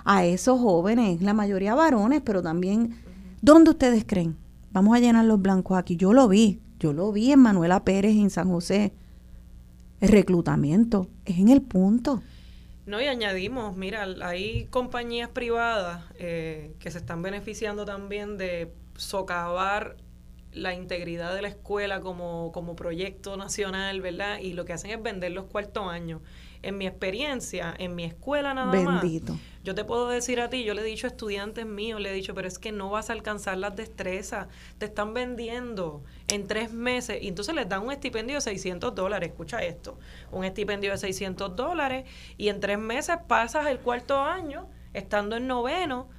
a 0.04 0.26
esos 0.26 0.60
jóvenes? 0.60 1.22
La 1.22 1.34
mayoría 1.34 1.76
varones, 1.76 2.22
pero 2.24 2.42
también, 2.42 2.96
¿dónde 3.42 3.72
ustedes 3.72 4.04
creen? 4.06 4.38
Vamos 4.72 4.96
a 4.96 5.00
llenar 5.00 5.26
los 5.26 5.42
blancos 5.42 5.78
aquí. 5.78 5.96
Yo 5.96 6.14
lo 6.14 6.28
vi, 6.28 6.62
yo 6.80 6.94
lo 6.94 7.12
vi 7.12 7.32
en 7.32 7.40
Manuela 7.40 7.84
Pérez 7.84 8.16
en 8.16 8.30
San 8.30 8.50
José. 8.50 8.94
El 10.00 10.10
reclutamiento 10.10 11.08
es 11.26 11.40
en 11.40 11.50
el 11.50 11.62
punto. 11.62 12.22
No, 12.86 13.00
y 13.00 13.06
añadimos, 13.06 13.78
mira, 13.78 14.08
hay 14.24 14.66
compañías 14.66 15.30
privadas 15.30 16.04
eh, 16.16 16.74
que 16.80 16.90
se 16.90 16.98
están 16.98 17.22
beneficiando 17.22 17.86
también 17.86 18.38
de 18.38 18.74
socavar 18.96 19.98
la 20.52 20.74
integridad 20.74 21.34
de 21.36 21.42
la 21.42 21.48
escuela 21.48 22.02
como, 22.02 22.52
como 22.52 22.76
proyecto 22.76 23.38
nacional, 23.38 24.02
¿verdad? 24.02 24.40
Y 24.40 24.54
lo 24.54 24.66
que 24.66 24.74
hacen 24.74 24.92
es 24.92 25.02
vender 25.02 25.32
los 25.32 25.46
cuartos 25.46 25.88
años. 25.88 26.22
En 26.62 26.78
mi 26.78 26.88
experiencia, 26.88 27.74
en 27.78 27.96
mi 27.96 28.04
escuela 28.04 28.54
nada 28.54 28.74
más, 28.82 29.02
Bendito. 29.02 29.38
yo 29.64 29.76
te 29.76 29.86
puedo 29.86 30.10
decir 30.10 30.42
a 30.42 30.50
ti, 30.50 30.66
yo 30.66 30.74
le 30.74 30.82
he 30.82 30.84
dicho 30.84 31.08
a 31.08 31.10
estudiantes 31.10 31.66
míos, 31.66 32.02
le 32.02 32.10
he 32.10 32.14
dicho, 32.14 32.34
pero 32.34 32.50
es 32.50 32.60
que 32.60 32.74
no 32.74 32.90
vas 32.90 33.10
a 33.10 33.14
alcanzar 33.14 33.58
las 33.58 33.78
destrezas, 33.78 34.48
te 34.78 34.88
están 34.88 35.14
vendiendo 35.14 36.04
en 36.28 36.48
tres 36.48 36.74
meses, 36.74 37.20
y 37.22 37.30
entonces 37.30 37.56
les 37.56 37.70
dan 37.70 37.84
un 37.84 37.94
estipendio 37.94 38.36
de 38.36 38.42
600 38.42 38.94
dólares, 38.94 39.30
escucha 39.30 39.64
esto, 39.64 40.00
un 40.32 40.44
estipendio 40.44 40.92
de 40.92 40.98
600 40.98 41.56
dólares, 41.56 42.06
y 42.38 42.50
en 42.50 42.60
tres 42.60 42.78
meses 42.78 43.18
pasas 43.26 43.68
el 43.68 43.80
cuarto 43.80 44.20
año, 44.20 44.68
estando 44.94 45.38
en 45.38 45.48
noveno, 45.48 46.10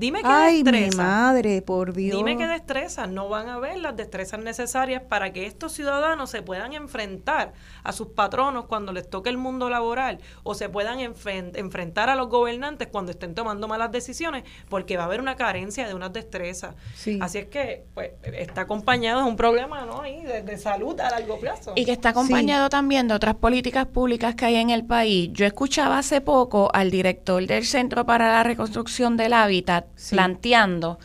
dime 0.00 0.20
qué 0.22 0.26
Ay, 0.28 0.64
mi 0.64 0.70
destreza. 0.72 1.02
madre, 1.02 1.62
por 1.62 1.92
Dios. 1.92 2.16
Dime 2.16 2.36
qué 2.36 2.46
destrezas, 2.46 3.08
no 3.08 3.28
van 3.28 3.48
a 3.48 3.58
ver 3.58 3.78
las 3.78 3.94
destrezas 3.96 4.40
necesarias 4.40 5.02
para 5.08 5.32
que 5.32 5.46
estos 5.46 5.72
ciudadanos 5.72 6.30
se 6.30 6.42
puedan 6.42 6.72
enfrentar 6.72 7.52
a 7.84 7.92
sus 7.92 8.08
patronos 8.08 8.64
cuando 8.64 8.92
les 8.92 9.08
toque 9.08 9.30
el 9.30 9.36
mundo 9.38 9.70
laboral 9.70 10.18
o 10.42 10.54
se 10.54 10.68
puedan 10.68 10.98
enfren- 10.98 11.52
enfrentar 11.56 12.08
a 12.10 12.16
los 12.16 12.28
gobernantes 12.28 12.88
cuando 12.88 13.12
estén 13.12 13.34
tomando 13.34 13.68
malas 13.68 13.92
decisiones 13.92 14.44
porque 14.68 14.96
va 14.96 15.04
a 15.04 15.06
haber 15.06 15.20
una 15.20 15.36
carencia 15.36 15.86
de 15.86 15.94
unas 15.94 16.12
destrezas. 16.12 16.74
Sí. 16.96 17.18
Así 17.22 17.38
es 17.38 17.46
que 17.46 17.84
pues, 17.94 18.10
está 18.34 18.62
acompañado 18.62 19.22
de 19.22 19.28
un 19.28 19.36
problema 19.36 19.84
¿no? 19.84 20.00
Ahí 20.00 20.22
de, 20.24 20.42
de 20.42 20.58
salud 20.58 20.98
a 21.00 21.10
largo 21.10 21.38
plazo. 21.38 21.72
Y 21.76 21.84
que 21.84 21.92
está 21.92 22.08
acompañado 22.10 22.68
también 22.70 23.06
de 23.08 23.14
otras 23.14 23.34
políticas 23.34 23.86
públicas 23.86 24.34
que 24.34 24.46
hay 24.46 24.56
en 24.56 24.70
el 24.70 24.84
país. 24.84 25.30
Yo 25.32 25.44
escuchaba 25.46 25.98
hace 25.98 26.20
poco 26.20 26.70
al 26.72 26.90
director 26.90 27.46
del 27.46 27.64
Centro 27.64 28.06
para 28.06 28.32
la 28.32 28.42
Reconstrucción 28.42 29.16
del 29.16 29.32
Hábitat 29.34 29.84
Sí. 29.96 30.14
planteando 30.14 30.98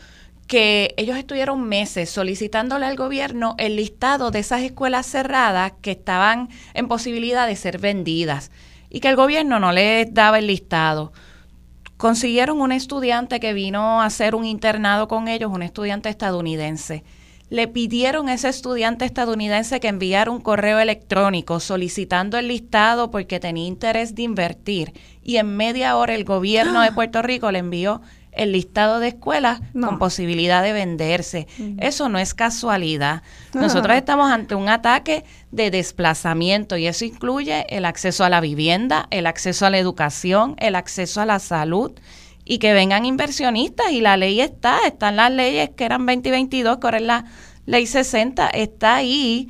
que 0.46 0.94
ellos 0.96 1.16
estuvieron 1.16 1.64
meses 1.64 2.08
solicitándole 2.08 2.86
al 2.86 2.96
gobierno 2.96 3.56
el 3.58 3.76
listado 3.76 4.30
de 4.30 4.38
esas 4.38 4.62
escuelas 4.62 5.06
cerradas 5.06 5.72
que 5.82 5.90
estaban 5.90 6.48
en 6.74 6.88
posibilidad 6.88 7.46
de 7.46 7.56
ser 7.56 7.78
vendidas 7.78 8.50
y 8.88 9.00
que 9.00 9.08
el 9.08 9.16
gobierno 9.16 9.58
no 9.58 9.72
les 9.72 10.12
daba 10.14 10.38
el 10.38 10.46
listado. 10.46 11.12
Consiguieron 11.96 12.60
un 12.60 12.72
estudiante 12.72 13.40
que 13.40 13.54
vino 13.54 14.00
a 14.02 14.06
hacer 14.06 14.34
un 14.34 14.44
internado 14.44 15.08
con 15.08 15.28
ellos, 15.28 15.50
un 15.52 15.62
estudiante 15.62 16.08
estadounidense. 16.08 17.02
Le 17.48 17.68
pidieron 17.68 18.28
a 18.28 18.34
ese 18.34 18.48
estudiante 18.48 19.04
estadounidense 19.04 19.80
que 19.80 19.88
enviara 19.88 20.30
un 20.30 20.40
correo 20.40 20.78
electrónico 20.78 21.60
solicitando 21.60 22.38
el 22.38 22.48
listado 22.48 23.10
porque 23.10 23.40
tenía 23.40 23.66
interés 23.66 24.14
de 24.14 24.22
invertir. 24.22 24.92
Y 25.22 25.36
en 25.36 25.56
media 25.56 25.96
hora 25.96 26.14
el 26.14 26.24
gobierno 26.24 26.82
de 26.82 26.92
Puerto 26.92 27.22
Rico 27.22 27.50
le 27.50 27.60
envió 27.60 28.02
el 28.36 28.52
listado 28.52 29.00
de 29.00 29.08
escuelas 29.08 29.60
No. 29.74 29.88
con 29.88 29.98
posibilidad 29.98 30.62
de 30.62 30.72
venderse. 30.72 31.46
Eso 31.78 32.08
no 32.08 32.18
es 32.18 32.34
casualidad. 32.34 33.22
Nosotros 33.54 33.96
estamos 33.96 34.30
ante 34.30 34.54
un 34.54 34.68
ataque 34.68 35.24
de 35.50 35.70
desplazamiento 35.70 36.76
y 36.76 36.86
eso 36.86 37.04
incluye 37.04 37.66
el 37.68 37.84
acceso 37.84 38.24
a 38.24 38.28
la 38.28 38.40
vivienda, 38.40 39.06
el 39.10 39.26
acceso 39.26 39.66
a 39.66 39.70
la 39.70 39.78
educación, 39.78 40.54
el 40.58 40.74
acceso 40.76 41.20
a 41.20 41.26
la 41.26 41.38
salud 41.38 41.92
y 42.44 42.58
que 42.58 42.72
vengan 42.72 43.04
inversionistas 43.04 43.90
y 43.90 44.00
la 44.00 44.16
ley 44.16 44.40
está, 44.40 44.78
están 44.86 45.16
las 45.16 45.32
leyes 45.32 45.70
que 45.76 45.84
eran 45.84 46.06
20 46.06 46.28
y 46.28 46.32
22, 46.32 46.78
que 46.78 46.86
ahora 46.86 46.98
es 46.98 47.02
la 47.04 47.24
ley 47.66 47.86
60, 47.86 48.48
está 48.50 48.94
ahí 48.96 49.48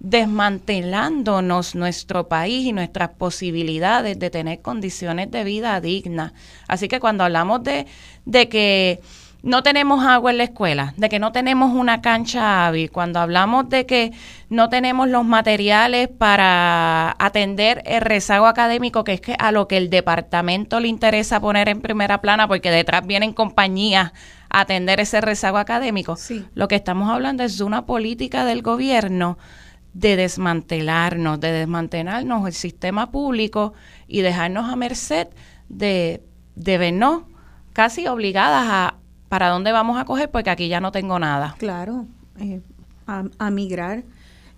desmantelándonos 0.00 1.74
nuestro 1.74 2.28
país 2.28 2.66
y 2.66 2.72
nuestras 2.72 3.10
posibilidades 3.10 4.18
de 4.18 4.30
tener 4.30 4.60
condiciones 4.60 5.30
de 5.30 5.44
vida 5.44 5.80
dignas. 5.80 6.32
Así 6.68 6.88
que 6.88 7.00
cuando 7.00 7.24
hablamos 7.24 7.62
de, 7.64 7.86
de 8.24 8.48
que 8.48 9.00
no 9.42 9.62
tenemos 9.62 10.04
agua 10.04 10.32
en 10.32 10.38
la 10.38 10.44
escuela, 10.44 10.92
de 10.96 11.08
que 11.08 11.18
no 11.20 11.30
tenemos 11.30 11.72
una 11.72 12.00
cancha 12.00 12.66
hábil, 12.66 12.90
cuando 12.90 13.20
hablamos 13.20 13.68
de 13.68 13.86
que 13.86 14.12
no 14.48 14.68
tenemos 14.68 15.08
los 15.08 15.24
materiales 15.24 16.08
para 16.08 17.14
atender 17.18 17.82
el 17.86 18.00
rezago 18.00 18.46
académico, 18.46 19.04
que 19.04 19.12
es 19.12 19.20
que 19.20 19.36
a 19.38 19.52
lo 19.52 19.68
que 19.68 19.76
el 19.76 19.88
departamento 19.88 20.80
le 20.80 20.88
interesa 20.88 21.38
poner 21.40 21.68
en 21.68 21.80
primera 21.80 22.20
plana, 22.20 22.48
porque 22.48 22.70
detrás 22.72 23.06
vienen 23.06 23.32
compañías 23.32 24.12
a 24.50 24.60
atender 24.60 24.98
ese 25.00 25.20
rezago 25.20 25.58
académico, 25.58 26.16
Sí. 26.16 26.44
lo 26.54 26.66
que 26.66 26.74
estamos 26.76 27.10
hablando 27.10 27.42
es 27.44 27.56
de 27.58 27.64
una 27.64 27.86
política 27.86 28.44
del 28.44 28.62
gobierno 28.62 29.38
de 29.98 30.16
desmantelarnos, 30.16 31.40
de 31.40 31.52
desmantelarnos 31.52 32.46
el 32.46 32.52
sistema 32.52 33.10
público 33.10 33.72
y 34.06 34.20
dejarnos 34.20 34.70
a 34.70 34.76
merced 34.76 35.28
de, 35.70 36.22
de 36.54 36.78
vernos 36.78 37.22
casi 37.72 38.06
obligadas 38.06 38.66
a 38.68 38.94
para 39.30 39.48
dónde 39.48 39.72
vamos 39.72 39.98
a 39.98 40.04
coger 40.04 40.30
porque 40.30 40.50
aquí 40.50 40.68
ya 40.68 40.80
no 40.80 40.92
tengo 40.92 41.18
nada. 41.18 41.56
Claro, 41.58 42.06
eh, 42.38 42.60
a, 43.06 43.24
a 43.38 43.50
migrar. 43.50 44.04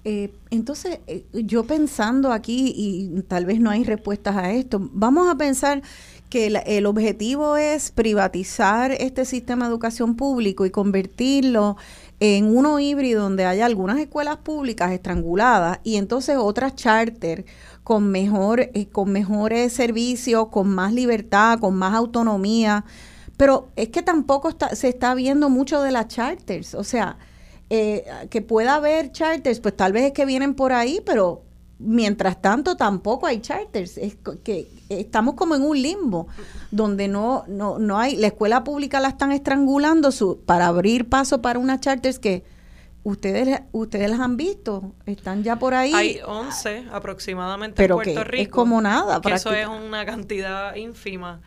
Eh, 0.05 0.33
entonces, 0.51 0.99
eh, 1.07 1.25
yo 1.33 1.65
pensando 1.65 2.33
aquí, 2.33 2.73
y 2.77 3.23
tal 3.23 3.47
vez 3.47 3.61
no 3.61 3.71
hay 3.71 3.85
respuestas 3.85 4.37
a 4.37 4.53
esto, 4.53 4.91
vamos 4.93 5.29
a 5.29 5.37
pensar 5.37 5.83
que 6.29 6.47
el 6.67 6.87
objetivo 6.87 7.57
es 7.57 7.91
privatizar 7.91 8.91
este 8.93 9.25
sistema 9.25 9.65
de 9.65 9.71
educación 9.71 10.15
público 10.15 10.67
y 10.67 10.71
convertirlo 10.71 11.77
en 12.21 12.57
uno 12.57 12.81
híbrido 12.81 13.23
donde 13.23 13.45
haya 13.45 13.67
algunas 13.67 13.99
escuelas 13.99 14.39
públicas 14.39 14.93
estranguladas 14.93 15.79
y 15.85 15.97
entonces 15.97 16.37
otras 16.37 16.75
charter 16.75 17.45
con 17.85 18.11
mejor 18.11 18.61
eh, 18.61 18.89
con 18.91 19.11
mejores 19.13 19.73
servicios, 19.73 20.49
con 20.49 20.69
más 20.69 20.93
libertad, 20.93 21.59
con 21.61 21.75
más 21.77 21.95
autonomía. 21.95 22.85
Pero 23.37 23.69
es 23.77 23.89
que 23.91 24.03
tampoco 24.03 24.49
está, 24.49 24.75
se 24.75 24.89
está 24.89 25.15
viendo 25.15 25.49
mucho 25.49 25.81
de 25.81 25.93
las 25.93 26.09
charters. 26.09 26.75
O 26.75 26.85
sea, 26.85 27.19
eh, 27.71 28.05
que 28.31 28.43
pueda 28.43 28.75
haber 28.77 29.13
charters, 29.13 29.61
pues 29.61 29.77
tal 29.77 29.93
vez 29.93 30.05
es 30.05 30.13
que 30.13 30.27
vienen 30.27 30.55
por 30.55 30.73
ahí, 30.73 31.01
pero 31.07 31.43
mientras 31.79 32.43
tanto 32.43 32.77
tampoco 32.77 33.27
hay 33.27 33.41
charters, 33.41 33.99
es 33.99 34.17
que 34.43 34.69
estamos 34.89 35.35
como 35.35 35.55
en 35.55 35.63
un 35.63 35.81
limbo 35.81 36.27
donde 36.71 37.09
no 37.09 37.45
no 37.47 37.79
no 37.79 37.99
hay 37.99 38.17
la 38.17 38.29
escuela 38.29 38.65
pública 38.65 39.01
la 39.01 39.09
están 39.09 39.33
estrangulando 39.33 40.11
su, 40.11 40.41
para 40.45 40.67
abrir 40.67 41.09
paso 41.09 41.41
para 41.41 41.59
unas 41.59 41.81
charters 41.81 42.19
que 42.19 42.45
ustedes 43.05 43.63
ustedes 43.73 44.11
las 44.11 44.21
han 44.21 44.37
visto, 44.37 44.93
están 45.07 45.45
ya 45.45 45.57
por 45.57 45.75
ahí. 45.75 45.93
Hay 45.95 46.21
11 46.27 46.87
aproximadamente 46.91 47.77
pero 47.77 48.01
en 48.01 48.05
Puerto 48.05 48.21
que 48.21 48.25
Rico. 48.25 48.43
es 48.43 48.49
como 48.49 48.81
nada, 48.81 49.21
que 49.21 49.33
eso 49.33 49.53
es 49.53 49.69
una 49.69 50.05
cantidad 50.05 50.75
ínfima, 50.75 51.41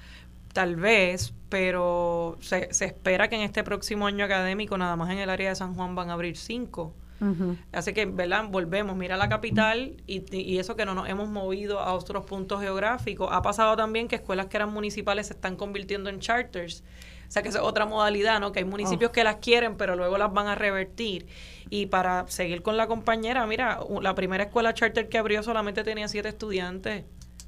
tal 0.54 0.78
vez, 0.78 1.34
pero 1.50 2.38
se, 2.40 2.74
se 2.74 2.86
espera 2.86 3.28
que 3.28 3.36
en 3.36 3.42
este 3.42 3.64
próximo 3.64 4.08
año 4.08 4.24
académico, 4.24 4.78
nada 4.78 4.96
más 4.96 5.12
en 5.12 5.20
el 5.20 5.30
área 5.30 5.50
de 5.50 5.56
San 5.56 5.76
Juan, 5.76 5.94
van 5.94 6.10
a 6.10 6.14
abrir 6.14 6.38
cinco. 6.38 6.94
Ujú. 7.22 7.56
Así 7.72 7.94
que, 7.94 8.06
¿verdad? 8.08 8.46
Volvemos, 8.50 8.98
mira 8.98 9.16
la 9.16 9.30
capital 9.30 9.96
y, 10.08 10.36
y 10.36 10.58
eso 10.58 10.76
que 10.76 10.86
no 10.86 10.96
nos 10.96 11.08
hemos 11.08 11.30
movido 11.30 11.80
a 11.80 11.94
otros 11.94 12.26
puntos 12.26 12.60
geográficos. 12.62 13.30
Ha 13.32 13.42
pasado 13.44 13.76
también 13.78 14.08
que 14.08 14.16
escuelas 14.16 14.48
que 14.48 14.58
eran 14.58 14.74
municipales 14.74 15.28
se 15.28 15.34
están 15.34 15.56
convirtiendo 15.56 16.10
en 16.10 16.20
charters. 16.20 16.84
O 17.28 17.32
sea, 17.32 17.44
que 17.44 17.50
esa 17.50 17.60
es 17.60 17.64
otra 17.64 17.86
modalidad, 17.86 18.42
¿no? 18.42 18.52
Que 18.52 18.60
hay 18.60 18.66
municipios 18.66 19.12
que 19.12 19.24
las 19.24 19.38
quieren, 19.38 19.78
pero 19.78 19.96
luego 19.96 20.18
las 20.18 20.34
van 20.34 20.48
a 20.48 20.56
revertir. 20.56 21.28
Y 21.70 21.86
para 21.86 22.28
seguir 22.28 22.62
con 22.62 22.76
la 22.76 22.88
compañera, 22.88 23.46
mira, 23.46 23.80
la 24.02 24.16
primera 24.16 24.44
escuela 24.44 24.74
charter 24.74 25.08
que 25.08 25.18
abrió 25.18 25.42
solamente 25.42 25.86
tenía 25.86 26.10
siete 26.10 26.28
estudiantes 26.28 27.06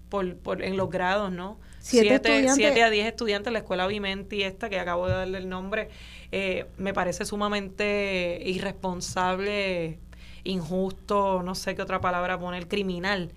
por, 0.08 0.38
por, 0.38 0.64
en 0.64 0.78
los 0.78 0.90
grados, 0.90 1.34
¿no? 1.34 1.60
Siete 1.80 2.16
estudiantes. 2.16 2.56
siete 2.56 2.82
a 2.82 2.90
diez 2.90 3.08
estudiantes, 3.08 3.52
la 3.52 3.60
escuela 3.60 3.86
Vimenti, 3.88 4.44
esta 4.44 4.70
que 4.70 4.80
acabo 4.80 5.08
de 5.08 5.16
darle 5.16 5.40
el 5.40 5.50
nombre, 5.50 5.90
eh, 6.36 6.66
me 6.78 6.94
parece 6.94 7.26
sumamente 7.26 8.42
irresponsable, 8.44 10.00
injusto, 10.44 11.44
no 11.44 11.56
sé 11.56 11.76
qué 11.76 11.82
otra 11.82 12.02
palabra 12.02 12.40
poner, 12.40 12.68
criminal. 12.68 13.32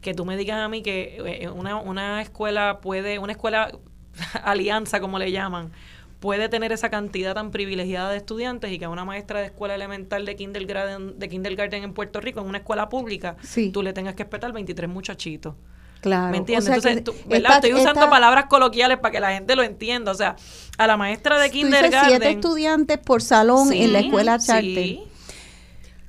Que 0.00 0.14
tú 0.14 0.24
me 0.24 0.36
digas 0.36 0.58
a 0.58 0.68
mí 0.68 0.82
que 0.82 1.16
eh, 1.42 1.48
una, 1.48 1.76
una 1.76 2.20
escuela 2.22 2.80
puede, 2.82 3.18
una 3.18 3.32
escuela 3.32 3.70
alianza, 4.44 5.00
como 5.00 5.18
le 5.18 5.32
llaman, 5.32 5.72
puede 6.20 6.48
tener 6.48 6.72
esa 6.72 6.90
cantidad 6.90 7.34
tan 7.34 7.50
privilegiada 7.50 8.10
de 8.10 8.18
estudiantes 8.18 8.70
y 8.70 8.78
que 8.78 8.84
a 8.84 8.88
una 8.90 9.04
maestra 9.04 9.40
de 9.40 9.46
escuela 9.46 9.74
elemental 9.74 10.24
de 10.26 10.36
kindergarten, 10.36 11.18
de 11.18 11.28
kindergarten 11.28 11.84
en 11.84 11.92
Puerto 11.94 12.20
Rico, 12.20 12.40
en 12.40 12.46
una 12.46 12.58
escuela 12.58 12.88
pública, 12.88 13.36
Sí. 13.42 13.70
tú 13.70 13.82
le 13.82 13.92
tengas 13.92 14.14
que 14.14 14.22
esperar 14.24 14.52
23 14.52 14.88
muchachitos. 14.90 15.54
Claro. 16.00 16.30
¿Me 16.30 16.38
o 16.38 16.40
entiendes? 16.40 16.64
sea 16.66 16.74
Entonces, 16.76 16.96
que 16.96 17.02
tú- 17.02 17.28
¿verdad? 17.28 17.52
esta- 17.52 17.54
Estoy 17.68 17.72
usando 17.74 18.00
esta- 18.00 18.10
palabras 18.10 18.44
coloquiales 18.46 18.98
para 18.98 19.12
que 19.12 19.20
la 19.20 19.32
gente 19.32 19.56
lo 19.56 19.62
entienda. 19.62 20.12
O 20.12 20.14
sea, 20.14 20.36
a 20.78 20.86
la 20.86 20.96
maestra 20.96 21.38
de 21.38 21.48
tú 21.48 21.52
kindergarten. 21.54 22.08
siete 22.10 22.30
estudiantes 22.30 22.98
por 22.98 23.22
salón 23.22 23.72
en 23.72 23.92
la 23.92 24.00
escuela 24.00 24.38
charter. 24.38 24.62
sí. 24.62 25.02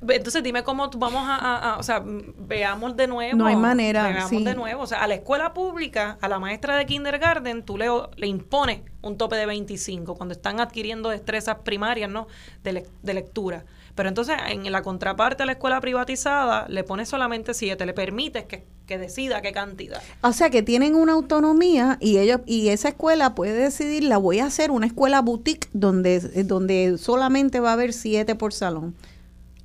Entonces 0.08 0.44
dime 0.44 0.64
cómo 0.64 0.92
vamos 0.96 1.28
a, 1.28 1.36
a- 1.36 1.74
a- 1.74 1.78
o 1.80 1.84
sea, 1.84 2.04
veamos 2.06 2.96
de 2.96 3.08
nuevo. 3.08 3.36
No 3.36 3.48
hay 3.48 3.56
manera, 3.56 4.04
Veamos 4.04 4.30
sí. 4.30 4.44
de 4.44 4.54
nuevo. 4.54 4.84
O 4.84 4.88
sea, 4.88 5.02
a 5.04 5.08
la 5.08 5.16
escuela 5.16 5.54
pública, 5.56 6.20
a 6.22 6.28
la 6.30 6.38
maestra 6.38 6.78
de 6.78 6.86
kindergarten, 6.86 7.64
tú 7.64 7.80
le, 7.80 7.88
le 8.16 8.28
impones 8.28 8.82
un 9.02 9.18
tope 9.18 9.36
de 9.38 9.48
25 9.48 10.14
cuando 10.16 10.34
están 10.34 10.60
adquiriendo 10.60 11.10
destrezas 11.10 11.58
primarias, 11.64 12.12
¿no? 12.12 12.28
De 12.62 13.14
lectura. 13.16 13.66
Pero 13.96 14.08
entonces, 14.10 14.36
en 14.50 14.72
la 14.72 14.84
contraparte 14.84 15.42
a 15.42 15.46
la 15.48 15.54
escuela 15.54 15.82
privatizada, 15.82 16.68
le 16.70 16.84
pones 16.84 17.10
solamente 17.10 17.56
7, 17.56 17.84
le 17.88 17.94
permites 17.94 18.46
que, 18.46 18.66
que 18.88 18.98
decida 18.98 19.42
qué 19.42 19.52
cantidad. 19.52 20.02
O 20.22 20.32
sea 20.32 20.50
que 20.50 20.64
tienen 20.64 20.96
una 20.96 21.14
autonomía 21.14 21.98
y 22.00 22.18
ellos 22.18 22.40
y 22.46 22.70
esa 22.70 22.90
escuela 22.90 23.36
puede 23.36 23.54
decidir 23.54 24.06
la 24.06 24.18
voy 24.18 24.40
a 24.40 24.46
hacer 24.46 24.72
una 24.72 24.88
escuela 24.88 25.22
boutique 25.22 25.68
donde 25.74 26.20
donde 26.46 26.98
solamente 26.98 27.60
va 27.60 27.72
a 27.72 27.74
haber 27.74 27.94
siete 27.94 28.34
por 28.34 28.54
salón. 28.54 28.96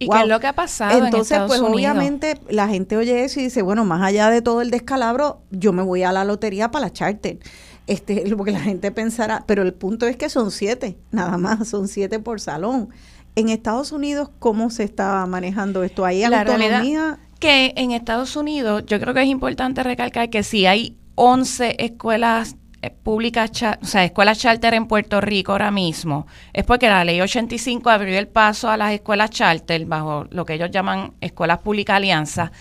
¿Y 0.01 0.07
Wow. 0.07 0.16
qué 0.16 0.23
es 0.23 0.28
lo 0.28 0.40
que 0.40 0.49
ha 0.49 0.53
pasado 0.55 0.99
en 0.99 1.05
Entonces, 1.05 1.39
pues 1.47 1.61
Unidos? 1.61 1.77
obviamente 1.77 2.40
la 2.51 2.66
gente 2.66 2.97
oye 2.97 3.23
eso 3.23 3.39
y 3.39 3.44
dice, 3.44 3.62
bueno, 3.62 3.85
más 3.85 4.03
allá 4.03 4.28
de 4.31 4.43
todo 4.43 4.61
el 4.61 4.70
descalabro, 4.73 5.40
yo 5.53 5.73
me 5.73 5.82
voy 5.85 6.03
a 6.03 6.11
la 6.11 6.24
lotería 6.24 6.73
para 6.73 6.86
la 6.86 6.93
charter. 6.93 7.39
Este, 7.86 8.24
porque 8.36 8.51
la 8.51 8.61
gente 8.61 8.90
pensará, 8.90 9.44
pero 9.47 9.62
el 9.62 9.73
punto 9.73 10.09
es 10.09 10.16
que 10.16 10.28
son 10.28 10.51
siete, 10.51 10.99
nada 11.12 11.39
más, 11.39 11.69
son 11.69 11.86
siete 11.86 12.19
por 12.19 12.40
salón. 12.40 12.89
En 13.36 13.49
Estados 13.49 13.93
Unidos, 13.93 14.28
¿cómo 14.40 14.70
se 14.70 14.82
está 14.82 15.24
manejando 15.27 15.85
esto? 15.85 16.05
¿Hay 16.05 16.20
La 16.23 16.43
realidad 16.43 16.74
autonomía? 16.74 17.19
Que 17.43 17.74
en 17.77 17.90
Estados 17.90 18.36
Unidos 18.36 18.85
yo 18.86 19.01
creo 19.01 19.14
que 19.14 19.23
es 19.23 19.27
importante 19.27 19.82
recalcar 19.82 20.31
que 20.31 20.44
si 20.44 20.64
hay 20.64 20.97
11 21.16 21.74
escuelas 21.85 22.55
eh, 22.82 22.90
públicas, 22.90 23.51
o 23.82 23.85
sea, 23.85 24.05
escuelas 24.05 24.39
charter 24.39 24.74
en 24.74 24.86
Puerto 24.86 25.20
Rico 25.20 25.51
ahora 25.51 25.73
mismo, 25.73 26.28
es 26.52 26.64
porque 26.64 26.89
la 26.89 27.05
ley 27.05 27.20
85 27.20 27.90
abrió 27.90 28.16
el 28.16 28.28
paso 28.28 28.70
a 28.70 28.77
las 28.77 28.93
escuelas 28.93 29.31
charter 29.31 29.85
bajo 29.86 30.28
lo 30.31 30.44
que 30.44 30.55
ellos 30.55 30.70
llaman 30.70 31.14
escuelas 31.20 31.59
públicas 31.59 31.97
alianza. 31.97 32.52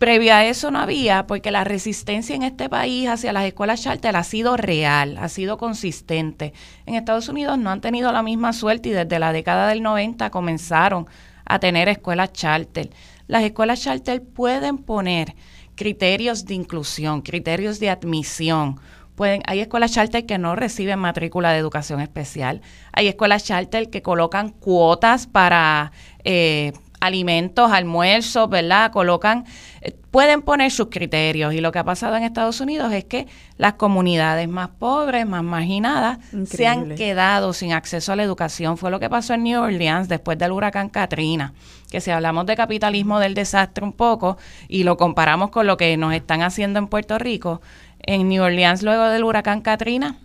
Previo 0.00 0.34
a 0.34 0.44
eso 0.44 0.72
no 0.72 0.80
había, 0.80 1.28
porque 1.28 1.52
la 1.52 1.62
resistencia 1.62 2.34
en 2.34 2.42
este 2.42 2.68
país 2.68 3.08
hacia 3.08 3.32
las 3.32 3.44
escuelas 3.44 3.80
charter 3.80 4.16
ha 4.16 4.24
sido 4.24 4.56
real, 4.56 5.18
ha 5.18 5.28
sido 5.28 5.56
consistente. 5.56 6.52
En 6.84 6.96
Estados 6.96 7.28
Unidos 7.28 7.58
no 7.58 7.70
han 7.70 7.80
tenido 7.80 8.10
la 8.10 8.24
misma 8.24 8.52
suerte 8.54 8.88
y 8.88 8.92
desde 8.92 9.20
la 9.20 9.32
década 9.32 9.68
del 9.68 9.84
90 9.84 10.30
comenzaron 10.30 11.06
a 11.44 11.60
tener 11.60 11.88
escuelas 11.88 12.32
charter. 12.32 12.90
Las 13.30 13.44
escuelas 13.44 13.80
charter 13.80 14.24
pueden 14.24 14.78
poner 14.78 15.36
criterios 15.76 16.46
de 16.46 16.54
inclusión, 16.54 17.22
criterios 17.22 17.78
de 17.78 17.88
admisión. 17.88 18.80
Pueden, 19.14 19.40
hay 19.46 19.60
escuelas 19.60 19.92
charter 19.92 20.26
que 20.26 20.36
no 20.36 20.56
reciben 20.56 20.98
matrícula 20.98 21.52
de 21.52 21.58
educación 21.58 22.00
especial. 22.00 22.60
Hay 22.92 23.06
escuelas 23.06 23.44
charter 23.44 23.88
que 23.88 24.02
colocan 24.02 24.48
cuotas 24.48 25.28
para 25.28 25.92
eh, 26.24 26.72
alimentos, 27.00 27.72
almuerzos, 27.72 28.48
¿verdad? 28.48 28.92
Colocan, 28.92 29.44
eh, 29.80 29.94
pueden 30.10 30.42
poner 30.42 30.70
sus 30.70 30.88
criterios. 30.88 31.54
Y 31.54 31.60
lo 31.60 31.72
que 31.72 31.78
ha 31.78 31.84
pasado 31.84 32.16
en 32.16 32.22
Estados 32.22 32.60
Unidos 32.60 32.92
es 32.92 33.04
que 33.04 33.26
las 33.56 33.74
comunidades 33.74 34.48
más 34.48 34.68
pobres, 34.68 35.26
más 35.26 35.42
marginadas, 35.42 36.18
se 36.46 36.66
han 36.66 36.94
quedado 36.94 37.52
sin 37.52 37.72
acceso 37.72 38.12
a 38.12 38.16
la 38.16 38.22
educación. 38.22 38.76
Fue 38.76 38.90
lo 38.90 39.00
que 39.00 39.10
pasó 39.10 39.34
en 39.34 39.44
New 39.44 39.60
Orleans 39.60 40.08
después 40.08 40.38
del 40.38 40.52
huracán 40.52 40.88
Katrina. 40.90 41.54
Que 41.90 42.00
si 42.00 42.10
hablamos 42.10 42.46
de 42.46 42.56
capitalismo 42.56 43.18
del 43.18 43.34
desastre 43.34 43.84
un 43.84 43.92
poco 43.92 44.36
y 44.68 44.84
lo 44.84 44.96
comparamos 44.96 45.50
con 45.50 45.66
lo 45.66 45.76
que 45.76 45.96
nos 45.96 46.14
están 46.14 46.42
haciendo 46.42 46.78
en 46.78 46.86
Puerto 46.86 47.18
Rico, 47.18 47.60
en 48.00 48.28
New 48.28 48.42
Orleans 48.42 48.82
luego 48.82 49.04
del 49.04 49.24
huracán 49.24 49.60
Katrina, 49.60 50.16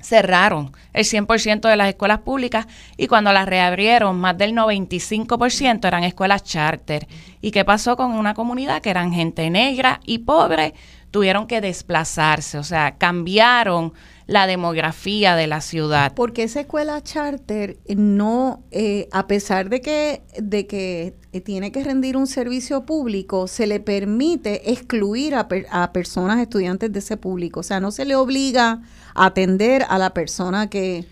cerraron 0.00 0.72
el 0.92 1.04
100% 1.04 1.68
de 1.68 1.76
las 1.76 1.88
escuelas 1.88 2.20
públicas 2.20 2.66
y 2.96 3.06
cuando 3.06 3.32
las 3.32 3.46
reabrieron, 3.46 4.18
más 4.18 4.36
del 4.36 4.54
95% 4.54 5.86
eran 5.86 6.04
escuelas 6.04 6.44
charter. 6.44 7.06
¿Y 7.40 7.50
qué 7.50 7.64
pasó 7.64 7.96
con 7.96 8.12
una 8.12 8.34
comunidad 8.34 8.82
que 8.82 8.90
eran 8.90 9.12
gente 9.12 9.48
negra 9.50 10.00
y 10.04 10.18
pobre? 10.18 10.74
Tuvieron 11.10 11.46
que 11.46 11.60
desplazarse, 11.60 12.58
o 12.58 12.62
sea, 12.62 12.96
cambiaron 12.96 13.92
la 14.26 14.46
demografía 14.46 15.34
de 15.34 15.48
la 15.48 15.60
ciudad. 15.60 16.12
Porque 16.14 16.44
esa 16.44 16.60
escuela 16.60 17.02
charter 17.02 17.78
no, 17.88 18.62
eh, 18.70 19.08
a 19.10 19.26
pesar 19.26 19.68
de 19.70 19.80
que, 19.80 20.22
de 20.38 20.68
que 20.68 21.14
tiene 21.40 21.70
que 21.70 21.84
rendir 21.84 22.16
un 22.16 22.26
servicio 22.26 22.84
público, 22.84 23.46
se 23.46 23.68
le 23.68 23.78
permite 23.78 24.72
excluir 24.72 25.36
a, 25.36 25.46
per- 25.46 25.66
a 25.70 25.92
personas 25.92 26.40
estudiantes 26.40 26.92
de 26.92 26.98
ese 26.98 27.16
público. 27.16 27.60
O 27.60 27.62
sea, 27.62 27.78
no 27.78 27.92
se 27.92 28.04
le 28.04 28.16
obliga 28.16 28.82
a 29.14 29.26
atender 29.26 29.84
a 29.88 29.98
la 29.98 30.12
persona 30.12 30.68
que, 30.68 31.04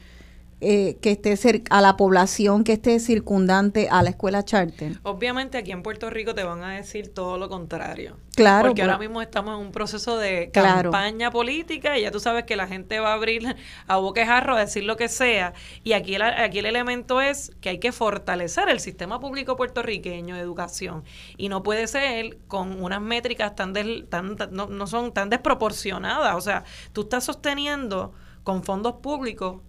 eh, 0.61 0.97
que 1.01 1.13
esté 1.13 1.37
cerca, 1.37 1.77
a 1.77 1.81
la 1.81 1.97
población 1.97 2.65
que 2.65 2.73
esté 2.73 2.99
circundante 3.01 3.89
a 3.91 4.03
la 4.03 4.11
escuela 4.11 4.45
charter. 4.45 4.99
Obviamente 5.05 5.57
aquí 5.59 5.71
en 5.71 5.83
Puerto 5.83 6.11
Rico 6.11 6.35
te 6.35 6.43
van 6.43 6.63
a 6.65 6.75
decir 6.75 7.15
todo 7.15 7.39
lo 7.39 7.49
contrario. 7.49 8.17
Claro, 8.35 8.69
Porque 8.69 8.83
pero- 8.83 8.93
ahora 8.93 9.01
mismo 9.05 9.23
estamos 9.23 9.59
en 9.59 9.67
un 9.67 9.73
proceso 9.73 10.17
de 10.19 10.51
Claro. 10.53 10.91
campaña 10.91 11.31
política 11.31 11.99
y 11.99 12.03
ya 12.03 12.11
tú 12.11 12.21
sabes 12.21 12.45
que 12.45 12.57
la 12.57 12.67
gente 12.67 12.99
va 13.01 13.11
a 13.11 13.15
abrir 13.15 13.57
a 13.87 13.97
boquejarro 13.99 14.57
a 14.57 14.61
decir 14.61 14.85
lo 14.85 14.97
que 14.97 15.09
sea. 15.09 15.55
Y 15.85 15.93
aquí 15.93 16.15
el, 16.17 16.23
aquí 16.23 16.59
el 16.61 16.67
elemento 16.67 17.21
es 17.21 17.53
que 17.61 17.69
hay 17.71 17.79
que 17.79 17.91
fortalecer 17.93 18.69
el 18.69 18.81
sistema 18.81 19.21
público 19.21 19.57
puertorriqueño 19.57 20.35
de 20.37 20.41
educación. 20.41 21.05
Y 21.37 21.49
no 21.49 21.63
puede 21.63 21.87
ser 21.89 22.39
con 22.49 22.83
unas 22.83 23.01
métricas 23.01 23.55
tan, 23.55 23.73
tan, 24.09 24.37
tan- 24.37 24.53
no, 24.53 24.67
no 24.67 24.87
son 24.87 25.13
tan 25.13 25.31
desproporcionadas. 25.31 26.35
O 26.37 26.41
sea, 26.41 26.65
tú 26.93 27.03
estás 27.03 27.25
sosteniendo 27.25 28.13
con 28.45 28.63
fondos 28.65 28.95
públicos 29.03 29.61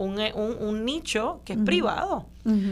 un, 0.00 0.18
eh, 0.18 0.32
un, 0.34 0.56
un 0.60 0.84
nicho 0.84 1.42
que 1.44 1.52
es 1.52 1.58
privado. 1.58 2.26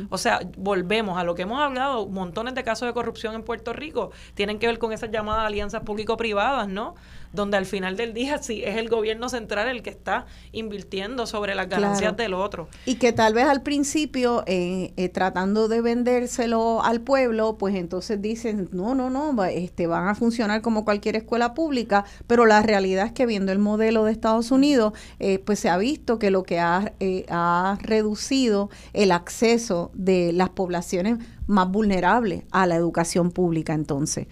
O 0.09 0.19
sea, 0.19 0.41
volvemos 0.57 1.19
a 1.19 1.25
lo 1.25 1.35
que 1.35 1.43
hemos 1.43 1.61
hablado, 1.61 2.09
montones 2.09 2.55
de 2.55 2.65
casos 2.65 2.89
de 2.89 2.95
corrupción 2.95 3.35
en 3.35 3.43
Puerto 3.45 3.73
Rico 3.73 4.11
tienen 4.35 4.59
que 4.59 4.67
ver 4.67 4.79
con 4.79 4.93
esas 4.93 5.11
llamadas 5.11 5.47
alianzas 5.47 5.83
público-privadas, 5.83 6.69
¿no? 6.69 6.95
Donde 7.33 7.57
al 7.57 7.67
final 7.67 7.97
del 7.97 8.15
día 8.15 8.39
sí 8.39 8.63
es 8.65 8.77
el 8.77 8.89
gobierno 8.89 9.29
central 9.29 9.69
el 9.69 9.83
que 9.83 9.91
está 9.91 10.27
invirtiendo 10.53 11.27
sobre 11.27 11.55
las 11.55 11.69
ganancias 11.69 12.15
Claro. 12.15 12.17
del 12.17 12.35
otro. 12.35 12.69
Y 12.87 12.95
que 12.97 13.13
tal 13.13 13.35
vez 13.35 13.45
al 13.47 13.63
principio, 13.63 14.45
eh, 14.47 14.93
eh, 14.97 15.09
tratando 15.09 15.69
de 15.69 15.81
vendérselo 15.81 16.83
al 16.83 17.01
pueblo, 17.01 17.57
pues 17.59 17.75
entonces 17.75 18.21
dicen, 18.23 18.69
no, 18.73 18.95
no, 18.95 19.11
no, 19.11 19.35
va- 19.37 19.51
este, 19.51 19.87
van 19.87 20.09
a 20.09 20.15
funcionar 20.15 20.63
como 20.63 20.85
cualquier 20.85 21.17
escuela 21.17 21.55
pública, 21.55 22.05
pero 22.27 22.47
la 22.47 22.63
realidad 22.63 23.07
es 23.07 23.13
que 23.13 23.27
viendo 23.27 23.53
el 23.53 23.59
modelo 23.59 24.05
de 24.05 24.13
Estados 24.13 24.51
Unidos, 24.51 24.93
eh, 25.19 25.39
pues 25.39 25.59
se 25.59 25.69
ha 25.69 25.77
visto 25.77 26.19
que 26.19 26.31
lo 26.31 26.43
que 26.45 26.59
ha, 26.61 26.93
eh, 27.01 27.27
ha 27.29 27.79
reducido 27.83 28.71
el 28.95 29.13
acceso 29.13 29.91
de 29.95 30.33
las 30.33 30.49
poblaciones 30.51 31.19
más 31.47 31.69
vulnerables 31.71 32.45
a 32.51 32.67
la 32.67 32.77
educación 32.77 33.31
pública 33.31 33.75
entonces. 33.75 34.27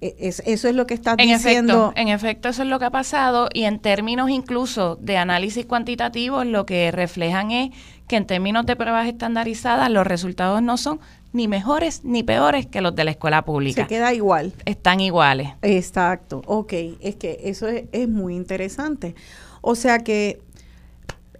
E- 0.00 0.14
es- 0.18 0.42
eso 0.44 0.68
es 0.68 0.74
lo 0.74 0.86
que 0.86 0.94
estás 0.94 1.16
En 1.18 1.28
diciendo. 1.28 1.86
efecto, 1.86 2.00
en 2.00 2.08
efecto, 2.08 2.48
eso 2.50 2.62
es 2.62 2.68
lo 2.68 2.78
que 2.78 2.84
ha 2.84 2.90
pasado 2.90 3.48
y 3.52 3.64
en 3.64 3.78
términos 3.78 4.28
incluso 4.30 4.96
de 4.96 5.16
análisis 5.16 5.64
cuantitativos, 5.66 6.44
lo 6.46 6.66
que 6.66 6.90
reflejan 6.92 7.50
es 7.50 7.70
que 8.06 8.16
en 8.16 8.26
términos 8.26 8.66
de 8.66 8.76
pruebas 8.76 9.08
estandarizadas 9.08 9.90
los 9.90 10.06
resultados 10.06 10.62
no 10.62 10.76
son 10.76 11.00
ni 11.32 11.48
mejores 11.48 12.04
ni 12.04 12.22
peores 12.22 12.66
que 12.66 12.80
los 12.80 12.94
de 12.94 13.04
la 13.04 13.10
escuela 13.10 13.38
Se 13.38 13.42
pública. 13.44 13.86
queda 13.86 14.12
igual. 14.14 14.52
Están 14.64 15.00
iguales. 15.00 15.48
Exacto, 15.62 16.42
ok, 16.46 16.72
es 17.00 17.16
que 17.16 17.40
eso 17.44 17.66
es, 17.68 17.84
es 17.92 18.08
muy 18.08 18.34
interesante. 18.36 19.14
O 19.62 19.74
sea 19.74 19.98
que 20.00 20.40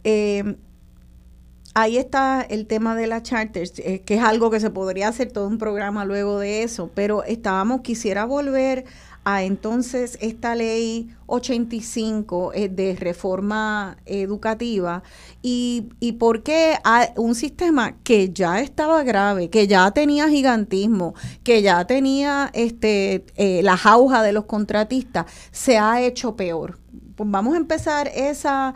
eh, 0.04 0.56
ahí 1.76 1.98
está 1.98 2.40
el 2.40 2.66
tema 2.66 2.96
de 2.96 3.06
las 3.06 3.22
charters, 3.22 3.78
eh, 3.80 4.00
que 4.00 4.14
es 4.14 4.22
algo 4.22 4.50
que 4.50 4.60
se 4.60 4.70
podría 4.70 5.08
hacer 5.08 5.30
todo 5.30 5.46
un 5.46 5.58
programa 5.58 6.06
luego 6.06 6.38
de 6.38 6.62
eso, 6.62 6.90
pero 6.94 7.22
estábamos, 7.22 7.82
quisiera 7.82 8.24
volver 8.24 8.86
a 9.24 9.42
entonces 9.42 10.16
esta 10.22 10.54
ley 10.54 11.10
85 11.26 12.52
eh, 12.54 12.70
de 12.70 12.96
reforma 12.96 13.98
educativa 14.06 15.02
y, 15.42 15.90
y 16.00 16.12
por 16.12 16.42
qué 16.42 16.78
un 17.16 17.34
sistema 17.34 17.96
que 18.02 18.30
ya 18.32 18.60
estaba 18.60 19.02
grave, 19.02 19.50
que 19.50 19.66
ya 19.66 19.90
tenía 19.90 20.30
gigantismo, 20.30 21.14
que 21.44 21.60
ya 21.60 21.86
tenía 21.86 22.50
este 22.54 23.26
eh, 23.36 23.60
la 23.62 23.76
jauja 23.76 24.22
de 24.22 24.32
los 24.32 24.46
contratistas, 24.46 25.26
se 25.50 25.76
ha 25.76 26.00
hecho 26.00 26.36
peor. 26.36 26.78
Pues 27.16 27.30
vamos 27.30 27.52
a 27.52 27.58
empezar 27.58 28.08
esa 28.14 28.74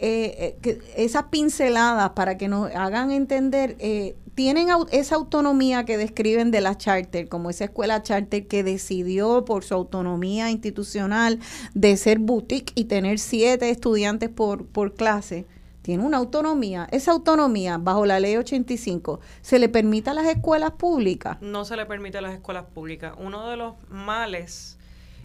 eh, 0.00 0.34
eh, 0.38 0.58
que- 0.62 0.80
esas 0.96 1.24
pinceladas 1.24 2.10
para 2.10 2.38
que 2.38 2.48
nos 2.48 2.74
hagan 2.74 3.10
entender, 3.10 3.76
eh, 3.78 4.16
tienen 4.34 4.68
esa 4.90 5.16
autonomía 5.16 5.84
que 5.84 5.98
describen 5.98 6.50
de 6.50 6.62
la 6.62 6.76
charter, 6.78 7.28
como 7.28 7.50
esa 7.50 7.64
escuela 7.64 8.02
charter 8.02 8.46
que 8.46 8.62
decidió 8.64 9.44
por 9.44 9.64
su 9.64 9.74
autonomía 9.74 10.50
institucional 10.50 11.38
de 11.74 11.96
ser 11.98 12.18
boutique 12.20 12.72
y 12.74 12.84
tener 12.84 13.18
siete 13.18 13.68
estudiantes 13.68 14.30
por, 14.30 14.66
por 14.66 14.94
clase. 14.94 15.46
Tiene 15.82 16.04
una 16.04 16.18
autonomía. 16.18 16.86
Esa 16.92 17.10
autonomía, 17.12 17.78
bajo 17.78 18.06
la 18.06 18.20
ley 18.20 18.36
85, 18.36 19.20
¿se 19.42 19.58
le 19.58 19.68
permite 19.68 20.10
a 20.10 20.14
las 20.14 20.26
escuelas 20.26 20.72
públicas? 20.72 21.38
no 21.40 21.64
se 21.64 21.76
le 21.76 21.84
permite 21.86 22.18
a 22.18 22.20
las 22.22 22.34
escuelas 22.34 22.64
públicas. 22.72 23.14
Uno 23.18 23.48
de 23.48 23.56
los 23.56 23.74
males 23.88 24.78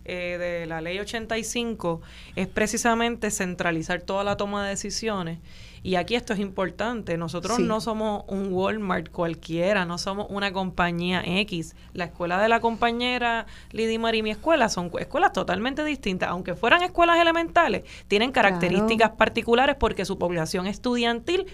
eh, 0.06 0.38
de 0.40 0.66
la 0.68 0.82
ley 0.82 1.00
85 1.00 2.02
es 2.36 2.48
precisamente 2.48 3.32
centralizar 3.32 4.02
toda 4.02 4.24
la 4.24 4.38
toma 4.38 4.64
de 4.64 4.70
decisiones. 4.70 5.40
Y 5.84 5.96
aquí 5.98 6.16
esto 6.16 6.34
es 6.34 6.40
importante. 6.40 7.16
Nosotros 7.16 7.58
Sí. 7.58 7.64
no 7.64 7.80
somos 7.80 8.24
un 8.28 8.52
Walmart 8.52 9.10
cualquiera, 9.12 9.86
no 9.86 10.00
somos 10.00 10.26
una 10.30 10.52
compañía 10.52 11.22
X. 11.24 11.76
La 11.94 12.06
escuela 12.06 12.42
de 12.42 12.50
la 12.50 12.60
compañera 12.60 13.46
Lidy 13.72 14.00
Mar 14.00 14.16
y 14.16 14.24
mi 14.24 14.32
escuela 14.32 14.68
son 14.70 14.90
cu- 14.90 14.98
escuelas 14.98 15.32
totalmente 15.32 15.84
distintas. 15.84 16.30
Aunque 16.30 16.56
fueran 16.56 16.82
escuelas 16.82 17.20
elementales, 17.20 17.84
tienen 18.08 18.32
características 18.32 19.12
particulares 19.12 19.76
porque 19.80 20.06
su 20.06 20.18
población 20.18 20.66
estudiantil, 20.66 21.46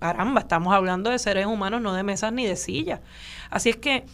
caramba, 0.00 0.40
estamos 0.42 0.74
hablando 0.74 1.08
de 1.08 1.18
seres 1.18 1.46
humanos, 1.46 1.80
no 1.80 1.94
de 1.94 2.02
mesas 2.02 2.30
ni 2.30 2.44
de 2.46 2.56
sillas. 2.56 3.00
Así 3.48 3.70
es 3.70 3.76
que 3.76 4.04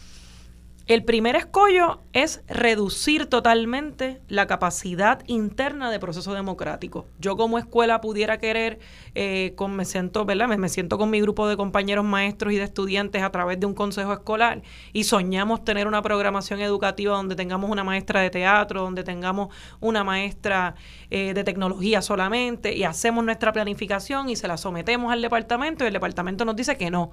el 0.87 1.03
primer 1.03 1.35
escollo 1.35 2.03
es 2.13 2.43
reducir 2.47 3.25
totalmente 3.25 4.21
la 4.27 4.45
capacidad 4.45 5.23
interna 5.25 5.89
de 5.89 5.99
proceso 5.99 6.35
democrático. 6.35 7.07
Yo 7.19 7.35
como 7.35 7.57
escuela 7.57 8.01
pudiera 8.01 8.37
querer, 8.37 8.77
eh, 9.15 9.53
con, 9.55 9.75
me 9.75 9.85
siento, 9.85 10.25
¿verdad? 10.25 10.47
Me, 10.47 10.69
siento 10.69 10.99
con 10.99 11.09
mi 11.09 11.19
grupo 11.21 11.47
de 11.47 11.57
compañeros 11.57 12.05
maestros 12.05 12.53
y 12.53 12.57
de 12.57 12.65
estudiantes 12.65 13.23
a 13.23 13.31
través 13.31 13.59
de 13.59 13.65
un 13.65 13.73
consejo 13.73 14.13
escolar 14.13 14.61
y 14.93 15.05
soñamos 15.05 15.63
tener 15.63 15.87
una 15.87 16.03
programación 16.03 16.61
educativa 16.61 17.15
donde 17.15 17.35
tengamos 17.35 17.71
una 17.71 17.83
maestra 17.83 18.21
de 18.21 18.29
teatro, 18.29 18.81
donde 18.81 19.03
tengamos 19.03 19.53
una 19.79 20.03
maestra 20.03 20.75
eh, 21.09 21.33
de 21.33 21.43
tecnología 21.43 22.03
solamente 22.03 22.75
y 22.75 22.83
hacemos 22.83 23.25
nuestra 23.25 23.51
planificación 23.51 24.29
y 24.29 24.35
se 24.35 24.47
la 24.47 24.57
sometemos 24.57 25.11
al 25.11 25.23
departamento 25.23 25.83
y 25.83 25.87
el 25.87 25.93
departamento 25.93 26.45
nos 26.45 26.55
dice 26.55 26.77
que 26.77 26.91
no 26.91 27.11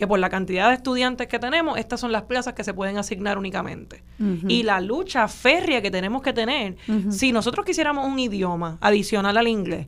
que 0.00 0.08
por 0.08 0.18
la 0.18 0.30
cantidad 0.30 0.70
de 0.70 0.76
estudiantes 0.76 1.28
que 1.28 1.38
tenemos, 1.38 1.78
estas 1.78 2.00
son 2.00 2.10
las 2.10 2.22
plazas 2.22 2.54
que 2.54 2.64
se 2.64 2.72
pueden 2.72 2.96
asignar 2.96 3.36
únicamente. 3.36 4.02
Y 4.48 4.62
la 4.62 4.80
lucha 4.80 5.28
férrea 5.28 5.82
que 5.82 5.90
tenemos 5.90 6.22
que 6.22 6.32
tener, 6.32 6.76
si 7.10 7.32
nosotros 7.32 7.66
quisiéramos 7.66 8.06
un 8.06 8.18
idioma 8.18 8.78
adicional 8.80 9.36
al 9.36 9.46
inglés, 9.46 9.86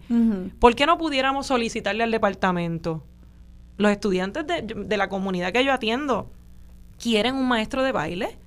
¿por 0.59 0.75
qué 0.75 0.85
no 0.85 0.99
pudiéramos 0.99 1.47
solicitarle 1.47 2.05
al 2.05 2.11
departamento? 2.11 3.03
Los 3.79 3.91
estudiantes 3.91 4.47
de, 4.47 4.63
de 4.63 4.97
la 4.99 5.09
comunidad 5.09 5.51
que 5.51 5.65
yo 5.65 5.73
atiendo 5.73 6.31
quieren 7.03 7.35
un 7.35 7.49
maestro 7.49 7.83
de 7.83 7.93
baile. 7.93 8.39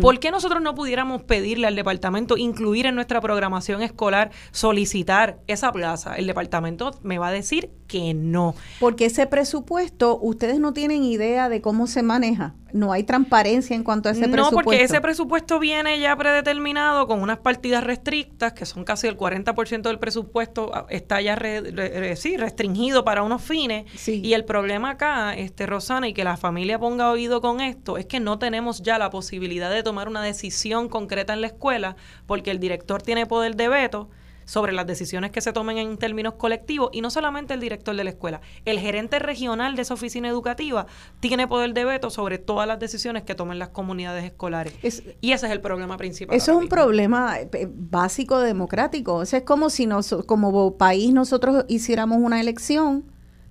¿Por 0.00 0.20
qué 0.20 0.30
nosotros 0.30 0.62
no 0.62 0.74
pudiéramos 0.74 1.22
pedirle 1.22 1.66
al 1.66 1.74
departamento, 1.74 2.36
incluir 2.36 2.86
en 2.86 2.94
nuestra 2.94 3.20
programación 3.20 3.82
escolar, 3.82 4.30
solicitar 4.52 5.40
esa 5.48 5.72
plaza? 5.72 6.14
El 6.14 6.26
departamento 6.26 6.92
me 7.02 7.18
va 7.18 7.28
a 7.28 7.32
decir 7.32 7.68
que 7.86 8.14
no. 8.14 8.54
Porque 8.80 9.06
ese 9.06 9.26
presupuesto, 9.26 10.18
ustedes 10.20 10.58
no 10.60 10.72
tienen 10.72 11.02
idea 11.04 11.48
de 11.48 11.60
cómo 11.60 11.86
se 11.86 12.02
maneja. 12.02 12.54
No 12.72 12.92
hay 12.92 13.04
transparencia 13.04 13.74
en 13.74 13.84
cuanto 13.84 14.08
a 14.08 14.12
ese 14.12 14.26
no, 14.26 14.32
presupuesto. 14.32 14.64
porque 14.64 14.82
ese 14.82 15.00
presupuesto 15.00 15.58
viene 15.58 15.98
ya 15.98 16.14
predeterminado 16.16 17.06
con 17.06 17.22
unas 17.22 17.38
partidas 17.38 17.82
restrictas, 17.84 18.52
que 18.52 18.66
son 18.66 18.84
casi 18.84 19.06
el 19.06 19.16
40% 19.16 19.82
del 19.82 19.98
presupuesto, 19.98 20.70
ah, 20.74 20.86
está 20.90 21.20
ya 21.20 21.36
re- 21.36 21.60
re- 21.62 22.00
re- 22.00 22.16
sí, 22.16 22.36
restringido 22.36 23.04
para 23.04 23.22
unos 23.22 23.40
fines. 23.42 23.86
Sí. 23.96 24.20
Y 24.22 24.34
el 24.34 24.44
problema 24.44 24.90
acá, 24.90 25.32
este 25.34 25.64
Rosana, 25.64 26.08
y 26.08 26.12
que 26.12 26.24
la 26.24 26.36
familia 26.36 26.78
ponga 26.78 27.10
oído 27.10 27.40
con 27.40 27.60
esto, 27.60 27.96
es 27.96 28.06
que 28.06 28.20
no 28.20 28.38
tenemos 28.38 28.82
ya 28.82 28.98
la 28.98 29.08
posibilidad 29.10 29.70
de 29.70 29.82
tomar 29.82 30.08
una 30.08 30.22
decisión 30.22 30.88
concreta 30.88 31.32
en 31.32 31.40
la 31.40 31.46
escuela, 31.46 31.96
porque 32.26 32.50
el 32.50 32.58
director 32.58 33.00
tiene 33.00 33.26
poder 33.26 33.56
de 33.56 33.68
veto 33.68 34.10
sobre 34.46 34.72
las 34.72 34.86
decisiones 34.86 35.30
que 35.32 35.42
se 35.42 35.52
tomen 35.52 35.76
en 35.76 35.98
términos 35.98 36.34
colectivos 36.34 36.88
y 36.92 37.02
no 37.02 37.10
solamente 37.10 37.52
el 37.52 37.60
director 37.60 37.94
de 37.94 38.04
la 38.04 38.10
escuela, 38.10 38.40
el 38.64 38.78
gerente 38.78 39.18
regional 39.18 39.76
de 39.76 39.82
esa 39.82 39.92
oficina 39.92 40.28
educativa 40.28 40.86
tiene 41.20 41.46
poder 41.46 41.74
de 41.74 41.84
veto 41.84 42.08
sobre 42.08 42.38
todas 42.38 42.66
las 42.66 42.78
decisiones 42.78 43.24
que 43.24 43.34
tomen 43.34 43.58
las 43.58 43.68
comunidades 43.68 44.24
escolares. 44.24 44.72
Es- 44.82 45.02
y 45.20 45.32
ese 45.32 45.46
es 45.46 45.52
el 45.52 45.60
problema 45.60 45.98
principal. 45.98 46.34
Eso 46.36 46.52
es 46.52 46.56
un 46.58 46.68
problema 46.68 47.38
eh, 47.40 47.68
básico 47.70 48.38
democrático. 48.40 49.14
O 49.16 49.26
sea, 49.26 49.40
es 49.40 49.44
como 49.44 49.68
si 49.68 49.86
nos, 49.86 50.14
como 50.26 50.78
país 50.78 51.12
nosotros 51.12 51.64
hiciéramos 51.68 52.18
una 52.18 52.40
elección, 52.40 53.04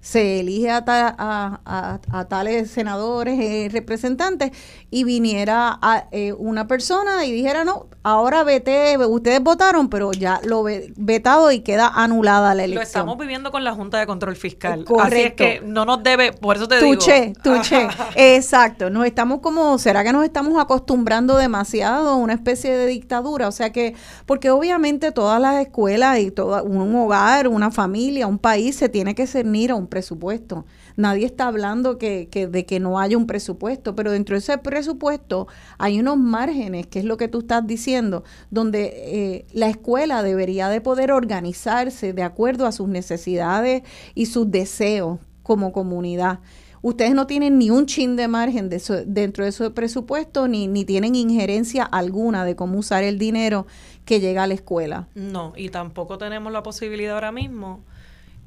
se 0.05 0.39
elige 0.39 0.69
a, 0.69 0.85
ta- 0.85 1.15
a- 1.17 1.61
a- 1.65 1.99
a 2.11 2.25
tales 2.25 2.69
senadores, 2.69 3.39
eh, 3.39 3.69
representantes, 3.71 4.51
y 4.91 5.03
viniera 5.03 5.79
a, 5.81 6.05
eh, 6.11 6.31
una 6.33 6.67
persona 6.67 7.25
y 7.25 7.31
dijera, 7.31 7.65
no, 7.65 7.87
ahora 8.03 8.43
vete, 8.43 8.97
ustedes 9.03 9.41
votaron, 9.41 9.89
pero 9.89 10.11
ya 10.11 10.39
lo 10.43 10.61
ve- 10.61 10.93
vetado 10.95 11.51
y 11.51 11.61
queda 11.61 11.87
anulada 11.87 12.49
la 12.49 12.61
Lo 12.67 12.73
elección. 12.73 12.83
estamos 12.83 13.17
viviendo 13.17 13.51
con 13.51 13.63
la 13.63 13.73
Junta 13.73 13.97
de 13.97 14.05
Control 14.05 14.35
Fiscal. 14.35 14.81
Eh, 14.81 14.85
correcto. 14.85 15.43
Así 15.43 15.53
es 15.53 15.59
que 15.61 15.65
no 15.65 15.85
nos 15.85 16.03
debe, 16.03 16.33
por 16.33 16.55
eso 16.57 16.67
te 16.67 16.79
Tuche, 16.79 17.21
digo. 17.21 17.33
tuche. 17.43 17.87
Exacto. 18.15 18.91
Nos 18.91 19.07
estamos 19.07 19.39
como, 19.39 19.79
¿será 19.79 20.03
que 20.03 20.13
nos 20.13 20.23
estamos 20.23 20.61
acostumbrando 20.61 21.35
demasiado 21.37 22.09
a 22.11 22.15
una 22.15 22.33
especie 22.33 22.77
de 22.77 22.85
dictadura? 22.85 23.47
O 23.47 23.51
sea 23.51 23.71
que, 23.71 23.95
porque 24.27 24.51
obviamente 24.51 25.11
todas 25.11 25.41
las 25.41 25.55
escuelas 25.61 26.19
y 26.19 26.29
todo 26.29 26.63
un 26.63 26.95
hogar, 26.95 27.47
una 27.47 27.71
familia, 27.71 28.27
un 28.27 28.37
país 28.37 28.75
se 28.75 28.87
tiene 28.87 29.15
que 29.15 29.25
cernir 29.25 29.71
a 29.71 29.75
un 29.75 29.87
presupuesto. 29.95 30.65
Nadie 30.97 31.25
está 31.25 31.47
hablando 31.47 31.97
que, 31.97 32.27
que 32.29 32.47
de 32.47 32.65
que 32.65 32.81
no 32.81 32.99
haya 32.99 33.15
un 33.17 33.27
presupuesto, 33.27 33.95
pero 33.95 34.11
dentro 34.11 34.35
de 34.35 34.39
ese 34.39 34.57
presupuesto 34.57 35.47
hay 35.77 35.99
unos 36.01 36.17
márgenes, 36.17 36.85
que 36.87 36.99
es 36.99 37.05
lo 37.05 37.15
que 37.15 37.29
tú 37.29 37.39
estás 37.39 37.65
diciendo, 37.65 38.23
donde 38.51 38.81
eh, 38.93 39.45
la 39.53 39.67
escuela 39.69 40.21
debería 40.21 40.67
de 40.67 40.81
poder 40.81 41.13
organizarse 41.13 42.11
de 42.11 42.23
acuerdo 42.23 42.65
a 42.65 42.73
sus 42.73 42.89
necesidades 42.89 43.83
y 44.15 44.25
sus 44.25 44.51
deseos 44.51 45.19
como 45.43 45.71
comunidad. 45.71 46.39
Ustedes 46.81 47.15
no 47.15 47.25
tienen 47.25 47.57
ni 47.57 47.69
un 47.71 47.85
chin 47.85 48.15
de 48.15 48.27
margen 48.27 48.69
de 48.69 48.75
eso- 48.75 49.05
dentro 49.05 49.43
de 49.45 49.51
su 49.51 49.73
presupuesto, 49.73 50.47
ni, 50.47 50.67
ni 50.67 50.83
tienen 50.85 51.15
injerencia 51.15 51.83
alguna 51.83 52.43
de 52.45 52.55
cómo 52.55 52.77
usar 52.77 53.03
el 53.03 53.17
dinero 53.17 53.65
que 54.03 54.19
llega 54.19 54.43
a 54.43 54.47
la 54.47 54.53
escuela. 54.53 55.07
No, 55.15 55.53
y 55.55 55.69
tampoco 55.69 56.17
tenemos 56.17 56.51
la 56.51 56.61
posibilidad 56.61 57.15
ahora 57.15 57.31
mismo 57.31 57.79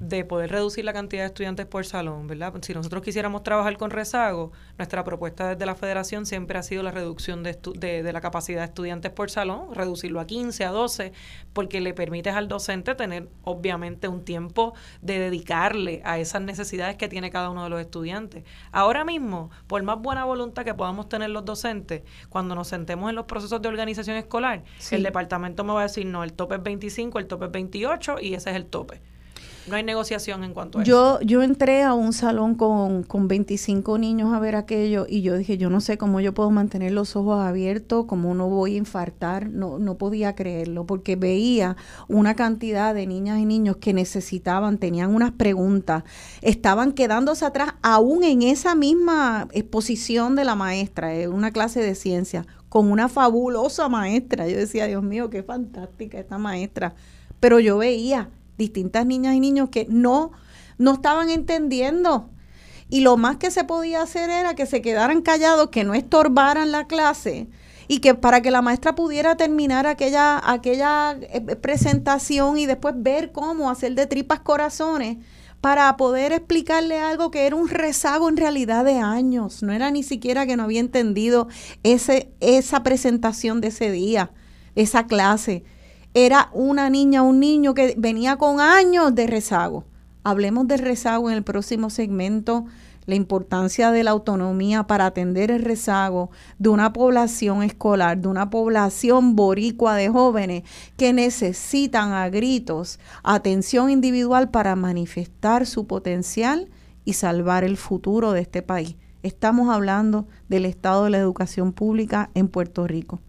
de 0.00 0.24
poder 0.24 0.50
reducir 0.52 0.84
la 0.84 0.92
cantidad 0.92 1.22
de 1.22 1.26
estudiantes 1.26 1.66
por 1.66 1.84
salón, 1.84 2.28
¿verdad? 2.28 2.54
Si 2.62 2.72
nosotros 2.72 3.02
quisiéramos 3.02 3.42
trabajar 3.42 3.76
con 3.76 3.90
rezago, 3.90 4.52
nuestra 4.78 5.02
propuesta 5.02 5.48
desde 5.48 5.66
la 5.66 5.74
federación 5.74 6.24
siempre 6.24 6.56
ha 6.56 6.62
sido 6.62 6.84
la 6.84 6.92
reducción 6.92 7.42
de, 7.42 7.60
estu- 7.60 7.72
de, 7.76 8.04
de 8.04 8.12
la 8.12 8.20
capacidad 8.20 8.60
de 8.60 8.66
estudiantes 8.66 9.10
por 9.10 9.28
salón, 9.28 9.74
reducirlo 9.74 10.20
a 10.20 10.26
15, 10.26 10.64
a 10.64 10.70
12, 10.70 11.12
porque 11.52 11.80
le 11.80 11.94
permites 11.94 12.34
al 12.34 12.46
docente 12.46 12.94
tener 12.94 13.28
obviamente 13.42 14.06
un 14.06 14.24
tiempo 14.24 14.72
de 15.02 15.18
dedicarle 15.18 16.00
a 16.04 16.18
esas 16.20 16.42
necesidades 16.42 16.96
que 16.96 17.08
tiene 17.08 17.30
cada 17.30 17.50
uno 17.50 17.64
de 17.64 17.70
los 17.70 17.80
estudiantes. 17.80 18.44
Ahora 18.70 19.04
mismo, 19.04 19.50
por 19.66 19.82
más 19.82 19.98
buena 20.00 20.24
voluntad 20.24 20.64
que 20.64 20.74
podamos 20.74 21.08
tener 21.08 21.30
los 21.30 21.44
docentes, 21.44 22.02
cuando 22.28 22.54
nos 22.54 22.68
sentemos 22.68 23.10
en 23.10 23.16
los 23.16 23.24
procesos 23.24 23.60
de 23.62 23.68
organización 23.68 24.16
escolar, 24.16 24.62
Sí. 24.78 24.94
el 24.94 25.02
departamento 25.02 25.64
me 25.64 25.72
va 25.72 25.80
a 25.80 25.82
decir, 25.84 26.06
no, 26.06 26.22
el 26.22 26.34
tope 26.34 26.54
es 26.54 26.62
25, 26.62 27.18
el 27.18 27.26
tope 27.26 27.46
es 27.46 27.50
28 27.50 28.16
y 28.20 28.34
ese 28.34 28.50
es 28.50 28.56
el 28.56 28.66
tope. 28.66 29.00
No 29.68 29.76
hay 29.76 29.82
negociación 29.82 30.44
en 30.44 30.54
cuanto 30.54 30.78
a 30.78 30.82
eso. 30.82 30.90
Yo, 30.90 31.20
yo 31.20 31.42
entré 31.42 31.82
a 31.82 31.94
un 31.94 32.12
salón 32.12 32.54
con, 32.54 33.02
con 33.02 33.28
25 33.28 33.98
niños 33.98 34.32
a 34.32 34.38
ver 34.38 34.56
aquello 34.56 35.06
y 35.08 35.22
yo 35.22 35.36
dije, 35.36 35.58
yo 35.58 35.70
no 35.70 35.80
sé 35.80 35.98
cómo 35.98 36.20
yo 36.20 36.34
puedo 36.34 36.50
mantener 36.50 36.92
los 36.92 37.16
ojos 37.16 37.40
abiertos, 37.40 38.06
cómo 38.06 38.34
no 38.34 38.48
voy 38.48 38.74
a 38.74 38.78
infartar, 38.78 39.48
no, 39.50 39.78
no 39.78 39.96
podía 39.96 40.34
creerlo, 40.34 40.86
porque 40.86 41.16
veía 41.16 41.76
una 42.08 42.34
cantidad 42.34 42.94
de 42.94 43.06
niñas 43.06 43.38
y 43.38 43.44
niños 43.44 43.76
que 43.76 43.92
necesitaban, 43.92 44.78
tenían 44.78 45.14
unas 45.14 45.32
preguntas, 45.32 46.04
estaban 46.42 46.92
quedándose 46.92 47.44
atrás 47.44 47.74
aún 47.82 48.24
en 48.24 48.42
esa 48.42 48.74
misma 48.74 49.48
exposición 49.52 50.36
de 50.36 50.44
la 50.44 50.54
maestra, 50.54 51.14
en 51.14 51.32
una 51.32 51.50
clase 51.50 51.80
de 51.80 51.94
ciencia, 51.94 52.46
con 52.68 52.90
una 52.90 53.08
fabulosa 53.08 53.88
maestra. 53.88 54.48
Yo 54.48 54.56
decía, 54.56 54.86
Dios 54.86 55.02
mío, 55.02 55.30
qué 55.30 55.42
fantástica 55.42 56.18
esta 56.18 56.38
maestra. 56.38 56.94
Pero 57.40 57.60
yo 57.60 57.78
veía 57.78 58.30
distintas 58.58 59.06
niñas 59.06 59.34
y 59.34 59.40
niños 59.40 59.70
que 59.70 59.86
no, 59.88 60.32
no 60.76 60.94
estaban 60.94 61.30
entendiendo. 61.30 62.28
Y 62.90 63.00
lo 63.00 63.16
más 63.16 63.36
que 63.36 63.50
se 63.50 63.64
podía 63.64 64.02
hacer 64.02 64.30
era 64.30 64.54
que 64.54 64.66
se 64.66 64.82
quedaran 64.82 65.22
callados, 65.22 65.68
que 65.70 65.84
no 65.84 65.94
estorbaran 65.94 66.72
la 66.72 66.86
clase 66.86 67.48
y 67.86 68.00
que 68.00 68.14
para 68.14 68.42
que 68.42 68.50
la 68.50 68.62
maestra 68.62 68.94
pudiera 68.94 69.36
terminar 69.36 69.86
aquella, 69.86 70.40
aquella 70.44 71.16
eh, 71.20 71.40
presentación 71.56 72.58
y 72.58 72.66
después 72.66 72.94
ver 72.96 73.32
cómo 73.32 73.70
hacer 73.70 73.94
de 73.94 74.06
tripas 74.06 74.40
corazones 74.40 75.18
para 75.60 75.96
poder 75.96 76.32
explicarle 76.32 77.00
algo 77.00 77.30
que 77.30 77.46
era 77.46 77.56
un 77.56 77.68
rezago 77.68 78.28
en 78.28 78.36
realidad 78.36 78.84
de 78.84 78.98
años. 78.98 79.62
No 79.62 79.72
era 79.72 79.90
ni 79.90 80.02
siquiera 80.02 80.46
que 80.46 80.56
no 80.56 80.64
había 80.64 80.80
entendido 80.80 81.48
ese, 81.82 82.30
esa 82.40 82.82
presentación 82.82 83.60
de 83.60 83.68
ese 83.68 83.90
día, 83.90 84.30
esa 84.76 85.06
clase 85.06 85.64
era 86.14 86.50
una 86.52 86.90
niña, 86.90 87.22
un 87.22 87.40
niño 87.40 87.74
que 87.74 87.94
venía 87.96 88.36
con 88.36 88.60
años 88.60 89.14
de 89.14 89.26
rezago. 89.26 89.84
Hablemos 90.24 90.66
del 90.66 90.80
rezago 90.80 91.30
en 91.30 91.36
el 91.36 91.42
próximo 91.42 91.90
segmento, 91.90 92.66
la 93.06 93.14
importancia 93.14 93.90
de 93.90 94.04
la 94.04 94.10
autonomía 94.10 94.86
para 94.86 95.06
atender 95.06 95.50
el 95.50 95.62
rezago 95.62 96.30
de 96.58 96.68
una 96.68 96.92
población 96.92 97.62
escolar, 97.62 98.18
de 98.18 98.28
una 98.28 98.50
población 98.50 99.34
boricua 99.34 99.96
de 99.96 100.10
jóvenes 100.10 100.64
que 100.98 101.14
necesitan 101.14 102.12
a 102.12 102.28
gritos 102.28 102.98
atención 103.22 103.88
individual 103.88 104.50
para 104.50 104.76
manifestar 104.76 105.64
su 105.64 105.86
potencial 105.86 106.68
y 107.06 107.14
salvar 107.14 107.64
el 107.64 107.78
futuro 107.78 108.32
de 108.32 108.42
este 108.42 108.60
país. 108.60 108.96
Estamos 109.22 109.74
hablando 109.74 110.26
del 110.50 110.66
estado 110.66 111.04
de 111.04 111.10
la 111.10 111.18
educación 111.18 111.72
pública 111.72 112.28
en 112.34 112.48
Puerto 112.48 112.86
Rico. 112.86 113.20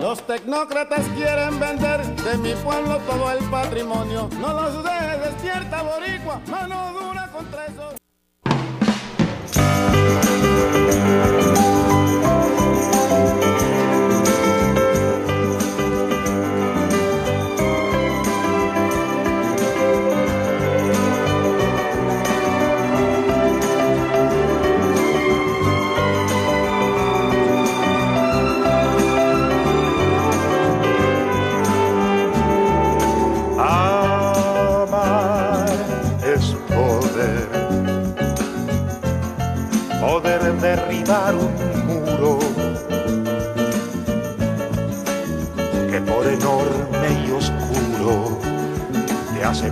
Los 0.00 0.26
tecnócratas 0.26 1.06
quieren 1.14 1.60
vender 1.60 2.02
de 2.02 2.38
mi 2.38 2.54
pueblo 2.54 2.98
todo 3.00 3.30
el 3.30 3.44
patrimonio. 3.50 4.30
No 4.40 4.54
los 4.54 4.82
dejes 4.82 5.20
despierta, 5.22 5.82
boricua, 5.82 6.40
mano 6.48 6.92
dura 6.94 7.30
contra 7.30 7.66
esos. 7.66 7.94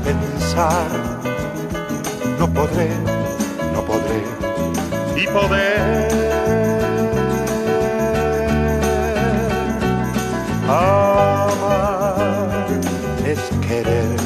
Pensar, 0.03 0.87
no 2.39 2.49
podré, 2.49 2.91
no 3.73 3.83
podré, 3.83 4.23
y 5.17 5.27
poder. 5.29 6.09
Amar 10.69 12.67
es 13.25 13.41
querer. 13.67 14.17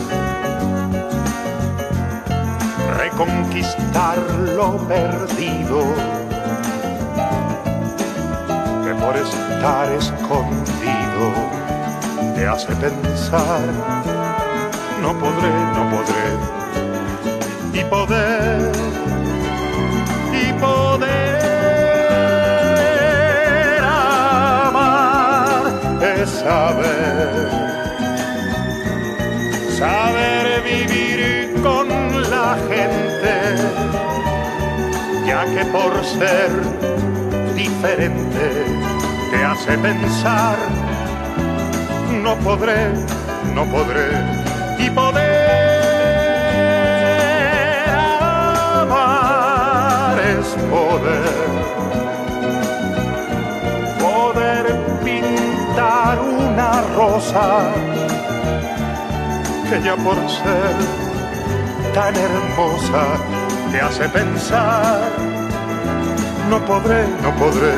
Reconquistar 2.97 4.19
lo 4.55 4.77
perdido. 4.89 5.81
Que 8.85 8.95
por 8.95 9.17
estar 9.17 9.93
escondido 9.93 11.27
te 12.35 12.47
hace 12.47 12.75
pensar 12.77 14.36
no 15.07 15.13
podré, 15.21 15.51
no 15.77 15.83
podré. 15.95 16.27
Y 17.73 17.83
poder 17.85 18.73
y 20.43 20.45
poder 20.55 21.45
amar 23.85 25.63
es 26.03 26.29
saber 26.29 27.47
saber 29.79 30.45
vivir 30.73 31.55
con 31.63 31.87
la 32.35 32.57
gente, 32.71 33.35
ya 35.29 35.45
que 35.55 35.65
por 35.67 35.93
ser 36.05 36.51
diferente 37.55 38.47
te 39.31 39.39
hace 39.45 39.79
pensar, 39.79 40.57
no 42.25 42.35
podré, 42.39 42.93
no 43.55 43.65
podré, 43.67 44.36
poder 44.97 45.29
amar 48.79 50.17
es 50.35 50.49
poder, 50.73 51.49
poder 54.07 54.65
pintar 55.05 56.15
una 56.19 56.71
rosa 56.97 57.49
que 59.69 59.77
ya 59.87 59.95
por 59.97 60.19
ser 60.39 60.77
tan 61.93 62.15
hermosa 62.17 63.05
te 63.71 63.79
hace 63.81 64.09
pensar, 64.09 65.01
no 66.49 66.59
podré, 66.65 67.07
no 67.23 67.31
podré, 67.37 67.75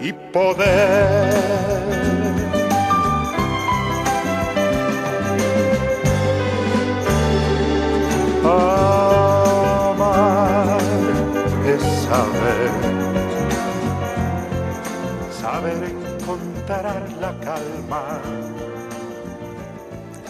y 0.00 0.12
poder. 0.12 2.15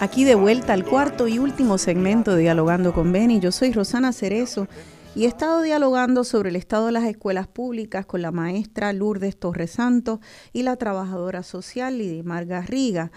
Aquí 0.01 0.25
de 0.25 0.35
vuelta 0.35 0.75
al 0.75 0.85
cuarto 0.85 1.29
y 1.29 1.39
último 1.39 1.79
segmento 1.79 2.35
de 2.35 2.43
Dialogando 2.43 2.93
con 2.93 3.11
Beni. 3.11 3.41
Yo 3.41 3.53
soy 3.53 3.73
Rosana 3.73 4.13
Cerezo 4.13 4.69
y 5.15 5.25
he 5.25 5.29
estado 5.29 5.63
dialogando 5.63 6.25
sobre 6.25 6.51
el 6.51 6.57
estado 6.57 6.87
de 6.87 6.93
las 6.93 7.05
escuelas 7.05 7.47
públicas 7.47 8.05
con 8.05 8.21
la 8.21 8.33
maestra 8.33 8.93
Lourdes 8.93 9.39
Torres 9.39 9.71
Santos 9.71 10.21
y 10.53 10.63
la 10.63 10.77
trabajadora 10.77 11.43
social 11.43 11.97
Lidimar 11.97 12.45
Garriga. 12.45 13.11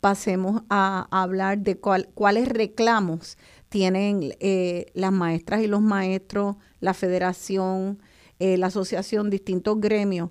pasemos 0.00 0.62
a, 0.70 1.06
hablar 1.10 1.58
de 1.58 1.78
cuáles 1.78 2.48
reclamos 2.48 3.36
tienen 3.68 4.34
eh, 4.40 4.86
las 4.94 5.12
maestras 5.12 5.60
y 5.60 5.66
los 5.66 5.82
maestros, 5.82 6.56
la 6.80 6.94
federación, 6.94 7.98
eh, 8.38 8.56
la 8.56 8.68
asociación, 8.68 9.28
distintos 9.28 9.78
gremios, 9.78 10.30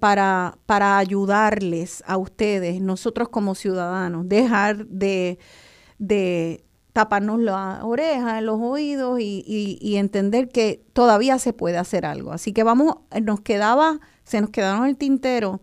para, 0.00 0.58
para 0.66 0.98
ayudarles 0.98 2.04
a 2.06 2.18
ustedes, 2.18 2.82
nosotros 2.82 3.30
como 3.30 3.54
ciudadanos, 3.54 4.28
dejar 4.28 4.86
de, 4.86 5.38
de 5.98 6.62
taparnos 6.92 7.40
las 7.40 7.82
orejas, 7.82 8.42
los 8.42 8.60
oídos 8.60 9.20
y, 9.20 9.44
y, 9.46 9.96
entender 9.96 10.48
que 10.48 10.84
todavía 10.92 11.38
se 11.38 11.52
puede 11.52 11.78
hacer 11.78 12.04
algo. 12.04 12.32
Así 12.32 12.52
que 12.52 12.64
vamos, 12.64 12.96
nos 13.22 13.40
quedaba, 13.40 14.00
se 14.24 14.40
nos 14.40 14.50
quedaron 14.50 14.86
el 14.86 14.96
tintero 14.96 15.62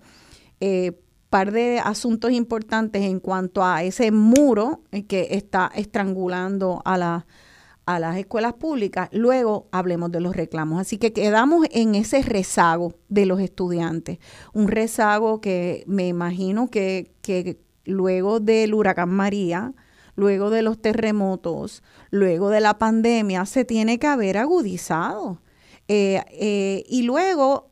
eh, 0.59 0.99
par 1.29 1.51
de 1.51 1.79
asuntos 1.79 2.31
importantes 2.31 3.03
en 3.03 3.19
cuanto 3.19 3.63
a 3.63 3.83
ese 3.83 4.11
muro 4.11 4.81
que 5.07 5.27
está 5.31 5.71
estrangulando 5.75 6.81
a 6.83 7.25
a 7.89 7.97
las 7.97 8.17
escuelas 8.17 8.53
públicas, 8.53 9.09
luego 9.11 9.67
hablemos 9.71 10.11
de 10.11 10.19
los 10.19 10.35
reclamos. 10.35 10.79
Así 10.79 10.99
que 10.99 11.11
quedamos 11.11 11.65
en 11.71 11.95
ese 11.95 12.21
rezago 12.21 12.93
de 13.07 13.25
los 13.25 13.39
estudiantes, 13.39 14.19
un 14.53 14.67
rezago 14.67 15.41
que 15.41 15.83
me 15.87 16.07
imagino 16.07 16.69
que, 16.69 17.15
luego 17.85 18.39
del 18.39 18.75
huracán 18.75 19.09
María, 19.09 19.73
luego 20.19 20.49
de 20.49 20.61
los 20.61 20.81
terremotos, 20.81 21.81
luego 22.11 22.49
de 22.49 22.59
la 22.59 22.77
pandemia, 22.77 23.45
se 23.45 23.65
tiene 23.65 23.97
que 23.99 24.07
haber 24.07 24.37
agudizado. 24.37 25.41
Eh, 25.87 26.21
eh, 26.31 26.83
y 26.87 27.03
luego 27.03 27.71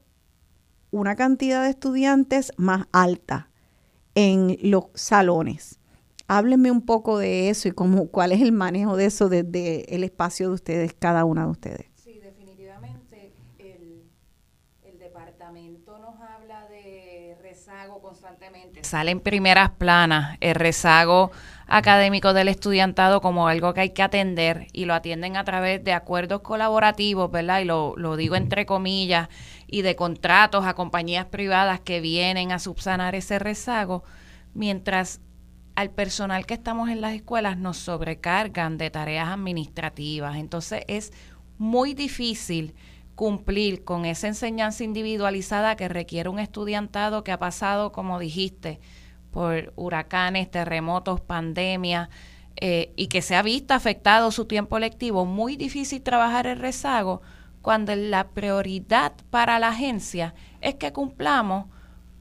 una 0.89 1.15
cantidad 1.15 1.63
de 1.63 1.69
estudiantes 1.69 2.51
más 2.57 2.87
alta 2.91 3.49
en 4.15 4.57
los 4.63 4.85
salones. 4.95 5.79
Háblenme 6.27 6.71
un 6.71 6.81
poco 6.81 7.19
de 7.19 7.49
eso 7.49 7.67
y 7.67 7.71
cómo, 7.71 8.07
cuál 8.07 8.31
es 8.31 8.41
el 8.41 8.51
manejo 8.51 8.97
de 8.97 9.05
eso 9.05 9.29
desde 9.29 9.93
el 9.93 10.03
espacio 10.03 10.47
de 10.47 10.55
ustedes, 10.55 10.93
cada 10.97 11.25
una 11.25 11.45
de 11.45 11.51
ustedes. 11.51 11.87
Sí, 11.95 12.19
definitivamente 12.19 13.33
el, 13.59 14.03
el 14.83 14.99
departamento 14.99 15.99
nos 15.99 16.19
habla 16.19 16.67
de 16.67 17.37
rezago 17.41 18.01
constantemente. 18.01 18.83
Sale 18.83 19.11
en 19.11 19.19
primeras 19.19 19.71
planas 19.71 20.37
el 20.41 20.55
rezago 20.55 21.31
académico 21.68 22.34
del 22.34 22.48
estudiantado 22.48 23.22
como 23.22 23.48
algo 23.48 23.73
que 23.73 23.81
hay 23.81 23.89
que 23.89 24.02
atender 24.02 24.68
y 24.72 24.85
lo 24.85 24.94
atienden 24.94 25.35
a 25.35 25.44
través 25.44 25.84
de 25.84 25.94
acuerdos 25.94 26.41
colaborativos, 26.41 27.30
¿verdad? 27.30 27.60
Y 27.60 27.65
lo, 27.65 27.94
lo 27.98 28.15
digo 28.15 28.35
entre 28.35 28.65
comillas, 28.65 29.30
y 29.68 29.81
de 29.81 29.95
contratos 29.95 30.65
a 30.65 30.73
compañías 30.73 31.26
privadas 31.26 31.81
que 31.81 31.99
vienen 31.99 32.52
a 32.52 32.60
subsanar 32.60 33.15
ese 33.15 33.38
rezago, 33.38 34.03
mientras 34.53 35.19
al 35.76 35.91
personal 35.91 36.45
que 36.45 36.56
estamos 36.56 36.89
en 36.89 37.02
las 37.02 37.14
escuelas 37.14 37.57
nos 37.57 37.77
sobrecargan 37.77 38.77
de 38.77 38.89
tareas 38.89 39.27
administrativas. 39.27 40.38
Entonces 40.38 40.84
es 40.88 41.11
muy 41.57 41.94
difícil 41.94 42.73
cumplir 43.14 43.84
con 43.84 44.06
esa 44.06 44.27
enseñanza 44.27 44.84
individualizada 44.84 45.76
que 45.76 45.88
requiere 45.88 46.30
un 46.30 46.39
estudiantado 46.39 47.23
que 47.23 47.31
ha 47.31 47.39
pasado, 47.39 47.91
como 47.91 48.19
dijiste, 48.19 48.80
por 49.31 49.73
huracanes, 49.75 50.49
terremotos, 50.49 51.21
pandemias, 51.21 52.09
eh, 52.59 52.91
y 52.95 53.07
que 53.07 53.21
se 53.21 53.35
ha 53.35 53.43
visto 53.43 53.73
afectado 53.73 54.31
su 54.31 54.45
tiempo 54.45 54.79
lectivo. 54.79 55.25
Muy 55.25 55.55
difícil 55.55 56.01
trabajar 56.01 56.47
el 56.47 56.59
rezago 56.59 57.21
cuando 57.61 57.95
la 57.95 58.29
prioridad 58.29 59.13
para 59.29 59.59
la 59.59 59.69
agencia 59.69 60.33
es 60.61 60.75
que 60.75 60.93
cumplamos 60.93 61.65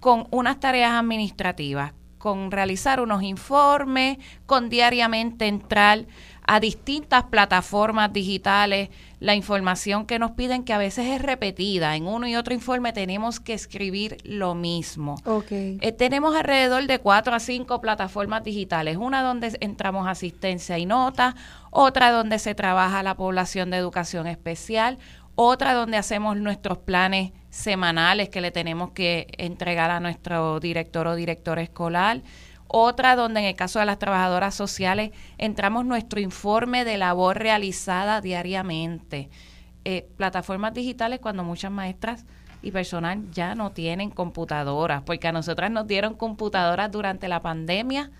con 0.00 0.26
unas 0.30 0.60
tareas 0.60 0.92
administrativas, 0.92 1.94
con 2.26 2.50
realizar 2.50 3.00
unos 3.00 3.22
informes, 3.22 4.18
con 4.46 4.68
diariamente 4.68 5.46
entrar 5.46 6.06
a 6.44 6.58
distintas 6.58 7.22
plataformas 7.22 8.12
digitales, 8.12 8.88
la 9.20 9.36
información 9.36 10.06
que 10.06 10.18
nos 10.18 10.32
piden 10.32 10.64
que 10.64 10.72
a 10.72 10.78
veces 10.78 11.06
es 11.06 11.22
repetida. 11.22 11.94
En 11.94 12.08
uno 12.08 12.26
y 12.26 12.34
otro 12.34 12.52
informe 12.52 12.92
tenemos 12.92 13.38
que 13.38 13.54
escribir 13.54 14.16
lo 14.24 14.56
mismo. 14.56 15.14
Okay. 15.24 15.78
Eh, 15.80 15.92
tenemos 15.92 16.34
alrededor 16.34 16.88
de 16.88 16.98
cuatro 16.98 17.32
a 17.32 17.38
cinco 17.38 17.80
plataformas 17.80 18.42
digitales, 18.42 18.96
una 18.96 19.22
donde 19.22 19.56
entramos 19.60 20.08
asistencia 20.08 20.78
y 20.78 20.84
nota, 20.84 21.36
otra 21.70 22.10
donde 22.10 22.40
se 22.40 22.56
trabaja 22.56 23.04
la 23.04 23.14
población 23.14 23.70
de 23.70 23.76
educación 23.76 24.26
especial, 24.26 24.98
otra 25.36 25.74
donde 25.74 25.96
hacemos 25.96 26.36
nuestros 26.36 26.78
planes 26.78 27.30
semanales 27.56 28.28
que 28.28 28.42
le 28.42 28.50
tenemos 28.50 28.90
que 28.90 29.28
entregar 29.38 29.90
a 29.90 29.98
nuestro 29.98 30.60
director 30.60 31.06
o 31.06 31.14
director 31.14 31.58
escolar. 31.58 32.22
Otra 32.68 33.16
donde 33.16 33.40
en 33.40 33.46
el 33.46 33.54
caso 33.54 33.78
de 33.78 33.86
las 33.86 33.98
trabajadoras 33.98 34.54
sociales 34.54 35.12
entramos 35.38 35.86
nuestro 35.86 36.20
informe 36.20 36.84
de 36.84 36.98
labor 36.98 37.38
realizada 37.38 38.20
diariamente. 38.20 39.30
Eh, 39.84 40.06
plataformas 40.16 40.74
digitales 40.74 41.20
cuando 41.20 41.44
muchas 41.44 41.70
maestras 41.70 42.26
y 42.60 42.72
personal 42.72 43.30
ya 43.30 43.54
no 43.54 43.70
tienen 43.70 44.10
computadoras, 44.10 45.02
porque 45.02 45.28
a 45.28 45.32
nosotras 45.32 45.70
nos 45.70 45.86
dieron 45.86 46.14
computadoras 46.14 46.90
durante 46.90 47.28
la 47.28 47.40
pandemia. 47.40 48.10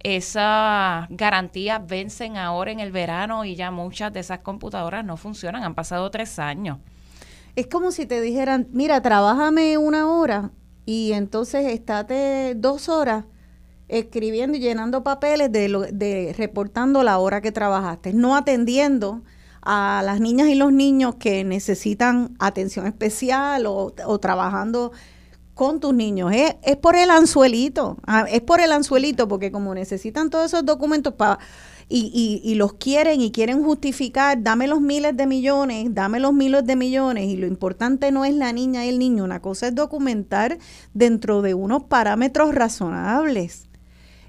Esas 0.00 1.06
garantías 1.08 1.86
vencen 1.86 2.36
ahora 2.36 2.70
en 2.70 2.80
el 2.80 2.92
verano 2.92 3.46
y 3.46 3.54
ya 3.54 3.70
muchas 3.70 4.12
de 4.12 4.20
esas 4.20 4.40
computadoras 4.40 5.04
no 5.04 5.16
funcionan. 5.16 5.62
Han 5.64 5.74
pasado 5.74 6.10
tres 6.10 6.38
años. 6.38 6.78
Es 7.56 7.68
como 7.68 7.92
si 7.92 8.06
te 8.06 8.20
dijeran, 8.20 8.68
mira, 8.72 9.00
trabájame 9.00 9.78
una 9.78 10.10
hora 10.10 10.50
y 10.86 11.12
entonces 11.12 11.66
estate 11.66 12.54
dos 12.56 12.88
horas 12.88 13.26
escribiendo 13.88 14.56
y 14.56 14.60
llenando 14.60 15.04
papeles 15.04 15.52
de, 15.52 15.68
de 15.92 16.34
reportando 16.36 17.02
la 17.02 17.18
hora 17.18 17.40
que 17.40 17.52
trabajaste, 17.52 18.12
no 18.12 18.36
atendiendo 18.36 19.22
a 19.64 20.02
las 20.04 20.20
niñas 20.20 20.48
y 20.48 20.54
los 20.54 20.72
niños 20.72 21.14
que 21.14 21.42
necesitan 21.42 22.36
atención 22.38 22.86
especial 22.86 23.64
o, 23.66 23.92
trabajando 24.20 24.92
con 25.54 25.80
tus 25.80 25.94
niños. 25.94 26.32
Es, 26.34 26.56
es 26.62 26.76
por 26.76 26.96
el 26.96 27.10
anzuelito, 27.10 27.96
ah, 28.06 28.26
es 28.28 28.42
por 28.42 28.60
el 28.60 28.72
anzuelito, 28.72 29.26
porque 29.26 29.50
como 29.50 29.74
necesitan 29.74 30.28
todos 30.28 30.46
esos 30.46 30.66
documentos 30.66 31.14
para 31.14 31.38
y, 31.88 32.40
y, 32.42 32.54
los 32.54 32.74
quieren 32.74 33.20
y 33.20 33.30
quieren 33.30 33.62
justificar, 33.62 34.42
dame 34.42 34.66
los 34.66 34.80
miles 34.80 35.16
de 35.16 35.26
millones, 35.26 35.88
dame 35.94 36.20
los 36.20 36.32
miles 36.32 36.64
de 36.64 36.76
millones 36.76 37.26
y 37.26 37.36
lo 37.36 37.46
importante 37.46 38.10
no 38.10 38.24
es 38.24 38.34
la 38.34 38.52
niña 38.52 38.84
y 38.84 38.88
el 38.88 38.98
niño, 38.98 39.24
una 39.24 39.40
cosa 39.40 39.68
es 39.68 39.74
documentar 39.74 40.58
dentro 40.94 41.42
de 41.42 41.54
unos 41.54 41.84
parámetros 41.84 42.54
razonables. 42.54 43.68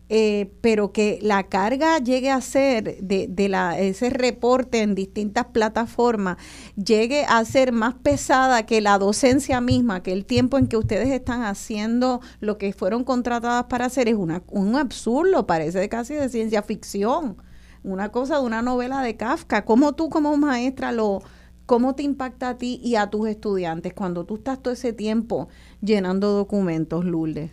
Eh, 0.08 0.52
pero 0.62 0.92
que 0.92 1.18
la 1.24 1.48
carga 1.50 1.98
llegue 1.98 2.30
a 2.30 2.40
ser 2.40 3.02
de, 3.02 3.26
de 3.28 3.50
la, 3.50 3.80
ese 3.80 4.12
reporte 4.12 4.84
en 4.84 4.94
distintas 4.94 5.46
plataformas, 5.46 6.38
llegue 6.76 7.26
a 7.28 7.44
ser 7.44 7.72
más 7.72 7.96
pesada 7.96 8.68
que 8.68 8.82
la 8.82 9.00
docencia 9.00 9.62
misma, 9.62 10.04
que 10.04 10.12
el 10.12 10.26
tiempo 10.26 10.60
en 10.60 10.68
que 10.68 10.78
ustedes 10.78 11.10
están 11.10 11.42
haciendo 11.42 12.22
lo 12.40 12.60
que 12.60 12.72
fueron 12.72 13.04
contratadas 13.04 13.64
para 13.64 13.86
hacer 13.86 14.08
es 14.08 14.14
una, 14.14 14.44
un 14.52 14.76
absurdo, 14.76 15.48
parece 15.48 15.90
casi 15.90 16.14
de 16.14 16.30
ciencia 16.30 16.62
ficción 16.62 17.38
una 17.86 18.10
cosa 18.10 18.40
de 18.40 18.46
una 18.46 18.62
novela 18.62 19.02
de 19.02 19.16
Kafka. 19.16 19.64
¿Cómo 19.64 19.94
tú 19.94 20.10
como 20.10 20.36
maestra 20.38 20.92
lo, 20.92 21.22
cómo 21.66 21.96
te 21.96 22.04
impacta 22.04 22.50
a 22.50 22.58
ti 22.58 22.80
y 22.84 22.96
a 22.96 23.10
tus 23.10 23.28
estudiantes 23.28 23.94
cuando 23.94 24.26
tú 24.26 24.36
estás 24.36 24.62
todo 24.62 24.74
ese 24.74 24.94
tiempo 24.94 25.48
llenando 25.82 26.32
documentos, 26.32 27.06
Lourdes? 27.06 27.52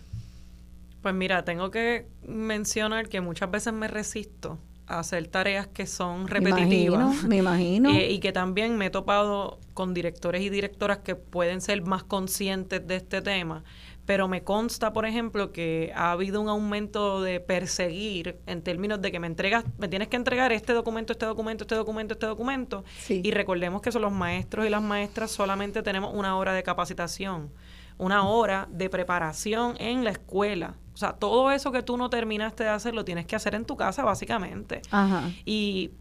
Pues 1.03 1.15
mira, 1.15 1.45
tengo 1.45 1.71
que 1.71 2.07
mencionar 2.27 3.09
que 3.09 3.21
muchas 3.21 3.51
veces 3.51 3.73
me 3.73 3.89
resisto 3.89 4.59
a 4.87 5.01
hacer 5.01 5.27
tareas 5.29 5.67
que 5.67 5.87
son 5.87 6.29
repetitivas. 6.29 7.25
Me 7.25 7.39
imagino. 7.39 7.91
Eh, 7.93 8.13
y 8.13 8.21
que 8.21 8.33
también 8.33 8.77
me 8.79 8.87
he 8.87 8.91
topado 8.91 9.59
con 9.75 9.95
directores 9.95 10.43
y 10.43 10.51
directoras 10.51 10.99
que 10.99 11.17
pueden 11.17 11.61
ser 11.61 11.83
más 11.83 12.05
conscientes 12.05 12.87
de 12.87 12.97
este 12.97 13.21
tema, 13.21 13.65
pero 14.05 14.27
me 14.29 14.43
consta, 14.43 14.93
por 14.93 15.07
ejemplo, 15.07 15.53
que 15.53 15.93
ha 15.95 16.13
habido 16.13 16.41
un 16.41 16.49
aumento 16.49 17.23
de 17.23 17.41
perseguir 17.41 18.41
en 18.47 18.63
términos 18.63 19.01
de 19.01 19.13
que 19.13 19.21
me 19.21 19.27
entregas, 19.27 19.65
me 19.79 19.89
tienes 19.89 20.09
que 20.09 20.17
entregar 20.17 20.53
este 20.53 20.73
documento, 20.73 21.13
este 21.13 21.27
documento, 21.27 21.65
este 21.65 21.77
documento, 21.77 22.15
este 22.15 22.27
documento. 22.27 22.85
Y 23.09 23.31
recordemos 23.31 23.81
que 23.81 23.93
son 23.93 24.03
los 24.03 24.13
maestros 24.13 24.67
y 24.67 24.71
las 24.71 24.83
maestras 24.83 25.31
solamente 25.31 25.83
tenemos 25.83 26.13
una 26.15 26.37
hora 26.37 26.53
de 26.53 26.63
capacitación, 26.63 27.51
una 27.97 28.27
hora 28.27 28.69
de 28.71 28.91
preparación 28.91 29.77
en 29.79 30.03
la 30.03 30.11
escuela. 30.11 30.75
O 30.95 30.97
sea, 30.97 31.13
todo 31.13 31.51
eso 31.53 31.73
que 31.73 31.83
tú 31.83 31.97
no 31.97 32.11
terminaste 32.11 32.65
de 32.65 32.71
hacer 32.71 32.95
lo 32.95 33.05
tienes 33.05 33.27
que 33.27 33.37
hacer 33.37 33.55
en 33.55 33.65
tu 33.65 33.77
casa, 33.77 34.05
básicamente. 34.05 34.83
Ajá. 34.91 35.31
Y 35.45 35.93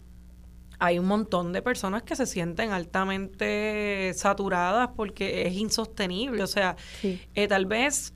hay 0.82 0.98
un 0.98 1.06
montón 1.06 1.54
de 1.54 1.62
personas 1.62 2.02
que 2.02 2.16
se 2.16 2.26
sienten 2.26 2.72
altamente 2.72 4.12
saturadas 4.16 4.90
porque 4.96 5.46
es 5.46 5.54
insostenible. 5.54 6.42
O 6.42 6.48
sea, 6.48 6.76
eh, 7.04 7.48
tal 7.48 7.68
vez, 7.68 8.16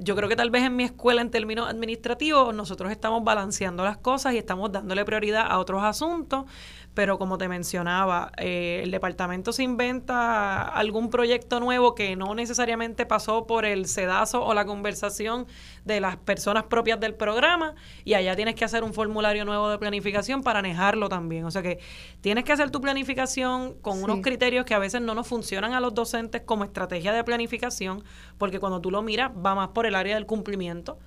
yo 0.00 0.16
creo 0.16 0.28
que 0.28 0.34
tal 0.34 0.50
vez 0.50 0.64
en 0.64 0.74
mi 0.74 0.82
escuela 0.82 1.22
en 1.22 1.30
términos 1.30 1.68
administrativos 1.68 2.52
nosotros 2.52 2.90
estamos 2.90 3.22
balanceando 3.22 3.84
las 3.84 3.96
cosas 3.96 4.34
y 4.34 4.38
estamos 4.38 4.72
dándole 4.72 5.04
prioridad 5.04 5.46
a 5.48 5.60
otros 5.60 5.84
asuntos 5.84 6.46
pero 6.94 7.18
como 7.18 7.38
te 7.38 7.48
mencionaba, 7.48 8.32
eh, 8.36 8.80
el 8.82 8.90
departamento 8.90 9.52
se 9.52 9.62
inventa 9.62 10.62
algún 10.62 11.10
proyecto 11.10 11.60
nuevo 11.60 11.94
que 11.94 12.16
no 12.16 12.34
necesariamente 12.34 13.06
pasó 13.06 13.46
por 13.46 13.64
el 13.64 13.86
sedazo 13.86 14.44
o 14.44 14.54
la 14.54 14.64
conversación 14.64 15.46
de 15.84 16.00
las 16.00 16.16
personas 16.16 16.64
propias 16.64 17.00
del 17.00 17.14
programa 17.14 17.74
y 18.04 18.14
allá 18.14 18.36
tienes 18.36 18.54
que 18.54 18.64
hacer 18.64 18.84
un 18.84 18.94
formulario 18.94 19.44
nuevo 19.44 19.68
de 19.68 19.78
planificación 19.78 20.42
para 20.42 20.60
manejarlo 20.60 21.08
también. 21.08 21.44
O 21.44 21.50
sea 21.50 21.62
que 21.62 21.78
tienes 22.20 22.44
que 22.44 22.52
hacer 22.52 22.70
tu 22.70 22.80
planificación 22.80 23.74
con 23.80 24.02
unos 24.02 24.20
criterios 24.20 24.64
que 24.64 24.74
a 24.74 24.78
veces 24.78 25.00
no 25.00 25.14
nos 25.14 25.26
funcionan 25.26 25.72
a 25.72 25.80
los 25.80 25.94
docentes 25.94 26.42
como 26.42 26.64
estrategia 26.64 27.12
de 27.12 27.24
planificación, 27.24 28.04
porque 28.36 28.60
cuando 28.60 28.80
tú 28.80 28.90
lo 28.90 29.02
miras 29.02 29.30
va 29.30 29.54
más 29.54 29.68
por 29.68 29.86
el 29.86 29.94
área 29.94 30.14
del 30.14 30.26
cumplimiento 30.26 30.98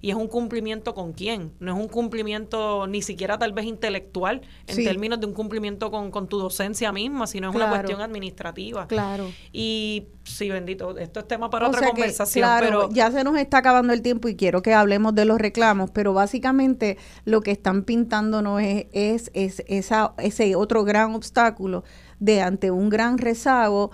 y 0.00 0.10
es 0.10 0.16
un 0.16 0.28
cumplimiento 0.28 0.94
con 0.94 1.12
quién, 1.12 1.52
no 1.60 1.74
es 1.74 1.80
un 1.80 1.88
cumplimiento 1.88 2.86
ni 2.86 3.02
siquiera 3.02 3.38
tal 3.38 3.52
vez 3.52 3.66
intelectual 3.66 4.42
en 4.66 4.76
términos 4.84 5.20
de 5.20 5.26
un 5.26 5.34
cumplimiento 5.34 5.90
con, 5.90 6.10
tu 6.28 6.38
docencia 6.38 6.92
misma, 6.92 7.26
sino 7.26 7.50
es 7.50 7.56
una 7.56 7.68
cuestión 7.68 8.00
administrativa. 8.00 8.86
Claro. 8.86 9.30
Y 9.52 10.08
sí, 10.24 10.48
bendito, 10.48 10.96
esto 10.98 11.20
es 11.20 11.28
tema 11.28 11.50
para 11.50 11.68
otra 11.68 11.88
conversación, 11.88 12.48
pero 12.60 12.88
ya 12.90 13.10
se 13.10 13.24
nos 13.24 13.36
está 13.36 13.58
acabando 13.58 13.92
el 13.92 14.02
tiempo 14.02 14.28
y 14.28 14.36
quiero 14.36 14.62
que 14.62 14.74
hablemos 14.74 15.14
de 15.14 15.24
los 15.24 15.38
reclamos, 15.38 15.90
pero 15.90 16.12
básicamente 16.12 16.98
lo 17.24 17.40
que 17.40 17.50
están 17.50 17.84
pintándonos 17.84 18.60
es, 18.62 18.86
es, 18.92 19.30
es 19.34 19.62
esa, 19.66 20.14
ese 20.18 20.54
otro 20.56 20.84
gran 20.84 21.14
obstáculo 21.14 21.84
de 22.20 22.42
ante 22.42 22.70
un 22.70 22.90
gran 22.90 23.18
rezago 23.18 23.90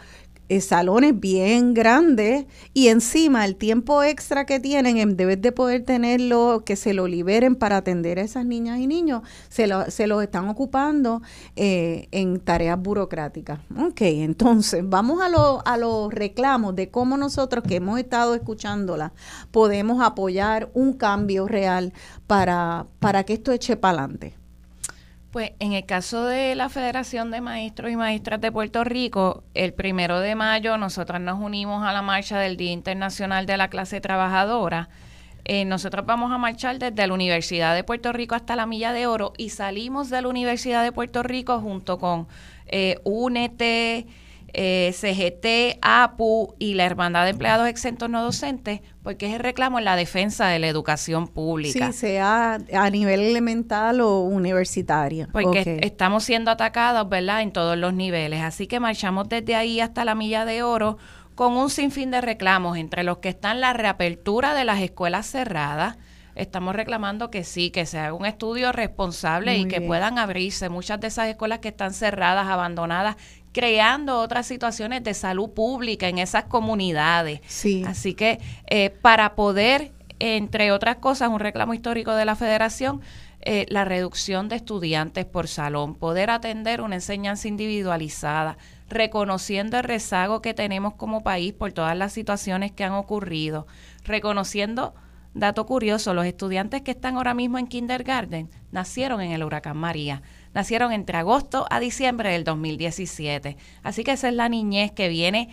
eh, 0.49 0.61
salones 0.61 1.19
bien 1.19 1.75
grandes 1.75 2.47
y 2.73 2.89
encima 2.89 3.45
el 3.45 3.57
tiempo 3.57 4.03
extra 4.03 4.47
que 4.47 4.61
tienen 4.61 4.97
en 4.97 5.17
vez 5.17 5.41
de 5.41 5.53
poder 5.53 5.85
tenerlo, 5.85 6.63
que 6.65 6.77
se 6.77 6.95
lo 6.95 7.09
liberen 7.09 7.57
para 7.57 7.79
atender 7.79 8.19
a 8.19 8.23
esas 8.23 8.47
niñas 8.47 8.79
y 8.79 8.87
niños, 8.87 9.23
se 9.49 9.67
lo, 9.67 9.91
se 9.91 10.07
los 10.07 10.23
están 10.23 10.49
ocupando 10.49 11.23
eh, 11.57 12.09
en 12.13 12.41
tareas 12.41 12.81
burocráticas. 12.81 13.61
Ok, 13.77 14.03
entonces 14.03 14.83
vamos 14.85 15.21
a, 15.21 15.29
lo, 15.29 15.67
a 15.67 15.77
los 15.77 16.13
reclamos 16.13 16.77
de 16.77 16.91
cómo 16.91 17.17
nosotros 17.17 17.65
que 17.67 17.77
hemos 17.77 17.99
estado 17.99 18.35
escuchándola 18.35 19.13
podemos 19.51 20.03
apoyar 20.03 20.71
un 20.75 20.93
cambio 20.93 21.49
real 21.49 21.93
para, 22.27 22.87
para 23.01 23.25
que 23.25 23.35
esto 23.35 23.53
eche 23.53 23.77
para 23.77 23.99
adelante. 23.99 24.46
Pues 25.37 25.53
en 25.59 25.75
el 25.75 25.85
caso 25.85 26.25
de 26.25 26.55
la 26.55 26.71
Federación 26.71 27.31
de 27.31 27.43
Maestros 27.43 27.93
y 27.93 27.97
Maestras 27.97 28.41
de 28.41 28.51
Puerto 28.51 28.85
Rico, 28.85 29.45
el 29.53 29.75
primero 29.75 30.19
de 30.21 30.35
mayo 30.35 30.79
nosotros 30.79 31.21
nos 31.21 31.39
unimos 31.39 31.85
a 31.85 31.93
la 31.93 32.01
marcha 32.01 32.39
del 32.39 32.57
Día 32.57 32.73
Internacional 32.73 33.45
de 33.45 33.59
la 33.59 33.69
Clase 33.69 34.01
Trabajadora. 34.01 34.89
Eh, 35.45 35.67
nosotros 35.67 36.07
vamos 36.07 36.33
a 36.33 36.39
marchar 36.39 36.79
desde 36.79 37.07
la 37.07 37.13
Universidad 37.13 37.75
de 37.75 37.85
Puerto 37.85 38.15
Rico 38.15 38.35
hasta 38.35 38.57
la 38.57 38.65
Milla 38.65 38.95
de 38.95 39.07
Oro 39.07 39.35
y 39.37 39.51
salimos 39.51 40.09
de 40.09 40.23
la 40.23 40.29
Universidad 40.29 40.83
de 40.83 40.91
Puerto 40.91 41.23
Rico 41.23 41.61
junto 41.61 41.99
con 41.99 42.29
eh, 42.69 42.99
UNET, 43.05 44.07
eh, 44.59 44.91
CGT, 44.95 45.79
APU 45.83 46.55
y 46.59 46.75
la 46.75 46.87
Hermandad 46.87 47.25
de 47.25 47.31
Empleados 47.31 47.69
Exentos 47.69 48.09
No 48.09 48.23
Docentes, 48.23 48.81
porque 49.03 49.27
es 49.27 49.35
el 49.35 49.41
reclamo 49.41 49.79
en 49.79 49.85
la 49.85 49.97
defensa 49.97 50.49
de 50.49 50.59
la 50.59 50.67
educación 50.67 51.29
pública. 51.29 51.93
Sí, 51.93 51.99
sea 51.99 52.59
a 52.73 52.91
nivel 52.91 53.21
elemental 53.21 54.01
o 54.01 54.21
universitario. 54.21 55.29
Porque 55.31 55.81
estamos 55.83 56.25
siendo 56.25 56.51
atacados, 56.51 57.07
¿verdad?, 57.07 57.43
en 57.43 57.53
todos 57.53 57.77
los 57.77 57.93
niveles. 57.93 58.41
Así 58.41 58.67
que 58.67 58.81
marchamos 58.81 59.29
desde 59.29 59.55
ahí 59.55 59.81
hasta 59.81 60.07
la 60.07 60.15
Milla 60.15 60.47
de 60.47 60.63
Oro 60.63 60.97
con 61.35 61.53
un 61.53 61.69
sinfín 61.69 62.11
de 62.11 62.23
reclamos, 62.23 62.79
entre 62.79 63.05
los 63.05 63.19
que 63.19 63.29
están 63.29 63.61
la 63.61 63.75
reapertura 63.75 64.55
de 64.55 64.65
las 64.65 64.81
escuelas 64.81 65.27
cerradas, 65.27 65.99
estamos 66.35 66.75
reclamando 66.75 67.31
que 67.31 67.45
sí, 67.45 67.71
que 67.71 67.85
se 67.85 67.99
haga 67.99 68.15
un 68.15 68.25
estudio 68.25 68.73
responsable 68.73 69.57
y 69.59 69.67
que 69.67 69.83
puedan 69.83 70.19
abrirse 70.19 70.69
muchas 70.69 71.01
de 71.01 71.09
esas 71.09 71.29
escuelas 71.29 71.59
que 71.59 71.69
están 71.69 71.93
cerradas, 71.93 72.47
abandonadas, 72.47 73.17
creando 73.57 74.21
otras 74.21 74.47
situaciones 74.47 75.03
de 75.03 75.15
salud 75.15 75.49
pública 75.49 76.11
en 76.11 76.19
esas 76.19 76.45
comunidades. 76.45 77.41
Sí. 77.47 77.85
Así 77.87 78.13
que 78.13 78.39
eh, 78.67 78.91
para 78.91 79.35
poder, 79.35 79.93
entre 80.19 80.73
otras 80.73 80.97
cosas, 80.97 81.31
un 81.31 81.41
reclamo 81.41 81.73
histórico 81.73 82.15
de 82.15 82.27
la 82.27 82.37
federación, 82.37 83.01
eh, 83.41 83.65
la 83.71 83.87
reducción 83.87 84.51
de 84.51 84.57
estudiantes 84.57 85.25
por 85.25 85.49
salón, 85.49 85.95
poder 85.95 86.29
atender 86.29 86.83
una 86.83 86.97
enseñanza 86.97 87.49
individualizada, 87.49 88.59
reconociendo 88.91 89.79
el 89.79 89.85
rezago 89.85 90.43
que 90.43 90.53
tenemos 90.53 90.93
como 90.93 91.23
país 91.23 91.55
por 91.55 91.73
todas 91.73 91.97
las 91.97 92.13
situaciones 92.13 92.73
que 92.73 92.85
han 92.85 92.93
ocurrido, 92.93 93.67
reconociendo, 94.05 94.95
dato 95.33 95.65
curioso, 95.65 96.13
los 96.13 96.27
estudiantes 96.27 96.83
que 96.83 96.91
están 96.91 97.17
ahora 97.17 97.33
mismo 97.33 97.57
en 97.57 97.69
kindergarten 97.69 98.51
nacieron 98.71 99.23
en 99.23 99.33
el 99.33 99.43
huracán 99.43 99.79
María 99.79 100.21
nacieron 100.57 100.91
entre 100.91 101.19
agosto 101.19 101.67
a 101.69 101.81
diciembre 101.81 102.33
del 102.33 102.43
2017. 102.43 103.59
Así 103.83 104.05
que 104.05 104.13
esa 104.13 104.29
es 104.29 104.35
la 104.35 104.49
niñez 104.49 104.91
que 104.91 105.11
viene 105.11 105.51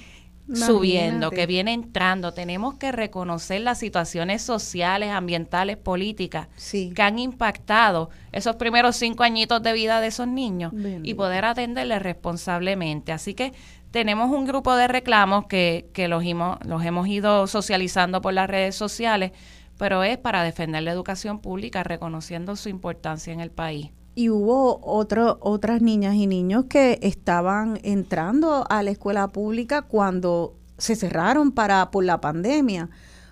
subiendo, 0.53 1.29
que 1.29 1.45
viene 1.45 1.73
entrando. 1.73 2.33
Tenemos 2.33 2.75
que 2.75 2.93
reconocer 2.93 3.59
las 3.59 3.79
situaciones 3.79 4.41
sociales, 4.41 5.09
ambientales, 5.09 5.75
políticas 5.75 6.47
que 6.71 7.01
han 7.01 7.19
impactado 7.19 8.11
esos 8.31 8.55
primeros 8.55 8.95
cinco 8.95 9.23
añitos 9.23 9.61
de 9.61 9.73
vida 9.73 9.99
de 9.99 10.07
esos 10.07 10.29
niños 10.29 10.71
y 11.03 11.15
poder 11.15 11.43
atenderles 11.43 12.01
responsablemente. 12.01 13.11
Así 13.11 13.33
que 13.33 13.51
tenemos 13.91 14.31
un 14.31 14.45
grupo 14.45 14.73
de 14.73 14.87
reclamos 14.87 15.47
que, 15.47 15.89
que 15.91 16.07
los, 16.07 16.23
los 16.65 16.85
hemos 16.85 17.07
ido 17.09 17.45
socializando 17.47 18.21
por 18.21 18.33
las 18.33 18.49
redes 18.49 18.75
sociales, 18.75 19.33
pero 19.77 20.05
es 20.05 20.17
para 20.17 20.43
defender 20.43 20.81
la 20.81 20.93
educación 20.93 21.39
pública, 21.39 21.83
reconociendo 21.83 22.55
su 22.55 22.69
importancia 22.69 23.33
en 23.33 23.41
el 23.41 23.51
país 23.51 23.91
y 24.15 24.29
hubo 24.29 24.79
otro, 24.83 25.37
otras 25.41 25.81
niñas 25.81 26.15
y 26.15 26.27
niños 26.27 26.65
que 26.65 26.99
estaban 27.01 27.79
entrando 27.83 28.65
a 28.69 28.83
la 28.83 28.91
escuela 28.91 29.29
pública 29.29 29.83
cuando 29.83 30.55
se 30.77 30.95
cerraron 30.95 31.51
para 31.51 31.89
por 31.91 32.03
la 32.03 32.21
pandemia. 32.21 32.89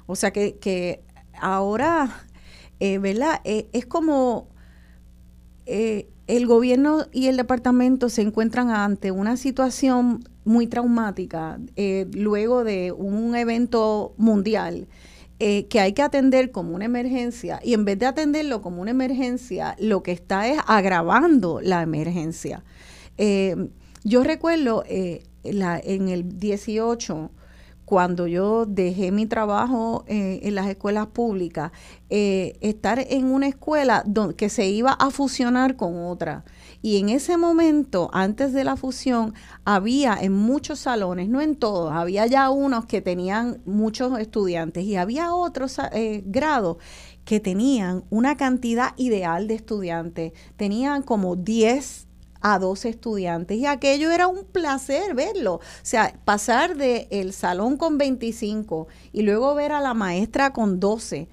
O 0.08 0.16
sea 0.16 0.32
que, 0.32 0.58
que 0.58 1.04
ahora, 1.40 2.10
eh, 2.80 2.98
¿verdad? 2.98 3.42
Eh, 3.44 3.70
es 3.74 3.86
como 3.86 4.48
eh, 5.66 6.10
el 6.28 6.48
gobierno 6.48 7.06
y 7.12 7.28
el 7.28 7.38
departamento 7.38 8.10
se 8.10 8.22
encuentran 8.22 8.70
ante 8.70 9.12
una 9.12 9.38
situación 9.38 10.24
muy 10.44 10.66
traumática 10.66 11.60
luego 12.14 12.64
de 12.64 12.92
un 12.92 13.36
evento 13.36 14.16
mundial 14.18 14.88
eh, 15.44 15.66
que 15.70 15.80
hay 15.80 15.94
que 15.94 16.04
atender 16.04 16.52
como 16.52 16.76
una 16.76 16.86
emergencia 16.86 17.60
y 17.64 17.74
en 17.74 17.84
vez 17.84 17.98
de 17.98 18.06
atenderlo 18.06 18.62
como 18.62 18.80
una 18.80 18.92
emergencia, 18.92 19.76
lo 19.80 20.04
que 20.04 20.12
está 20.12 20.48
es 20.48 20.60
agravando 20.68 21.60
la 21.62 21.82
emergencia. 21.82 22.64
Eh, 23.18 23.56
yo 24.04 24.24
recuerdo 24.24 24.84
eh, 24.86 25.24
en 25.44 26.10
el 26.10 26.38
18, 26.38 27.32
cuando 27.92 28.26
yo 28.26 28.66
dejé 28.66 29.12
mi 29.12 29.26
trabajo 29.26 30.06
en 30.08 30.56
las 30.56 30.68
escuelas 30.68 31.08
públicas, 31.08 31.74
estar 32.10 33.06
en 33.06 33.26
una 33.26 33.50
escuela 33.50 34.06
que 34.38 34.48
se 34.48 34.70
iba 34.70 34.94
a 34.94 35.12
fusionar 35.12 35.76
con 35.76 36.06
otra. 36.06 36.46
Y 36.82 37.00
en 37.00 37.10
ese 37.10 37.36
momento, 37.36 38.10
antes 38.14 38.54
de 38.54 38.64
la 38.64 38.78
fusión, 38.78 39.34
había 39.66 40.18
en 40.22 40.32
muchos 40.32 40.80
salones, 40.80 41.28
no 41.28 41.42
en 41.42 41.58
todos, 41.58 41.92
había 41.92 42.26
ya 42.28 42.50
unos 42.50 42.86
que 42.86 43.02
tenían 43.02 43.62
muchos 43.66 44.18
estudiantes 44.18 44.86
y 44.86 44.96
había 44.96 45.36
otros 45.36 45.78
eh, 45.92 46.24
grados 46.26 46.78
que 47.26 47.42
tenían 47.42 48.06
una 48.10 48.38
cantidad 48.38 48.94
ideal 48.96 49.50
de 49.50 49.56
estudiantes. 49.56 50.32
Tenían 50.56 51.04
como 51.04 51.36
10 51.36 52.08
a 52.42 52.60
12 52.60 52.90
estudiantes 52.90 53.58
y 53.58 53.66
aquello 53.66 54.12
era 54.12 54.28
un 54.28 54.44
placer 54.44 55.14
verlo. 55.14 55.56
O 55.56 55.62
sea, 55.84 56.14
pasar 56.26 56.76
del 56.76 57.08
el 57.12 57.34
salón 57.34 57.78
con 57.78 57.98
25 57.98 58.88
y 59.14 59.22
luego 59.22 59.56
ver 59.56 59.72
a 59.72 59.82
la 59.82 59.94
maestra 59.94 60.54
con 60.54 60.80
12. 60.80 61.28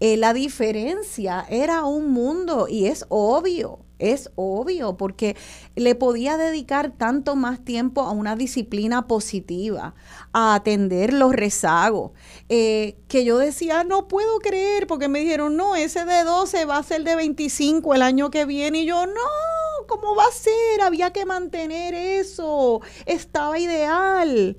Eh, 0.00 0.16
la 0.16 0.32
diferencia 0.32 1.44
era 1.48 1.84
un 1.84 2.10
mundo 2.10 2.68
y 2.68 2.86
es 2.86 3.04
obvio 3.08 3.80
es 4.00 4.30
obvio, 4.34 4.96
porque 4.96 5.36
le 5.76 5.94
podía 5.94 6.36
dedicar 6.36 6.92
tanto 6.96 7.36
más 7.36 7.64
tiempo 7.64 8.02
a 8.02 8.10
una 8.10 8.34
disciplina 8.34 9.06
positiva, 9.06 9.94
a 10.32 10.54
atender 10.54 11.12
los 11.12 11.32
rezagos, 11.32 12.12
eh, 12.48 12.96
que 13.08 13.24
yo 13.24 13.38
decía, 13.38 13.84
no 13.84 14.08
puedo 14.08 14.38
creer, 14.38 14.86
porque 14.86 15.08
me 15.08 15.20
dijeron, 15.20 15.56
no, 15.56 15.76
ese 15.76 16.04
de 16.04 16.24
12 16.24 16.64
va 16.64 16.78
a 16.78 16.82
ser 16.82 17.04
de 17.04 17.14
25 17.14 17.94
el 17.94 18.02
año 18.02 18.30
que 18.30 18.44
viene, 18.46 18.82
y 18.82 18.86
yo, 18.86 19.06
no, 19.06 19.86
¿cómo 19.86 20.16
va 20.16 20.24
a 20.24 20.32
ser? 20.32 20.82
Había 20.82 21.12
que 21.12 21.26
mantener 21.26 21.94
eso, 21.94 22.80
estaba 23.06 23.58
ideal. 23.58 24.56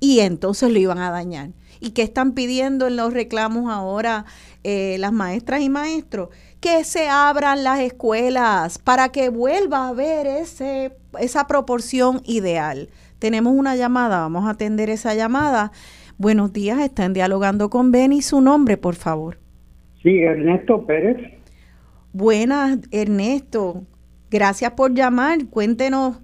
Y 0.00 0.20
entonces 0.20 0.70
lo 0.70 0.78
iban 0.78 0.98
a 0.98 1.10
dañar. 1.10 1.50
¿Y 1.80 1.90
qué 1.90 2.02
están 2.02 2.32
pidiendo 2.32 2.86
en 2.86 2.96
los 2.96 3.12
reclamos 3.12 3.70
ahora 3.70 4.24
eh, 4.64 4.96
las 4.98 5.12
maestras 5.12 5.60
y 5.60 5.68
maestros? 5.68 6.30
Que 6.60 6.84
se 6.84 7.08
abran 7.08 7.64
las 7.64 7.80
escuelas 7.80 8.78
para 8.78 9.10
que 9.10 9.28
vuelva 9.28 9.86
a 9.86 9.88
haber 9.88 10.26
ese, 10.26 10.92
esa 11.20 11.46
proporción 11.46 12.20
ideal. 12.24 12.88
Tenemos 13.18 13.54
una 13.54 13.76
llamada, 13.76 14.18
vamos 14.20 14.46
a 14.46 14.50
atender 14.50 14.90
esa 14.90 15.14
llamada. 15.14 15.72
Buenos 16.18 16.52
días, 16.52 16.80
están 16.80 17.12
dialogando 17.12 17.70
con 17.70 17.92
Beni. 17.92 18.22
Su 18.22 18.40
nombre, 18.40 18.76
por 18.76 18.96
favor. 18.96 19.38
Sí, 20.02 20.18
Ernesto 20.18 20.84
Pérez. 20.84 21.16
Buenas, 22.12 22.78
Ernesto. 22.90 23.84
Gracias 24.30 24.72
por 24.72 24.94
llamar. 24.94 25.46
Cuéntenos 25.46 26.20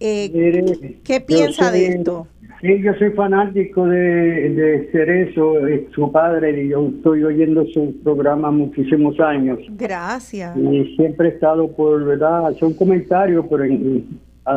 eh, 0.00 0.30
Mire, 0.32 1.00
qué 1.02 1.20
piensa 1.20 1.70
de 1.70 1.88
esto. 1.88 2.28
Sí, 2.60 2.82
yo 2.82 2.92
soy 2.94 3.10
fanático 3.10 3.86
de, 3.86 4.50
de 4.50 4.88
Cerezo, 4.90 5.64
es 5.68 5.82
su 5.92 6.10
padre, 6.10 6.64
y 6.64 6.68
yo 6.70 6.88
estoy 6.88 7.22
oyendo 7.22 7.64
su 7.66 7.94
programa 8.02 8.50
muchísimos 8.50 9.18
años. 9.20 9.60
Gracias. 9.76 10.56
Y 10.56 10.96
siempre 10.96 11.28
he 11.28 11.32
estado 11.32 11.68
por, 11.70 12.04
¿verdad? 12.04 12.48
Hacer 12.48 12.64
un 12.64 12.74
comentario, 12.74 13.46
pero 13.48 13.62
en- 13.64 14.06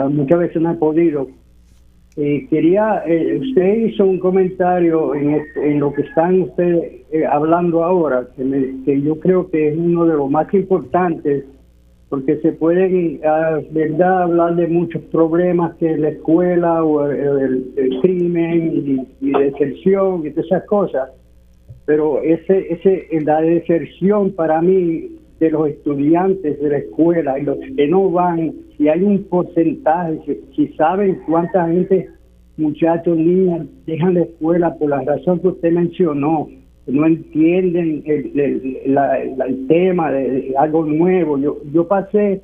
muchas 0.10 0.40
veces 0.40 0.61
no 0.61 0.72
he 0.72 0.76
podido. 0.76 1.28
Eh, 2.18 2.48
quería, 2.49 3.03
eh, 3.06 3.38
usted 3.40 3.76
hizo 3.86 4.03
un 4.06 4.18
comentario 4.19 5.14
en, 5.15 5.32
este- 5.36 5.72
en 5.72 5.80
lo 5.80 5.94
que 5.94 6.02
están 6.02 6.41
ustedes 6.41 7.03
eh, 7.11 7.26
hablando 7.26 7.84
ahora, 7.84 8.28
que, 8.36 8.44
me- 8.44 8.84
que 8.84 8.99
yo 9.02 9.19
creo 9.19 9.49
que 9.49 9.69
es 9.69 9.78
uno 9.78 10.06
de 10.06 10.15
los 10.15 10.30
más 10.30 10.52
importantes, 10.53 11.45
porque 12.11 12.35
se 12.41 12.51
pueden, 12.51 13.21
ah, 13.23 13.61
verdad, 13.71 14.23
hablar 14.23 14.57
de 14.57 14.67
muchos 14.67 15.01
problemas 15.03 15.77
que 15.77 15.97
la 15.97 16.09
escuela 16.09 16.83
o 16.83 17.09
el, 17.09 17.71
crimen 18.01 19.07
y, 19.21 19.25
y 19.25 19.31
deserción 19.31 20.27
y 20.27 20.31
todas 20.31 20.45
esas 20.47 20.65
cosas, 20.65 21.09
pero 21.85 22.21
ese, 22.21 22.73
ese, 22.73 23.07
la 23.21 23.39
deserción 23.39 24.31
para 24.31 24.61
mí 24.61 25.19
de 25.39 25.51
los 25.51 25.69
estudiantes 25.69 26.59
de 26.59 26.69
la 26.69 26.79
escuela 26.79 27.39
y 27.39 27.43
los 27.43 27.57
que 27.77 27.88
no 27.88 28.11
van, 28.11 28.55
si 28.77 28.89
hay 28.89 29.03
un 29.03 29.23
porcentaje, 29.23 30.19
si, 30.25 30.67
si 30.67 30.73
saben 30.73 31.21
cuánta 31.25 31.65
gente, 31.69 32.09
muchachos, 32.57 33.15
niñas, 33.15 33.67
dejan 33.85 34.15
la 34.15 34.23
escuela 34.23 34.75
por 34.75 34.89
la 34.89 35.01
razón 35.01 35.39
que 35.39 35.47
usted 35.47 35.71
mencionó, 35.71 36.49
no 36.91 37.05
entienden 37.07 38.03
el, 38.05 38.39
el- 38.39 39.68
tema 39.68 40.11
de, 40.11 40.53
algo 40.57 40.85
nuevo. 40.85 41.38
Yo, 41.38 41.57
yo 41.73 41.88
pasé, 41.88 42.41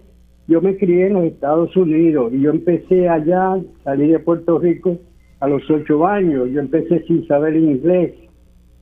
yo 0.48 0.62
me 0.62 0.78
crié 0.78 1.08
en 1.08 1.14
los 1.14 1.26
Estados 1.26 1.76
Unidos 1.76 2.34
y 2.34 2.42
yo 2.42 2.52
empecé 2.52 3.08
allá, 3.10 3.58
salí 3.84 4.08
de 4.08 4.20
Puerto 4.20 4.60
Rico 4.60 4.98
a 5.40 5.48
los 5.48 5.70
ocho 5.70 6.06
años, 6.08 6.50
yo 6.52 6.60
empecé 6.60 7.04
sin 7.04 7.28
saber 7.28 7.56
inglés 7.56 8.14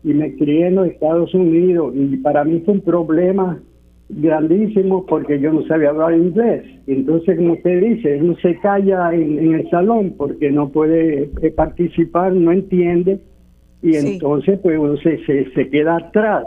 y 0.03 0.13
me 0.13 0.35
crié 0.35 0.67
en 0.67 0.75
los 0.75 0.87
Estados 0.87 1.33
Unidos 1.33 1.93
y 1.95 2.17
para 2.17 2.43
mí 2.43 2.61
fue 2.63 2.75
un 2.75 2.81
problema 2.81 3.59
grandísimo 4.09 5.05
porque 5.07 5.39
yo 5.39 5.51
no 5.51 5.65
sabía 5.65 5.89
hablar 5.89 6.13
inglés. 6.13 6.63
Entonces, 6.87 7.37
como 7.37 7.53
usted 7.53 7.81
dice, 7.81 8.19
uno 8.21 8.35
se 8.41 8.55
calla 8.59 9.13
en, 9.13 9.39
en 9.39 9.53
el 9.55 9.69
salón 9.69 10.13
porque 10.17 10.51
no 10.51 10.69
puede 10.69 11.31
eh, 11.41 11.51
participar, 11.51 12.33
no 12.33 12.51
entiende 12.51 13.19
y 13.81 13.93
Sí. 13.93 14.13
entonces 14.13 14.59
pues 14.61 14.77
uno 14.77 14.97
se, 14.97 15.23
se, 15.25 15.51
se 15.51 15.69
queda 15.69 15.97
atrás. 15.97 16.45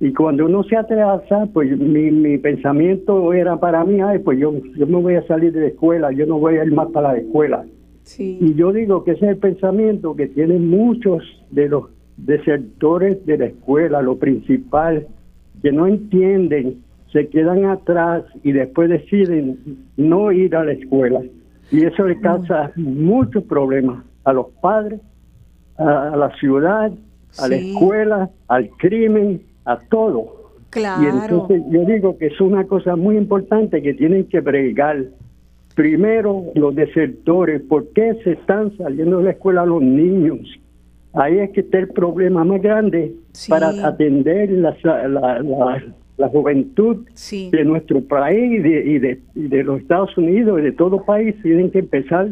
Y 0.00 0.12
cuando 0.12 0.46
uno 0.46 0.64
se 0.64 0.76
atrasa, 0.76 1.46
pues 1.52 1.78
mi, 1.78 2.10
mi 2.10 2.36
pensamiento 2.38 3.32
era 3.32 3.60
para 3.60 3.84
mí, 3.84 4.00
ay, 4.00 4.18
pues 4.18 4.38
yo, 4.40 4.52
yo 4.76 4.86
me 4.86 5.00
voy 5.00 5.14
a 5.14 5.26
salir 5.28 5.52
de 5.52 5.60
la 5.60 5.66
escuela, 5.68 6.10
yo 6.10 6.26
no 6.26 6.38
voy 6.38 6.56
a 6.56 6.64
ir 6.64 6.72
más 6.72 6.88
para 6.88 7.12
la 7.12 7.18
escuela. 7.18 7.64
Sí. 8.02 8.36
Y 8.40 8.54
yo 8.54 8.72
digo 8.72 9.04
que 9.04 9.12
ese 9.12 9.26
es 9.26 9.30
el 9.32 9.36
pensamiento 9.36 10.16
que 10.16 10.26
tienen 10.26 10.68
muchos 10.68 11.22
de 11.52 11.68
los 11.68 11.84
desertores 12.16 13.24
de 13.26 13.38
la 13.38 13.44
escuela, 13.46 14.02
lo 14.02 14.16
principal, 14.18 15.06
que 15.62 15.70
no 15.70 15.86
entienden, 15.86 16.78
se 17.12 17.28
quedan 17.28 17.66
atrás 17.66 18.24
y 18.42 18.50
después 18.52 18.88
deciden 18.90 19.58
no 19.96 20.32
ir 20.32 20.56
a 20.56 20.64
la 20.64 20.72
escuela. 20.72 21.20
Y 21.70 21.84
eso 21.84 22.06
le 22.08 22.18
causa 22.18 22.72
muchos 22.74 23.44
problemas 23.44 24.04
a 24.24 24.32
los 24.32 24.46
padres, 24.60 25.00
a, 25.78 26.14
la 26.16 26.30
ciudad, 26.36 26.92
a 27.38 27.48
la 27.48 27.54
escuela, 27.56 28.30
al 28.48 28.68
crimen, 28.78 29.42
a 29.64 29.78
todo. 29.78 30.40
Y 30.68 30.70
Claro. 30.70 31.04
entonces 31.22 31.62
yo 31.70 31.84
digo 31.84 32.16
que 32.18 32.26
es 32.28 32.40
una 32.40 32.64
cosa 32.64 32.96
muy 32.96 33.16
importante 33.16 33.82
que 33.82 33.94
tienen 33.94 34.24
que 34.24 34.40
bregar. 34.40 35.04
Primero, 35.74 36.44
los 36.54 36.74
desertores, 36.74 37.62
¿por 37.62 37.88
qué 37.94 38.14
se 38.24 38.32
están 38.32 38.76
saliendo 38.76 39.18
de 39.18 39.24
la 39.24 39.30
escuela 39.30 39.64
los 39.64 39.82
niños? 39.82 40.40
Ahí 41.14 41.38
es 41.38 41.50
que 41.50 41.60
está 41.60 41.78
el 41.78 41.88
problema 41.88 42.44
más 42.44 42.60
grande 42.62 43.14
Sí. 43.32 43.50
para 43.50 43.68
atender 43.86 44.50
la, 44.50 44.76
la, 44.82 45.08
la- 45.08 45.82
la 46.18 46.28
juventud 46.28 47.06
Sí. 47.14 47.48
de 47.52 47.64
nuestro 47.64 48.02
país 48.02 48.60
y 48.60 48.62
de, 48.62 48.84
y, 48.86 48.98
de, 48.98 49.20
y 49.34 49.48
de 49.48 49.64
los 49.64 49.80
Estados 49.80 50.16
Unidos 50.18 50.60
y 50.60 50.62
de 50.62 50.72
todo 50.72 51.04
país. 51.04 51.34
Tienen 51.42 51.70
que 51.70 51.78
empezar 51.80 52.28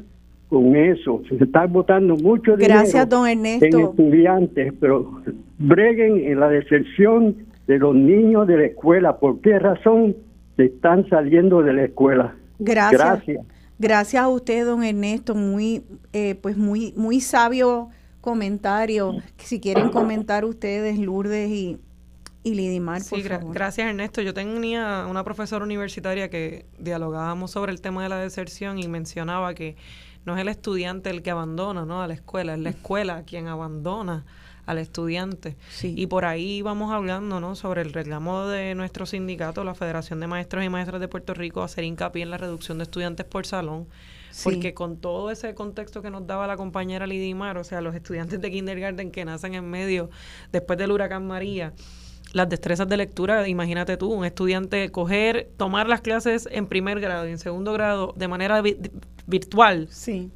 con 0.50 0.76
eso. 0.76 1.22
Se 1.28 1.42
está 1.42 1.64
votando 1.66 2.16
mucho 2.16 2.56
dinero 2.56 2.74
Gracias, 2.80 3.08
don 3.08 3.26
en 3.26 3.46
Ernesto. 3.46 3.78
estudiantes, 3.90 4.74
pero 4.78 5.22
breguen 5.58 6.18
en 6.30 6.38
la 6.40 6.48
deserción 6.48 7.36
de 7.66 7.78
los 7.78 7.94
niños 7.94 8.46
de 8.46 8.56
la 8.58 8.64
escuela. 8.66 9.16
¿Por 9.18 9.40
qué 9.40 9.58
razón 9.58 10.16
se 10.56 10.64
están 10.66 11.08
saliendo 11.08 11.62
de 11.62 11.72
la 11.72 11.84
escuela? 11.84 12.34
Gracias. 12.58 13.00
Gracias. 13.00 13.46
Gracias 13.78 14.22
a 14.22 14.28
usted, 14.28 14.66
don 14.66 14.84
Ernesto, 14.84 15.34
muy, 15.34 15.82
eh, 16.12 16.34
pues 16.42 16.58
muy, 16.58 16.92
muy 16.96 17.20
sabio 17.20 17.88
comentario. 18.20 19.14
Si 19.38 19.58
quieren 19.60 19.88
comentar 19.88 20.44
ustedes, 20.44 20.98
Lourdes 20.98 21.48
y, 21.48 21.78
y 22.42 22.54
Lidimar, 22.54 23.00
por 23.08 23.20
Sí, 23.20 23.26
gra- 23.26 23.38
favor. 23.38 23.54
gracias 23.54 23.88
Ernesto. 23.88 24.20
Yo 24.20 24.34
tenía 24.34 25.06
una 25.10 25.24
profesora 25.24 25.64
universitaria 25.64 26.28
que 26.28 26.66
dialogábamos 26.78 27.52
sobre 27.52 27.72
el 27.72 27.80
tema 27.80 28.02
de 28.02 28.08
la 28.10 28.18
deserción 28.18 28.78
y 28.78 28.86
mencionaba 28.88 29.54
que 29.54 29.76
no 30.24 30.34
es 30.34 30.40
el 30.40 30.48
estudiante 30.48 31.10
el 31.10 31.22
que 31.22 31.30
abandona 31.30 31.84
¿no? 31.84 32.02
a 32.02 32.08
la 32.08 32.14
escuela, 32.14 32.54
es 32.54 32.60
la 32.60 32.70
escuela 32.70 33.22
quien 33.24 33.48
abandona 33.48 34.24
al 34.66 34.78
estudiante. 34.78 35.56
Sí. 35.70 35.94
Y 35.96 36.06
por 36.06 36.24
ahí 36.24 36.62
vamos 36.62 36.92
hablando 36.92 37.40
¿no? 37.40 37.56
sobre 37.56 37.82
el 37.82 37.92
reclamo 37.92 38.46
de 38.46 38.74
nuestro 38.74 39.06
sindicato, 39.06 39.64
la 39.64 39.74
Federación 39.74 40.20
de 40.20 40.26
Maestros 40.26 40.64
y 40.64 40.68
Maestras 40.68 41.00
de 41.00 41.08
Puerto 41.08 41.34
Rico, 41.34 41.62
hacer 41.62 41.84
hincapié 41.84 42.22
en 42.22 42.30
la 42.30 42.38
reducción 42.38 42.78
de 42.78 42.84
estudiantes 42.84 43.26
por 43.26 43.46
salón. 43.46 43.86
Sí. 44.30 44.44
Porque 44.44 44.74
con 44.74 44.96
todo 44.96 45.32
ese 45.32 45.54
contexto 45.56 46.02
que 46.02 46.10
nos 46.10 46.24
daba 46.24 46.46
la 46.46 46.56
compañera 46.56 47.06
Lidimar, 47.06 47.58
o 47.58 47.64
sea, 47.64 47.80
los 47.80 47.96
estudiantes 47.96 48.40
de 48.40 48.50
kindergarten 48.50 49.10
que 49.10 49.24
nacen 49.24 49.54
en 49.54 49.68
medio 49.68 50.08
después 50.52 50.78
del 50.78 50.92
huracán 50.92 51.26
María, 51.26 51.72
las 52.32 52.48
destrezas 52.48 52.88
de 52.88 52.96
lectura, 52.96 53.48
imagínate 53.48 53.96
tú, 53.96 54.12
un 54.12 54.24
estudiante 54.24 54.90
coger, 54.90 55.50
tomar 55.56 55.88
las 55.88 56.00
clases 56.00 56.48
en 56.50 56.66
primer 56.66 57.00
grado 57.00 57.26
y 57.26 57.32
en 57.32 57.38
segundo 57.38 57.72
grado 57.72 58.14
de 58.16 58.28
manera 58.28 58.62
virtual, 59.30 59.88
Sí. 59.90 60.30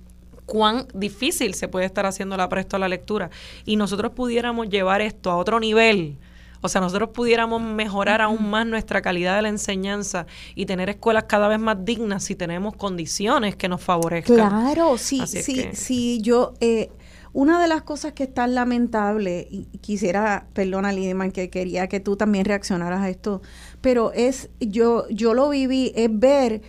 cuán 0.46 0.86
difícil 0.94 1.54
se 1.54 1.68
puede 1.68 1.86
estar 1.86 2.06
haciendo 2.06 2.36
la 2.36 2.48
presto 2.48 2.76
a 2.76 2.78
la 2.78 2.88
lectura. 2.88 3.30
Y 3.64 3.76
nosotros 3.76 4.12
pudiéramos 4.12 4.68
llevar 4.68 5.00
esto 5.02 5.30
a 5.30 5.36
otro 5.36 5.58
nivel. 5.60 6.16
O 6.60 6.68
sea, 6.68 6.80
nosotros 6.80 7.10
pudiéramos 7.10 7.60
mejorar 7.60 8.22
aún 8.22 8.48
más 8.48 8.66
nuestra 8.66 9.02
calidad 9.02 9.36
de 9.36 9.42
la 9.42 9.48
enseñanza 9.50 10.26
y 10.54 10.64
tener 10.64 10.88
escuelas 10.88 11.24
cada 11.24 11.46
vez 11.48 11.58
más 11.58 11.84
dignas 11.84 12.24
si 12.24 12.34
tenemos 12.36 12.74
condiciones 12.74 13.54
que 13.56 13.68
nos 13.68 13.82
favorezcan. 13.82 14.36
Claro, 14.36 14.96
sí, 14.96 15.20
Así 15.20 15.42
sí, 15.42 15.54
que- 15.54 15.74
sí, 15.76 16.20
yo, 16.22 16.54
eh, 16.60 16.88
una 17.34 17.60
de 17.60 17.68
las 17.68 17.82
cosas 17.82 18.12
que 18.14 18.22
es 18.22 18.32
tan 18.32 18.54
lamentable, 18.54 19.46
y 19.50 19.64
quisiera, 19.82 20.46
perdona 20.54 20.92
Lidiman, 20.92 21.32
que 21.32 21.50
quería 21.50 21.86
que 21.88 22.00
tú 22.00 22.16
también 22.16 22.44
reaccionaras 22.46 23.00
a 23.02 23.10
esto, 23.10 23.42
pero 23.82 24.12
es, 24.12 24.48
yo, 24.60 25.06
yo 25.10 25.34
lo 25.34 25.50
viví, 25.50 25.92
es 25.96 26.08
ver 26.10 26.62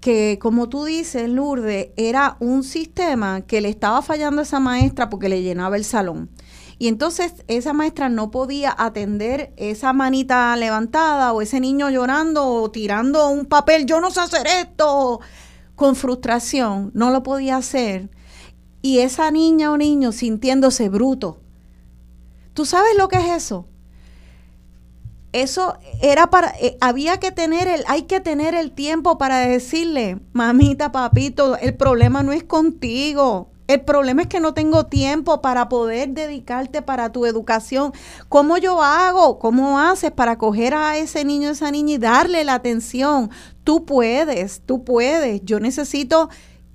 que, 0.00 0.38
como 0.40 0.68
tú 0.68 0.84
dices, 0.84 1.28
Lourdes, 1.28 1.88
era 1.96 2.36
un 2.40 2.62
sistema 2.62 3.40
que 3.42 3.60
le 3.60 3.68
estaba 3.68 4.02
fallando 4.02 4.40
a 4.40 4.44
esa 4.44 4.60
maestra 4.60 5.10
porque 5.10 5.28
le 5.28 5.42
llenaba 5.42 5.76
el 5.76 5.84
salón. 5.84 6.30
Y 6.78 6.88
entonces 6.88 7.32
esa 7.48 7.72
maestra 7.72 8.08
no 8.08 8.30
podía 8.30 8.74
atender 8.76 9.54
esa 9.56 9.92
manita 9.92 10.54
levantada 10.56 11.32
o 11.32 11.40
ese 11.40 11.58
niño 11.58 11.88
llorando 11.88 12.46
o 12.46 12.70
tirando 12.70 13.30
un 13.30 13.46
papel, 13.46 13.86
yo 13.86 14.00
no 14.00 14.10
sé 14.10 14.20
hacer 14.20 14.46
esto, 14.46 15.20
con 15.74 15.96
frustración, 15.96 16.90
no 16.94 17.10
lo 17.10 17.22
podía 17.22 17.56
hacer. 17.56 18.10
Y 18.82 18.98
esa 18.98 19.30
niña 19.30 19.72
o 19.72 19.78
niño 19.78 20.12
sintiéndose 20.12 20.88
bruto. 20.90 21.40
¿Tú 22.52 22.66
sabes 22.66 22.96
lo 22.96 23.08
que 23.08 23.18
es 23.18 23.44
eso? 23.44 23.66
Eso 25.42 25.78
era 26.00 26.30
para, 26.30 26.54
eh, 26.60 26.76
había 26.80 27.18
que 27.18 27.32
tener 27.32 27.68
el, 27.68 27.84
hay 27.88 28.02
que 28.02 28.20
tener 28.20 28.54
el 28.54 28.72
tiempo 28.72 29.18
para 29.18 29.38
decirle, 29.38 30.18
mamita, 30.32 30.92
papito, 30.92 31.56
el 31.56 31.74
problema 31.74 32.22
no 32.22 32.32
es 32.32 32.44
contigo. 32.44 33.50
El 33.68 33.80
problema 33.80 34.22
es 34.22 34.28
que 34.28 34.38
no 34.38 34.54
tengo 34.54 34.86
tiempo 34.86 35.42
para 35.42 35.68
poder 35.68 36.10
dedicarte 36.10 36.82
para 36.82 37.10
tu 37.10 37.26
educación. 37.26 37.92
¿Cómo 38.28 38.58
yo 38.58 38.80
hago? 38.80 39.40
¿Cómo 39.40 39.80
haces 39.80 40.12
para 40.12 40.38
coger 40.38 40.72
a 40.74 40.96
ese 40.98 41.24
niño, 41.24 41.50
esa 41.50 41.72
niña 41.72 41.94
y 41.94 41.98
darle 41.98 42.44
la 42.44 42.54
atención? 42.54 43.30
Tú 43.64 43.84
puedes, 43.84 44.62
tú 44.64 44.84
puedes. 44.84 45.42
Yo 45.44 45.58
necesito, 45.58 46.30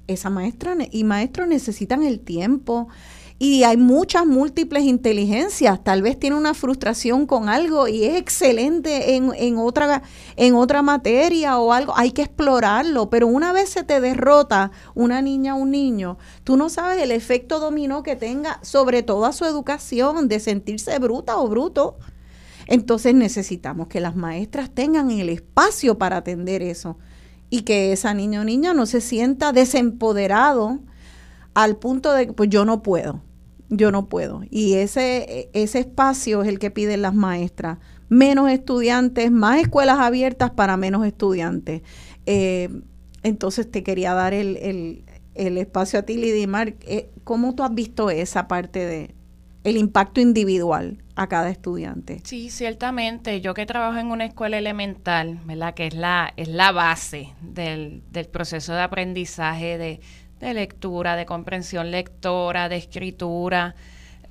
esa 0.07 0.29
maestra 0.29 0.75
y 0.91 1.05
maestros 1.05 1.47
necesitan 1.47 2.03
el 2.03 2.19
tiempo 2.19 2.89
y 3.43 3.63
hay 3.63 3.76
muchas 3.76 4.27
múltiples 4.27 4.84
inteligencias. 4.84 5.84
Tal 5.84 6.03
vez 6.03 6.19
tiene 6.19 6.35
una 6.35 6.53
frustración 6.53 7.26
con 7.26 7.49
algo 7.49 7.88
y 7.88 8.03
es 8.03 8.15
excelente 8.18 9.15
en, 9.15 9.31
en, 9.35 9.57
otra, 9.57 10.03
en 10.35 10.53
otra 10.53 10.84
materia 10.84 11.57
o 11.57 11.73
algo. 11.73 11.91
Hay 11.97 12.11
que 12.11 12.22
explorarlo, 12.22 13.09
pero 13.09 13.26
una 13.26 13.51
vez 13.51 13.69
se 13.69 13.84
te 13.84 13.99
derrota 13.99 14.69
una 14.93 15.23
niña 15.23 15.55
o 15.55 15.57
un 15.57 15.72
niño, 15.72 16.19
tú 16.43 16.55
no 16.55 16.69
sabes 16.69 17.01
el 17.01 17.09
efecto 17.09 17.59
dominó 17.59 18.03
que 18.03 18.15
tenga 18.15 18.59
sobre 18.61 19.01
toda 19.01 19.31
su 19.31 19.43
educación 19.45 20.27
de 20.27 20.39
sentirse 20.39 20.99
bruta 20.99 21.38
o 21.38 21.47
bruto. 21.47 21.97
Entonces 22.68 23.15
necesitamos 23.15 23.88
que 23.88 24.01
las 24.01 24.15
maestras 24.15 24.69
tengan 24.69 25.09
el 25.09 25.30
espacio 25.30 25.97
para 25.97 26.18
atender 26.18 26.61
eso 26.61 26.99
y 27.49 27.63
que 27.63 27.91
esa 27.91 28.13
niña 28.13 28.41
o 28.41 28.43
niña 28.43 28.76
no 28.76 28.85
se 28.85 29.01
sienta 29.01 29.51
desempoderado 29.51 30.77
al 31.55 31.77
punto 31.77 32.13
de 32.13 32.27
que 32.27 32.34
pues 32.34 32.47
yo 32.47 32.65
no 32.65 32.84
puedo 32.84 33.19
yo 33.72 33.91
no 33.91 34.07
puedo. 34.07 34.41
Y 34.52 34.73
ese, 34.76 35.49
ese 35.53 35.80
espacio 35.80 36.43
es 36.43 36.49
el 36.49 36.60
que 36.60 36.69
piden 36.69 37.02
las 37.02 37.15
maestras. 37.15 37.80
Menos 38.10 38.52
estudiantes, 38.52 39.31
más 39.31 39.61
escuelas 39.61 39.98
abiertas 39.99 40.52
para 40.52 40.76
menos 40.76 41.07
estudiantes. 41.07 41.81
Eh, 42.26 42.69
entonces 43.23 43.72
te 43.72 43.81
quería 43.81 44.14
dar 44.14 44.34
el, 44.34 45.03
el, 45.34 45.57
espacio 45.57 45.99
a 45.99 46.02
ti, 46.03 46.18
Lidimar. 46.18 46.76
Eh, 46.81 47.10
¿Cómo 47.23 47.56
tú 47.56 47.64
has 47.64 47.73
visto 47.73 48.10
esa 48.10 48.48
parte 48.48 48.85
de 48.85 49.15
el 49.64 49.77
impacto 49.77 50.19
individual 50.19 51.02
a 51.15 51.27
cada 51.27 51.49
estudiante? 51.49 52.19
Sí, 52.26 52.49
ciertamente. 52.49 53.39
Yo 53.39 53.53
que 53.53 53.65
trabajo 53.65 53.99
en 53.99 54.07
una 54.07 54.26
escuela 54.26 54.57
elemental, 54.57 55.39
¿verdad? 55.45 55.73
Que 55.76 55.88
es 55.88 55.93
la, 55.93 56.34
es 56.35 56.49
la 56.49 56.73
base 56.73 57.30
del, 57.41 58.03
del 58.11 58.26
proceso 58.26 58.73
de 58.73 58.81
aprendizaje 58.81 59.77
de 59.77 60.02
de 60.41 60.53
lectura, 60.53 61.15
de 61.15 61.26
comprensión 61.26 61.91
lectora, 61.91 62.68
de 62.68 62.77
escritura. 62.77 63.76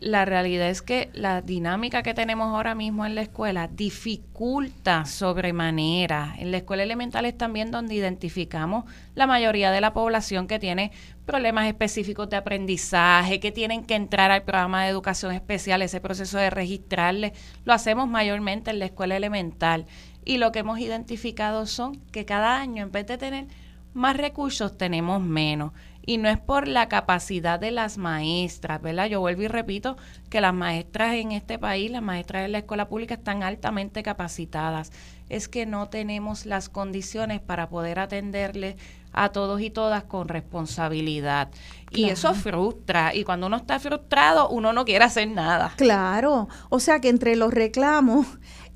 La 0.00 0.24
realidad 0.24 0.70
es 0.70 0.80
que 0.80 1.10
la 1.12 1.42
dinámica 1.42 2.02
que 2.02 2.14
tenemos 2.14 2.48
ahora 2.48 2.74
mismo 2.74 3.04
en 3.04 3.14
la 3.14 3.20
escuela 3.20 3.68
dificulta 3.68 5.04
sobremanera. 5.04 6.34
En 6.38 6.50
la 6.50 6.56
escuela 6.56 6.82
elemental 6.82 7.26
es 7.26 7.36
también 7.36 7.70
donde 7.70 7.94
identificamos 7.94 8.86
la 9.14 9.26
mayoría 9.26 9.70
de 9.70 9.82
la 9.82 9.92
población 9.92 10.46
que 10.46 10.58
tiene 10.58 10.90
problemas 11.26 11.66
específicos 11.66 12.30
de 12.30 12.38
aprendizaje, 12.38 13.40
que 13.40 13.52
tienen 13.52 13.84
que 13.84 13.94
entrar 13.94 14.30
al 14.30 14.42
programa 14.42 14.84
de 14.84 14.88
educación 14.88 15.32
especial, 15.32 15.82
ese 15.82 16.00
proceso 16.00 16.38
de 16.38 16.48
registrarles, 16.48 17.32
lo 17.64 17.74
hacemos 17.74 18.08
mayormente 18.08 18.70
en 18.70 18.78
la 18.78 18.86
escuela 18.86 19.16
elemental. 19.16 19.84
Y 20.24 20.38
lo 20.38 20.50
que 20.50 20.60
hemos 20.60 20.78
identificado 20.80 21.66
son 21.66 21.96
que 22.10 22.24
cada 22.24 22.58
año, 22.58 22.82
en 22.84 22.90
vez 22.90 23.06
de 23.06 23.18
tener 23.18 23.48
más 23.92 24.16
recursos, 24.16 24.78
tenemos 24.78 25.20
menos 25.20 25.72
y 26.04 26.18
no 26.18 26.28
es 26.28 26.38
por 26.38 26.66
la 26.66 26.88
capacidad 26.88 27.60
de 27.60 27.70
las 27.70 27.98
maestras, 27.98 28.80
¿verdad? 28.80 29.06
Yo 29.06 29.20
vuelvo 29.20 29.42
y 29.42 29.48
repito 29.48 29.96
que 30.28 30.40
las 30.40 30.54
maestras 30.54 31.14
en 31.14 31.32
este 31.32 31.58
país, 31.58 31.90
las 31.90 32.02
maestras 32.02 32.42
de 32.42 32.48
la 32.48 32.58
escuela 32.58 32.88
pública 32.88 33.14
están 33.14 33.42
altamente 33.42 34.02
capacitadas. 34.02 34.92
Es 35.28 35.48
que 35.48 35.66
no 35.66 35.88
tenemos 35.88 36.46
las 36.46 36.68
condiciones 36.68 37.40
para 37.40 37.68
poder 37.68 37.98
atenderle 37.98 38.76
a 39.12 39.30
todos 39.30 39.60
y 39.60 39.70
todas 39.70 40.04
con 40.04 40.28
responsabilidad. 40.28 41.50
Y 41.90 42.10
eso 42.10 42.34
frustra. 42.34 43.14
Y 43.14 43.24
cuando 43.24 43.46
uno 43.46 43.56
está 43.56 43.78
frustrado, 43.78 44.48
uno 44.48 44.72
no 44.72 44.84
quiere 44.84 45.04
hacer 45.04 45.28
nada. 45.28 45.72
Claro. 45.76 46.48
O 46.68 46.80
sea 46.80 47.00
que 47.00 47.08
entre 47.08 47.36
los 47.36 47.52
reclamos, 47.52 48.26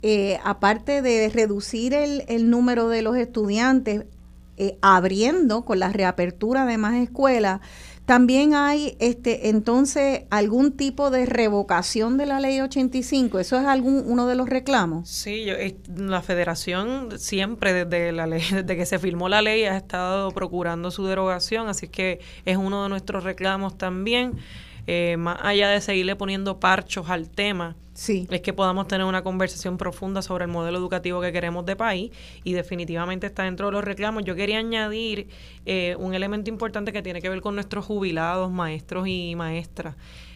eh, 0.02 0.38
aparte 0.44 1.02
de 1.02 1.30
reducir 1.30 1.94
el, 1.94 2.24
el 2.28 2.51
número 2.51 2.88
de 2.88 3.02
los 3.02 3.16
estudiantes, 3.16 4.05
eh, 4.56 4.78
abriendo 4.82 5.64
con 5.64 5.78
la 5.78 5.93
reapertura 5.93 6.66
de 6.66 6.78
más 6.78 6.94
escuelas, 6.94 7.60
también 8.06 8.55
hay 8.55 8.97
este 9.01 9.48
entonces 9.48 10.24
algún 10.28 10.76
tipo 10.76 11.10
de 11.10 11.24
revocación 11.24 12.18
de 12.18 12.26
la 12.26 12.39
ley 12.39 12.60
85. 12.60 13.39
¿Eso 13.39 13.59
es 13.59 13.64
algún 13.64 14.05
uno 14.06 14.26
de 14.26 14.35
los 14.35 14.48
reclamos? 14.48 15.09
Sí, 15.09 15.44
yo, 15.44 15.55
la 15.97 16.20
federación 16.20 17.18
siempre 17.18 17.72
desde 17.72 18.12
la 18.12 18.26
ley, 18.26 18.43
desde 18.52 18.76
que 18.76 18.85
se 18.85 18.98
firmó 18.98 19.31
la 19.31 19.40
ley 19.40 19.64
ha 19.64 19.76
estado 19.76 20.31
procurando 20.32 20.90
su 20.90 21.06
derogación, 21.06 21.68
así 21.68 21.89
que 21.89 22.20
es 22.44 22.59
uno 22.59 22.82
de 22.82 22.90
nuestros 22.90 23.24
reclamos 23.24 23.78
también. 23.78 24.35
Eh, 24.86 25.16
más 25.16 25.39
allá 25.40 25.70
de 25.70 25.81
seguirle 25.81 26.14
poniendo 26.14 26.60
parchos 26.60 27.09
al 27.09 27.31
tema, 27.31 27.74
Sí. 27.95 28.27
Es 28.31 28.41
que 28.41 28.53
podamos 28.53 28.89
tener 28.89 29.07
una 29.07 29.23
conversación 29.23 29.79
profunda 29.79 30.21
sobre 30.21 30.45
el 30.45 30.51
modelo 30.51 30.79
educativo 30.79 31.21
que 31.21 31.33
queremos 31.33 31.65
de 31.65 31.77
país 31.77 32.11
y 32.43 32.53
definitivamente 32.53 33.29
está 33.29 33.45
dentro 33.45 33.66
de 33.66 33.73
los 33.73 33.85
reclamos. 33.85 34.25
Yo 34.25 34.35
quería 34.35 34.59
añadir 34.59 35.29
eh, 35.65 35.97
un 35.99 36.12
elemento 36.12 36.51
importante 36.51 36.93
que 36.93 37.03
tiene 37.03 37.23
que 37.23 37.29
ver 37.29 37.41
con 37.41 37.55
nuestros 37.55 37.85
jubilados, 37.85 38.51
maestros 38.51 39.07
y 39.09 39.35
maestras 39.37 39.95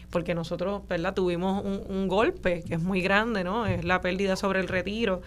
porque 0.09 0.33
nosotros, 0.33 0.81
¿verdad? 0.87 1.13
Tuvimos 1.13 1.63
un, 1.63 1.83
un 1.87 2.07
golpe 2.07 2.63
que 2.63 2.73
es 2.73 2.81
muy 2.81 3.01
grande, 3.01 3.43
¿no? 3.43 3.67
Es 3.67 3.85
la 3.85 4.01
pérdida 4.01 4.35
sobre 4.35 4.59
el 4.59 4.67
retiro. 4.67 5.21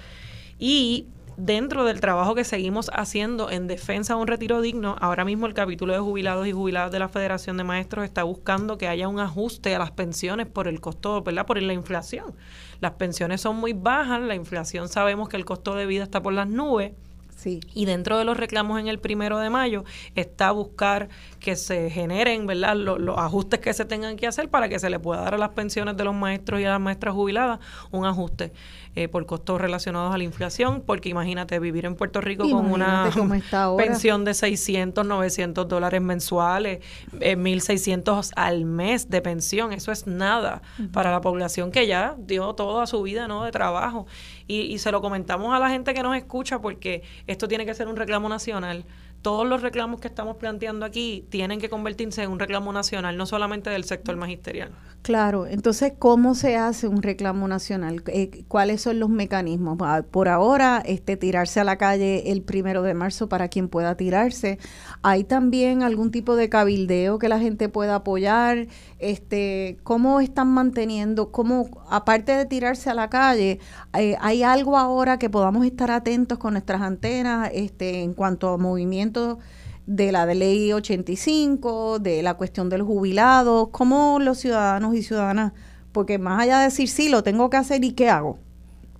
Y 0.59 1.07
dentro 1.37 1.85
del 1.85 2.01
trabajo 2.01 2.35
que 2.35 2.45
seguimos 2.45 2.91
haciendo 2.95 3.51
en 3.51 3.67
defensa 3.67 4.15
de 4.15 4.21
un 4.21 4.27
retiro 4.27 4.61
digno, 4.61 4.97
ahora 5.01 5.25
mismo 5.25 5.47
el 5.47 5.55
capítulo 5.55 5.93
de 5.93 5.99
jubilados 5.99 6.47
y 6.47 6.53
jubiladas 6.53 6.93
de 6.93 6.99
la 6.99 7.09
Federación 7.09 7.57
de 7.57 7.65
Maestros 7.65 8.05
está 8.05 8.23
buscando 8.23 8.79
que 8.79 8.89
haya 8.89 9.09
un 9.09 9.21
ajuste 9.21 9.75
a 9.75 9.79
las 9.79 9.91
pensiones 9.91 10.47
por 10.47 10.69
el 10.69 10.81
costo, 10.81 11.23
¿verdad? 11.23 11.47
Por 11.47 11.61
la 11.61 11.73
inflación. 11.73 12.35
Las 12.81 12.93
pensiones 12.93 13.41
son 13.41 13.57
muy 13.57 13.73
bajas, 13.73 14.21
la 14.21 14.35
inflación 14.35 14.89
sabemos 14.89 15.29
que 15.29 15.37
el 15.37 15.45
costo 15.45 15.75
de 15.75 15.87
vida 15.87 16.03
está 16.03 16.23
por 16.23 16.33
las 16.33 16.49
nubes. 16.49 16.93
Sí. 17.37 17.61
Y 17.75 17.87
dentro 17.87 18.19
de 18.19 18.25
los 18.25 18.37
reclamos 18.37 18.79
en 18.79 18.87
el 18.87 19.01
primero 19.01 19.39
de 19.39 19.51
mayo 19.51 19.85
está 20.15 20.53
buscar 20.53 21.09
que 21.41 21.57
se 21.57 21.91
generen 21.91 22.47
¿verdad? 22.47 22.77
Los, 22.77 23.01
los, 23.01 23.19
ajustes 23.19 23.59
que 23.59 23.75
se 23.75 23.85
tengan 23.85 24.17
que 24.17 24.29
hacer 24.29 24.49
para 24.49 24.69
que 24.69 24.79
se 24.79 24.89
le 24.91 25.01
pueda 25.01 25.23
dar 25.23 25.35
a 25.35 25.39
las 25.39 25.49
pensiones 25.49 25.97
de 25.97 26.05
los 26.05 26.15
maestros 26.15 26.61
y 26.61 26.65
a 26.65 26.71
las 26.71 26.81
maestras 26.81 27.15
jubiladas 27.15 27.59
un 27.91 28.05
ajuste 28.05 28.53
eh, 28.95 29.09
por 29.09 29.25
costos 29.25 29.61
relacionados 29.61 30.15
a 30.15 30.19
la 30.19 30.25
inflación, 30.25 30.83
porque 30.85 31.09
imagínate 31.09 31.59
vivir 31.59 31.87
en 31.87 31.95
Puerto 31.95 32.21
Rico 32.21 32.45
imagínate 32.45 33.19
con 33.19 33.31
una 33.31 33.77
pensión 33.77 34.25
de 34.25 34.35
600, 34.35 35.07
900 35.07 35.67
dólares 35.67 36.03
mensuales, 36.03 36.81
eh, 37.21 37.37
1.600 37.37 38.33
al 38.37 38.65
mes 38.67 39.09
de 39.09 39.23
pensión, 39.23 39.73
eso 39.73 39.93
es 39.93 40.07
nada 40.07 40.61
uh 40.79 40.83
-huh. 40.83 40.93
para 40.93 41.11
la 41.11 41.21
población 41.21 41.71
que 41.71 41.87
ya 41.87 42.17
dio 42.19 42.55
toda 42.55 42.87
su 42.87 43.01
vida 43.03 43.29
¿no? 43.29 43.45
de 43.45 43.51
trabajo. 43.51 44.07
Y, 44.47 44.61
y 44.63 44.79
se 44.79 44.93
lo 44.93 45.01
comentamos 45.01 45.55
a 45.55 45.59
la 45.59 45.71
gente 45.71 45.95
que 45.95 46.03
nos 46.03 46.15
escucha 46.17 46.61
porque 46.61 47.03
esto 47.27 47.49
tiene 47.49 47.65
que 47.65 47.75
ser 47.75 47.89
un 47.89 47.97
reclamo 47.97 48.29
nacional 48.29 48.85
todos 49.23 49.47
los 49.47 49.63
reclamos 49.63 50.01
que 50.01 50.09
estamos 50.09 50.37
planteando 50.37 50.85
aquí 50.85 51.27
tienen 51.31 51.61
que 51.61 51.69
convertirse 51.69 52.23
en 52.23 52.31
un 52.31 52.39
reclamo 52.39 52.73
nacional, 52.73 53.17
no 53.17 53.25
solamente 53.25 53.71
del 53.71 53.85
sector 53.85 54.17
magisterial. 54.17 54.73
Claro, 55.03 55.47
entonces, 55.49 55.95
¿cómo 55.99 56.37
se 56.37 56.57
hace 56.57 56.87
un 56.87 57.03
reclamo 57.03 57.49
nacional? 57.49 58.05
Eh, 58.07 58.45
¿Cuáles 58.47 58.83
son 58.83 59.01
los 59.01 59.09
mecanismos? 59.09 59.77
Por 60.13 60.29
ahora, 60.29 60.81
este, 60.85 61.17
tirarse 61.17 61.59
a 61.59 61.65
la 61.65 61.77
calle 61.77 62.31
el 62.31 62.43
primero 62.43 62.83
de 62.83 62.95
marzo 62.95 63.29
para 63.29 63.49
quien 63.49 63.69
pueda 63.69 63.97
tirarse. 63.97 64.61
¿Hay 65.03 65.25
también 65.25 65.83
algún 65.83 66.13
tipo 66.13 66.37
de 66.37 66.49
cabildeo 66.49 67.19
que 67.19 67.29
la 67.29 67.41
gente 67.41 67.69
pueda 67.69 67.97
apoyar? 67.97 68.69
Este, 69.03 69.79
¿Cómo 69.83 70.21
están 70.21 70.49
manteniendo? 70.49 71.33
¿Cómo, 71.33 71.69
aparte 71.91 72.33
de 72.33 72.47
tirarse 72.47 72.89
a 72.89 72.95
la 72.95 73.11
calle, 73.11 73.59
eh, 73.99 74.17
hay 74.21 74.43
algo 74.43 74.79
ahora 74.79 75.19
que 75.19 75.29
podamos 75.29 75.67
estar 75.67 75.91
atentos 75.91 76.39
con 76.39 76.55
nuestras 76.55 76.81
antenas 76.83 77.51
este, 77.53 78.03
en 78.03 78.15
cuanto 78.15 78.49
a 78.49 78.59
movimientos? 78.59 79.39
de 79.87 80.13
la 80.13 80.27
de 80.27 80.37
ley 80.37 80.73
85, 80.73 81.99
de 81.99 82.23
la 82.23 82.35
cuestión 82.35 82.69
del 82.69 82.83
jubilado, 82.83 83.71
cómo 83.73 84.19
los 84.21 84.39
ciudadanos 84.39 84.95
y 84.95 85.03
ciudadanas, 85.03 85.53
porque 85.91 86.19
más 86.19 86.41
allá 86.41 86.59
de 86.59 86.65
decir 86.67 86.89
sí, 86.89 87.09
lo 87.09 87.23
tengo 87.23 87.51
que 87.51 87.57
hacer 87.57 87.85
y 87.85 87.93
qué 87.93 88.09
hago, 88.09 88.39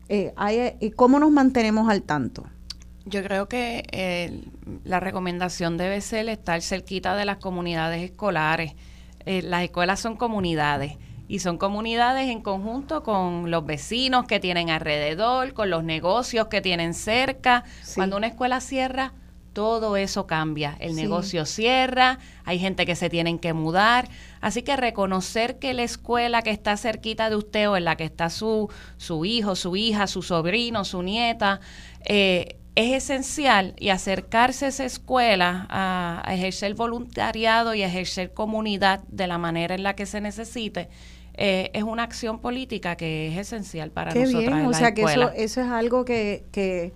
eh, 0.09 0.33
hay, 0.37 0.59
eh, 0.59 0.93
¿cómo 0.97 1.19
nos 1.19 1.31
mantenemos 1.31 1.89
al 1.89 2.03
tanto? 2.03 2.45
Yo 3.05 3.23
creo 3.23 3.49
que 3.49 3.85
eh, 3.93 4.45
la 4.85 5.01
recomendación 5.01 5.77
debe 5.77 6.01
ser 6.01 6.29
estar 6.29 6.63
cerquita 6.63 7.17
de 7.17 7.25
las 7.25 7.39
comunidades 7.39 8.03
escolares. 8.03 8.75
Las 9.27 9.63
escuelas 9.63 10.01
son 10.01 10.17
comunidades 10.17 10.97
y 11.29 11.39
son 11.39 11.57
comunidades 11.59 12.29
en 12.29 12.43
conjunto 12.43 13.03
con 13.03 13.51
los 13.51 13.65
vecinos 13.65 14.27
que 14.27 14.41
tienen 14.41 14.71
alrededor, 14.71 15.55
con 15.55 15.71
los 15.71 15.85
negocios 15.85 16.49
que 16.49 16.61
tienen 16.61 16.95
cerca. 16.95 17.65
Sí. 17.83 17.95
Cuando 17.97 18.17
una 18.17 18.27
escuela 18.27 18.61
cierra, 18.61 19.15
todo 19.53 19.97
eso 19.97 20.27
cambia. 20.27 20.77
El 20.81 20.95
Sí. 20.95 21.03
negocio 21.03 21.45
cierra, 21.47 22.19
hay 22.45 22.59
gente 22.59 22.87
que 22.87 22.97
se 22.97 23.09
tienen 23.11 23.39
que 23.39 23.53
mudar. 23.53 24.09
Así 24.41 24.63
que 24.63 24.77
reconocer 24.77 25.59
que 25.59 25.75
la 25.75 25.83
escuela 25.83 26.43
que 26.43 26.51
está 26.51 26.77
cerquita 26.77 27.29
de 27.31 27.37
usted 27.37 27.69
o 27.69 27.77
en 27.77 27.85
la 27.85 27.97
que 27.97 28.05
está 28.05 28.31
su, 28.31 28.71
su 28.97 29.25
hijo, 29.25 29.55
su 29.55 29.77
hija, 29.77 30.07
su 30.07 30.23
sobrino, 30.23 30.85
su 30.85 31.03
nieta, 31.03 31.61
eh, 32.05 32.57
es 32.75 32.93
esencial 32.93 33.75
y 33.79 33.91
acercarse 33.91 34.67
a 34.67 34.69
esa 34.69 34.85
escuela 34.85 35.67
a, 35.71 36.23
a 36.25 36.35
ejercer 36.35 36.75
voluntariado 36.75 37.75
y 37.75 37.83
a 37.83 37.87
ejercer 37.87 38.33
comunidad 38.33 39.03
de 39.09 39.27
la 39.27 39.39
manera 39.39 39.75
en 39.75 39.83
la 39.83 39.95
que 39.95 40.07
se 40.07 40.21
necesite. 40.21 40.89
eh, 41.35 41.71
es 41.75 41.83
una 41.83 42.03
acción 42.05 42.41
política 42.41 42.97
que 42.97 43.29
es 43.33 43.39
esencial 43.39 43.91
para 43.93 44.13
Qué 44.13 44.21
nosotras 44.21 44.57
bien, 44.57 44.59
en 44.61 44.67
o 44.67 44.73
la 44.73 44.79
sea 44.79 44.95
que 44.95 45.05
eso, 45.05 45.31
escuela. 45.31 45.33
eso 45.35 45.61
es 45.63 45.69
algo 45.69 46.05
que, 46.05 46.47
que, 46.53 46.95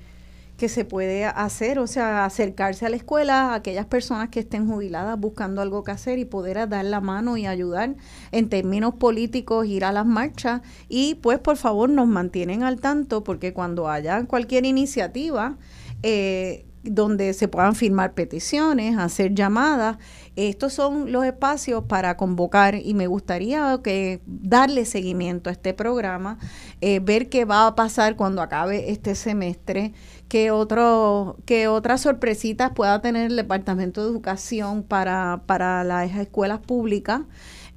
que 0.56 0.68
se 0.68 0.84
puede 0.84 1.26
hacer, 1.26 1.78
o 1.78 1.86
sea, 1.86 2.24
acercarse 2.24 2.86
a 2.86 2.88
la 2.88 2.96
escuela 2.96 3.50
a 3.50 3.54
aquellas 3.56 3.86
personas 3.86 4.30
que 4.30 4.40
estén 4.40 4.66
jubiladas 4.66 5.18
buscando 5.18 5.60
algo 5.60 5.84
que 5.84 5.90
hacer 5.92 6.18
y 6.18 6.24
poder 6.24 6.68
dar 6.68 6.84
la 6.84 7.00
mano 7.00 7.36
y 7.36 7.46
ayudar 7.46 7.96
en 8.32 8.48
términos 8.48 8.94
políticos, 8.94 9.66
ir 9.66 9.84
a 9.84 9.92
las 9.92 10.06
marchas 10.06 10.62
y 10.88 11.16
pues 11.16 11.38
por 11.38 11.56
favor 11.56 11.90
nos 11.90 12.08
mantienen 12.08 12.62
al 12.62 12.80
tanto 12.80 13.22
porque 13.22 13.52
cuando 13.52 13.88
haya 13.88 14.24
cualquier 14.24 14.64
iniciativa, 14.64 15.58
eh, 16.02 16.66
donde 16.90 17.34
se 17.34 17.48
puedan 17.48 17.74
firmar 17.74 18.14
peticiones, 18.14 18.96
hacer 18.98 19.34
llamadas. 19.34 19.98
Estos 20.36 20.72
son 20.72 21.12
los 21.12 21.24
espacios 21.24 21.84
para 21.84 22.16
convocar 22.16 22.74
y 22.74 22.94
me 22.94 23.06
gustaría 23.06 23.78
que 23.82 24.20
darle 24.26 24.84
seguimiento 24.84 25.50
a 25.50 25.52
este 25.52 25.74
programa, 25.74 26.38
eh, 26.80 27.00
ver 27.00 27.28
qué 27.28 27.44
va 27.44 27.66
a 27.66 27.74
pasar 27.74 28.16
cuando 28.16 28.42
acabe 28.42 28.90
este 28.90 29.14
semestre, 29.14 29.94
qué 30.28 30.50
otro, 30.50 31.36
qué 31.44 31.68
otras 31.68 32.00
sorpresitas 32.00 32.72
pueda 32.72 33.00
tener 33.00 33.26
el 33.30 33.36
Departamento 33.36 34.02
de 34.04 34.10
Educación 34.10 34.82
para, 34.82 35.42
para 35.46 35.84
las 35.84 36.14
escuelas 36.16 36.60
públicas 36.60 37.22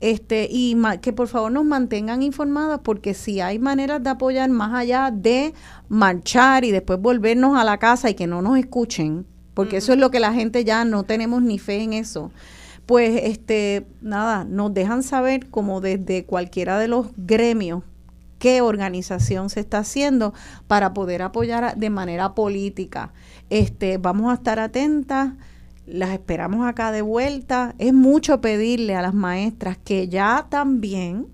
este 0.01 0.47
y 0.49 0.75
ma- 0.75 0.97
que 0.97 1.11
por 1.11 1.27
favor 1.27 1.51
nos 1.51 1.65
mantengan 1.65 2.23
informadas 2.23 2.79
porque 2.83 3.13
si 3.13 3.41
hay 3.41 3.59
maneras 3.59 4.01
de 4.01 4.09
apoyar 4.09 4.49
más 4.49 4.73
allá 4.73 5.11
de 5.13 5.53
marchar 5.89 6.63
y 6.63 6.71
después 6.71 7.01
volvernos 7.01 7.57
a 7.57 7.65
la 7.65 7.77
casa 7.79 8.09
y 8.09 8.13
que 8.13 8.25
no 8.25 8.41
nos 8.41 8.57
escuchen, 8.57 9.25
porque 9.53 9.77
eso 9.77 9.91
es 9.91 9.99
lo 9.99 10.09
que 10.09 10.21
la 10.21 10.33
gente 10.33 10.63
ya 10.63 10.85
no 10.85 11.03
tenemos 11.03 11.41
ni 11.41 11.59
fe 11.59 11.83
en 11.83 11.91
eso. 11.91 12.31
Pues 12.85 13.21
este 13.23 13.85
nada, 14.01 14.45
nos 14.45 14.73
dejan 14.73 15.03
saber 15.03 15.49
como 15.49 15.81
desde 15.81 16.23
cualquiera 16.25 16.79
de 16.79 16.87
los 16.87 17.07
gremios 17.17 17.83
qué 18.39 18.61
organización 18.61 19.49
se 19.49 19.59
está 19.59 19.79
haciendo 19.79 20.33
para 20.67 20.93
poder 20.93 21.21
apoyar 21.21 21.75
de 21.77 21.89
manera 21.89 22.33
política. 22.33 23.13
Este, 23.49 23.97
vamos 23.97 24.31
a 24.31 24.35
estar 24.35 24.59
atentas, 24.59 25.33
las 25.85 26.11
esperamos 26.11 26.67
acá 26.67 26.91
de 26.91 27.01
vuelta. 27.01 27.75
Es 27.77 27.93
mucho 27.93 28.41
pedirle 28.41 28.95
a 28.95 29.01
las 29.01 29.13
maestras 29.13 29.77
que 29.77 30.07
ya 30.07 30.47
también 30.49 31.27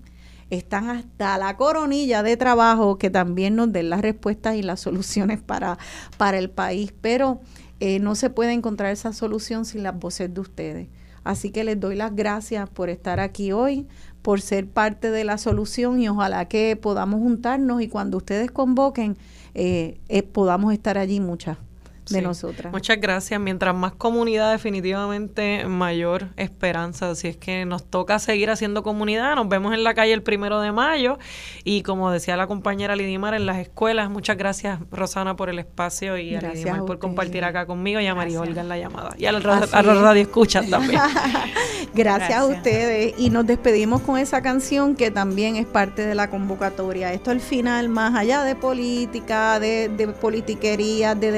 están 0.50 0.90
hasta 0.90 1.38
la 1.38 1.56
coronilla 1.56 2.22
de 2.22 2.36
trabajo 2.36 2.98
que 2.98 3.10
también 3.10 3.56
nos 3.56 3.72
den 3.72 3.90
las 3.90 4.00
respuestas 4.00 4.56
y 4.56 4.62
las 4.62 4.80
soluciones 4.80 5.40
para, 5.40 5.78
para 6.18 6.38
el 6.38 6.50
país, 6.50 6.92
pero 7.00 7.40
eh, 7.80 7.98
no 7.98 8.14
se 8.14 8.30
puede 8.30 8.52
encontrar 8.52 8.92
esa 8.92 9.12
solución 9.12 9.64
sin 9.64 9.82
las 9.82 9.98
voces 9.98 10.32
de 10.32 10.40
ustedes. 10.40 10.88
Así 11.24 11.50
que 11.50 11.64
les 11.64 11.80
doy 11.80 11.96
las 11.96 12.14
gracias 12.14 12.70
por 12.70 12.88
estar 12.88 13.18
aquí 13.18 13.50
hoy, 13.50 13.88
por 14.26 14.40
ser 14.40 14.66
parte 14.66 15.12
de 15.12 15.22
la 15.22 15.38
solución 15.38 16.00
y 16.00 16.08
ojalá 16.08 16.46
que 16.46 16.74
podamos 16.74 17.20
juntarnos 17.20 17.80
y 17.80 17.86
cuando 17.86 18.16
ustedes 18.16 18.50
convoquen 18.50 19.16
eh, 19.54 20.00
eh, 20.08 20.24
podamos 20.24 20.72
estar 20.72 20.98
allí 20.98 21.20
muchas 21.20 21.58
de 22.08 22.18
Sí. 22.18 22.24
nosotras. 22.24 22.72
Muchas 22.72 23.00
gracias. 23.00 23.40
Mientras 23.40 23.74
más 23.74 23.92
comunidad, 23.92 24.52
definitivamente 24.52 25.66
mayor 25.66 26.28
esperanza. 26.36 27.10
Así 27.10 27.28
es 27.28 27.36
que 27.36 27.64
nos 27.64 27.84
toca 27.84 28.18
seguir 28.18 28.50
haciendo 28.50 28.82
comunidad. 28.82 29.34
Nos 29.36 29.48
vemos 29.48 29.74
en 29.74 29.84
la 29.84 29.94
calle 29.94 30.12
el 30.12 30.22
primero 30.22 30.60
de 30.60 30.72
mayo. 30.72 31.18
Y 31.64 31.82
como 31.82 32.10
decía 32.10 32.36
la 32.36 32.46
compañera 32.46 32.96
Lidimar, 32.96 33.34
en 33.34 33.46
las 33.46 33.58
escuelas. 33.58 34.10
Muchas 34.10 34.36
gracias, 34.36 34.78
Rosana, 34.90 35.36
por 35.36 35.48
el 35.50 35.58
espacio 35.58 36.16
y 36.18 36.34
a 36.34 36.40
Lidimar 36.40 36.80
a 36.80 36.84
por 36.86 36.98
compartir 36.98 37.44
acá 37.44 37.66
conmigo 37.66 38.00
y 38.00 38.06
a 38.06 38.14
María. 38.14 38.40
Olga 38.40 38.60
en 38.62 38.68
la 38.68 38.78
llamada. 38.78 39.14
Y 39.18 39.26
a, 39.26 39.30
a 39.30 39.32
los 39.32 39.44
es. 39.64 39.70
radio 39.72 40.22
escuchan 40.22 40.68
también. 40.70 41.00
Gracias, 41.94 42.38
a 42.38 42.44
ustedes 42.46 43.14
y 43.18 43.30
nos 43.30 43.46
despedimos 43.46 44.02
con 44.02 44.18
esa 44.18 44.42
canción 44.42 44.94
que 44.96 45.10
también 45.10 45.56
es 45.56 45.66
parte 45.66 46.04
de 46.06 46.14
la 46.14 46.28
convocatoria. 46.28 47.12
Esto 47.12 47.30
al 47.30 47.40
final, 47.40 47.88
más 47.88 48.14
allá 48.14 48.42
de 48.42 48.54
política, 48.54 49.58
de, 49.60 49.88
de 49.88 50.08
politiquería, 50.08 51.14
de 51.14 51.32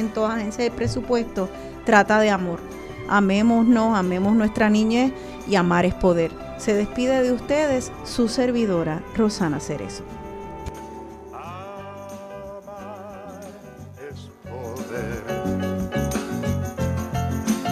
departamentos, 0.00 0.56
de 0.56 0.70
presupuesto, 0.70 1.48
trata 1.84 2.20
de 2.20 2.30
amor. 2.30 2.60
Amémonos, 3.08 3.98
amemos 3.98 4.34
nuestra 4.34 4.70
niñez 4.70 5.12
y 5.48 5.56
amar 5.56 5.84
es 5.84 5.94
poder. 5.94 6.30
Se 6.58 6.74
despide 6.74 7.22
de 7.22 7.32
ustedes 7.32 7.90
su 8.04 8.28
servidora, 8.28 9.02
Rosana 9.16 9.60
Cerezo. 9.60 10.04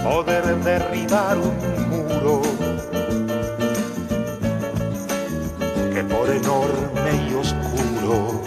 Poder 0.02 0.56
derribar 0.64 1.36
un 1.36 1.90
muro 1.90 2.40
que 5.92 6.02
por 6.04 6.30
enorme 6.30 7.28
y 7.30 7.34
oscuro 7.34 8.40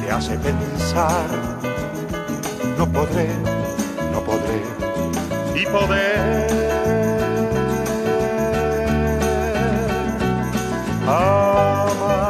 te 0.00 0.10
hace 0.10 0.38
pensar, 0.38 1.26
no 2.82 2.88
podré, 2.88 3.28
no 4.10 4.20
podré, 4.24 4.60
y 5.54 5.64
poder. 5.66 6.48
Amar 11.06 12.26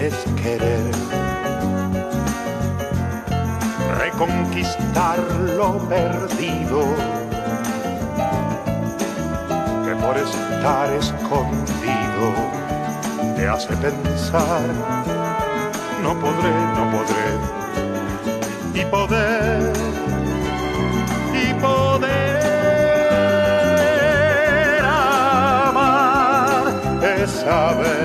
es 0.00 0.14
querer. 0.40 0.92
Reconquistar 3.98 5.18
lo 5.56 5.78
perdido. 5.88 6.80
Que 9.84 9.94
por 9.96 10.16
estar 10.16 10.92
escondido 10.92 12.26
te 13.36 13.48
hace 13.48 13.76
pensar 13.78 14.62
no 16.04 16.14
podré, 16.20 16.52
no 16.76 16.90
podré 16.92 17.87
y 18.80 18.84
poder, 18.84 19.72
y 21.34 21.52
poder 21.54 22.04
amar 24.84 26.64
es 27.02 27.30
saber. 27.30 27.97